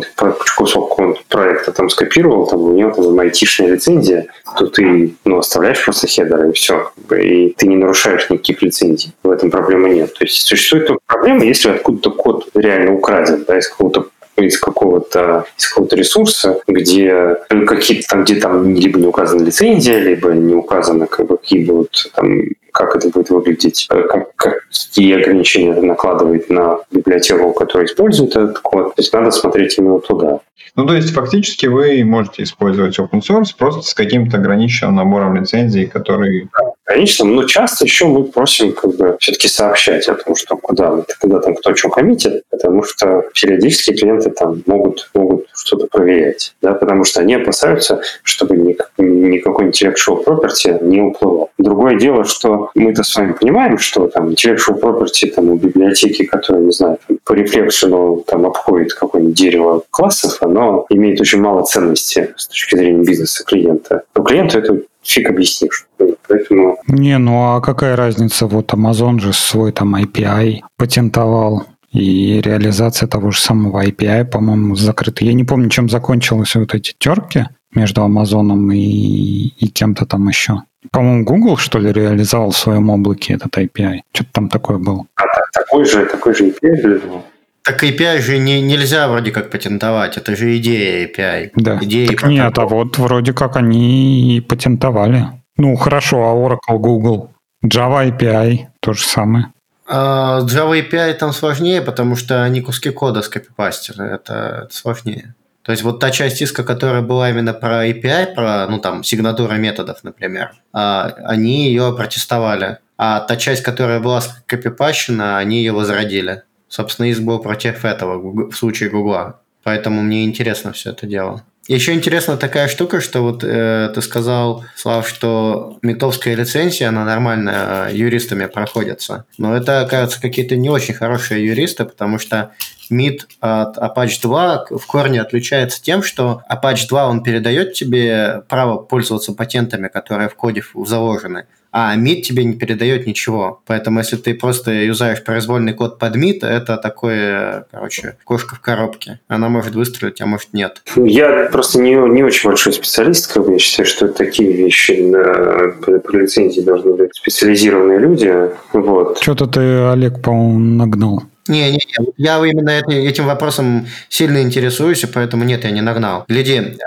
кусок 0.58 0.90
какого-то 0.90 1.22
проекта, 1.30 1.72
там, 1.72 1.90
скопировал, 1.90 2.48
там, 2.48 2.62
у 2.62 2.76
него 2.76 2.92
там 2.92 3.20
айтишная 3.20 3.74
лицензия, 3.74 4.26
то 4.58 4.66
ты, 4.68 5.14
ну, 5.24 5.38
оставляешь 5.38 5.84
просто 5.86 6.08
хедер, 6.08 6.50
и 6.50 6.54
все. 6.54 6.92
И 7.12 7.50
ты 7.58 7.68
не 7.68 7.76
нарушаешь 7.76 8.30
никаких 8.30 8.64
лицензий. 8.64 9.14
В 9.22 9.30
этом 9.30 9.52
проблемы 9.52 9.90
нет. 9.90 10.14
То 10.16 10.26
есть 10.26 10.42
существует 10.42 10.88
только 10.88 11.02
проблема, 11.06 11.46
если 11.46 11.70
откуда-то 11.70 12.10
код 12.10 12.50
реально 12.56 12.94
украден, 12.94 13.46
да, 13.48 13.58
из 13.58 13.70
какого-то 13.70 14.08
из 14.38 14.60
какого-то 14.60 15.46
из 15.58 15.68
какого-то 15.68 15.96
ресурса, 15.96 16.60
где 16.68 17.38
какие-то 17.50 18.08
там, 18.08 18.24
где 18.24 18.36
там 18.36 18.76
либо 18.76 19.00
не 19.00 19.08
указана 19.08 19.44
лицензия, 19.44 20.00
либо 20.00 20.30
не 20.30 20.54
указано 20.54 21.08
как 21.08 21.28
бы, 21.28 21.38
какие 21.38 21.66
будут 21.66 22.12
там 22.16 22.42
как 22.76 22.94
это 22.98 23.10
будет 23.10 23.30
выглядеть, 23.30 23.88
э, 23.90 24.02
как, 24.02 24.36
какие 24.36 25.18
ограничения 25.18 25.72
это 25.72 25.82
накладывает 25.82 26.50
на 26.50 26.80
библиотеку, 26.92 27.54
которая 27.54 27.88
использует 27.88 28.32
этот 28.32 28.60
код. 28.60 28.96
То 28.96 29.02
есть 29.02 29.14
надо 29.14 29.32
смотреть 29.32 29.78
именно 29.78 30.00
туда. 30.00 30.40
Ну, 30.76 30.86
то 30.86 30.94
есть 30.94 31.14
фактически 31.14 31.68
вы 31.68 32.04
можете 32.04 32.44
использовать 32.44 33.00
open 33.00 33.22
source 33.22 33.56
просто 33.58 33.82
с 33.82 33.94
каким-то 33.94 34.38
ограниченным 34.38 34.96
набором 34.96 35.38
лицензий, 35.38 35.86
которые... 35.88 36.50
Конечно, 36.86 37.26
но 37.26 37.44
часто 37.46 37.84
еще 37.84 38.06
мы 38.06 38.26
просим 38.26 38.72
как 38.72 38.96
бы 38.96 39.18
все-таки 39.20 39.48
сообщать 39.48 40.08
о 40.08 40.14
том, 40.14 40.36
что 40.36 40.56
куда, 40.56 41.04
когда 41.20 41.40
там 41.40 41.56
кто 41.56 41.76
что 41.76 41.90
коммитит, 41.90 42.44
потому 42.52 42.84
что 42.84 43.24
периодически 43.34 43.96
клиенты 43.96 44.30
там 44.30 44.62
могут, 44.68 45.10
могут 45.16 45.48
что-то 45.56 45.88
проверять, 45.88 46.54
да, 46.62 46.76
потому 46.76 47.04
что 47.04 47.22
они 47.22 47.34
опасаются, 47.34 48.02
чтобы 48.22 48.56
никакой 48.58 49.70
intellectual 49.70 50.24
property 50.24 50.84
не 50.84 51.02
уплывал. 51.02 51.50
Другое 51.58 51.98
дело, 51.98 52.24
что 52.24 52.70
мы-то 52.76 53.02
с 53.02 53.16
вами 53.16 53.34
понимаем, 53.34 53.80
что 53.80 54.08
там 54.08 54.30
intellectual 54.30 54.80
property 54.80 55.32
там, 55.32 55.50
у 55.50 55.56
библиотеки, 55.56 56.24
которая, 56.24 56.62
не 56.62 56.72
знаю, 56.72 57.00
там, 57.08 57.18
по 57.24 57.34
рефлексиону 57.34 58.24
там 58.28 58.46
обходит 58.46 58.94
какое-нибудь 58.94 59.36
дерево 59.36 59.82
классов, 59.90 60.38
оно 60.42 60.86
имеет 60.90 61.20
очень 61.20 61.42
мало 61.42 61.64
ценности 61.64 62.36
с 62.38 62.48
точки 62.48 62.76
зрения 62.76 63.04
бизнеса 63.04 63.44
клиента. 63.44 64.04
Но 64.16 64.24
клиенту 64.24 64.60
это 64.60 64.82
фиг 65.06 65.30
объяснишь. 65.30 65.88
Поэтому... 66.28 66.78
Не, 66.88 67.18
ну 67.18 67.56
а 67.56 67.62
какая 67.62 67.96
разница? 67.96 68.48
Вот 68.48 68.74
Amazon 68.74 69.20
же 69.20 69.34
свой 69.34 69.72
там 69.72 69.96
API 69.96 70.62
патентовал. 70.78 71.64
И 71.92 72.42
реализация 72.42 73.08
того 73.08 73.32
же 73.32 73.40
самого 73.40 73.86
API, 73.86 74.26
по-моему, 74.26 74.76
закрыта. 74.76 75.24
Я 75.24 75.32
не 75.32 75.46
помню, 75.46 75.70
чем 75.70 75.90
закончились 75.90 76.56
вот 76.56 76.76
эти 76.76 76.94
терки 76.98 77.46
между 77.74 78.04
Амазоном 78.04 78.70
и, 78.72 79.54
и 79.58 79.68
кем-то 79.68 80.06
там 80.06 80.28
еще. 80.28 80.64
По-моему, 80.92 81.24
Google, 81.24 81.56
что 81.56 81.80
ли, 81.80 81.94
реализовал 81.94 82.52
в 82.52 82.58
своем 82.58 82.90
облаке 82.90 83.36
этот 83.36 83.58
API. 83.58 84.02
Что-то 84.14 84.30
там 84.34 84.50
такое 84.50 84.78
было. 84.78 85.06
А 85.16 85.24
такой 85.54 85.86
же, 85.86 86.06
такой 86.06 86.36
же 86.36 86.50
API 86.50 86.58
реализовал? 86.62 87.24
Так 87.66 87.84
API 87.84 88.22
же 88.22 88.38
не, 88.38 88.62
нельзя 88.62 89.08
вроде 89.08 89.32
как 89.32 89.50
патентовать, 89.50 90.18
это 90.18 90.36
же 90.36 90.56
идея 90.58 91.08
API. 91.08 91.52
Да. 91.56 91.80
Идея 91.82 92.08
так 92.08 92.24
нет, 92.26 92.58
а 92.60 92.66
вот 92.66 93.00
вроде 93.00 93.34
как 93.34 93.56
они 93.56 94.38
и 94.38 94.42
патентовали. 94.42 95.26
Ну, 95.58 95.76
хорошо, 95.76 96.30
а 96.30 96.36
Oracle, 96.36 96.78
Google, 96.78 97.32
Java 97.66 98.08
API, 98.08 98.68
то 98.82 98.94
же 98.94 99.04
самое. 99.04 99.48
А, 99.88 100.42
Java 100.42 100.80
API 100.80 101.14
там 101.16 101.34
сложнее, 101.34 101.82
потому 101.82 102.16
что 102.16 102.44
они 102.44 102.62
куски 102.62 102.92
кода 102.92 103.24
скопипастили, 103.24 104.14
это, 104.14 104.66
это 104.66 104.74
сложнее. 104.76 105.34
То 105.64 105.72
есть 105.72 105.84
вот 105.84 106.00
та 106.00 106.12
часть 106.12 106.44
иска, 106.44 106.64
которая 106.64 107.02
была 107.02 107.32
именно 107.32 107.54
про 107.54 107.88
API, 107.88 108.36
про, 108.36 108.68
ну 108.68 108.78
там, 108.78 109.04
сигнатуры 109.04 109.58
методов, 109.58 110.04
например, 110.04 110.54
а, 110.72 111.16
они 111.26 111.68
ее 111.70 111.92
протестовали. 111.98 112.78
А 112.98 113.22
та 113.22 113.36
часть, 113.36 113.64
которая 113.64 114.00
была 114.00 114.22
скопипащена, 114.22 115.40
они 115.40 115.58
ее 115.58 115.72
возродили. 115.72 116.44
Собственно, 116.76 117.06
иск 117.06 117.22
был 117.22 117.40
против 117.40 117.86
этого 117.86 118.50
в 118.50 118.54
случае 118.54 118.90
Гугла. 118.90 119.40
Поэтому 119.64 120.02
мне 120.02 120.26
интересно 120.26 120.74
все 120.74 120.90
это 120.90 121.08
дело. 121.08 121.42
Еще 121.70 121.94
интересна 121.94 122.36
такая 122.36 122.68
штука, 122.68 123.00
что 123.00 123.22
вот 123.22 123.46
э, 123.46 123.90
ты 123.96 124.02
сказал, 124.02 124.66
Слав, 124.76 125.08
что 125.08 125.80
метовская 125.82 126.36
лицензия, 126.36 126.90
она 126.90 127.06
нормально 127.06 127.88
э, 127.90 127.96
юристами 127.96 128.48
проходится. 128.48 129.24
Но 129.38 129.56
это, 129.56 129.80
оказывается, 129.80 130.20
какие-то 130.20 130.58
не 130.58 130.70
очень 130.70 130.94
хорошие 130.94 131.46
юристы, 131.46 131.86
потому 131.86 132.20
что 132.20 132.52
МИД 132.90 133.28
от 133.40 133.78
Apache 133.78 134.22
2 134.22 134.66
в 134.72 134.86
корне 134.88 135.22
отличается 135.22 135.82
тем, 135.82 136.04
что 136.04 136.42
Apache 136.52 136.88
2 136.88 137.08
он 137.08 137.24
передает 137.24 137.74
тебе 137.74 138.44
право 138.48 138.78
пользоваться 138.78 139.34
патентами, 139.34 139.88
которые 139.88 140.30
в 140.30 140.36
коде 140.36 140.64
заложены 140.76 141.46
а 141.78 141.94
MIT 141.98 142.22
тебе 142.22 142.46
не 142.46 142.54
передает 142.54 143.06
ничего. 143.06 143.60
Поэтому 143.66 144.00
если 144.00 144.16
ты 144.16 144.34
просто 144.34 144.72
юзаешь 144.72 145.22
произвольный 145.22 145.74
код 145.74 146.00
под 146.00 146.16
MIT, 146.16 146.46
это 146.46 146.78
такое, 146.78 147.68
короче, 147.70 148.16
кошка 148.24 148.56
в 148.56 148.62
коробке. 148.62 149.20
Она 149.28 149.50
может 149.50 149.76
выстрелить, 149.76 150.22
а 150.22 150.26
может 150.26 150.54
нет. 150.54 150.82
Я 150.96 151.50
просто 151.52 151.82
не, 151.82 151.96
не 151.96 152.24
очень 152.24 152.48
большой 152.48 152.72
специалист, 152.72 153.34
как 153.34 153.46
бы 153.46 153.52
я 153.52 153.60
считаю, 153.60 153.88
что 153.88 154.08
такие 154.08 154.54
вещи 154.54 155.02
на, 155.02 155.74
по 156.00 156.16
лицензии 156.16 156.62
должны 156.62 156.94
быть 156.94 157.10
специализированные 157.14 158.00
люди. 158.00 158.34
Вот. 158.72 159.20
Что-то 159.22 159.46
ты, 159.46 159.60
Олег, 159.60 160.22
по-моему, 160.22 160.78
нагнал. 160.78 161.24
Не, 161.48 161.72
не, 161.72 161.78
не. 161.78 162.08
Я 162.18 162.44
именно 162.44 162.72
этим 162.72 163.26
вопросом 163.28 163.88
сильно 164.10 164.42
интересуюсь, 164.42 165.04
и 165.04 165.08
поэтому 165.08 165.44
нет, 165.44 165.64
я 165.64 165.72
не 165.72 165.82
нагнал. 165.82 166.26
Гляди, 166.28 166.78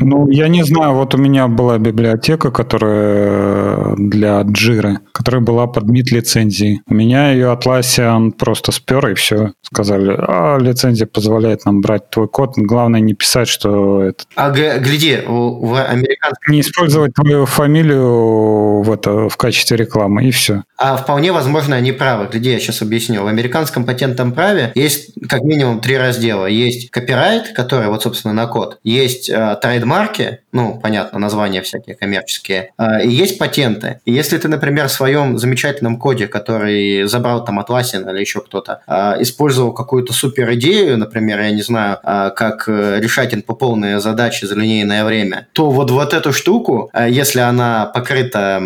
ну, 0.00 0.28
я 0.28 0.48
не 0.48 0.62
знаю, 0.62 0.94
вот 0.94 1.14
у 1.14 1.18
меня 1.18 1.48
была 1.48 1.78
библиотека, 1.78 2.50
которая 2.50 3.94
для 3.96 4.42
Джиры, 4.42 5.00
которая 5.12 5.42
была 5.42 5.66
под 5.66 5.84
МИД 5.84 6.12
лицензией. 6.12 6.80
У 6.86 6.94
меня 6.94 7.32
ее 7.32 7.52
Atlassian 7.52 8.32
просто 8.32 8.72
спер, 8.72 9.08
и 9.08 9.14
все. 9.14 9.52
Сказали, 9.62 10.14
а 10.16 10.58
лицензия 10.58 11.06
позволяет 11.06 11.64
нам 11.64 11.80
брать 11.80 12.10
твой 12.10 12.28
код, 12.28 12.54
главное 12.56 13.00
не 13.00 13.14
писать, 13.14 13.48
что 13.48 14.02
это... 14.02 14.24
А 14.34 14.50
гляди, 14.50 15.22
в 15.26 15.82
американском... 15.82 16.52
Не 16.52 16.60
использовать 16.60 17.14
твою 17.14 17.46
фамилию 17.46 18.82
в, 18.82 18.92
это, 18.92 19.28
в 19.28 19.36
качестве 19.36 19.76
рекламы, 19.76 20.24
и 20.24 20.30
все. 20.30 20.62
А 20.78 20.96
вполне 20.96 21.32
возможно, 21.32 21.76
они 21.76 21.92
правы. 21.92 22.28
Гляди, 22.30 22.50
я 22.50 22.60
сейчас 22.60 22.82
объясню. 22.82 23.22
В 23.22 23.26
американском 23.26 23.84
патентном 23.84 24.32
праве 24.32 24.72
есть 24.74 25.12
как 25.28 25.42
минимум 25.42 25.80
три 25.80 25.96
раздела. 25.96 26.46
Есть 26.46 26.90
копирайт, 26.90 27.52
который 27.54 27.88
вот, 27.88 28.02
собственно, 28.02 28.34
на 28.34 28.46
код. 28.46 28.78
Есть 28.84 29.30
э, 29.30 29.56
Mark? 29.86 30.18
Ну, 30.56 30.80
понятно, 30.82 31.18
названия 31.18 31.60
всякие 31.60 31.94
коммерческие. 31.96 32.72
Э, 32.78 33.04
и 33.04 33.10
есть 33.10 33.38
патенты. 33.38 34.00
И 34.06 34.12
если 34.12 34.38
ты, 34.38 34.48
например, 34.48 34.88
в 34.88 34.92
своем 34.92 35.38
замечательном 35.38 35.98
коде, 35.98 36.28
который 36.28 37.04
забрал 37.04 37.44
там 37.44 37.60
Atlassian 37.60 38.10
или 38.10 38.20
еще 38.20 38.40
кто-то, 38.40 38.80
э, 38.86 39.22
использовал 39.22 39.72
какую-то 39.72 40.14
супер 40.14 40.54
идею, 40.54 40.96
например, 40.96 41.40
я 41.40 41.50
не 41.50 41.62
знаю, 41.62 41.98
э, 42.02 42.30
как 42.34 42.68
э, 42.68 43.00
решать 43.00 43.34
инфополные 43.34 44.00
задачи 44.00 44.46
за 44.46 44.54
линейное 44.54 45.04
время, 45.04 45.46
то 45.52 45.70
вот, 45.70 45.90
вот 45.90 46.14
эту 46.14 46.32
штуку, 46.32 46.90
если 47.08 47.40
она 47.40 47.86
покрыта 47.86 48.62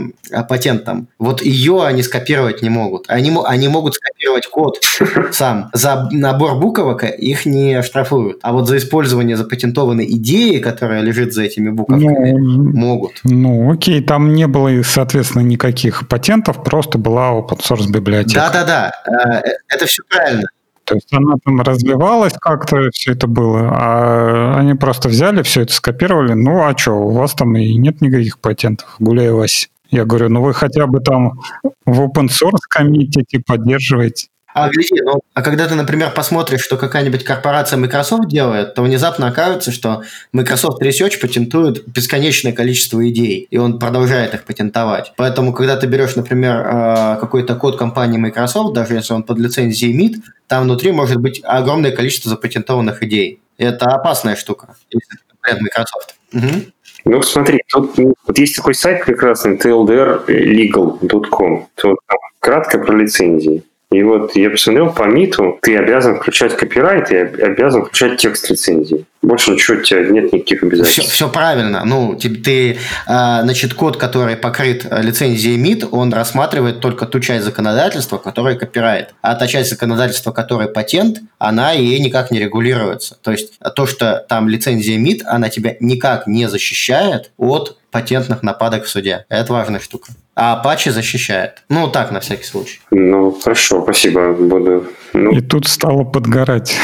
патентом, 0.49 1.09
вот 1.19 1.43
ее 1.43 1.85
они 1.85 2.03
скопировать 2.03 2.63
не 2.63 2.71
могут. 2.71 3.07
Они, 3.09 3.37
они 3.45 3.69
могут 3.69 3.95
скопировать 3.95 4.47
код 4.47 4.79
сам. 5.33 5.71
За 5.73 6.09
набор 6.13 6.55
буквок 6.55 7.03
их 7.03 7.47
не 7.47 7.83
штрафуют. 7.83 8.39
А 8.43 8.53
вот 8.53 8.69
за 8.69 8.77
использование 8.77 9.37
запатентованной 9.37 10.07
идеи, 10.07 10.59
которая 10.59 11.03
лежит 11.03 11.33
за 11.33 11.43
этими 11.43 11.71
буковками, 11.81 12.33
ну, 12.33 12.73
могут. 12.73 13.13
Ну, 13.25 13.73
окей, 13.73 14.03
там 14.03 14.35
не 14.35 14.47
было, 14.47 14.71
соответственно, 14.83 15.43
никаких 15.43 16.09
патентов, 16.09 16.63
просто 16.63 16.99
была 16.99 17.31
open 17.31 17.59
source 17.61 17.91
библиотека. 17.91 18.51
Да-да-да, 18.53 18.93
э, 19.07 19.49
э, 19.49 19.53
это 19.69 19.87
все 19.87 20.03
правильно. 20.09 20.49
То 20.85 20.97
есть 20.97 21.13
она 21.13 21.35
там 21.45 21.61
развивалась 21.61 22.33
как-то, 22.41 22.91
все 22.93 23.13
это 23.13 23.29
было, 23.29 23.71
а 23.73 24.57
они 24.59 24.75
просто 24.75 25.09
взяли, 25.09 25.43
все 25.43 25.63
это 25.63 25.73
скопировали. 25.73 26.33
Ну, 26.33 26.65
а 26.65 26.77
что, 26.77 26.95
у 26.95 27.11
вас 27.11 27.35
там 27.35 27.55
и 27.57 27.75
нет 27.75 28.01
никаких 28.01 28.41
патентов, 28.41 28.97
гуляй 28.99 29.31
Вась. 29.31 29.71
Я 29.91 30.05
говорю, 30.05 30.29
ну 30.31 30.43
вы 30.43 30.55
хотя 30.55 30.87
бы 30.87 31.01
там 31.01 31.41
в 31.85 32.01
open 32.01 32.27
source 32.27 32.63
комитете 32.69 33.41
поддерживаете. 33.45 34.29
А, 34.53 34.69
гляди, 34.69 35.01
ну, 35.03 35.21
а 35.35 35.43
когда 35.43 35.69
ты, 35.69 35.75
например, 35.75 36.11
посмотришь, 36.11 36.63
что 36.63 36.77
какая-нибудь 36.77 37.25
корпорация 37.25 37.77
Microsoft 37.77 38.29
делает, 38.29 38.75
то 38.75 38.83
внезапно 38.83 39.29
окажется, 39.29 39.71
что 39.71 40.03
Microsoft 40.33 40.83
Research 40.83 41.21
патентует 41.21 41.87
бесконечное 41.87 42.53
количество 42.53 43.09
идей, 43.09 43.47
и 43.51 43.59
он 43.59 43.79
продолжает 43.79 44.35
их 44.35 44.45
патентовать. 44.45 45.13
Поэтому, 45.17 45.53
когда 45.53 45.77
ты 45.77 45.87
берешь, 45.87 46.17
например, 46.17 46.67
э, 46.67 47.17
какой-то 47.21 47.55
код 47.55 47.79
компании 47.79 48.19
Microsoft, 48.19 48.75
даже 48.75 48.95
если 48.95 49.15
он 49.15 49.23
под 49.23 49.39
лицензией 49.39 49.97
MIT, 49.97 50.17
там 50.49 50.65
внутри 50.65 50.91
может 50.93 51.19
быть 51.19 51.41
огромное 51.45 51.93
количество 51.93 52.29
запатентованных 52.29 53.05
идей. 53.05 53.41
Это 53.57 53.87
опасная 53.87 54.37
штука, 54.37 54.75
если 54.91 55.19
это 55.43 55.63
Microsoft. 55.63 56.17
Угу. 56.33 56.73
Ну, 57.05 57.23
смотри, 57.23 57.61
тут 57.69 57.97
вот 58.27 58.39
есть 58.39 58.57
такой 58.57 58.75
сайт 58.75 59.05
прекрасный, 59.05 59.57
tldrlegal.com. 59.57 61.69
Тут 61.77 61.99
кратко 62.41 62.79
про 62.79 62.97
лицензии. 62.97 63.63
И 63.93 64.05
вот 64.05 64.37
я 64.37 64.51
посмотрел 64.51 64.93
по 64.93 65.03
МИТу, 65.03 65.59
ты 65.63 65.77
обязан 65.77 66.21
включать 66.21 66.57
копирайт 66.57 67.11
и 67.11 67.17
обязан 67.17 67.85
включать 67.85 68.19
текст 68.19 68.49
лицензии. 68.49 69.05
Больше 69.21 69.51
ничего 69.51 69.79
у 69.79 69.81
тебя 69.83 70.09
нет 70.09 70.33
никаких 70.33 70.63
обязательств. 70.63 71.03
Все, 71.03 71.11
все 71.11 71.29
правильно. 71.29 71.85
Ну, 71.85 72.15
ты, 72.15 72.31
ты, 72.31 72.79
а, 73.09 73.43
значит, 73.43 73.75
код, 73.75 73.97
который 73.97 74.37
покрыт 74.37 74.87
лицензией 74.91 75.57
МИД, 75.57 75.89
он 75.91 76.13
рассматривает 76.13 76.79
только 76.79 77.05
ту 77.05 77.19
часть 77.19 77.45
законодательства, 77.45 78.19
которая 78.19 78.55
копирайт. 78.55 79.13
А 79.23 79.35
та 79.35 79.49
часть 79.49 79.71
законодательства, 79.71 80.31
которая 80.31 80.69
патент, 80.69 81.19
она 81.39 81.73
ей 81.73 81.99
никак 81.99 82.31
не 82.31 82.39
регулируется. 82.39 83.19
То 83.23 83.33
есть 83.33 83.59
то, 83.75 83.87
что 83.87 84.25
там 84.29 84.49
лицензия 84.49 84.99
МИД, 84.99 85.25
она 85.27 85.49
тебя 85.49 85.75
никак 85.81 86.29
не 86.29 86.49
защищает 86.49 87.33
от 87.37 87.77
патентных 87.91 88.45
нападок 88.45 88.85
в 88.85 88.89
суде. 88.89 89.27
Это 89.29 89.53
важная 89.53 89.81
штука. 89.81 90.13
А 90.43 90.55
Apache 90.55 90.91
защищает. 90.91 91.63
Ну, 91.69 91.89
так, 91.89 92.13
на 92.13 92.21
всякий 92.21 92.45
случай. 92.45 92.81
Ну, 92.91 93.31
хорошо, 93.45 93.83
спасибо. 93.83 94.33
Буду... 94.33 94.87
Ну... 95.13 95.33
И 95.33 95.43
тут 95.43 95.69
стало 95.69 96.05
подгорать. 96.05 96.75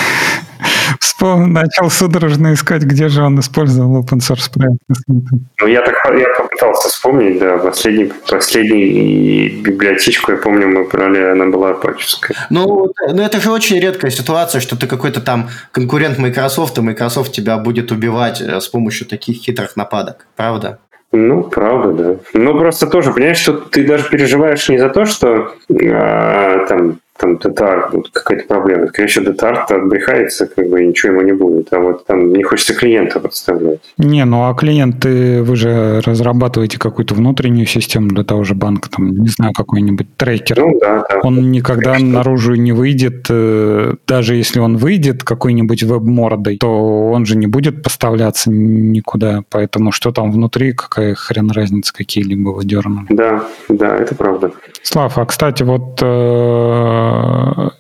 Вспомнил, 1.01 1.47
начал 1.47 1.91
судорожно 1.91 2.53
искать, 2.53 2.83
где 2.83 3.09
же 3.09 3.23
он 3.23 3.41
использовал 3.41 4.03
open 4.03 4.19
source 4.19 4.51
проект. 4.53 4.79
Ну, 5.09 5.67
я 5.67 5.81
так 5.81 5.95
я 6.19 6.27
попытался 6.39 6.89
вспомнить, 6.89 7.39
да, 7.39 7.57
последний, 7.57 8.13
последний 8.31 9.49
библиотечку, 9.49 10.33
я 10.33 10.39
помню, 10.39 10.69
мы 10.69 10.85
брали, 10.85 11.33
она 11.33 11.47
была 11.47 11.71
апачевская. 11.71 12.37
Ну, 12.51 12.93
ну, 13.09 13.23
это 13.23 13.41
же 13.41 13.51
очень 13.51 13.81
редкая 13.81 14.11
ситуация, 14.11 14.61
что 14.61 14.77
ты 14.77 14.87
какой-то 14.87 15.23
там 15.23 15.49
конкурент 15.73 16.19
Microsoft, 16.19 16.77
и 16.77 16.83
Microsoft 16.83 17.33
тебя 17.33 17.57
будет 17.57 17.91
убивать 17.91 18.43
э, 18.43 18.61
с 18.61 18.69
помощью 18.69 19.07
таких 19.07 19.37
хитрых 19.39 19.77
нападок, 19.77 20.27
правда? 20.37 20.79
Ну, 21.17 21.43
правда, 21.45 21.93
да. 21.93 22.17
Ну, 22.35 22.59
просто 22.59 22.87
тоже, 22.87 23.13
понимаешь, 23.13 23.39
что 23.39 23.55
ты 23.55 23.87
даже 23.87 24.09
переживаешь 24.11 24.69
не 24.69 24.79
за 24.79 24.91
то, 24.91 25.07
что 25.07 25.55
а, 25.71 26.67
там 26.67 26.99
там 27.19 27.39
Детар, 27.39 27.91
вот 27.93 28.11
какая-то 28.11 28.47
проблема. 28.47 28.89
Скорее 28.89 29.09
всего, 29.09 29.27
Детар 29.27 29.67
отбрехается, 29.69 30.47
как 30.47 30.69
бы, 30.69 30.83
и 30.83 30.87
ничего 30.87 31.13
ему 31.13 31.23
не 31.23 31.33
будет. 31.33 31.73
А 31.73 31.81
вот 31.81 32.07
там 32.07 32.33
не 32.33 32.43
хочется 32.43 32.75
клиента 32.75 33.21
подставлять. 33.21 33.81
Не, 33.99 34.25
ну 34.25 34.49
а 34.49 34.55
клиенты, 34.55 35.43
вы 35.43 35.57
же 35.57 36.01
разрабатываете 36.05 36.79
какую-то 36.79 37.15
внутреннюю 37.15 37.67
систему 37.67 38.09
для 38.09 38.25
того 38.25 38.45
же 38.45 38.55
банка, 38.55 38.91
там, 38.91 39.11
не 39.11 39.29
знаю, 39.29 39.53
какой-нибудь 39.53 40.17
трекер. 40.17 40.59
Ну, 40.59 40.79
да, 40.81 41.05
да. 41.09 41.21
Он 41.23 41.51
никогда 41.51 41.95
Конечно. 41.95 42.19
наружу 42.19 42.55
не 42.55 42.73
выйдет, 42.73 43.27
э, 43.29 43.95
даже 44.07 44.35
если 44.35 44.61
он 44.61 44.77
выйдет 44.77 45.25
какой-нибудь 45.25 45.83
веб-мордой, 45.83 46.59
то 46.59 47.11
он 47.11 47.27
же 47.27 47.37
не 47.37 47.47
будет 47.47 47.83
поставляться 47.83 48.51
никуда, 48.51 49.43
поэтому 49.51 49.93
что 49.93 50.13
там 50.13 50.33
внутри, 50.33 50.73
какая 50.73 51.15
хрен 51.15 51.51
разница, 51.51 51.93
какие-либо 51.93 52.51
вы 52.51 52.65
дернули. 52.65 53.07
Да, 53.11 53.45
да, 53.69 53.97
это 53.97 54.15
правда. 54.15 54.53
Слав, 54.83 55.19
а, 55.19 55.25
кстати, 55.27 55.63
вот 55.63 56.01
э, 56.03 57.06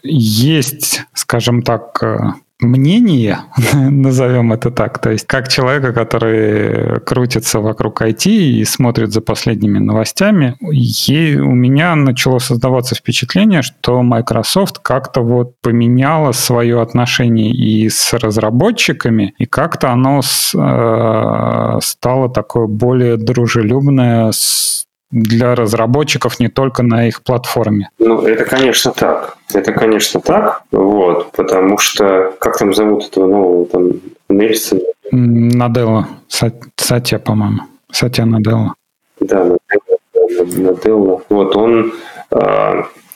есть, 0.02 1.02
скажем 1.14 1.62
так, 1.62 2.02
мнение, 2.60 3.40
назовем 3.74 4.52
это 4.52 4.70
так, 4.70 4.98
то 4.98 5.10
есть 5.10 5.26
как 5.26 5.48
человека, 5.48 5.92
который 5.92 7.00
крутится 7.00 7.60
вокруг 7.60 8.02
IT 8.02 8.30
и 8.30 8.64
смотрит 8.64 9.12
за 9.12 9.20
последними 9.20 9.78
новостями, 9.78 10.56
ей, 10.60 11.36
у 11.36 11.52
меня 11.52 11.94
начало 11.94 12.38
создаваться 12.38 12.94
впечатление, 12.94 13.62
что 13.62 14.02
Microsoft 14.02 14.78
как-то 14.78 15.20
вот 15.20 15.60
поменяла 15.60 16.32
свое 16.32 16.80
отношение 16.80 17.50
и 17.50 17.88
с 17.88 18.14
разработчиками, 18.14 19.34
и 19.38 19.44
как-то 19.44 19.90
оно 19.90 20.22
с, 20.22 20.54
э, 20.54 21.78
стало 21.82 22.30
такое 22.30 22.66
более 22.66 23.16
дружелюбное 23.16 24.32
с 24.32 24.85
для 25.10 25.54
разработчиков 25.54 26.40
не 26.40 26.48
только 26.48 26.82
на 26.82 27.08
их 27.08 27.22
платформе. 27.22 27.90
Ну, 27.98 28.22
это, 28.22 28.44
конечно, 28.44 28.92
так. 28.92 29.36
Это, 29.54 29.72
конечно, 29.72 30.20
так, 30.20 30.62
вот, 30.72 31.32
потому 31.32 31.78
что, 31.78 32.34
как 32.38 32.58
там 32.58 32.74
зовут 32.74 33.08
этого 33.08 33.26
нового, 33.26 33.66
там, 33.66 33.92
Нельсон? 34.28 34.80
Наделла, 35.12 36.08
Сатя, 36.28 37.18
по-моему. 37.18 37.62
Сатя 37.92 38.24
Наделла. 38.24 38.74
Да, 39.20 39.56
Наделла. 40.38 41.22
Вот, 41.28 41.56
он 41.56 41.92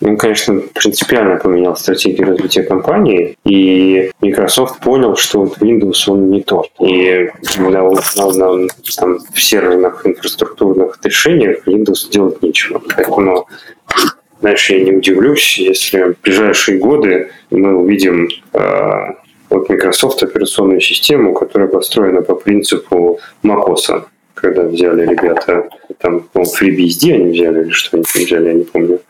он, 0.03 0.17
конечно, 0.17 0.63
принципиально 0.75 1.37
поменял 1.37 1.77
стратегию 1.77 2.29
развития 2.29 2.63
компании, 2.63 3.37
и 3.45 4.11
Microsoft 4.21 4.81
понял, 4.81 5.15
что 5.17 5.41
вот 5.41 5.59
Windows, 5.59 6.09
он 6.09 6.31
не 6.31 6.43
тот. 6.43 6.71
И 6.81 7.31
на, 7.59 7.71
на, 7.71 8.33
на 8.33 8.69
там, 8.97 9.19
в 9.19 9.43
серверных 9.43 10.07
инфраструктурных 10.07 10.99
решениях 11.05 11.67
Windows 11.67 12.11
делать 12.11 12.43
нечего. 12.43 12.81
Поэтому 12.97 13.47
Дальше 14.41 14.75
я 14.75 14.85
не 14.85 14.93
удивлюсь, 14.93 15.59
если 15.59 16.15
в 16.15 16.21
ближайшие 16.23 16.79
годы 16.79 17.31
мы 17.51 17.77
увидим 17.77 18.29
э, 18.55 18.59
от 19.51 19.69
Microsoft 19.69 20.23
операционную 20.23 20.81
систему, 20.81 21.35
которая 21.35 21.69
построена 21.69 22.23
по 22.23 22.35
принципу 22.35 23.21
macOS, 23.45 24.05
когда 24.33 24.63
взяли 24.63 25.07
ребята, 25.07 25.69
там, 25.99 26.21
по 26.33 26.41
FreeBSD 26.41 27.13
они 27.13 27.33
взяли 27.33 27.65
или 27.65 27.71
что 27.71 27.99
они 27.99 28.05
взяли, 28.15 28.49
я 28.49 28.55
не 28.55 28.65
помню 28.65 29.01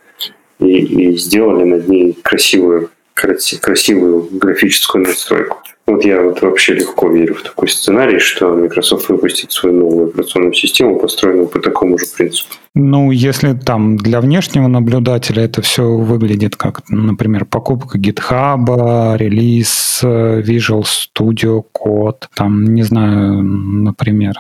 и, 0.61 0.78
и 1.12 1.16
сделали 1.16 1.65
над 1.65 1.89
ней 1.89 2.16
красивую, 2.23 2.91
красивую 3.15 4.28
графическую 4.32 5.05
настройку. 5.05 5.59
Вот 5.87 6.05
я 6.05 6.23
вот 6.23 6.41
вообще 6.41 6.74
легко 6.74 7.11
верю 7.11 7.35
в 7.35 7.43
такой 7.43 7.69
сценарий, 7.69 8.20
что 8.20 8.55
Microsoft 8.55 9.09
выпустит 9.09 9.51
свою 9.51 9.77
новую 9.77 10.09
операционную 10.09 10.53
систему, 10.53 11.01
построенную 11.01 11.49
по 11.49 11.59
такому 11.59 11.99
же 11.99 12.07
принципу. 12.16 12.55
Ну, 12.77 13.11
если 13.11 13.55
там 13.55 13.97
для 13.97 14.20
внешнего 14.20 14.69
наблюдателя 14.69 15.43
это 15.43 15.62
все 15.62 15.82
выглядит 15.82 16.55
как, 16.55 16.82
например, 16.89 17.45
покупка 17.45 17.99
GitHub, 17.99 19.16
релиз, 19.16 20.01
Visual 20.05 20.85
Studio 20.85 21.65
Code, 21.77 22.27
там, 22.37 22.73
не 22.73 22.85
знаю, 22.85 23.43
например. 23.43 24.35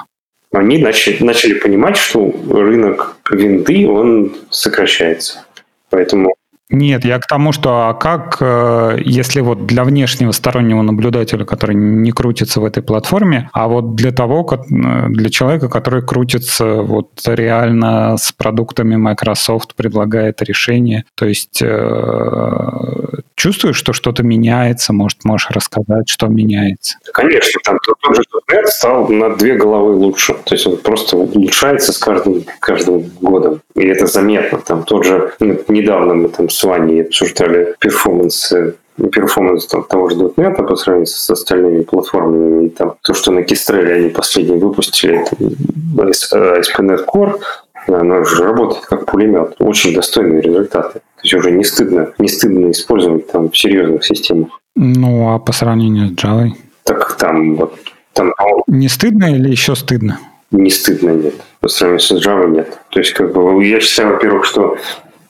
Они 0.52 0.78
начали, 0.78 1.22
начали 1.22 1.54
понимать, 1.54 1.96
что 1.96 2.32
рынок 2.48 3.16
винды, 3.28 3.88
он 3.88 4.32
сокращается. 4.50 5.44
Поэтому 5.90 6.34
нет, 6.72 7.04
я 7.04 7.18
к 7.18 7.26
тому, 7.26 7.50
что 7.50 7.88
а 7.88 7.94
как, 7.94 8.36
э, 8.40 8.98
если 9.04 9.40
вот 9.40 9.66
для 9.66 9.82
внешнего 9.82 10.30
стороннего 10.30 10.82
наблюдателя, 10.82 11.44
который 11.44 11.74
не 11.74 12.12
крутится 12.12 12.60
в 12.60 12.64
этой 12.64 12.80
платформе, 12.80 13.50
а 13.52 13.66
вот 13.66 13.96
для 13.96 14.12
того, 14.12 14.48
э, 14.48 15.08
для 15.08 15.30
человека, 15.30 15.68
который 15.68 16.02
крутится 16.02 16.82
вот 16.82 17.10
реально 17.26 18.16
с 18.16 18.30
продуктами 18.30 18.94
Microsoft, 18.94 19.74
предлагает 19.74 20.42
решение, 20.42 21.06
то 21.16 21.26
есть 21.26 21.60
э, 21.60 22.70
чувствуешь, 23.40 23.76
что 23.76 23.92
что-то 23.94 24.22
меняется, 24.22 24.92
может, 24.92 25.24
можешь 25.24 25.50
рассказать, 25.50 26.08
что 26.08 26.26
меняется? 26.26 26.98
Конечно, 27.12 27.60
там 27.64 27.78
тот 27.82 28.16
же 28.16 28.22
.NET 28.52 28.66
стал 28.66 29.08
на 29.08 29.30
две 29.30 29.54
головы 29.54 29.94
лучше, 29.94 30.34
то 30.44 30.54
есть 30.54 30.66
он 30.66 30.76
просто 30.76 31.16
улучшается 31.16 31.92
с 31.92 31.98
каждым, 31.98 32.44
каждым 32.60 33.10
годом, 33.20 33.62
и 33.74 33.86
это 33.86 34.06
заметно. 34.06 34.58
Там 34.58 34.82
тот 34.82 35.04
же, 35.06 35.32
ну, 35.40 35.58
недавно 35.68 36.14
мы 36.14 36.28
там 36.28 36.50
с 36.50 36.62
Ваней 36.62 37.02
обсуждали 37.02 37.74
performance 37.80 38.52
performance 39.12 39.66
там, 39.66 39.84
того 39.84 40.10
же 40.10 40.16
.NET 40.16 40.66
по 40.66 40.76
сравнению 40.76 41.06
с 41.06 41.30
остальными 41.30 41.82
платформами. 41.82 42.66
И 42.66 42.68
там 42.68 42.96
то, 43.02 43.14
что 43.14 43.32
на 43.32 43.42
Kestrel 43.42 43.88
е 43.88 43.94
они 43.94 44.10
последние 44.10 44.58
выпустили, 44.58 45.22
это 45.22 45.36
ASP.NET 45.96 47.06
Core, 47.06 47.40
оно 47.86 48.24
же 48.24 48.44
работает 48.44 48.84
как 48.84 49.06
пулемет. 49.06 49.54
Очень 49.58 49.94
достойные 49.94 50.42
результаты. 50.42 51.00
То 51.22 51.24
есть 51.24 51.34
уже 51.34 51.50
не 51.50 51.64
стыдно, 51.64 52.12
не 52.18 52.28
стыдно 52.28 52.70
использовать 52.70 53.26
там 53.28 53.50
в 53.50 53.58
серьезных 53.58 54.04
системах. 54.04 54.60
Ну, 54.76 55.34
а 55.34 55.38
по 55.38 55.52
сравнению 55.52 56.08
с 56.08 56.12
Java? 56.12 56.50
Так 56.84 57.16
там 57.16 57.56
вот... 57.56 57.74
Там, 58.12 58.32
не 58.66 58.88
стыдно 58.88 59.34
или 59.34 59.50
еще 59.50 59.76
стыдно? 59.76 60.18
Не 60.50 60.70
стыдно, 60.70 61.10
нет. 61.10 61.34
По 61.60 61.68
сравнению 61.68 62.00
с 62.00 62.26
Java 62.26 62.48
нет. 62.50 62.78
То 62.90 63.00
есть, 63.00 63.12
как 63.12 63.32
бы, 63.32 63.64
я 63.64 63.80
считаю, 63.80 64.14
во-первых, 64.14 64.46
что 64.46 64.76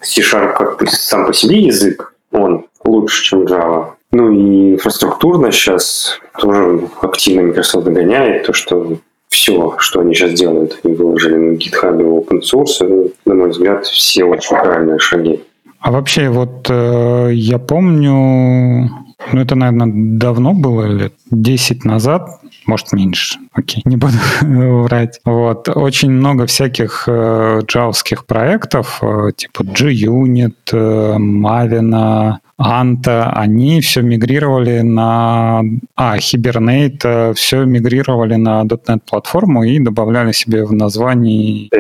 C-Sharp 0.01 0.57
как 0.57 0.89
сам 0.89 1.27
по 1.27 1.33
себе 1.33 1.59
язык, 1.59 2.15
он 2.31 2.67
лучше, 2.85 3.25
чем 3.25 3.43
Java. 3.43 3.93
Ну 4.12 4.33
и 4.33 4.73
инфраструктурно 4.75 5.53
сейчас 5.53 6.19
тоже 6.39 6.89
активно 7.01 7.43
Microsoft 7.43 7.85
догоняет 7.85 8.47
то, 8.47 8.53
что 8.53 8.97
все, 9.29 9.77
что 9.79 10.01
они 10.01 10.15
сейчас 10.15 10.33
делают, 10.33 10.81
они 10.83 10.95
выложили 10.95 11.37
на 11.37 11.53
GitHub 11.55 11.99
open 12.01 12.41
source, 12.41 12.81
и, 12.81 13.15
на 13.25 13.35
мой 13.35 13.51
взгляд, 13.51 13.87
все 13.87 14.25
очень 14.25 14.57
правильные 14.57 14.99
шаги. 14.99 15.41
А 15.81 15.90
вообще, 15.90 16.28
вот 16.28 16.66
э, 16.69 17.31
я 17.32 17.59
помню, 17.59 18.90
ну 19.32 19.40
это, 19.40 19.55
наверное, 19.55 19.90
давно 20.19 20.52
было, 20.52 20.85
лет 20.85 21.15
10 21.31 21.85
назад, 21.86 22.28
может 22.66 22.93
меньше, 22.93 23.39
окей, 23.52 23.82
не 23.86 23.97
буду 23.97 24.12
врать. 24.43 25.20
Вот, 25.24 25.69
очень 25.69 26.11
много 26.11 26.47
всяких 26.47 27.05
э, 27.07 27.61
джавских 27.66 28.27
проектов, 28.27 28.98
э, 29.02 29.31
типа 29.35 29.65
G-Unit, 29.65 30.55
э, 30.73 31.16
Maven, 31.19 32.35
Анта, 32.62 33.32
они 33.35 33.81
все 33.81 34.03
мигрировали 34.03 34.81
на... 34.81 35.62
А, 35.97 36.19
Hibernate, 36.19 37.01
э, 37.05 37.32
все 37.32 37.65
мигрировали 37.65 38.35
на 38.35 38.62
.NET 38.65 39.01
платформу 39.09 39.65
и 39.65 39.78
добавляли 39.78 40.32
себе 40.32 40.66
в 40.66 40.73
названии 40.74 41.70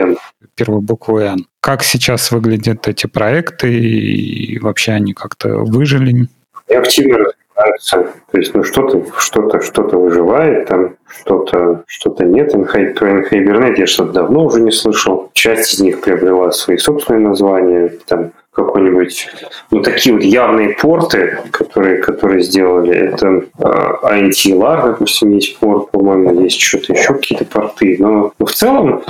первую 0.54 0.80
букву 0.80 1.18
«Н». 1.18 1.46
Как 1.60 1.82
сейчас 1.82 2.32
выглядят 2.32 2.88
эти 2.88 3.06
проекты 3.06 3.72
и 3.78 4.58
вообще 4.58 4.92
они 4.92 5.12
как-то 5.12 5.58
выжили? 5.58 6.28
И 6.68 6.74
активно 6.74 7.18
развиваются. 7.18 8.06
То 8.30 8.38
есть, 8.38 8.54
ну, 8.54 8.64
что-то, 8.64 9.04
что-то, 9.18 9.60
что-то 9.60 9.98
выживает, 9.98 10.66
там 10.66 10.96
что-то, 11.06 11.82
что-то 11.86 12.24
нет. 12.24 12.52
Про 12.52 13.20
Hibernate 13.28 13.78
я 13.78 13.86
что-то 13.86 14.12
давно 14.12 14.44
уже 14.44 14.62
не 14.62 14.72
слышал. 14.72 15.30
Часть 15.34 15.74
из 15.74 15.80
них 15.80 16.00
приобрела 16.00 16.50
свои 16.52 16.78
собственные 16.78 17.28
названия. 17.28 17.92
Там 18.06 18.32
какой-нибудь, 18.64 19.28
ну, 19.70 19.82
такие 19.82 20.14
вот 20.14 20.22
явные 20.22 20.70
порты, 20.70 21.38
которые, 21.50 21.98
которые 21.98 22.42
сделали, 22.42 22.94
это 22.94 23.26
э, 23.28 23.42
а, 23.58 24.18
INTLR, 24.18 24.86
допустим, 24.86 25.30
есть 25.30 25.58
порт, 25.58 25.90
по-моему, 25.90 26.40
есть 26.42 26.60
что-то 26.60 26.92
еще, 26.92 27.14
какие-то 27.14 27.44
порты, 27.44 27.96
но, 27.98 28.32
но 28.38 28.46
в 28.46 28.52
целом 28.52 29.02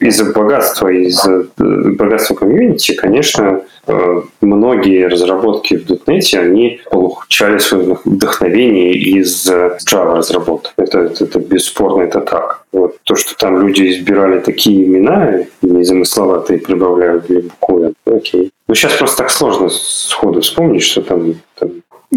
из-за 0.00 0.32
богатства, 0.32 0.88
из-за 0.88 1.46
э, 1.58 1.90
богатства 1.98 2.34
комьюнити, 2.34 2.94
конечно, 2.94 3.62
э, 3.86 4.22
многие 4.40 5.06
разработки 5.06 5.76
в 5.76 5.90
.NET, 5.90 6.38
они 6.38 6.80
получали 6.90 7.58
свое 7.58 7.98
вдохновение 8.04 8.94
из 8.94 9.50
Java 9.50 10.16
разработок. 10.16 10.72
Это, 10.76 11.00
это, 11.00 11.24
это 11.24 11.38
бесспорно, 11.38 12.02
это 12.02 12.20
так. 12.20 12.62
Вот. 12.72 12.96
То, 13.04 13.16
что 13.16 13.36
там 13.36 13.66
люди 13.66 13.90
избирали 13.90 14.40
такие 14.40 14.84
имена, 14.84 15.44
незамысловатые 15.62 16.58
прибавляют 16.58 17.26
две 17.26 17.42
буквы, 17.42 17.92
окей. 18.06 18.52
Ну, 18.72 18.76
сейчас 18.76 18.94
просто 18.94 19.18
так 19.18 19.30
сложно 19.30 19.68
сходу 19.68 20.40
вспомнить, 20.40 20.82
что 20.82 21.02
там, 21.02 21.34
там... 21.58 21.70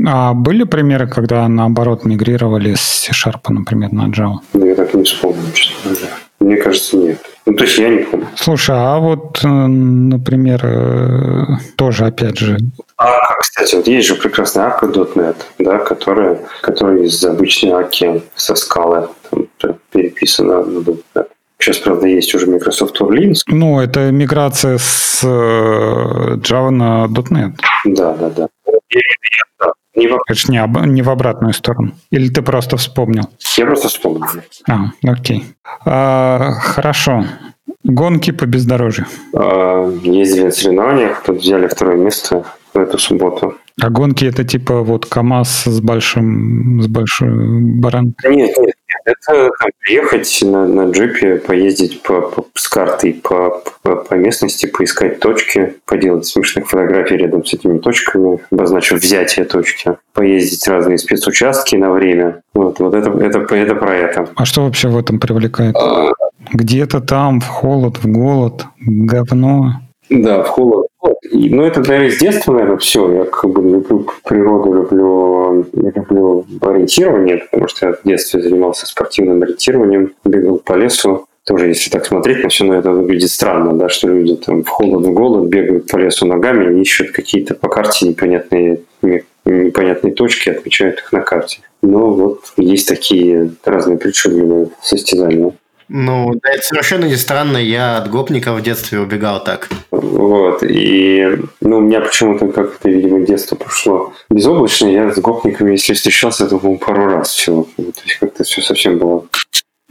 А 0.07 0.33
были 0.33 0.63
примеры, 0.63 1.05
когда 1.05 1.49
наоборот 1.49 2.05
мигрировали 2.05 2.75
с 2.75 2.79
C-Sharp, 2.79 3.41
например, 3.49 3.91
на 3.91 4.07
Java? 4.07 4.35
Ну, 4.53 4.65
я 4.65 4.75
так 4.75 4.93
не 4.93 5.03
вспомню, 5.03 5.51
честно 5.53 5.91
говоря. 5.91 6.13
Мне 6.39 6.55
кажется, 6.55 6.95
нет. 6.95 7.19
Ну, 7.45 7.55
то 7.55 7.65
есть 7.65 7.77
я 7.77 7.89
не 7.89 8.03
помню. 8.03 8.27
Слушай, 8.35 8.77
а 8.77 8.99
вот, 8.99 9.43
э, 9.43 9.47
например, 9.47 10.61
э, 10.63 11.45
тоже, 11.75 12.05
опять 12.05 12.37
же... 12.37 12.57
А, 12.95 13.35
кстати, 13.37 13.75
вот 13.75 13.87
есть 13.87 14.07
же 14.07 14.15
прекрасная 14.15 14.67
Akka.net, 14.67 15.35
да, 15.59 15.79
которая, 15.79 16.39
которая 16.61 16.99
из 16.99 17.21
обычной 17.25 17.73
Аки 17.73 18.23
со 18.35 18.55
скалы 18.55 19.09
там, 19.29 19.75
переписана 19.91 20.63
на 20.63 20.79
.NET. 20.79 21.27
Сейчас, 21.59 21.77
правда, 21.77 22.07
есть 22.07 22.33
уже 22.35 22.47
Microsoft 22.47 22.99
Orleans. 22.99 23.39
Ну, 23.47 23.79
это 23.79 24.11
миграция 24.11 24.77
с 24.77 25.23
э, 25.23 26.35
Java 26.37 26.69
на 26.69 27.05
.NET. 27.05 27.53
Да, 27.85 28.13
да, 28.13 28.29
да. 28.29 28.47
Не 29.95 30.07
в... 30.07 30.19
Это 30.27 30.33
же 30.37 30.51
не, 30.51 30.57
об... 30.57 30.77
не 30.85 31.01
в 31.01 31.09
обратную 31.09 31.53
сторону. 31.53 31.93
Или 32.11 32.29
ты 32.29 32.41
просто 32.41 32.77
вспомнил? 32.77 33.23
Я 33.57 33.65
просто 33.65 33.87
вспомнил. 33.87 34.25
А, 34.69 34.91
окей. 35.03 35.45
А, 35.85 36.51
хорошо. 36.59 37.25
Гонки 37.83 38.31
по 38.31 38.45
бездорожью. 38.45 39.05
А, 39.33 39.89
ездили 40.03 40.45
на 40.45 40.51
соревнованиях, 40.51 41.23
тут 41.23 41.37
взяли 41.37 41.67
второе 41.67 41.97
место 41.97 42.43
в 42.73 42.77
эту 42.77 42.97
субботу. 42.97 43.55
А 43.81 43.89
гонки 43.89 44.25
это 44.25 44.43
типа 44.43 44.81
вот 44.81 45.05
КАМАЗ 45.05 45.63
с 45.65 45.81
большим, 45.81 46.81
с 46.81 46.87
большой 46.87 47.29
баран? 47.79 48.15
Нет, 48.23 48.57
нет, 48.57 48.74
это 49.05 49.51
там, 49.59 49.69
приехать 49.79 50.39
на, 50.41 50.67
на 50.67 50.89
джипе, 50.89 51.35
поездить 51.35 52.01
по, 52.01 52.21
по, 52.21 52.45
с 52.55 52.67
картой 52.67 53.13
по, 53.13 53.61
по, 53.83 53.95
по 53.97 54.13
местности, 54.15 54.65
поискать 54.65 55.19
точки, 55.19 55.75
поделать 55.85 56.25
смешных 56.25 56.67
фотографий 56.67 57.17
рядом 57.17 57.45
с 57.45 57.53
этими 57.53 57.77
точками, 57.77 58.39
обозначив 58.51 58.99
взятие 58.99 59.45
точки, 59.45 59.95
поездить 60.13 60.67
разные 60.67 60.97
спецучастки 60.97 61.75
на 61.75 61.91
время. 61.91 62.41
Вот, 62.53 62.79
вот 62.79 62.95
это, 62.95 63.11
это, 63.11 63.39
это 63.55 63.75
про 63.75 63.95
это. 63.95 64.29
А 64.35 64.45
что 64.45 64.63
вообще 64.63 64.89
в 64.89 64.97
этом 64.97 65.19
привлекает? 65.19 65.75
А... 65.75 66.11
Где-то 66.51 66.99
там, 66.99 67.41
в 67.41 67.47
холод, 67.47 67.97
в 67.97 68.07
голод, 68.07 68.65
говно. 68.79 69.81
Да, 70.09 70.43
в 70.43 70.47
холод. 70.47 70.74
И, 71.31 71.49
ну, 71.49 71.63
это, 71.63 71.81
наверное, 71.81 72.11
с 72.11 72.17
детства, 72.17 72.53
наверное, 72.53 72.77
все. 72.77 73.11
Я 73.11 73.25
как 73.25 73.49
бы 73.49 73.61
люблю 73.61 74.07
природу, 74.23 74.73
люблю, 74.73 75.65
люблю 75.73 76.45
ориентирование, 76.61 77.37
потому 77.51 77.67
что 77.67 77.87
я 77.87 77.93
в 77.93 78.03
детстве 78.03 78.41
занимался 78.41 78.85
спортивным 78.85 79.41
ориентированием, 79.41 80.13
бегал 80.23 80.59
по 80.59 80.73
лесу. 80.73 81.27
Тоже, 81.45 81.67
если 81.67 81.91
так 81.91 82.05
смотреть 82.05 82.41
на 82.43 82.49
все, 82.49 82.63
но 82.63 82.73
это 82.73 82.91
выглядит 82.91 83.29
странно, 83.29 83.73
да, 83.73 83.87
что 83.87 84.07
люди 84.07 84.35
там 84.35 84.63
в 84.63 84.67
холод, 84.67 85.05
в 85.05 85.13
голод 85.13 85.47
бегают 85.47 85.87
по 85.87 85.97
лесу 85.97 86.25
ногами 86.25 86.75
и 86.75 86.81
ищут 86.81 87.11
какие-то 87.11 87.53
по 87.53 87.69
карте 87.69 88.07
непонятные, 88.07 88.81
непонятные 89.45 90.13
точки, 90.13 90.49
отмечают 90.49 90.99
их 90.99 91.11
на 91.11 91.21
карте. 91.21 91.59
Но 91.83 92.09
вот 92.09 92.41
есть 92.57 92.87
такие 92.87 93.51
разные 93.63 93.97
причудливые 93.99 94.69
состязания. 94.81 95.53
Ну, 95.87 96.33
да, 96.41 96.49
это 96.51 96.63
совершенно 96.63 97.05
не 97.05 97.15
странно. 97.15 97.57
Я 97.57 97.97
от 97.97 98.09
гопника 98.09 98.53
в 98.53 98.61
детстве 98.61 98.99
убегал 98.99 99.43
так. 99.43 99.69
Вот. 99.91 100.63
И 100.63 101.27
ну, 101.61 101.77
у 101.77 101.81
меня 101.81 102.01
почему-то 102.01 102.47
как-то, 102.47 102.89
видимо, 102.89 103.25
детство 103.25 103.55
прошло 103.55 104.13
безоблачно. 104.29 104.87
Я 104.87 105.11
с 105.11 105.19
гопниками, 105.19 105.71
если 105.71 105.93
встречался, 105.93 106.47
то, 106.47 106.57
по 106.57 106.75
пару 106.75 107.07
раз 107.07 107.29
всего. 107.29 107.67
То 107.77 107.83
есть 108.05 108.17
как-то 108.19 108.43
все 108.43 108.61
совсем 108.61 108.97
было 108.97 109.25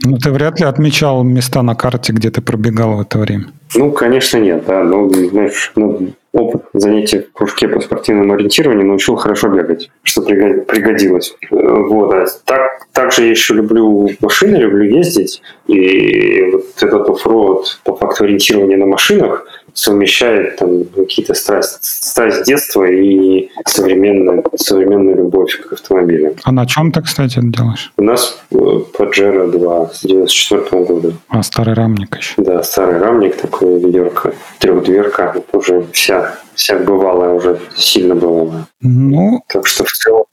ну, 0.03 0.17
ты 0.17 0.31
вряд 0.31 0.59
ли 0.59 0.65
отмечал 0.65 1.23
места 1.23 1.61
на 1.61 1.73
карте, 1.73 2.11
где 2.11 2.29
ты 2.29 2.41
пробегал 2.41 2.97
в 2.97 3.01
это 3.01 3.17
время. 3.17 3.45
Ну, 3.75 3.91
конечно, 3.91 4.37
нет, 4.37 4.65
да. 4.65 4.83
Ну, 4.83 5.09
знаешь, 5.09 5.71
ну, 5.75 6.11
опыт 6.35 6.63
занятий 6.73 7.19
в 7.19 7.31
кружке 7.31 7.67
по 7.67 7.79
спортивному 7.79 8.33
ориентированию 8.33 8.85
научил 8.85 9.15
хорошо 9.15 9.47
бегать, 9.47 9.89
что 10.03 10.21
пригодилось. 10.21 11.35
Вот, 11.49 12.13
а 12.13 12.25
так, 12.43 12.87
также 12.91 13.23
я 13.23 13.29
еще 13.29 13.53
люблю 13.53 14.09
машины, 14.19 14.57
люблю 14.57 14.83
ездить. 14.83 15.41
И 15.67 16.41
вот 16.51 16.65
этот 16.81 17.09
оффроуд 17.09 17.79
по 17.83 17.95
факту 17.95 18.25
ориентирования 18.25 18.77
на 18.77 18.85
машинах 18.85 19.47
совмещает 19.75 20.55
там 20.55 20.85
какие-то 20.85 21.33
страсть, 21.33 21.79
страсть 21.83 22.43
детства 22.45 22.85
и 22.85 23.49
современную, 23.67 24.43
современную 24.55 25.17
любовь 25.17 25.61
к 25.61 25.73
автомобилям. 25.73 26.33
А 26.43 26.51
на 26.51 26.65
чем 26.65 26.91
ты, 26.91 27.01
кстати, 27.01 27.37
это 27.37 27.47
делаешь? 27.47 27.91
У 27.97 28.03
нас 28.03 28.39
э, 28.51 28.55
Pajero 28.55 29.51
2 29.51 29.89
с 29.93 30.01
94 30.01 30.83
года. 30.85 31.13
А, 31.27 31.43
старый 31.43 31.75
рамник 31.75 32.15
еще. 32.17 32.33
Да, 32.37 32.63
старый 32.63 32.99
рамник, 32.99 33.35
такой 33.35 33.79
ведерко, 33.79 34.33
трехдверка, 34.59 35.35
уже 35.51 35.85
вся 35.91 36.35
вся 36.55 36.77
бывалая 36.77 37.33
уже 37.33 37.59
сильно 37.75 38.15
бывалая. 38.15 38.67
Ну, 38.81 39.41
так 39.47 39.67
что 39.67 39.83
в 39.83 39.91
целом, 39.91 40.25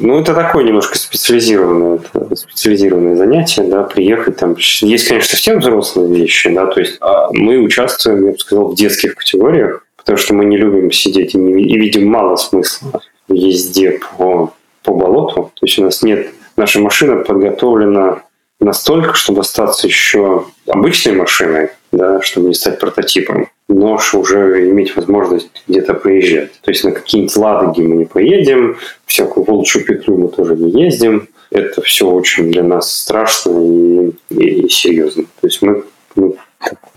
ну 0.00 0.20
это 0.20 0.34
такое 0.34 0.64
немножко 0.64 0.98
специализированное, 0.98 2.00
специализированное 2.34 3.16
занятие, 3.16 3.62
да, 3.64 3.82
приехать 3.84 4.36
там. 4.36 4.56
Есть, 4.58 5.08
конечно, 5.08 5.30
совсем 5.30 5.60
взрослые 5.60 6.14
вещи, 6.14 6.50
да, 6.50 6.66
то 6.66 6.80
есть 6.80 6.98
а 7.00 7.28
мы 7.32 7.58
участвуем, 7.58 8.26
я 8.26 8.32
бы 8.32 8.38
сказал, 8.38 8.68
в 8.68 8.74
детских 8.74 9.14
категориях, 9.14 9.84
потому 9.96 10.18
что 10.18 10.34
мы 10.34 10.44
не 10.44 10.56
любим 10.56 10.90
сидеть 10.90 11.34
и, 11.34 11.38
не, 11.38 11.62
и 11.62 11.78
видим 11.78 12.08
мало 12.08 12.36
смысла 12.36 13.00
в 13.28 13.32
езде 13.32 14.00
по, 14.16 14.52
по 14.82 14.94
болоту. 14.94 15.52
То 15.54 15.66
есть 15.66 15.78
у 15.78 15.84
нас 15.84 16.02
нет, 16.02 16.28
наша 16.56 16.80
машина 16.80 17.16
подготовлена 17.16 18.22
настолько, 18.60 19.14
чтобы 19.14 19.40
остаться 19.40 19.86
еще 19.86 20.46
обычной 20.66 21.12
машиной, 21.12 21.70
да, 21.92 22.20
чтобы 22.20 22.48
не 22.48 22.54
стать 22.54 22.78
прототипом, 22.78 23.48
но 23.68 23.98
уже 24.14 24.68
иметь 24.70 24.96
возможность 24.96 25.50
где-то 25.66 25.94
поезжать. 25.94 26.52
То 26.62 26.70
есть 26.70 26.84
на 26.84 26.92
какие-нибудь 26.92 27.36
Ладоги 27.36 27.82
мы 27.82 27.96
не 27.96 28.04
поедем, 28.04 28.76
всякую 29.06 29.44
волчью 29.44 29.84
петлю 29.84 30.16
мы 30.16 30.28
тоже 30.28 30.56
не 30.56 30.84
ездим. 30.84 31.28
Это 31.50 31.80
все 31.80 32.08
очень 32.08 32.50
для 32.50 32.62
нас 32.62 32.92
страшно 32.92 33.58
и, 33.58 34.12
и, 34.30 34.66
и 34.66 34.68
серьезно. 34.68 35.24
То 35.40 35.46
есть 35.46 35.62
мы, 35.62 35.84
мы 36.14 36.34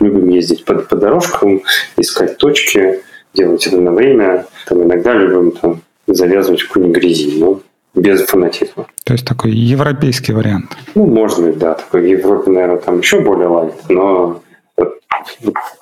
любим 0.00 0.28
ездить 0.28 0.64
по, 0.64 0.74
по 0.74 0.96
дорожкам, 0.96 1.62
искать 1.96 2.36
точки, 2.36 3.00
делать 3.34 3.66
это 3.66 3.80
на 3.80 3.92
время. 3.92 4.46
Там 4.66 4.82
иногда 4.82 5.14
любим 5.14 5.52
там, 5.52 5.80
завязывать 6.06 6.60
в 6.60 6.68
какую-нибудь 6.68 7.00
грязи. 7.00 7.38
Но 7.38 7.62
без 7.94 8.22
фанатизма. 8.22 8.86
То 9.04 9.12
есть 9.12 9.26
такой 9.26 9.52
европейский 9.52 10.32
вариант. 10.32 10.76
Ну, 10.94 11.06
быть, 11.06 11.58
да. 11.58 11.74
Такой 11.74 12.02
в 12.02 12.06
Европе, 12.06 12.50
наверное, 12.50 12.78
там 12.78 13.00
еще 13.00 13.20
более 13.20 13.48
лайт, 13.48 13.74
но 13.88 14.41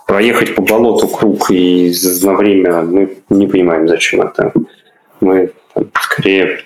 проехать 0.06 0.54
по 0.54 0.62
болоту 0.62 1.08
круг 1.08 1.50
и 1.50 1.92
на 2.22 2.34
время 2.34 2.82
мы 2.82 3.18
не 3.30 3.46
понимаем, 3.46 3.88
зачем 3.88 4.22
это. 4.22 4.52
Мы 5.20 5.52
там, 5.74 5.90
скорее 6.00 6.60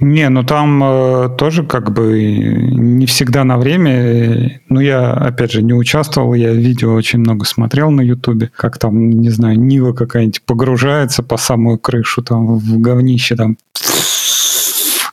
не, 0.00 0.30
ну 0.30 0.42
там 0.44 0.82
э, 0.82 1.28
тоже 1.36 1.62
как 1.62 1.92
бы 1.92 2.18
не 2.22 3.04
всегда 3.04 3.44
на 3.44 3.58
время. 3.58 4.62
Ну, 4.70 4.80
я, 4.80 5.12
опять 5.12 5.52
же, 5.52 5.62
не 5.62 5.74
участвовал, 5.74 6.32
я 6.32 6.52
видео 6.52 6.94
очень 6.94 7.18
много 7.18 7.44
смотрел 7.44 7.90
на 7.90 8.00
Ютубе, 8.00 8.50
как 8.56 8.78
там, 8.78 9.10
не 9.10 9.28
знаю, 9.28 9.60
Нива 9.60 9.92
какая-нибудь 9.92 10.42
погружается 10.46 11.22
по 11.22 11.36
самую 11.36 11.78
крышу, 11.78 12.22
там, 12.22 12.56
в 12.56 12.80
говнище, 12.80 13.36
там, 13.36 13.58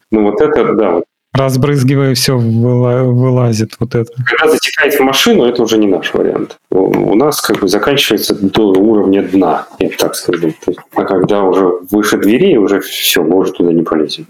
ну, 0.09 0.23
вот 0.23 0.39
это, 0.41 0.73
да. 0.73 1.01
Разбрызгивая 1.38 2.15
все, 2.15 2.38
вылазит 2.38 3.73
вот 3.80 3.95
это. 3.95 4.11
Когда 4.26 4.53
затекает 4.53 4.93
в 4.95 4.99
машину, 5.01 5.45
это 5.45 5.64
уже 5.64 5.77
не 5.77 5.88
наш 5.88 6.14
вариант. 6.14 6.57
У 6.72 7.15
нас 7.15 7.41
как 7.41 7.59
бы 7.59 7.68
заканчивается 7.68 8.35
до 8.35 8.73
уровня 8.73 9.23
дна, 9.23 9.68
я 9.80 9.89
так 9.97 10.15
скажу. 10.15 10.53
А 10.95 11.03
когда 11.03 11.43
уже 11.43 11.72
выше 11.91 12.18
дверей, 12.18 12.57
уже 12.57 12.80
все, 12.81 13.23
мы 13.23 13.38
уже 13.38 13.53
туда 13.53 13.72
не 13.72 13.84
полезем. 13.84 14.26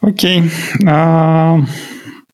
Окей. 0.00 0.42
А, 0.86 1.58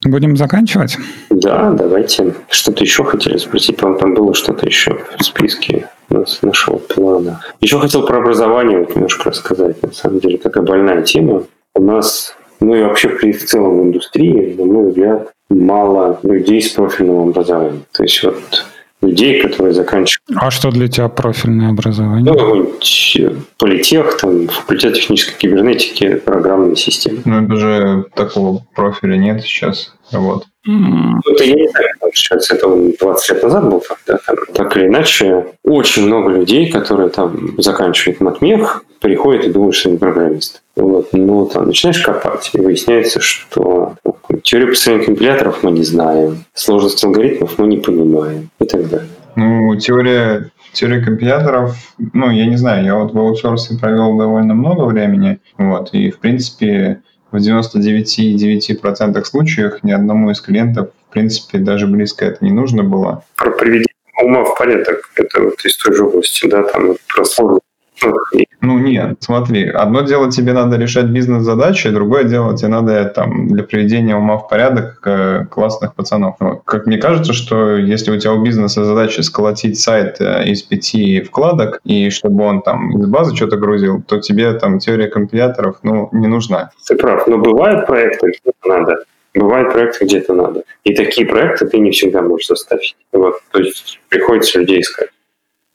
Будем 0.05 0.37
заканчивать? 0.37 0.97
Да, 1.29 1.73
давайте. 1.73 2.35
Что-то 2.49 2.85
еще 2.85 3.05
хотели 3.05 3.37
спросить? 3.37 3.79
Там, 3.79 3.99
там 3.99 4.15
было 4.15 4.33
что-то 4.33 4.65
еще 4.65 5.01
в 5.19 5.25
списке 5.25 5.89
нас, 6.09 6.41
нашего 6.43 6.77
плана. 6.77 7.41
Еще 7.61 7.81
хотел 7.81 8.07
про 8.07 8.19
образование 8.19 8.79
вот 8.79 8.95
немножко 8.95 9.31
рассказать. 9.31 9.83
На 9.83 9.93
самом 9.93 10.21
деле, 10.21 10.39
такая 10.39 10.63
больная 10.63 11.03
тема. 11.03 11.43
У 11.75 11.83
нас, 11.83 12.37
ну 12.61 12.75
и 12.75 12.83
вообще 12.83 13.09
при 13.09 13.33
в 13.33 13.45
целом 13.45 13.81
в 13.81 13.85
индустрии, 13.85 14.55
на 14.59 14.65
мой 14.65 14.89
взгляд, 14.89 15.31
мало 15.51 16.19
людей 16.23 16.61
с 16.61 16.69
профильным 16.71 17.29
образованием. 17.29 17.85
То 17.93 18.03
есть 18.03 18.23
вот 18.23 18.67
людей, 19.01 19.41
которые 19.41 19.73
заканчивают... 19.73 20.25
А 20.37 20.51
что 20.51 20.71
для 20.71 20.89
тебя 20.89 21.09
профильное 21.09 21.71
образование? 21.71 22.33
Ну, 22.33 22.73
э, 23.19 23.31
политех, 23.57 24.17
там, 24.17 24.49
факультет 24.49 24.95
технической 24.95 25.35
кибернетики, 25.39 26.17
программные 26.17 26.77
системы. 26.77 27.21
Ну, 27.25 27.45
это 27.45 27.57
же 27.57 28.05
такого 28.15 28.63
профиля 28.75 29.17
нет 29.17 29.43
сейчас. 29.43 29.95
М, 30.13 31.21
Ну, 31.25 31.33
Это 31.33 31.45
я 31.45 31.55
не 31.55 31.69
знаю, 31.69 31.89
как 32.01 32.15
сейчас 32.17 32.51
это 32.51 32.67
он 32.67 32.93
20 33.01 33.31
лет 33.31 33.43
назад 33.43 33.71
был 33.71 33.81
тогда. 33.89 34.21
Там, 34.27 34.37
так 34.53 34.77
или 34.77 34.87
иначе, 34.87 35.47
очень 35.63 36.07
много 36.07 36.31
людей, 36.31 36.69
которые 36.71 37.09
там 37.09 37.55
заканчивают 37.59 38.21
матмех, 38.21 38.85
приходят 39.01 39.45
и 39.45 39.53
думают, 39.53 39.75
что 39.75 39.89
они 39.89 39.99
программисты. 39.99 40.61
Вот. 40.77 41.13
Но 41.13 41.47
там 41.47 41.67
начинаешь 41.67 42.01
копать, 42.01 42.51
и 42.55 42.61
выясняется, 42.61 43.21
что 43.21 43.95
ну, 44.05 44.39
теорию 44.43 44.69
построения 44.69 45.05
компиляторов 45.05 45.63
мы 45.63 45.71
не 45.71 45.83
знаем, 45.83 46.45
сложность 46.55 47.03
алгоритмов 47.05 47.59
мы 47.59 47.67
не 47.67 47.79
понимаем 47.79 48.51
и 48.61 48.65
так 48.65 48.89
далее. 48.89 49.09
Ну, 49.37 49.77
теория, 49.77 50.51
теория 50.73 51.01
компиляторов, 51.01 51.77
ну, 52.13 52.31
я 52.31 52.47
не 52.47 52.57
знаю, 52.57 52.85
я 52.85 52.97
вот 52.97 53.13
в 53.13 53.19
аутсорсе 53.19 53.79
провел 53.79 54.19
довольно 54.19 54.55
много 54.55 54.83
времени, 54.85 55.39
вот, 55.57 55.91
и, 55.93 56.11
в 56.11 56.19
принципе, 56.19 57.03
в 57.31 57.37
99,9% 57.37 59.25
случаях 59.25 59.83
ни 59.85 59.93
одному 59.93 60.31
из 60.31 60.41
клиентов, 60.41 60.91
в 61.09 61.13
принципе, 61.13 61.59
даже 61.59 61.87
близко 61.87 62.25
это 62.25 62.45
не 62.45 62.51
нужно 62.53 62.83
было. 62.83 63.23
Про 63.37 63.51
приведение 63.53 63.87
ума 64.23 64.45
в 64.45 64.57
порядок, 64.59 65.11
это 65.15 65.43
вот 65.43 65.65
из 65.65 65.77
той 65.77 65.95
же 65.95 66.05
области, 66.05 66.47
да, 66.49 66.63
там 66.65 66.97
про 67.07 67.25
сложность. 67.25 67.63
Ну, 68.03 68.15
Ну, 68.61 68.79
нет, 68.79 69.17
смотри, 69.21 69.69
одно 69.69 70.03
дело 70.03 70.31
тебе 70.31 70.53
надо 70.53 70.77
решать 70.77 71.07
бизнес-задачи, 71.07 71.91
другое 71.91 72.25
дело 72.25 72.57
тебе 72.57 72.69
надо 72.69 73.05
там 73.07 73.49
для 73.49 73.63
приведения 73.63 74.17
ума 74.17 74.37
в 74.37 74.49
порядок 74.49 75.01
э, 75.05 75.47
классных 75.51 75.95
пацанов. 75.95 76.37
Вот. 76.41 76.63
Как 76.65 76.87
мне 76.87 76.99
кажется, 76.99 77.33
что 77.33 77.77
если 77.77 78.11
у 78.11 78.19
тебя 78.19 78.33
у 78.33 78.43
бизнеса 78.43 78.85
задача 78.85 79.23
сколотить 79.23 79.79
сайт 79.79 80.21
э, 80.21 80.45
из 80.47 80.63
пяти 80.63 81.21
вкладок, 81.21 81.81
и 81.85 82.11
чтобы 82.11 82.45
он 82.45 82.63
там 82.63 82.99
из 82.99 83.07
базы 83.07 83.35
что-то 83.35 83.57
грузил, 83.57 84.03
то 84.03 84.21
тебе 84.21 84.53
там 84.55 84.79
теория 84.79 85.09
компиляторов, 85.09 85.79
ну, 85.83 86.09
не 86.13 86.27
нужна. 86.27 86.71
Ты 86.87 86.97
прав, 86.97 87.27
но 87.27 87.39
бывают 87.39 87.87
проекты, 87.87 88.29
где 88.29 88.53
надо. 88.65 89.05
Бывают 89.35 89.73
проекты, 89.73 90.05
где 90.05 90.19
это 90.19 90.35
надо. 90.35 90.63
И 90.85 90.95
такие 90.95 91.27
проекты 91.27 91.67
ты 91.67 91.79
не 91.79 91.91
всегда 91.91 92.23
можешь 92.23 92.49
заставить. 92.49 92.97
Вот, 93.13 93.37
то 93.53 93.61
есть 93.61 94.01
приходится 94.09 94.59
людей 94.59 94.81
искать. 94.81 95.11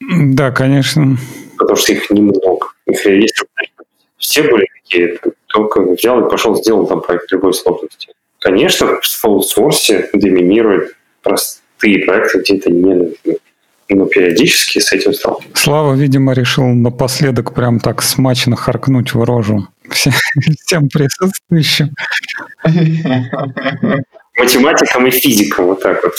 Да, 0.02 0.52
конечно. 0.52 1.18
Потому 1.58 1.76
что 1.76 1.94
их 1.94 2.10
немного. 2.10 2.68
Их 2.86 3.06
бы 3.06 3.26
все 4.18 4.44
были 4.44 4.66
такие, 4.82 5.20
только 5.48 5.82
взял 5.82 6.26
и 6.26 6.30
пошел, 6.30 6.56
сделал 6.56 6.88
там 6.88 7.02
проект 7.02 7.32
любой 7.32 7.54
сложности. 7.54 8.10
Конечно, 8.40 9.00
в 9.02 9.26
аутсорсе 9.26 10.10
доминируют 10.14 10.96
простые 11.22 12.06
проекты, 12.06 12.40
где 12.40 12.58
это 12.58 12.72
не 12.72 12.94
нужно. 12.94 13.16
Но 13.90 14.06
периодически 14.06 14.80
с 14.80 14.92
этим 14.92 15.14
сталкиваюсь. 15.14 15.58
Слава, 15.58 15.94
видимо, 15.94 16.34
решил 16.34 16.66
напоследок 16.66 17.54
прям 17.54 17.80
так 17.80 18.02
смачно 18.02 18.56
харкнуть 18.56 19.14
в 19.14 19.24
рожу 19.24 19.68
все- 19.90 20.12
всем 20.66 20.90
присутствующим. 20.90 21.92
Математикам 24.36 25.06
и 25.06 25.12
физикам, 25.12 25.66
вот 25.68 25.84
так 25.84 26.04
вот. 26.04 26.14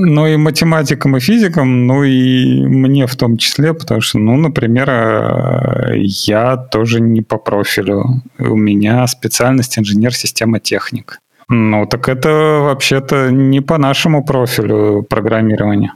Ну 0.00 0.26
и 0.26 0.36
математикам, 0.36 1.16
и 1.16 1.20
физикам, 1.20 1.86
ну 1.86 2.02
и 2.02 2.66
мне 2.66 3.06
в 3.06 3.14
том 3.14 3.36
числе, 3.36 3.74
потому 3.74 4.00
что, 4.00 4.18
ну, 4.18 4.36
например, 4.36 4.90
э, 4.90 5.92
я 6.26 6.56
тоже 6.56 7.00
не 7.00 7.22
по 7.22 7.38
профилю. 7.38 8.22
У 8.38 8.56
меня 8.56 9.06
специальность 9.06 9.78
инженер-система-техник. 9.78 11.20
Ну, 11.48 11.86
так 11.86 12.08
это 12.08 12.28
вообще-то 12.60 13.30
не 13.30 13.60
по 13.60 13.78
нашему 13.78 14.24
профилю 14.24 15.02
программирования. 15.08 15.92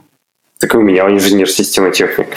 Так 0.59 0.75
и 0.75 0.77
у 0.77 0.81
меня 0.81 1.09
инженер 1.09 1.49
системы 1.49 1.91
техник. 1.91 2.27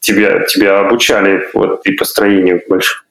Тебя, 0.00 0.44
тебя 0.44 0.80
обучали 0.80 1.46
вот 1.52 1.84
и 1.86 1.92
построению 1.92 2.62
больших, 2.68 3.04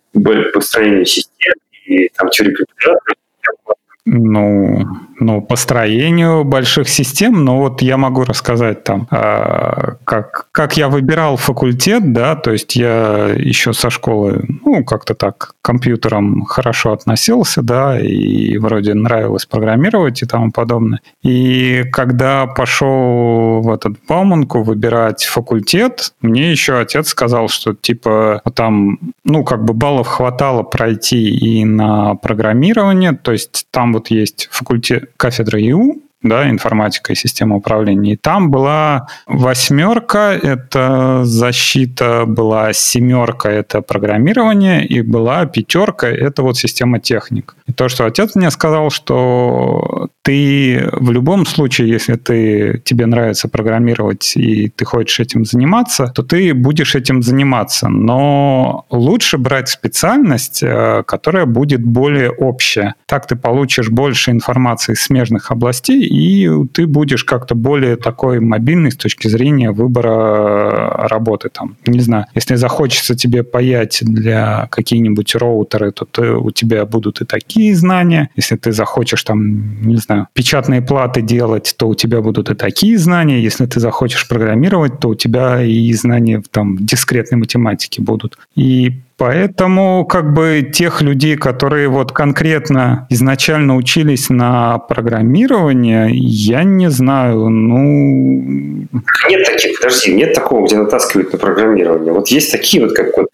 построению 0.54 1.06
систем, 1.06 1.54
и 1.86 2.10
там 2.10 2.30
компиляторов. 2.30 3.18
Yeah. 3.48 3.87
Ну, 4.10 4.88
ну, 5.20 5.42
построению 5.42 6.46
больших 6.46 6.88
систем, 6.88 7.44
но 7.44 7.58
вот 7.58 7.82
я 7.82 7.98
могу 7.98 8.24
рассказать 8.24 8.86
там, 8.86 9.06
а, 9.12 9.96
как, 10.06 10.48
как 10.54 10.78
я 10.78 10.88
выбирал 10.88 11.36
факультет, 11.36 12.14
да, 12.14 12.36
то 12.36 12.54
есть 12.54 12.78
я 12.78 13.34
еще 13.36 13.74
со 13.74 13.90
школы, 13.90 14.46
ну, 14.64 14.86
как-то 14.86 15.14
так 15.14 15.38
к 15.38 15.56
компьютерам 15.62 16.46
хорошо 16.46 16.94
относился, 16.94 17.62
да, 17.62 18.00
и 18.00 18.58
вроде 18.58 18.94
нравилось 18.94 19.46
программировать 19.46 20.22
и 20.22 20.26
тому 20.26 20.52
подобное. 20.52 21.02
И 21.22 21.84
когда 21.92 22.46
пошел 22.46 23.62
в 23.62 23.70
этот 23.70 23.98
Бауманку 24.08 24.64
выбирать 24.64 25.26
факультет, 25.26 26.14
мне 26.22 26.52
еще 26.52 26.80
отец 26.80 27.10
сказал, 27.10 27.50
что 27.50 27.74
типа 27.74 28.42
там, 28.54 29.00
ну, 29.26 29.44
как 29.44 29.66
бы 29.66 29.74
баллов 29.74 30.08
хватало 30.08 30.64
пройти 30.64 31.30
и 31.30 31.66
на 31.66 32.16
программирование, 32.16 33.12
то 33.12 33.34
есть 33.34 33.68
там 33.72 33.97
вот 33.98 34.10
есть 34.10 34.48
факультет, 34.52 35.12
кафедра 35.18 35.60
ИУ, 35.62 36.02
да, 36.22 36.50
информатика 36.50 37.14
и 37.14 37.16
система 37.16 37.56
управления. 37.56 38.14
И 38.14 38.18
там 38.18 38.50
была 38.50 39.08
восьмерка, 39.28 40.40
это 40.42 41.22
защита, 41.24 42.26
была 42.26 42.74
семерка, 42.74 43.50
это 43.50 43.82
программирование, 43.82 44.86
и 44.86 45.02
была 45.02 45.46
пятерка, 45.46 46.08
это 46.08 46.42
вот 46.42 46.58
система 46.58 47.00
техник. 47.00 47.56
И 47.68 47.74
то, 47.74 47.90
что 47.90 48.06
отец 48.06 48.36
мне 48.36 48.50
сказал, 48.50 48.90
что 48.90 50.10
ты 50.24 50.90
в 50.94 51.12
любом 51.12 51.46
случае, 51.46 51.90
если 51.90 52.16
ты, 52.16 52.82
тебе 52.84 53.06
нравится 53.06 53.48
программировать 53.48 54.34
и 54.36 54.70
ты 54.70 54.86
хочешь 54.86 55.20
этим 55.20 55.46
заниматься, 55.46 56.12
то 56.16 56.24
ты 56.24 56.54
будешь 56.54 56.96
этим 56.96 57.22
заниматься. 57.22 57.90
Но 57.90 58.86
лучше 58.90 59.38
брать 59.38 59.70
специальность, 59.70 60.64
э, 60.64 61.04
которая 61.06 61.46
будет 61.46 61.84
более 61.84 62.32
общая. 62.32 62.96
Так 63.06 63.28
ты 63.28 63.36
получишь 63.36 63.90
больше 63.90 64.32
информации 64.32 64.94
из 64.94 65.02
смежных 65.04 65.52
областей, 65.52 66.07
и 66.08 66.50
ты 66.74 66.88
будешь 66.88 67.24
как-то 67.24 67.56
более 67.56 67.96
такой 67.96 68.40
мобильный 68.40 68.92
с 68.92 68.96
точки 68.98 69.28
зрения 69.28 69.72
выбора 69.72 71.08
работы. 71.08 71.50
Там, 71.50 71.76
не 71.86 72.00
знаю, 72.00 72.26
если 72.36 72.56
захочется 72.56 73.16
тебе 73.16 73.44
паять 73.44 74.00
для 74.02 74.68
какие-нибудь 74.72 75.36
роутеры, 75.36 75.92
то 75.92 76.06
ты, 76.06 76.32
у 76.32 76.52
тебя 76.52 76.86
будут 76.86 77.22
и 77.22 77.26
такие 77.26 77.76
знания. 77.76 78.30
Если 78.36 78.56
ты 78.56 78.72
захочешь 78.72 79.24
там, 79.24 79.82
не 79.82 79.98
знаю, 79.98 80.28
печатные 80.34 80.82
платы 80.82 81.22
делать, 81.22 81.76
то 81.78 81.88
у 81.88 81.96
тебя 81.96 82.22
будут 82.22 82.50
и 82.50 82.56
такие 82.56 82.98
знания. 82.98 83.42
Если 83.42 83.66
ты 83.66 83.80
захочешь 83.80 84.28
программировать, 84.28 85.00
то 85.00 85.10
у 85.10 85.16
тебя 85.16 85.62
и 85.62 85.92
знания 85.94 86.42
там, 86.52 86.78
дискретной 86.78 87.40
математике 87.40 88.02
будут. 88.02 88.38
И 88.56 89.02
Поэтому 89.18 90.06
как 90.06 90.34
бы 90.34 90.70
тех 90.72 91.02
людей, 91.02 91.38
которые 91.38 91.88
вот 91.88 92.12
конкретно 92.12 93.08
изначально 93.10 93.76
учились 93.76 94.30
на 94.30 94.78
программирование, 94.78 96.10
я 96.12 96.64
не 96.64 96.92
знаю, 96.92 97.50
ну... 97.50 98.88
Нет 99.28 99.46
таких, 99.46 99.80
подожди, 99.80 100.14
нет 100.14 100.34
такого, 100.34 100.68
где 100.68 100.78
натаскивают 100.78 101.34
на 101.34 101.40
программирование. 101.40 102.14
Вот 102.14 102.28
есть 102.28 102.52
такие 102.52 102.84
вот, 102.84 102.96
как 102.96 103.18
вот 103.18 103.28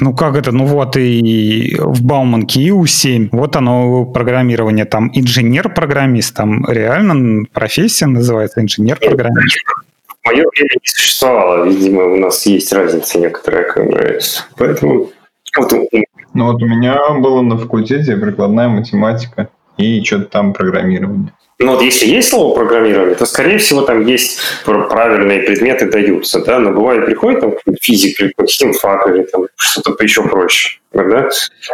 Ну 0.00 0.14
как 0.14 0.36
это? 0.36 0.52
Ну 0.52 0.66
вот 0.66 0.96
и 0.98 1.74
в 1.78 2.02
Бауманке 2.04 2.60
ИУ-7, 2.68 3.30
вот 3.32 3.56
оно 3.56 4.04
программирование, 4.04 4.84
там 4.84 5.10
инженер-программист, 5.14 6.36
там 6.36 6.66
реально 6.68 7.46
профессия 7.52 8.06
называется 8.06 8.60
инженер-программист. 8.60 9.64
Мое 10.28 10.44
время 10.54 10.70
не 10.74 10.86
существовало. 10.86 11.64
Видимо, 11.64 12.04
у 12.04 12.16
нас 12.16 12.46
есть 12.46 12.72
разница 12.72 13.18
некоторая, 13.18 13.72
нравится. 13.76 14.44
Поэтому 14.56 15.10
вот 15.56 15.72
Ну, 16.34 16.52
вот 16.52 16.62
у 16.62 16.66
меня 16.66 16.96
было 17.18 17.40
на 17.40 17.56
факультете 17.56 18.16
прикладная 18.16 18.68
математика 18.68 19.48
и 19.76 20.02
что-то 20.04 20.26
там 20.26 20.52
программирование. 20.52 21.32
Ну 21.60 21.72
вот 21.72 21.82
если 21.82 22.06
есть 22.06 22.28
слово 22.28 22.54
программирование, 22.54 23.16
то, 23.16 23.26
скорее 23.26 23.58
всего, 23.58 23.82
там 23.82 24.06
есть 24.06 24.38
правильные 24.64 25.40
предметы 25.40 25.90
даются, 25.90 26.44
да, 26.44 26.60
но 26.60 26.70
бывает 26.70 27.06
приходит 27.06 27.40
там 27.40 27.54
физик 27.80 28.20
или 28.20 28.32
химфак 28.46 29.08
или 29.08 29.24
там 29.24 29.46
что-то 29.56 30.04
еще 30.04 30.22
проще, 30.22 30.78
да, 30.92 31.28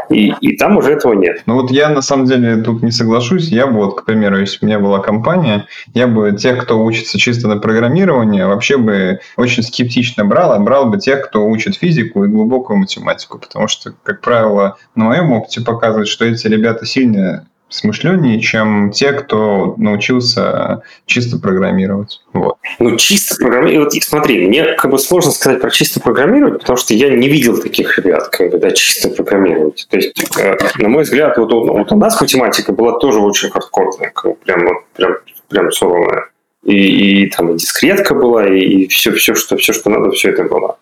и, 0.09 0.33
и 0.41 0.57
там 0.57 0.79
уже 0.79 0.93
этого 0.93 1.13
нет. 1.13 1.43
Ну 1.45 1.61
вот 1.61 1.71
я 1.71 1.91
на 1.91 2.01
самом 2.01 2.25
деле 2.25 2.63
тут 2.63 2.83
не 2.83 2.93
соглашусь, 2.93 3.49
я 3.49 3.67
бы 3.67 3.75
вот, 3.75 4.01
к 4.01 4.05
примеру, 4.07 4.39
если 4.39 4.59
бы 4.59 4.65
у 4.65 4.67
меня 4.69 4.79
была 4.79 5.01
компания, 5.01 5.67
я 5.93 6.07
бы 6.07 6.33
тех, 6.33 6.63
кто 6.63 6.83
учится 6.83 7.19
чисто 7.19 7.49
на 7.49 7.59
программирование, 7.59 8.47
вообще 8.47 8.79
бы 8.79 9.21
очень 9.37 9.63
скептично 9.63 10.25
брал, 10.25 10.53
а 10.53 10.59
брал 10.61 10.87
бы 10.87 10.99
тех, 10.99 11.29
кто 11.29 11.47
учит 11.47 11.77
физику 11.77 12.25
и 12.25 12.29
глубокую 12.29 12.79
математику, 12.79 13.39
потому 13.39 13.69
что, 13.69 13.93
как 14.03 14.23
правило, 14.23 14.79
на 14.95 15.05
моем 15.05 15.31
опыте 15.33 15.61
показывает, 15.61 16.09
что 16.09 16.25
эти 16.25 16.47
ребята 16.47 16.87
сильно 16.87 17.47
смышленнее, 17.75 18.41
чем 18.41 18.91
те, 18.93 19.13
кто 19.13 19.75
научился 19.77 20.83
чисто 21.07 21.39
программировать. 21.39 22.21
Вот. 22.33 22.57
Ну, 22.79 22.97
чисто 22.97 23.37
программировать, 23.37 24.03
смотри, 24.03 24.47
мне 24.47 24.65
как 24.75 24.91
бы 24.91 24.99
сложно 24.99 25.33
сказать 25.33 25.61
про 25.61 25.71
чисто 25.71 26.01
программировать, 26.01 26.61
потому 26.61 26.77
что 26.77 26.95
я 26.95 27.11
не 27.11 27.29
видел 27.29 27.61
таких 27.61 27.99
ребят, 27.99 28.29
как 28.29 28.51
бы, 28.51 28.59
да, 28.59 28.71
чисто 28.71 29.11
программировать. 29.11 29.87
То 29.91 29.97
есть, 29.97 30.39
э, 30.39 30.57
на 30.79 30.89
мой 30.89 31.03
взгляд, 31.03 31.37
вот, 31.37 31.53
вот 31.53 31.93
у 31.93 31.97
нас 31.97 32.21
математика 32.21 32.73
была 32.73 32.99
тоже 32.99 33.19
очень 33.19 33.51
хардкорная, 33.51 34.13
прям, 34.45 34.61
прям, 34.95 35.17
прям 35.49 35.73
суровая. 35.73 36.29
И, 36.63 37.25
и 37.25 37.31
там 37.31 37.53
и 37.53 37.59
дискретка 37.59 38.15
была, 38.15 38.47
и, 38.47 38.59
и 38.59 38.89
все, 38.89 39.13
все, 39.13 39.35
что, 39.35 39.57
все, 39.57 39.73
что 39.73 39.91
надо, 39.91 40.11
все 40.13 40.31
это 40.31 40.45
было. 40.45 40.79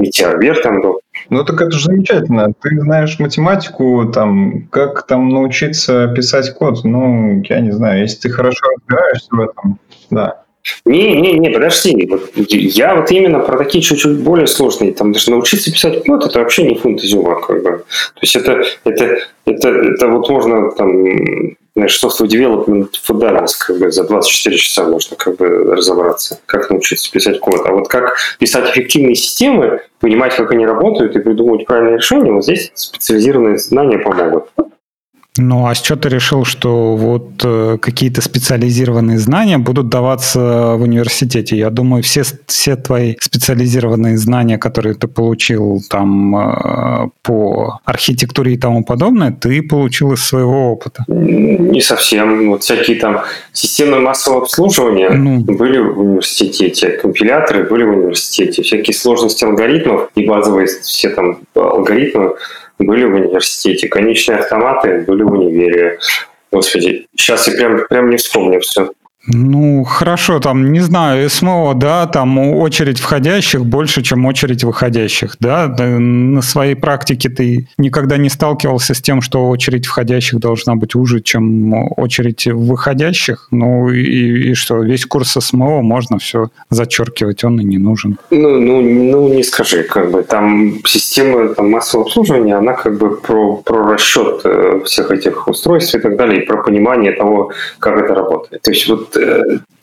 И 0.00 0.10
теорбер 0.10 0.60
там 0.62 0.80
был. 0.80 1.00
Ну, 1.30 1.44
так 1.44 1.60
это 1.60 1.70
же 1.70 1.84
замечательно. 1.84 2.52
Ты 2.60 2.80
знаешь 2.80 3.20
математику, 3.20 4.10
там, 4.12 4.66
как 4.66 5.06
там 5.06 5.28
научиться 5.28 6.08
писать 6.08 6.52
код. 6.54 6.84
Ну, 6.84 7.40
я 7.48 7.60
не 7.60 7.70
знаю, 7.70 8.00
если 8.00 8.22
ты 8.22 8.30
хорошо 8.30 8.66
разбираешься 8.76 9.28
в 9.30 9.40
этом, 9.40 9.78
да. 10.10 10.42
Не, 10.84 11.20
не, 11.20 11.38
не, 11.38 11.50
подожди. 11.50 12.06
Вот 12.08 12.30
я 12.34 12.94
вот 12.94 13.10
именно 13.10 13.40
про 13.40 13.56
такие 13.56 13.82
чуть-чуть 13.82 14.18
более 14.20 14.46
сложные. 14.46 14.92
Там 14.92 15.12
даже 15.12 15.30
научиться 15.30 15.72
писать 15.72 16.04
код, 16.04 16.26
это 16.26 16.38
вообще 16.38 16.64
не 16.64 16.76
фунт 16.76 17.02
изюма, 17.02 17.40
как 17.40 17.62
бы. 17.62 17.70
То 17.70 18.20
есть 18.20 18.36
это, 18.36 18.62
это, 18.84 19.18
это, 19.46 19.68
это 19.68 20.08
вот 20.08 20.28
можно 20.28 20.70
там 20.72 21.56
знаешь, 21.74 22.02
software 22.02 22.26
development 22.26 22.88
for 23.06 23.46
как 23.58 23.78
бы 23.78 23.90
за 23.90 24.04
24 24.04 24.56
часа 24.56 24.84
можно 24.84 25.16
как 25.16 25.36
бы 25.36 25.46
разобраться, 25.46 26.40
как 26.46 26.68
научиться 26.70 27.10
писать 27.10 27.40
код. 27.40 27.62
А 27.64 27.72
вот 27.72 27.88
как 27.88 28.16
писать 28.38 28.70
эффективные 28.70 29.14
системы, 29.14 29.80
понимать, 30.00 30.34
как 30.34 30.50
они 30.50 30.66
работают 30.66 31.16
и 31.16 31.20
придумывать 31.20 31.66
правильное 31.66 31.96
решение, 31.96 32.32
вот 32.32 32.44
здесь 32.44 32.70
специализированные 32.74 33.58
знания 33.58 33.98
помогут. 33.98 34.50
Ну, 35.38 35.66
а 35.66 35.74
с 35.74 35.80
чего 35.80 35.96
ты 35.96 36.08
решил, 36.08 36.44
что 36.44 36.96
вот 36.96 37.44
э, 37.44 37.78
какие-то 37.80 38.20
специализированные 38.20 39.18
знания 39.18 39.58
будут 39.58 39.88
даваться 39.88 40.74
в 40.76 40.82
университете? 40.82 41.56
Я 41.56 41.70
думаю, 41.70 42.02
все, 42.02 42.22
все 42.46 42.74
твои 42.74 43.14
специализированные 43.20 44.18
знания, 44.18 44.58
которые 44.58 44.94
ты 44.96 45.06
получил 45.06 45.80
там 45.88 46.36
э, 46.36 47.08
по 47.22 47.78
архитектуре 47.84 48.54
и 48.54 48.58
тому 48.58 48.84
подобное, 48.84 49.30
ты 49.30 49.62
получил 49.62 50.12
из 50.12 50.24
своего 50.24 50.72
опыта. 50.72 51.04
Не 51.06 51.80
совсем. 51.80 52.50
Вот 52.50 52.64
всякие 52.64 52.98
там 52.98 53.20
системы 53.52 54.00
массового 54.00 54.42
обслуживания 54.42 55.10
ну. 55.10 55.40
были 55.42 55.78
в 55.78 56.00
университете, 56.00 56.90
компиляторы 56.90 57.68
были 57.68 57.84
в 57.84 57.90
университете, 57.90 58.62
всякие 58.62 58.94
сложности 58.94 59.44
алгоритмов 59.44 60.10
и 60.16 60.26
базовые 60.26 60.66
все 60.66 61.10
там 61.10 61.38
алгоритмы 61.54 62.32
были 62.80 63.04
в 63.04 63.14
университете, 63.14 63.88
конечные 63.88 64.38
автоматы 64.38 65.04
были 65.06 65.22
в 65.22 65.32
универе. 65.32 65.98
Господи, 66.52 67.06
сейчас 67.16 67.46
я 67.48 67.54
прям, 67.54 67.86
прям 67.88 68.10
не 68.10 68.16
вспомню 68.16 68.60
все. 68.60 68.92
Ну, 69.32 69.84
хорошо, 69.84 70.40
там, 70.40 70.72
не 70.72 70.80
знаю, 70.80 71.28
СМО, 71.28 71.74
да, 71.74 72.06
там 72.06 72.38
очередь 72.38 72.98
входящих 72.98 73.64
больше, 73.64 74.02
чем 74.02 74.26
очередь 74.26 74.64
выходящих, 74.64 75.36
да? 75.40 75.68
На 75.78 76.42
своей 76.42 76.74
практике 76.74 77.28
ты 77.28 77.68
никогда 77.78 78.16
не 78.16 78.28
сталкивался 78.28 78.94
с 78.94 79.00
тем, 79.00 79.22
что 79.22 79.48
очередь 79.48 79.86
входящих 79.86 80.40
должна 80.40 80.74
быть 80.74 80.94
уже, 80.94 81.20
чем 81.20 81.72
очередь 81.96 82.46
выходящих? 82.46 83.48
Ну, 83.50 83.88
и, 83.90 84.50
и 84.50 84.54
что, 84.54 84.82
весь 84.82 85.06
курс 85.06 85.36
СМО 85.38 85.82
можно 85.82 86.18
все 86.18 86.48
зачеркивать, 86.70 87.44
он 87.44 87.60
и 87.60 87.64
не 87.64 87.78
нужен. 87.78 88.18
Ну, 88.30 88.58
ну, 88.58 88.82
ну 88.82 89.34
не 89.34 89.42
скажи, 89.42 89.82
как 89.82 90.10
бы, 90.10 90.22
там 90.22 90.80
система 90.84 91.48
там, 91.54 91.70
массового 91.70 92.06
обслуживания, 92.06 92.56
она 92.56 92.72
как 92.72 92.98
бы 92.98 93.16
про, 93.16 93.56
про 93.56 93.92
расчет 93.92 94.40
э, 94.44 94.80
всех 94.84 95.10
этих 95.10 95.46
устройств 95.48 95.94
и 95.94 95.98
так 95.98 96.16
далее, 96.16 96.42
и 96.42 96.46
про 96.46 96.62
понимание 96.62 97.12
того, 97.12 97.52
как 97.78 98.02
это 98.02 98.14
работает. 98.14 98.62
То 98.62 98.70
есть 98.70 98.88
вот 98.88 99.16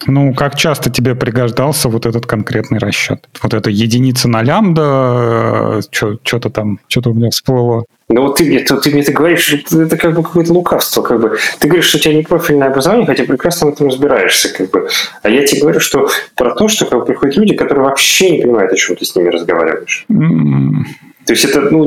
ну, 0.05 0.33
как 0.33 0.55
часто 0.55 0.89
тебе 0.89 1.15
пригождался 1.15 1.89
вот 1.89 2.05
этот 2.05 2.25
конкретный 2.25 2.79
расчет? 2.79 3.27
Вот 3.41 3.53
эта 3.53 3.69
единица 3.69 4.29
на 4.29 4.43
лямбда, 4.43 5.79
э, 5.79 5.81
что-то 5.91 6.49
там, 6.49 6.79
что-то 6.87 7.09
у 7.09 7.13
меня 7.13 7.29
всплыло. 7.29 7.85
Ну 8.09 8.21
вот 8.21 8.37
ты 8.37 8.45
мне, 8.45 8.59
ты, 8.59 8.77
ты 8.77 8.91
мне 8.91 9.01
это 9.01 9.11
говоришь, 9.11 9.53
это 9.53 9.97
как 9.97 10.15
бы 10.15 10.23
какое-то 10.23 10.53
лукавство. 10.53 11.01
Как 11.01 11.19
бы. 11.19 11.37
Ты 11.59 11.67
говоришь, 11.67 11.87
что 11.87 11.97
у 11.97 12.01
тебя 12.01 12.13
не 12.13 12.23
профильное 12.23 12.69
образование, 12.69 13.05
хотя 13.05 13.25
прекрасно 13.25 13.67
в 13.67 13.73
этом 13.73 13.87
разбираешься. 13.87 14.53
Как 14.53 14.69
бы. 14.71 14.87
А 15.23 15.29
я 15.29 15.45
тебе 15.45 15.61
говорю, 15.61 15.79
что 15.79 16.07
про 16.35 16.55
то, 16.55 16.67
что 16.67 16.85
как 16.85 16.99
бы, 16.99 17.05
приходят 17.05 17.35
люди, 17.35 17.55
которые 17.55 17.85
вообще 17.85 18.31
не 18.31 18.41
понимают, 18.41 18.71
о 18.71 18.75
чем 18.75 18.95
ты 18.95 19.03
с 19.03 19.15
ними 19.15 19.29
разговариваешь. 19.29 20.05
Mm. 20.09 20.83
То 21.27 21.33
есть 21.33 21.43
это, 21.43 21.59
ну, 21.59 21.83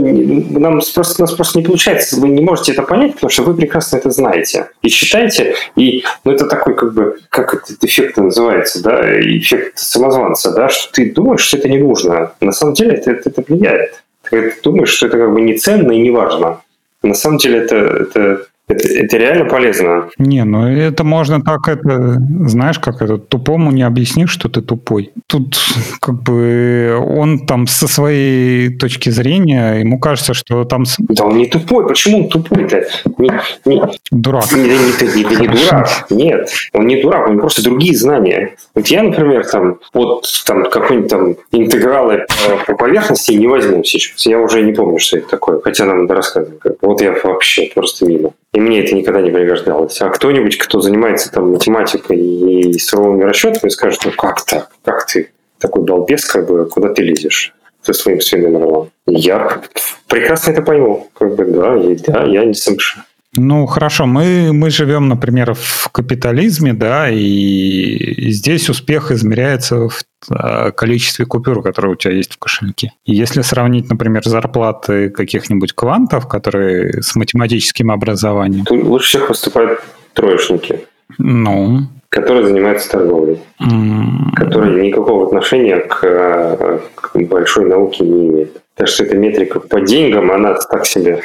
нам 0.61 0.83
просто, 0.95 1.23
нас 1.23 1.33
просто 1.33 1.59
не 1.59 1.65
получается, 1.65 2.21
вы 2.21 2.29
не 2.29 2.43
можете 2.43 2.73
это 2.73 2.83
понять, 2.83 3.15
потому 3.15 3.31
что 3.31 3.43
вы 3.43 3.55
прекрасно 3.55 3.97
это 3.97 4.11
знаете 4.11 4.69
и 4.83 4.91
считаете, 4.91 5.55
и, 5.77 6.05
ну, 6.25 6.33
это 6.33 6.47
такой, 6.47 6.75
как 6.75 6.93
бы, 6.93 7.19
как 7.31 7.55
этот 7.55 7.83
эффект 7.83 8.19
называется, 8.19 8.83
да, 8.83 9.01
эффект 9.19 9.79
самозванца, 9.79 10.53
да, 10.53 10.69
что 10.69 10.93
ты 10.93 11.11
думаешь, 11.11 11.41
что 11.41 11.57
это 11.57 11.71
не 11.71 11.79
нужно. 11.79 12.33
На 12.43 12.53
самом 12.53 12.75
деле 12.75 12.97
это, 12.97 13.13
это, 13.13 13.31
это 13.31 13.43
влияет. 13.49 14.05
Ты 14.29 14.55
думаешь, 14.63 14.91
что 14.91 15.07
это 15.07 15.17
как 15.17 15.33
бы 15.33 15.41
не 15.41 15.57
ценно 15.57 15.93
и 15.93 16.03
не 16.03 16.11
важно. 16.11 16.61
На 17.03 17.15
самом 17.15 17.39
деле 17.39 17.61
это, 17.61 17.77
это 17.77 18.47
это, 18.71 18.89
это 18.89 19.17
реально 19.17 19.45
полезно. 19.47 20.09
Не, 20.19 20.45
ну 20.45 20.67
это 20.67 21.05
можно 21.05 21.43
так, 21.43 21.69
это, 21.69 22.17
знаешь, 22.47 22.79
как 22.79 23.03
это, 23.03 23.19
тупому 23.19 23.71
не 23.71 23.83
объяснишь, 23.83 24.31
что 24.31 24.49
ты 24.49 24.63
тупой. 24.63 25.11
Тут 25.27 25.59
как 26.01 26.23
бы 26.23 26.97
он 26.99 27.47
там 27.47 27.67
со 27.67 27.89
своей 27.89 28.77
точки 28.77 29.11
зрения, 29.11 29.81
ему 29.81 29.99
кажется, 29.99 30.35
что 30.35 30.65
там... 30.65 30.85
Да 30.99 31.25
он 31.25 31.39
не 31.39 31.47
тупой, 31.47 31.87
почему 31.87 32.25
он 32.25 32.29
тупой-то? 32.29 32.87
Не, 33.19 33.33
не... 33.65 33.83
Дурак. 34.11 34.53
Не, 34.53 34.63
не, 34.63 34.69
не, 34.69 35.25
не, 35.25 35.37
не 35.37 35.49
дурак, 35.49 35.89
нет, 36.11 36.51
он 36.73 36.87
не 36.87 37.03
дурак, 37.03 37.29
у 37.29 37.33
него 37.33 37.41
просто 37.43 37.63
другие 37.65 37.97
знания. 37.97 38.55
Вот 38.75 38.87
я, 38.89 39.03
например, 39.03 39.47
там, 39.47 39.79
вот 39.93 40.25
там 40.47 40.65
какой-нибудь 40.65 41.11
там 41.11 41.35
интегралы 41.53 42.27
по, 42.47 42.73
по 42.73 42.79
поверхности 42.79 43.33
не 43.33 43.47
возьму 43.47 43.83
сейчас. 43.85 44.27
Я 44.27 44.39
уже 44.39 44.63
не 44.63 44.73
помню, 44.73 44.99
что 44.99 45.19
это 45.19 45.29
такое, 45.29 45.61
хотя 45.61 45.85
нам 45.87 46.03
надо 46.03 46.15
рассказывать. 46.15 46.61
Вот 46.81 47.01
я 47.01 47.15
вообще 47.23 47.71
просто 47.75 48.07
мимо. 48.07 48.33
И 48.53 48.61
мне 48.61 48.85
это 48.85 48.95
никогда 48.95 49.21
не 49.21 49.31
пригождалось. 49.31 50.01
А 50.01 50.09
кто-нибудь, 50.11 50.59
кто 50.59 50.81
занимается 50.81 51.31
там 51.31 51.53
математикой 51.53 52.19
и 52.19 52.79
суровыми 52.79 53.23
расчетами, 53.23 53.71
скажет, 53.71 54.01
ну 54.05 54.13
как 54.13 54.45
так? 54.45 54.71
Как 54.85 55.07
ты 55.07 55.31
такой 55.59 55.85
балбес, 55.85 56.25
как 56.25 56.49
бы, 56.49 56.67
куда 56.67 56.93
ты 56.93 57.03
лезешь? 57.03 57.55
со 57.83 57.93
своим 57.93 58.21
свиным 58.21 58.63
ролом. 58.63 58.91
Я 59.07 59.63
прекрасно 60.07 60.53
это 60.53 60.63
пойму. 60.63 61.09
Как 61.19 61.35
бы, 61.35 61.45
да, 61.45 61.77
и, 61.77 61.97
да, 61.97 62.25
я 62.25 62.45
не 62.45 62.55
совершенно. 62.55 63.05
Ну, 63.37 63.67
хорошо, 63.67 64.07
мы, 64.07 64.53
мы 64.53 64.71
живем, 64.71 65.09
например, 65.09 65.55
в 65.55 65.89
капитализме, 65.93 66.73
да, 66.73 67.09
и, 67.11 68.31
здесь 68.31 68.69
успех 68.69 69.13
измеряется 69.13 69.89
в 69.89 70.03
количестве 70.77 71.25
купюр, 71.27 71.63
которые 71.63 71.93
у 71.93 71.97
тебя 71.97 72.15
есть 72.15 72.35
в 72.35 72.39
кошельке. 72.39 72.93
И 73.05 73.15
если 73.15 73.43
сравнить, 73.43 73.89
например, 73.89 74.23
зарплаты 74.25 75.11
каких-нибудь 75.11 75.73
квантов, 75.73 76.29
которые 76.29 77.03
с 77.03 77.17
математическим 77.17 77.91
образованием... 77.91 78.65
Тут 78.65 78.85
лучше 78.85 79.09
всех 79.09 79.29
выступают 79.29 79.81
троечники. 80.15 80.87
Ну, 81.19 81.89
которые 82.11 82.45
занимаются 82.45 82.91
торговлей, 82.91 83.41
mm. 83.61 84.35
которые 84.35 84.87
никакого 84.87 85.27
отношения 85.27 85.79
к, 85.79 86.81
к 86.95 87.17
большой 87.23 87.69
науке 87.69 88.05
не 88.05 88.29
имеют. 88.29 88.61
Так 88.81 88.89
что 88.89 89.05
эта 89.05 89.15
метрика 89.15 89.61
по 89.61 89.79
деньгам, 89.83 90.31
она 90.31 90.55
так 90.55 90.87
себе. 90.87 91.21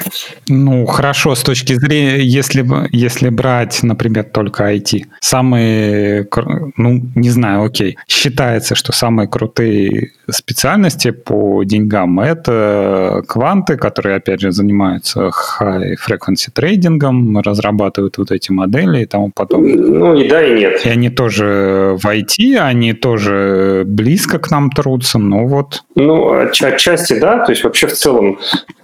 Ну, 0.49 0.86
хорошо, 0.86 1.36
с 1.36 1.41
точки 1.41 1.72
зрения, 1.72 2.18
если, 2.18 2.65
если 2.91 3.30
брать, 3.30 3.80
например, 3.82 4.26
только 4.26 4.73
IT, 4.73 5.06
самые, 5.22 6.27
ну, 6.76 7.02
не 7.15 7.30
знаю, 7.30 7.64
окей, 7.64 7.98
считается, 8.10 8.76
что 8.76 8.91
самые 8.91 9.30
крутые 9.30 10.11
специальности 10.30 11.11
по 11.11 11.64
деньгам 11.64 12.19
это 12.19 13.23
кванты, 13.26 13.77
которые, 13.77 14.18
опять 14.18 14.41
же, 14.41 14.52
занимаются 14.52 15.30
high 15.61 15.95
frequency 15.95 16.49
трейдингом, 16.53 17.40
разрабатывают 17.40 18.18
вот 18.18 18.32
эти 18.32 18.52
модели 18.52 19.03
и 19.03 19.06
тому 19.06 19.32
подобное. 19.34 19.76
Ну, 19.76 20.15
и 20.15 20.27
да, 20.27 20.45
и 20.45 20.60
нет. 20.60 20.86
И 20.86 20.90
они 20.90 21.10
тоже 21.10 21.95
в 22.02 22.06
IT, 22.06 22.57
они 22.57 22.91
тоже 22.91 23.84
близко 23.86 24.40
к 24.40 24.52
нам 24.52 24.72
трутся, 24.72 25.19
ну 25.19 25.48
вот. 25.48 25.86
Ну, 25.95 26.34
отчасти 26.34 27.18
да, 27.18 27.44
то 27.45 27.51
есть 27.51 27.63
вообще 27.63 27.88
в 27.88 27.93
целом, 27.93 28.39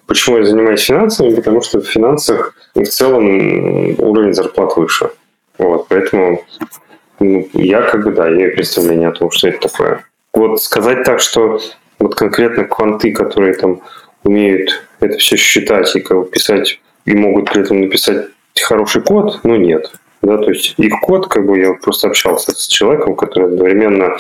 почему 0.06 0.38
я 0.38 0.46
занимаюсь 0.46 0.82
финансами? 0.82 1.36
Потому 1.36 1.62
что 1.62 1.82
в 1.82 1.86
финансах 1.86 2.56
в 2.76 2.86
целом 2.86 4.00
уровень 4.00 4.34
зарплат 4.34 4.76
выше. 4.78 5.10
Вот, 5.58 5.88
поэтому 5.90 6.44
ну, 7.20 7.48
я 7.54 7.82
как 7.82 8.04
бы, 8.04 8.12
да, 8.12 8.30
имею 8.30 8.54
представление 8.54 9.10
о 9.10 9.12
том, 9.12 9.32
что 9.32 9.48
это 9.48 9.70
такое. 9.70 10.06
Вот 10.34 10.62
сказать 10.62 11.04
так, 11.04 11.20
что 11.20 11.60
вот 12.00 12.16
конкретно 12.16 12.64
кванты, 12.64 13.12
которые 13.12 13.54
там 13.54 13.82
умеют 14.24 14.84
это 15.00 15.18
все 15.18 15.36
считать 15.36 15.96
и 15.96 16.00
как 16.00 16.18
бы 16.18 16.26
писать, 16.26 16.80
и 17.06 17.14
могут 17.14 17.52
при 17.52 17.62
этом 17.62 17.82
написать 17.82 18.28
хороший 18.60 19.02
код, 19.02 19.40
ну 19.44 19.56
нет. 19.56 19.92
Да, 20.22 20.38
то 20.38 20.52
есть 20.52 20.76
их 20.78 20.94
код, 21.02 21.28
как 21.28 21.46
бы 21.46 21.60
я 21.60 21.74
просто 21.74 22.08
общался 22.08 22.52
с 22.52 22.68
человеком, 22.68 23.16
который 23.16 23.48
одновременно 23.48 24.18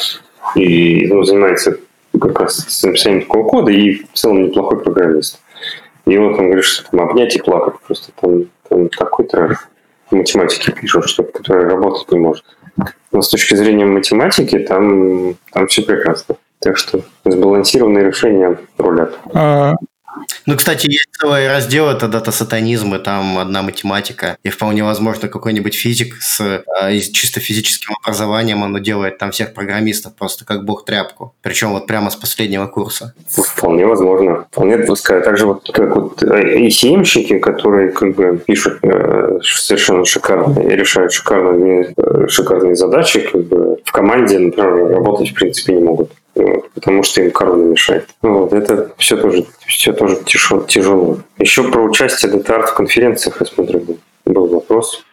и 0.55 1.05
ну, 1.07 1.23
занимается 1.23 1.77
как 2.21 2.39
раз 2.39 2.57
с 2.57 2.83
написанием 2.83 3.21
такого 3.21 3.47
кода 3.47 3.71
и 3.71 4.03
в 4.03 4.13
целом 4.13 4.43
неплохой 4.43 4.79
программист. 4.79 5.39
И 6.05 6.17
вот 6.17 6.37
он 6.39 6.45
говорит, 6.45 6.63
что 6.63 6.89
там 6.89 7.01
обнять 7.01 7.35
и 7.35 7.41
плакать 7.41 7.79
просто 7.85 8.11
там, 8.19 8.45
там 8.69 8.89
такой 8.89 9.25
трэш 9.27 9.57
математики 10.11 10.71
пишут, 10.71 11.09
что, 11.09 11.23
который 11.23 11.67
работать 11.67 12.11
не 12.11 12.19
может. 12.19 12.45
Но 13.11 13.21
с 13.21 13.29
точки 13.29 13.55
зрения 13.55 13.85
математики 13.85 14.59
там, 14.59 15.35
там 15.51 15.67
все 15.67 15.83
прекрасно. 15.83 16.35
Так 16.59 16.77
что 16.77 17.01
сбалансированные 17.25 18.05
решения 18.05 18.57
рулят. 18.77 19.17
А, 19.33 19.73
ну, 20.45 20.55
кстати, 20.55 20.87
есть 20.87 21.07
целые 21.19 21.49
разделы 21.49 21.91
это 21.91 22.07
дата-сатанизм, 22.07 22.95
и 22.95 22.99
там 22.99 23.37
одна 23.37 23.61
математика, 23.61 24.37
и 24.43 24.49
вполне 24.49 24.83
возможно 24.83 25.27
какой-нибудь 25.27 25.75
физик 25.75 26.15
с 26.21 26.41
э, 26.41 26.99
чисто 26.99 27.39
физическим 27.39 27.95
образованием, 28.01 28.63
он 28.63 28.81
делает 28.81 29.17
там 29.17 29.31
всех 29.31 29.53
программистов 29.53 30.15
просто 30.15 30.45
как 30.45 30.65
бог 30.65 30.85
тряпку. 30.85 31.33
Причем 31.41 31.71
вот 31.71 31.87
прямо 31.87 32.09
с 32.09 32.15
последнего 32.15 32.67
курса. 32.67 33.13
Вполне 33.27 33.85
возможно. 33.85 34.45
Вполне 34.51 34.77
допускаю. 34.77 35.21
Также 35.21 35.45
вот 35.45 35.69
как 35.71 35.95
вот 35.95 36.23
ACM-щики, 36.23 37.39
которые 37.39 37.91
как 37.91 38.15
бы 38.15 38.37
пишут 38.37 38.79
э, 38.83 39.39
совершенно 39.43 40.05
шикарные, 40.05 40.75
решают 40.75 41.13
шикарные, 41.13 41.93
э, 41.95 42.27
шикарные 42.27 42.75
задачи, 42.75 43.21
как 43.21 43.43
бы 43.43 43.77
в 43.83 43.91
команде, 43.91 44.39
например, 44.39 44.91
работать 44.91 45.29
в 45.29 45.33
принципе 45.33 45.73
не 45.73 45.83
могут 45.83 46.11
потому 46.33 47.03
что 47.03 47.21
им 47.21 47.31
корона 47.31 47.63
мешает. 47.63 48.07
Ну 48.21 48.39
вот, 48.39 48.53
это 48.53 48.91
все 48.97 49.17
тоже, 49.17 49.45
все 49.65 49.93
тоже 49.93 50.17
тяжело. 50.25 51.19
Еще 51.37 51.69
про 51.69 51.81
участие 51.81 52.31
DataArt 52.31 52.67
в 52.67 52.73
конференциях, 52.73 53.37
я 53.39 53.45
смотрю, 53.45 53.79
был, 53.79 53.97
был 54.25 54.47
вопрос. 54.47 55.03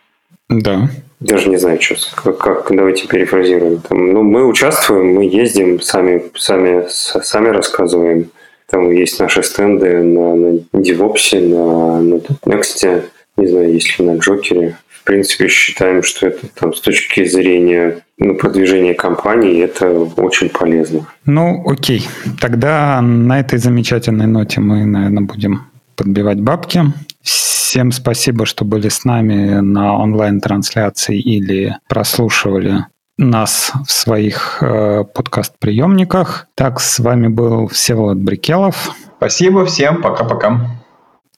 Да. 0.49 0.89
Даже 1.21 1.49
не 1.49 1.57
знаю, 1.57 1.81
что, 1.81 1.97
как, 2.15 2.39
как 2.39 2.67
давайте 2.71 3.09
перефразируем. 3.09 3.81
Там, 3.81 4.13
ну, 4.13 4.23
мы 4.23 4.47
участвуем, 4.47 5.15
мы 5.15 5.25
ездим, 5.25 5.81
сами, 5.81 6.31
сами, 6.37 6.87
сами 6.89 7.49
рассказываем. 7.49 8.31
Там 8.71 8.91
есть 8.91 9.19
наши 9.19 9.43
стенды 9.43 10.03
на, 10.03 10.35
на 10.35 10.61
DevOps, 10.75 11.41
на, 11.41 12.01
на 12.01 12.15
Next, 12.45 13.03
не 13.37 13.47
знаю, 13.47 13.73
есть 13.73 13.99
ли 13.99 14.05
на 14.05 14.19
Джокере 14.19 14.77
принципе, 15.09 15.49
считаем, 15.49 16.03
что 16.03 16.27
это 16.27 16.47
там, 16.49 16.75
с 16.75 16.83
точки 16.83 17.25
зрения 17.25 18.01
ну, 18.19 18.35
продвижения 18.35 18.93
компании 18.93 19.65
это 19.65 19.91
очень 19.91 20.51
полезно. 20.51 21.07
Ну, 21.25 21.65
окей. 21.67 22.07
Тогда 22.41 23.01
на 23.01 23.41
этой 23.41 23.59
замечательной 23.59 24.27
ноте 24.27 24.61
мы, 24.61 24.85
наверное, 24.85 25.23
будем 25.23 25.63
подбивать 25.97 26.41
бабки. 26.41 26.83
Всем 27.23 27.91
спасибо, 27.91 28.45
что 28.45 28.67
были 28.67 28.91
с 28.91 29.05
нами 29.07 29.61
на 29.61 29.97
онлайн-трансляции 29.97 31.19
или 31.19 31.75
прослушивали 31.89 32.85
нас 33.17 33.73
в 33.87 33.91
своих 33.91 34.59
э, 34.61 35.05
подкаст-приемниках. 35.05 36.49
Так, 36.55 36.81
с 36.81 36.99
вами 36.99 37.29
был 37.29 37.69
Всеволод 37.69 38.19
Брикелов. 38.19 38.95
Спасибо 39.17 39.65
всем, 39.65 40.03
пока-пока. 40.03 40.69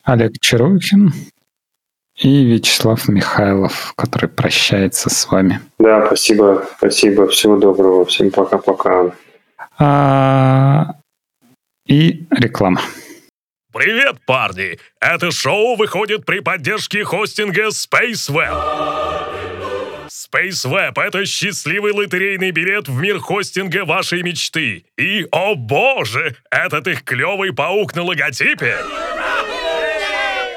Олег 0.02 0.32
Чарухин 0.40 1.12
и 2.20 2.44
Вячеслав 2.44 3.08
Михайлов, 3.08 3.94
который 3.96 4.28
прощается 4.28 5.08
с 5.08 5.26
вами. 5.26 5.60
Да, 5.78 6.06
спасибо, 6.06 6.66
спасибо, 6.76 7.26
всего 7.28 7.56
доброго, 7.56 8.04
всем 8.04 8.30
пока-пока. 8.30 9.12
А, 9.78 10.94
и 11.86 12.26
реклама. 12.30 12.82
Привет, 13.72 14.16
парни! 14.26 14.78
Это 15.00 15.30
шоу 15.30 15.76
выходит 15.76 16.26
при 16.26 16.40
поддержке 16.40 17.04
хостинга 17.04 17.68
SpaceWeb. 17.68 18.54
SpaceWeb— 20.08 20.92
это 20.96 21.24
счастливый 21.24 21.92
лотерейный 21.92 22.50
билет 22.50 22.88
в 22.88 23.00
мир 23.00 23.18
хостинга 23.18 23.84
вашей 23.84 24.22
мечты. 24.22 24.84
И, 24.98 25.26
о 25.30 25.54
боже, 25.54 26.36
этот 26.50 26.86
их 26.88 27.04
клевый 27.04 27.54
паук 27.54 27.94
на 27.94 28.02
логотипе! 28.02 28.76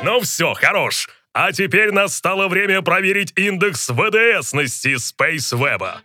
Ну 0.03 0.19
все, 0.19 0.53
хорош. 0.53 1.07
А 1.33 1.51
теперь 1.51 1.91
настало 1.91 2.47
время 2.47 2.83
проверить 2.83 3.33
индекс 3.35 3.89
ВДСности 3.89 4.95
SpaceWeb. 4.95 5.95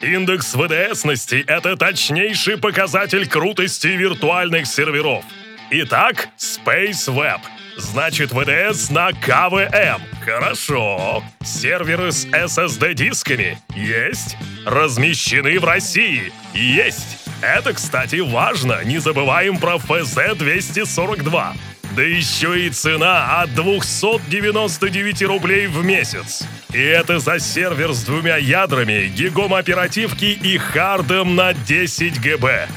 Индекс 0.00 0.54
ВДСности— 0.54 1.44
это 1.46 1.76
точнейший 1.76 2.56
показатель 2.56 3.28
крутости 3.28 3.88
виртуальных 3.88 4.66
серверов. 4.66 5.22
Итак, 5.70 6.28
SpaceWeb. 6.38 7.40
Значит, 7.76 8.30
ВДС 8.32 8.88
на 8.88 9.12
КВМ. 9.12 10.00
Хорошо. 10.24 11.22
Серверы 11.44 12.10
с 12.10 12.24
SSD-дисками? 12.26 13.58
Есть. 13.76 14.38
Размещены 14.64 15.60
в 15.60 15.64
России? 15.64 16.32
Есть. 16.54 17.18
Это, 17.42 17.74
кстати, 17.74 18.16
важно. 18.20 18.82
Не 18.82 18.98
забываем 18.98 19.58
про 19.58 19.76
FZ-242. 19.76 21.52
Да 21.98 22.04
еще 22.04 22.60
и 22.60 22.70
цена 22.70 23.40
от 23.40 23.56
299 23.56 25.22
рублей 25.22 25.66
в 25.66 25.84
месяц. 25.84 26.44
И 26.72 26.78
это 26.78 27.18
за 27.18 27.40
сервер 27.40 27.92
с 27.92 28.04
двумя 28.04 28.36
ядрами, 28.36 29.08
гигом 29.08 29.52
оперативки 29.52 30.26
и 30.26 30.58
хардом 30.58 31.34
на 31.34 31.54
10 31.54 32.20
ГБ. 32.20 32.68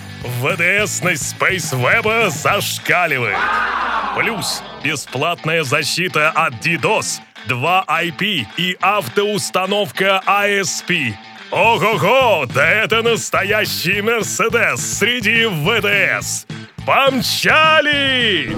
ВДСность 0.42 1.36
SpaceWeb 1.40 2.32
зашкаливает. 2.32 3.38
Плюс 4.18 4.64
бесплатная 4.84 5.62
защита 5.62 6.32
от 6.32 6.54
DDoS, 6.56 7.20
2 7.46 7.86
IP 7.88 8.48
и 8.58 8.76
автоустановка 8.82 10.24
ASP. 10.26 11.14
Ого-го, 11.52 12.48
да 12.52 12.68
это 12.68 13.04
настоящий 13.04 14.02
Мерседес 14.02 14.98
среди 14.98 15.46
ВДС. 15.46 16.48
Помчали! 16.86 18.56